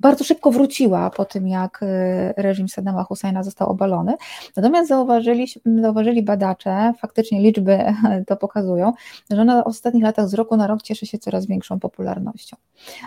bardzo 0.00 0.24
szybko 0.24 0.50
wróciła 0.50 1.10
po 1.10 1.24
tym, 1.24 1.48
jak 1.48 1.80
e, 1.82 2.34
reżim 2.36 2.68
Saddama 2.68 3.04
Husseina 3.04 3.42
został 3.42 3.70
obalony. 3.70 4.16
Natomiast 4.56 4.88
zauważyli, 4.88 5.46
zauważyli 5.82 6.22
badacze, 6.22 6.92
faktycznie 6.98 7.40
liczby 7.40 7.78
to 8.28 8.36
pokazują, 8.36 8.92
że 9.30 9.40
ona 9.40 9.62
w 9.62 9.66
ostatnich 9.66 10.04
latach 10.04 10.28
z 10.28 10.34
roku 10.34 10.56
na 10.56 10.66
rok 10.66 10.82
cieszy 10.82 11.06
się 11.06 11.18
coraz 11.18 11.46
większą 11.46 11.80
popularnością. 11.80 12.56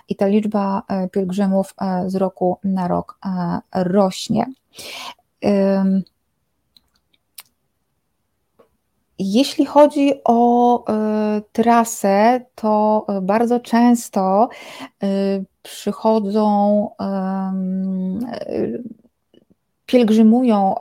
I 0.09 0.15
ta 0.15 0.27
liczba 0.27 0.83
e, 0.87 1.09
pielgrzymów 1.09 1.73
e, 1.81 2.09
z 2.09 2.15
roku 2.15 2.57
na 2.63 2.87
rok 2.87 3.19
rośnie. 3.75 4.45
Jeśli 9.19 9.65
chodzi 9.65 10.11
o 10.23 10.79
y, 11.37 11.41
trasę, 11.51 12.41
to 12.55 13.05
bardzo 13.21 13.59
często 13.59 14.49
y, 15.03 15.45
przychodzą, 15.63 16.89
y, 18.51 18.83
pielgrzymują 19.85 20.75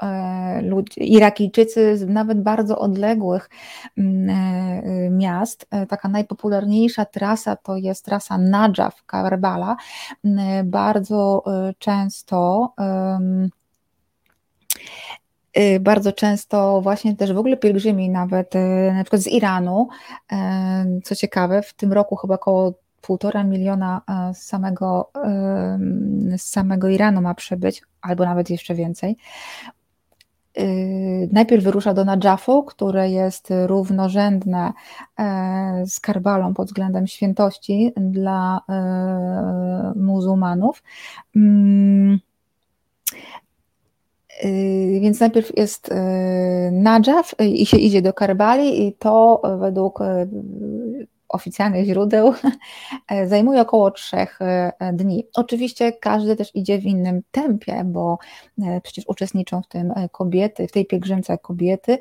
ludzie, 0.63 1.05
Irakijczycy 1.05 1.97
z 1.99 2.09
nawet 2.09 2.43
bardzo 2.43 2.79
odległych 2.79 3.51
miast. 5.11 5.67
Taka 5.89 6.09
najpopularniejsza 6.09 7.05
trasa 7.05 7.57
to 7.57 7.77
jest 7.77 8.05
trasa 8.05 8.39
Najaf, 8.39 9.05
Karbala. 9.07 9.77
Bardzo 10.65 11.45
często 11.79 12.73
bardzo 15.81 16.13
często 16.13 16.81
właśnie 16.81 17.17
też 17.17 17.33
w 17.33 17.39
ogóle 17.39 17.57
pielgrzymi 17.57 18.11
nawet 18.11 18.57
y, 18.57 18.93
na 18.95 19.05
przykład 19.05 19.23
z 19.23 19.27
Iranu, 19.27 19.89
y, 20.33 20.37
co 21.05 21.15
ciekawe, 21.15 21.63
w 21.63 21.75
tym 21.75 21.93
roku 21.93 22.17
chyba 22.17 22.35
około 22.35 22.73
półtora 23.01 23.45
miliona 23.45 24.01
z 24.35 24.43
samego, 24.43 25.11
z 26.37 26.43
samego 26.43 26.89
Iranu 26.89 27.21
ma 27.21 27.35
przybyć, 27.35 27.83
albo 28.01 28.25
nawet 28.25 28.51
jeszcze 28.51 28.75
więcej. 28.75 29.17
Najpierw 31.33 31.65
wyrusza 31.65 31.95
do 31.95 32.05
Nadżafu, 32.05 32.63
które 32.63 33.11
jest 33.11 33.49
równorzędne 33.67 34.73
z 35.87 36.01
Karbalą 36.01 36.55
pod 36.55 36.67
względem 36.67 37.07
świętości 37.07 37.93
dla 37.97 38.61
muzułmanów. 39.97 40.83
Mm, 44.41 44.73
Y, 44.97 45.01
więc 45.01 45.21
najpierw 45.21 45.57
jest 45.57 45.89
y, 45.89 45.93
Najaf 46.73 47.35
y, 47.41 47.47
i 47.47 47.67
się 47.67 47.77
idzie 47.77 48.03
do 48.03 48.13
Karbali 48.13 48.87
i 48.87 48.93
to 48.93 49.43
według 49.61 49.99
oficjalnych 51.29 51.87
źródeł 51.87 52.35
zajmuje 53.27 53.61
około 53.61 53.91
trzech 53.91 54.39
dni. 54.93 55.27
Oczywiście 55.35 55.93
każdy 55.93 56.37
też 56.37 56.51
idzie 56.55 56.79
w 56.79 56.85
innym 56.85 57.23
tempie, 57.31 57.83
bo 57.85 58.19
przecież 58.83 59.05
uczestniczą 59.09 59.63
w 59.63 59.69
tym 59.69 59.93
kobiety, 60.11 60.69
w 60.69 60.73
tej 60.73 60.87
pielgrzymce 60.87 61.39
kobiety, 61.39 61.99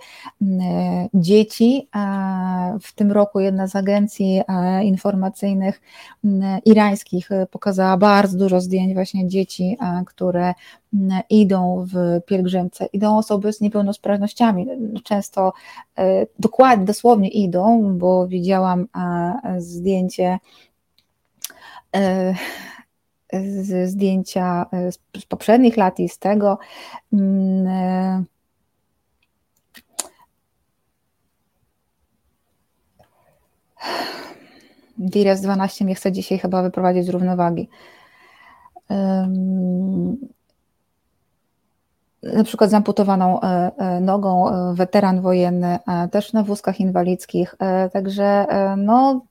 dzieci. 1.13 1.89
W 2.81 2.93
tym 2.95 3.11
roku 3.11 3.39
jedna 3.39 3.67
z 3.67 3.75
agencji 3.75 4.41
informacyjnych 4.83 5.81
irańskich 6.65 7.29
pokazała 7.51 7.97
bardzo 7.97 8.37
dużo 8.37 8.61
zdjęć 8.61 8.93
właśnie 8.93 9.27
dzieci, 9.27 9.77
które 10.05 10.53
idą 11.30 11.85
w 11.93 12.22
pielgrzymce, 12.26 12.85
idą 12.85 13.18
osoby 13.18 13.53
z 13.53 13.61
niepełnosprawnościami. 13.61 14.68
Często 15.03 15.53
dokładnie, 16.39 16.85
dosłownie 16.85 17.30
idą, 17.30 17.97
bo 17.97 18.27
widziałam 18.27 18.88
zdjęcie 19.57 20.39
e, 21.95 22.35
z 23.34 23.89
zdjęcia 23.89 24.65
z 25.19 25.26
poprzednich 25.26 25.77
lat 25.77 25.99
i 25.99 26.09
z 26.09 26.19
tego. 26.19 26.57
E, 27.13 28.23
Dires 34.97 35.41
12 35.41 35.85
mnie 35.85 35.95
chce 35.95 36.11
dzisiaj 36.11 36.39
chyba 36.39 36.63
wyprowadzić 36.63 37.05
z 37.05 37.09
równowagi. 37.09 37.69
Na 42.23 42.43
przykład 42.43 42.69
z 42.69 42.73
amputowaną 42.73 43.41
e, 43.41 43.72
e, 43.77 43.99
nogą, 43.99 44.49
e, 44.49 44.73
weteran 44.73 45.22
wojenny, 45.22 45.80
też 46.11 46.34
na 46.34 46.43
wózkach 46.43 46.80
inwalidzkich. 46.80 47.56
Także 47.93 48.45
no, 48.77 49.22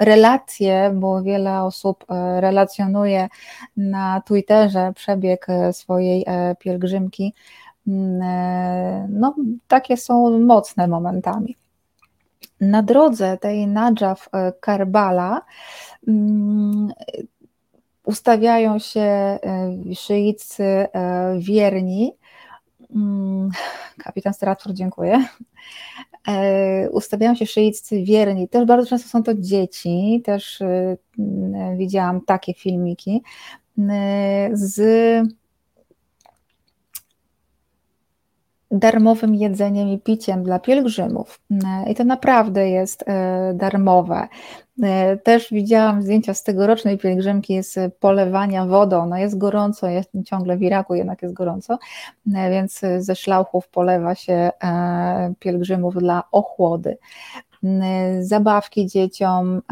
relacje, 0.00 0.90
bo 0.94 1.22
wiele 1.22 1.62
osób 1.62 2.04
relacjonuje 2.40 3.28
na 3.76 4.20
Twitterze 4.20 4.92
przebieg 4.94 5.46
swojej 5.72 6.26
pielgrzymki. 6.58 7.34
No, 9.08 9.34
takie 9.68 9.96
są 9.96 10.40
mocne 10.40 10.88
momentami. 10.88 11.56
Na 12.60 12.82
drodze 12.82 13.38
tej 13.38 13.66
Najaf 13.66 14.28
Karbala 14.60 15.42
mm, 16.08 16.92
ustawiają 18.04 18.78
się 18.78 19.00
e, 19.00 19.38
szyiccy 19.94 20.64
e, 20.64 20.88
wierni. 21.38 22.12
Mm, 22.94 23.50
kapitan 23.98 24.34
Stratford, 24.34 24.76
dziękuję. 24.76 25.24
E, 26.28 26.90
ustawiają 26.90 27.34
się 27.34 27.46
szyiccy 27.46 28.02
wierni. 28.02 28.48
Też 28.48 28.66
bardzo 28.66 28.86
często 28.86 29.08
są 29.08 29.22
to 29.22 29.34
dzieci, 29.34 30.22
też 30.24 30.62
widziałam 31.76 32.20
takie 32.20 32.54
filmiki 32.54 33.22
z 34.52 34.80
darmowym 38.70 39.34
jedzeniem 39.34 39.88
i 39.88 39.98
piciem 39.98 40.42
dla 40.42 40.58
pielgrzymów. 40.58 41.40
I 41.90 41.94
to 41.94 42.04
naprawdę 42.04 42.68
jest 42.68 43.04
darmowe. 43.54 44.28
E, 44.82 45.16
też 45.16 45.50
widziałam 45.50 46.02
zdjęcia 46.02 46.34
z 46.34 46.42
tegorocznej 46.42 46.98
pielgrzymki 46.98 47.62
z 47.62 47.94
polewania 47.94 48.66
wodą. 48.66 49.06
No 49.06 49.16
jest 49.16 49.38
gorąco, 49.38 49.88
jest 49.88 50.10
ciągle 50.26 50.56
w 50.56 50.62
Iraku, 50.62 50.94
jednak 50.94 51.22
jest 51.22 51.34
gorąco, 51.34 51.78
e, 52.34 52.50
więc 52.50 52.80
ze 52.98 53.16
szlauchów 53.16 53.68
polewa 53.68 54.14
się 54.14 54.50
e, 54.64 55.34
pielgrzymów 55.38 55.94
dla 55.94 56.22
ochłody. 56.32 56.98
Y, 57.64 58.24
zabawki 58.24 58.86
dzieciom 58.86 59.62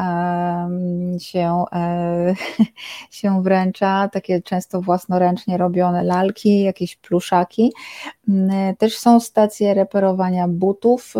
się, 1.19 1.63
e, 1.73 2.35
się 3.11 3.43
wręcza, 3.43 4.09
takie 4.13 4.41
często 4.41 4.81
własnoręcznie 4.81 5.57
robione 5.57 6.03
lalki, 6.03 6.61
jakieś 6.63 6.95
pluszaki. 6.95 7.73
Y, 8.29 8.31
też 8.77 8.97
są 8.97 9.19
stacje 9.19 9.73
reperowania 9.73 10.47
butów, 10.47 11.13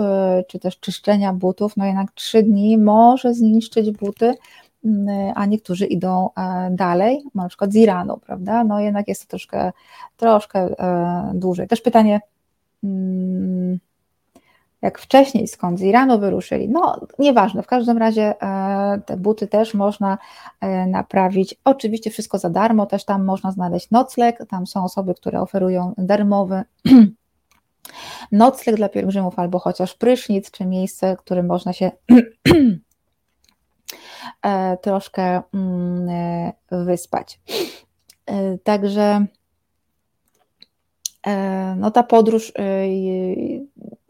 czy 0.47 0.59
też 0.59 0.79
czyszczenia 0.79 1.33
butów, 1.33 1.77
no 1.77 1.85
jednak 1.85 2.11
trzy 2.11 2.43
dni 2.43 2.77
może 2.77 3.33
zniszczyć 3.33 3.91
buty, 3.91 4.35
a 5.35 5.45
niektórzy 5.45 5.85
idą 5.85 6.29
e, 6.37 6.69
dalej, 6.71 7.23
na 7.35 7.47
przykład 7.47 7.73
z 7.73 7.75
Iranu, 7.75 8.17
prawda? 8.17 8.63
No 8.63 8.79
jednak 8.79 9.07
jest 9.07 9.21
to 9.21 9.29
troszkę, 9.29 9.71
troszkę 10.17 10.59
e, 10.59 11.31
dłużej. 11.35 11.67
Też 11.67 11.81
pytanie, 11.81 12.19
mm, 12.83 13.79
jak 14.81 14.99
wcześniej 14.99 15.47
skąd 15.47 15.79
z 15.79 15.81
Iranu 15.81 16.19
wyruszyli. 16.19 16.69
No, 16.69 16.99
nieważne, 17.19 17.63
w 17.63 17.67
każdym 17.67 17.97
razie 17.97 18.41
e, 18.41 19.01
te 19.05 19.17
buty 19.17 19.47
też 19.47 19.73
można 19.73 20.17
e, 20.61 20.87
naprawić. 20.87 21.55
Oczywiście 21.63 22.09
wszystko 22.09 22.37
za 22.37 22.49
darmo, 22.49 22.85
też 22.85 23.05
tam 23.05 23.25
można 23.25 23.51
znaleźć 23.51 23.91
nocleg, 23.91 24.37
tam 24.49 24.67
są 24.67 24.83
osoby, 24.83 25.13
które 25.13 25.41
oferują 25.41 25.93
darmowy 25.97 26.63
nocleg 28.31 28.75
dla 28.75 28.89
pielgrzymów 28.89 29.39
albo 29.39 29.59
chociaż 29.59 29.93
prysznic, 29.93 30.51
czy 30.51 30.65
miejsce, 30.65 31.15
w 31.15 31.19
którym 31.19 31.45
można 31.45 31.73
się 31.73 31.91
e, 34.45 34.77
troszkę 34.77 35.41
mm, 35.53 36.51
wyspać. 36.71 37.39
Także 38.63 39.25
no 41.77 41.91
ta 41.91 42.03
podróż 42.03 42.53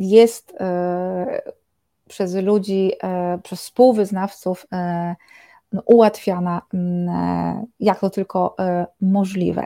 jest 0.01 0.55
e, 0.59 1.41
przez 2.07 2.35
ludzi, 2.35 2.91
e, 3.03 3.39
przez 3.43 3.61
współwyznawców 3.61 4.67
e, 4.73 5.15
no, 5.71 5.81
ułatwiana, 5.85 6.61
mm, 6.73 7.65
jak 7.79 7.99
to 7.99 8.09
tylko 8.09 8.55
możliwe. 9.01 9.65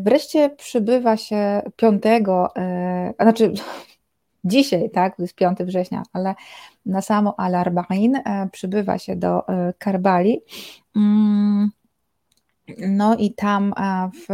Wreszcie 0.00 0.50
przybywa 0.50 1.16
się 1.16 1.62
5, 1.76 2.02
a 3.18 3.24
znaczy 3.24 3.52
dzisiaj, 4.44 4.90
tak, 4.90 5.16
to 5.16 5.22
jest 5.22 5.34
5 5.34 5.58
września, 5.58 6.02
ale 6.12 6.34
na 6.86 7.02
samo 7.02 7.34
Al-Arba'in 7.38 8.20
przybywa 8.52 8.98
się 8.98 9.16
do 9.16 9.42
Karbali. 9.78 10.42
No 12.78 13.16
i 13.16 13.34
tam 13.34 13.74
w 14.28 14.32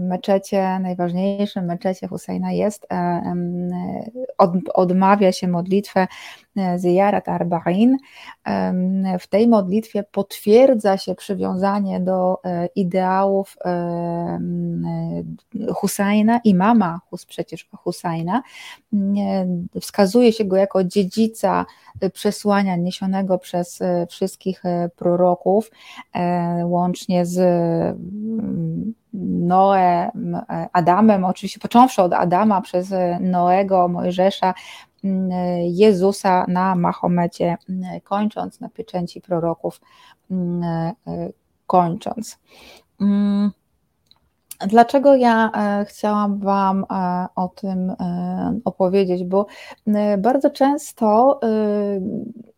meczecie, 0.00 0.78
najważniejszym 0.78 1.64
meczecie 1.64 2.08
Husajna 2.08 2.52
jest, 2.52 2.86
odmawia 4.74 5.32
się 5.32 5.48
modlitwę 5.48 6.06
e, 6.56 6.78
Ziyarat 6.78 7.28
Arba'in. 7.28 7.96
W 9.20 9.26
tej 9.26 9.48
modlitwie 9.48 10.02
potwierdza 10.02 10.98
się 10.98 11.14
przywiązanie 11.14 12.00
do 12.00 12.40
e, 12.44 12.66
ideałów 12.66 13.56
Husajna, 15.74 16.40
imama 16.44 17.00
przecież 17.26 17.68
Husajna. 17.76 18.42
Wskazuje 19.80 20.32
się 20.32 20.44
go 20.44 20.56
jako 20.56 20.84
dziedzica 20.84 21.66
przesłania 22.12 22.76
niesionego 22.76 23.38
przez 23.38 23.80
wszystkich 24.08 24.62
proroków, 24.96 25.70
łącznie 26.64 27.26
z 27.26 27.38
Noe, 29.22 30.10
Adamem, 30.72 31.24
oczywiście 31.24 31.60
począwszy 31.60 32.02
od 32.02 32.12
Adama 32.12 32.60
przez 32.60 32.94
Noego, 33.20 33.88
Mojżesza, 33.88 34.54
Jezusa 35.62 36.44
na 36.48 36.74
Mahomecie, 36.74 37.56
kończąc 38.04 38.60
na 38.60 38.68
pieczęci 38.68 39.20
proroków, 39.20 39.80
kończąc. 41.66 42.38
Dlaczego 44.60 45.16
ja 45.16 45.50
e, 45.50 45.84
chciałam 45.84 46.38
Wam 46.38 46.84
e, 46.90 47.26
o 47.34 47.48
tym 47.48 47.90
e, 47.90 48.60
opowiedzieć? 48.64 49.24
Bo 49.24 49.46
bardzo 50.18 50.50
często 50.50 51.40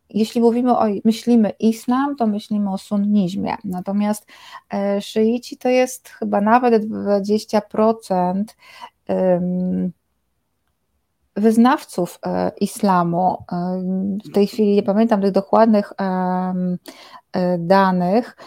jeśli 0.09 0.41
mówimy 0.41 0.77
o, 0.77 0.85
myślimy 1.05 1.49
islam, 1.59 2.15
to 2.15 2.27
myślimy 2.27 2.71
o 2.71 2.77
sunnizmie. 2.77 3.55
Natomiast 3.63 4.25
e, 4.73 5.01
szyici 5.01 5.57
to 5.57 5.69
jest 5.69 6.09
chyba 6.09 6.41
nawet 6.41 6.83
20% 6.83 8.43
wyznawców 11.37 12.19
e, 12.25 12.51
islamu. 12.61 13.43
E, 13.51 13.81
w 14.25 14.31
tej 14.33 14.47
chwili 14.47 14.75
nie 14.75 14.83
pamiętam 14.83 15.21
tych 15.21 15.31
dokładnych 15.31 15.93
danych, 17.59 18.37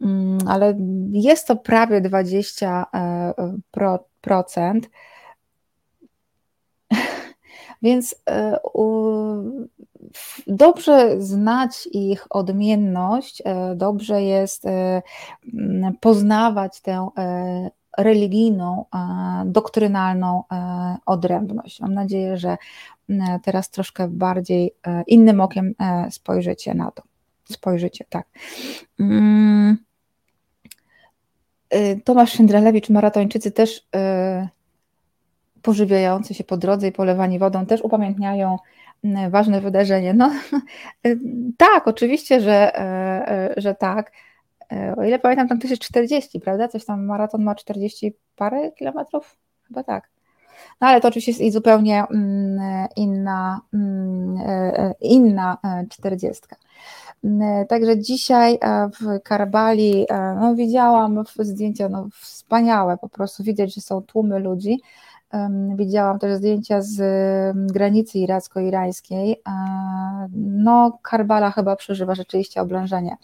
mm, 0.00 0.38
ale 0.48 0.74
jest 1.12 1.46
to 1.46 1.56
prawie 1.56 2.00
20%. 2.00 4.80
Więc 7.82 8.14
dobrze 10.46 11.20
znać 11.20 11.88
ich 11.92 12.26
odmienność, 12.30 13.42
e, 13.44 13.74
dobrze 13.74 14.22
jest 14.22 14.66
e, 14.66 15.02
poznawać 16.00 16.80
tę 16.80 17.08
e, 17.18 17.70
religijną, 17.98 18.84
doktrynalną 19.44 20.44
odrębność. 21.06 21.80
Mam 21.80 21.94
nadzieję, 21.94 22.36
że 22.36 22.56
teraz 23.42 23.70
troszkę 23.70 24.08
bardziej 24.08 24.74
innym 25.06 25.40
okiem 25.40 25.74
spojrzycie 26.10 26.74
na 26.74 26.90
to. 26.90 27.02
Spojrzycie, 27.44 28.04
tak. 28.08 28.26
Mm. 29.00 29.76
Tomasz 32.04 32.32
Szyndralewicz, 32.32 32.90
maratończycy 32.90 33.50
też 33.50 33.88
pożywiający 35.62 36.34
się 36.34 36.44
po 36.44 36.56
drodze 36.56 36.88
i 36.88 36.92
polewani 36.92 37.38
wodą 37.38 37.66
też 37.66 37.80
upamiętniają 37.80 38.56
ważne 39.30 39.60
wydarzenie. 39.60 40.14
No 40.14 40.30
tak, 41.58 41.88
oczywiście, 41.88 42.40
że, 42.40 42.76
e, 42.76 42.80
e, 43.28 43.54
że 43.56 43.74
tak. 43.74 44.12
E, 44.72 44.94
o 44.96 45.04
ile 45.04 45.18
pamiętam, 45.18 45.48
tam 45.48 45.58
też 45.58 45.70
jest 45.70 45.82
40, 45.82 46.40
prawda? 46.40 46.68
Coś 46.68 46.84
tam 46.84 47.04
maraton 47.04 47.42
ma 47.42 47.54
40 47.54 48.14
parę 48.36 48.72
kilometrów? 48.72 49.36
Chyba 49.68 49.84
tak. 49.84 50.10
No 50.80 50.86
ale 50.88 51.00
to 51.00 51.08
oczywiście 51.08 51.32
jest 51.32 51.42
i 51.42 51.50
zupełnie 51.50 52.04
mm, 52.10 52.88
inna, 52.96 53.60
mm, 53.74 54.38
inna 55.00 55.58
40. 55.90 56.42
Także 57.68 57.98
dzisiaj 57.98 58.58
w 59.00 59.20
Karbali 59.22 60.06
no, 60.40 60.54
widziałam 60.54 61.24
zdjęcia 61.38 61.88
no, 61.88 62.08
wspaniałe, 62.20 62.96
po 62.96 63.08
prostu 63.08 63.42
widać, 63.42 63.74
że 63.74 63.80
są 63.80 64.02
tłumy 64.02 64.38
ludzi. 64.38 64.80
Widziałam 65.76 66.18
też 66.18 66.36
zdjęcia 66.36 66.82
z 66.82 66.96
granicy 67.72 68.18
iracko-irańskiej. 68.18 69.42
no 70.34 70.98
Karbala 71.02 71.50
chyba 71.50 71.76
przeżywa 71.76 72.14
rzeczywiście 72.14 72.62
oblężenie 72.62 73.16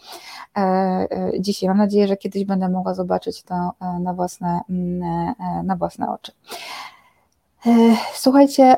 dzisiaj. 1.39 1.69
Mam 1.69 1.77
nadzieję, 1.77 2.07
że 2.07 2.17
kiedyś 2.17 2.45
będę 2.45 2.69
mogła 2.69 2.93
zobaczyć 2.93 3.43
to 3.43 3.71
na 3.99 4.13
własne, 4.13 4.61
mm, 4.69 5.33
na 5.63 5.75
własne 5.75 6.09
oczy. 6.09 6.31
Słuchajcie, 8.13 8.75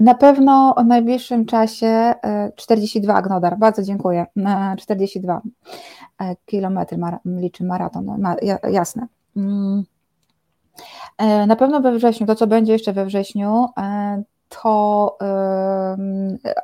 na 0.00 0.14
pewno 0.14 0.74
w 0.78 0.84
najbliższym 0.84 1.46
czasie 1.46 2.14
42 2.56 3.22
Gnodar, 3.22 3.58
bardzo 3.58 3.82
dziękuję. 3.82 4.26
42 4.78 5.42
kilometry 6.46 6.98
liczy 7.26 7.64
maraton, 7.64 8.18
jasne. 8.70 9.06
E, 11.18 11.46
na 11.46 11.56
pewno 11.56 11.80
we 11.80 11.92
wrześniu, 11.92 12.26
to 12.26 12.34
co 12.34 12.46
będzie 12.46 12.72
jeszcze 12.72 12.92
we 12.92 13.04
wrześniu, 13.06 13.66
e, 13.78 14.22
to 14.48 15.18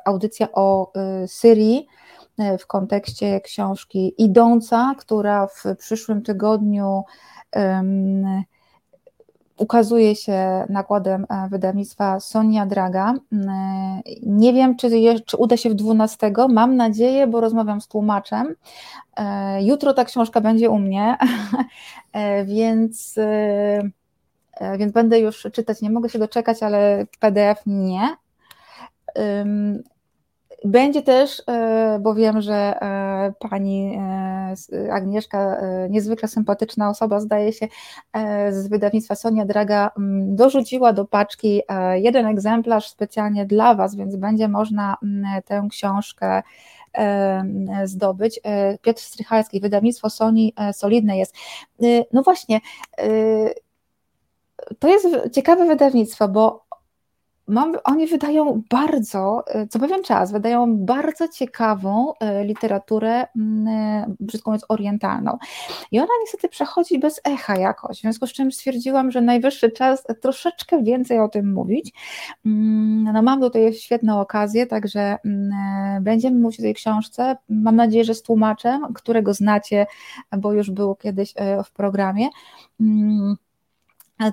audycja 0.05 0.47
o 0.53 0.91
e, 0.95 1.27
Syrii 1.27 1.87
w 2.59 2.67
kontekście 2.67 3.41
książki 3.41 4.13
Idąca, 4.17 4.95
która 4.97 5.47
w 5.47 5.63
przyszłym 5.77 6.21
tygodniu 6.21 7.03
ukazuje 9.57 10.15
się 10.15 10.65
nakładem 10.69 11.25
wydawnictwa 11.49 12.19
Sonia 12.19 12.65
Draga. 12.65 13.13
Nie 14.23 14.53
wiem, 14.53 14.75
czy, 14.75 14.89
czy 15.25 15.37
uda 15.37 15.57
się 15.57 15.69
w 15.69 15.73
12. 15.73 16.33
Mam 16.49 16.75
nadzieję, 16.75 17.27
bo 17.27 17.41
rozmawiam 17.41 17.81
z 17.81 17.87
tłumaczem. 17.87 18.55
Jutro 19.61 19.93
ta 19.93 20.05
książka 20.05 20.41
będzie 20.41 20.69
u 20.69 20.79
mnie, 20.79 21.17
więc 22.45 23.15
więc 24.77 24.91
będę 24.93 25.19
już 25.19 25.47
czytać, 25.53 25.81
nie 25.81 25.89
mogę 25.89 26.09
się 26.09 26.19
doczekać, 26.19 26.63
ale 26.63 27.05
PDF 27.19 27.61
nie. 27.65 28.15
Będzie 30.65 31.01
też, 31.01 31.43
e, 31.47 31.99
bo 32.01 32.15
wiem, 32.15 32.41
że 32.41 32.53
e, 32.81 33.33
pani 33.39 33.99
Agnieszka, 34.91 35.61
niezwykle 35.89 36.27
sympatyczna 36.27 36.89
osoba, 36.89 37.19
zdaje 37.19 37.53
się, 37.53 37.67
z 38.49 38.67
wydawnictwa 38.67 39.15
Sonia 39.15 39.45
Draga, 39.45 39.91
dorzuciła 40.21 40.93
do 40.93 41.05
paczki 41.05 41.61
jeden 41.95 42.25
egzemplarz 42.25 42.89
specjalnie 42.89 43.45
dla 43.45 43.75
Was, 43.75 43.95
więc 43.95 44.15
będzie 44.15 44.47
można 44.47 44.97
tę 45.45 45.67
książkę 45.69 46.43
zdobyć. 47.83 48.39
Piotr 48.81 49.01
Strychalski, 49.01 49.59
wydawnictwo 49.59 50.09
Sony 50.09 50.49
solidne 50.73 51.17
jest. 51.17 51.35
No 52.13 52.23
właśnie, 52.23 52.59
to 54.79 54.87
jest 54.87 55.07
ciekawe 55.31 55.65
wydawnictwo, 55.65 56.27
bo 56.27 56.65
mam, 57.51 57.73
oni 57.83 58.07
wydają 58.07 58.61
bardzo, 58.69 59.43
co 59.69 59.79
pewien 59.79 60.03
czas, 60.03 60.31
wydają 60.31 60.77
bardzo 60.77 61.27
ciekawą 61.27 62.13
e, 62.19 62.45
literaturę, 62.45 63.27
mm, 63.35 63.67
e, 63.67 64.15
brzydko 64.19 64.51
mówiąc, 64.51 64.65
orientalną. 64.69 65.37
I 65.91 65.99
ona 65.99 66.09
niestety 66.21 66.49
przechodzi 66.49 66.99
bez 66.99 67.21
echa 67.23 67.55
jakoś, 67.55 67.97
w 67.97 68.01
związku 68.01 68.27
z 68.27 68.33
czym 68.33 68.51
stwierdziłam, 68.51 69.11
że 69.11 69.21
najwyższy 69.21 69.71
czas 69.71 70.03
troszeczkę 70.21 70.83
więcej 70.83 71.19
o 71.19 71.27
tym 71.27 71.53
mówić. 71.53 71.93
Mm, 72.45 73.13
no 73.13 73.21
mam 73.21 73.41
tutaj 73.41 73.73
świetną 73.73 74.19
okazję, 74.19 74.67
także 74.67 75.17
mm, 75.25 75.51
e, 75.97 76.01
będziemy 76.01 76.39
mówić 76.39 76.59
o 76.59 76.63
tej 76.63 76.73
książce. 76.73 77.37
Mam 77.49 77.75
nadzieję, 77.75 78.03
że 78.03 78.15
z 78.15 78.21
tłumaczem, 78.21 78.93
którego 78.93 79.33
znacie, 79.33 79.85
bo 80.37 80.53
już 80.53 80.71
był 80.71 80.95
kiedyś 80.95 81.33
w 81.65 81.71
programie. 81.71 82.29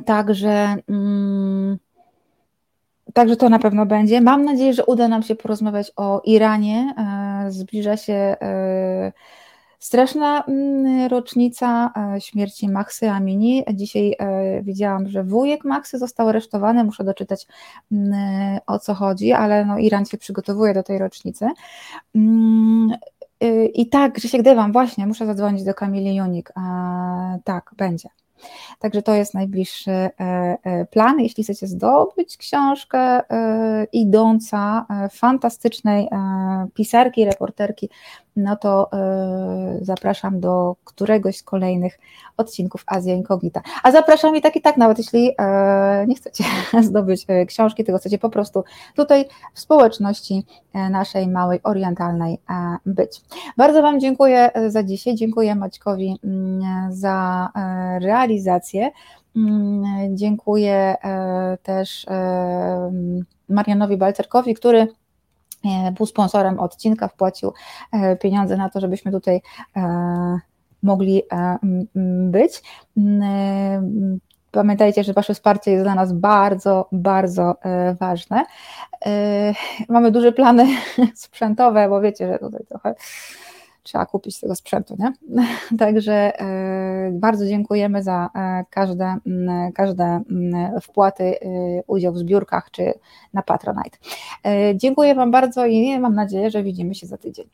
Także, 0.06 0.77
mm, 0.89 1.78
także 3.15 3.36
to 3.36 3.48
na 3.48 3.59
pewno 3.59 3.86
będzie. 3.86 4.20
Mam 4.20 4.44
nadzieję, 4.44 4.74
że 4.74 4.85
uda 4.85 5.09
nam 5.09 5.23
się 5.23 5.35
porozmawiać 5.35 5.93
o 5.97 6.23
Iranie. 6.24 6.94
E, 6.98 7.51
zbliża 7.51 7.97
się 7.97 8.12
e, 8.12 9.12
straszna 9.78 10.44
mm, 10.44 11.09
rocznica 11.09 11.93
e, 12.16 12.20
śmierci 12.20 12.69
Maxy 12.69 13.10
Amini. 13.10 13.65
Dzisiaj 13.74 14.16
widziałam, 14.62 15.09
że 15.09 15.24
wujek 15.24 15.65
Maxy 15.65 15.98
został 15.98 16.28
aresztowany. 16.28 16.85
Muszę 16.85 17.05
doczytać 17.05 17.47
mm, 17.93 18.59
o 18.66 18.78
co 18.78 18.94
chodzi, 18.94 19.32
ale 19.32 19.65
no, 19.65 19.78
Iran 19.78 20.06
się 20.06 20.19
przygotowuje 20.19 20.74
do 20.74 20.82
tej 20.82 20.98
rocznicy. 20.98 21.47
I 23.74 23.89
tak, 23.89 24.12
Grzesiek 24.12 24.43
Dewam, 24.43 24.73
właśnie, 24.73 25.06
muszę 25.06 25.27
zadzwonić 25.27 25.65
do 25.65 25.74
Kamili 25.74 26.15
Junik. 26.15 26.52
Tak, 27.44 27.74
będzie. 27.77 28.09
Także 28.79 29.03
to 29.03 29.15
jest 29.15 29.35
najbliższy 29.35 29.91
e, 29.91 30.11
e, 30.21 30.85
plan. 30.85 31.21
Jeśli 31.21 31.45
chcecie 31.45 31.67
zdobyć 31.67 32.37
książkę 32.37 32.99
e, 32.99 33.87
idąca 33.93 34.87
fantastycznej 35.11 36.09
pisarki, 36.75 37.25
reporterki, 37.25 37.91
no 38.37 38.57
to 38.57 38.91
zapraszam 39.83 40.41
do 40.41 40.77
któregoś 40.85 41.37
z 41.37 41.43
kolejnych 41.43 41.99
odcinków 42.37 42.85
Azja 42.87 43.15
Inkognita. 43.15 43.63
A 43.83 43.93
zapraszam 43.93 44.37
i 44.37 44.41
tak 44.41 44.57
i 44.57 44.61
tak, 44.61 44.77
nawet 44.77 44.99
jeśli 44.99 45.35
nie 46.07 46.15
chcecie 46.15 46.45
zdobyć 46.89 47.27
książki, 47.49 47.85
tylko 47.85 47.99
chcecie 47.99 48.19
po 48.19 48.31
prostu 48.31 48.65
tutaj 48.97 49.25
w 49.55 49.61
społeczności 49.61 50.47
naszej 50.75 51.29
małej 51.29 51.61
orientalnej 51.63 52.39
być. 52.87 53.21
Bardzo 53.57 53.83
Wam 53.83 54.01
dziękuję 54.01 54.51
za 54.67 54.83
dzisiaj. 54.83 55.15
Dziękuję 55.15 55.55
Maćkowi 55.55 56.19
mm, 56.25 56.93
za 56.93 57.49
realizację. 58.01 58.68
Mm, 59.36 60.16
dziękuję 60.16 60.97
e, 61.05 61.59
też 61.62 62.07
e, 62.09 62.93
Marianowi 63.49 63.97
Balcerkowi, 63.97 64.55
który 64.55 64.78
e, 65.65 65.93
był 65.93 66.07
sponsorem 66.07 66.61
odcinka, 66.61 67.09
wpłacił 67.09 67.53
pieniądze 68.20 68.57
na 68.57 68.69
to, 68.69 68.81
żebyśmy 68.81 69.12
tutaj 69.12 69.43
mogli 70.82 71.23
być. 72.31 72.62
Mm, 72.97 74.19
pamiętajcie, 74.51 75.05
że 75.05 75.12
Wasze 75.12 75.35
wsparcie 75.35 75.70
jest 75.70 75.85
dla 75.85 75.95
nas 75.95 76.12
bardzo, 76.12 76.89
bardzo 76.93 77.55
ważne. 78.01 78.45
Mamy 79.89 80.11
duże 80.11 80.32
plany 80.32 80.66
sprzętowe, 81.15 81.89
bo 81.89 82.01
wiecie, 82.01 82.32
że 82.32 82.39
tutaj 82.39 82.66
trochę 82.69 82.95
trzeba 83.89 84.06
kupić 84.06 84.40
tego 84.40 84.55
sprzętu. 84.55 84.97
Nie? 84.98 85.12
Także 85.78 86.40
e, 86.40 87.10
bardzo 87.12 87.47
dziękujemy 87.47 88.02
za 88.02 88.31
e, 88.35 88.65
każde, 88.70 89.16
każde 89.74 90.20
wpłaty, 90.82 91.24
e, 91.24 91.39
udział 91.86 92.12
w 92.12 92.19
zbiórkach 92.19 92.70
czy 92.70 92.93
na 93.35 93.43
Patronite. 93.43 93.98
Dziękuję 94.74 95.15
Wam 95.15 95.31
bardzo 95.31 95.66
i 95.66 95.98
mam 95.98 96.15
nadzieję, 96.15 96.51
że 96.51 96.62
widzimy 96.62 96.94
się 96.94 97.06
za 97.06 97.19
tydzień. 97.19 97.47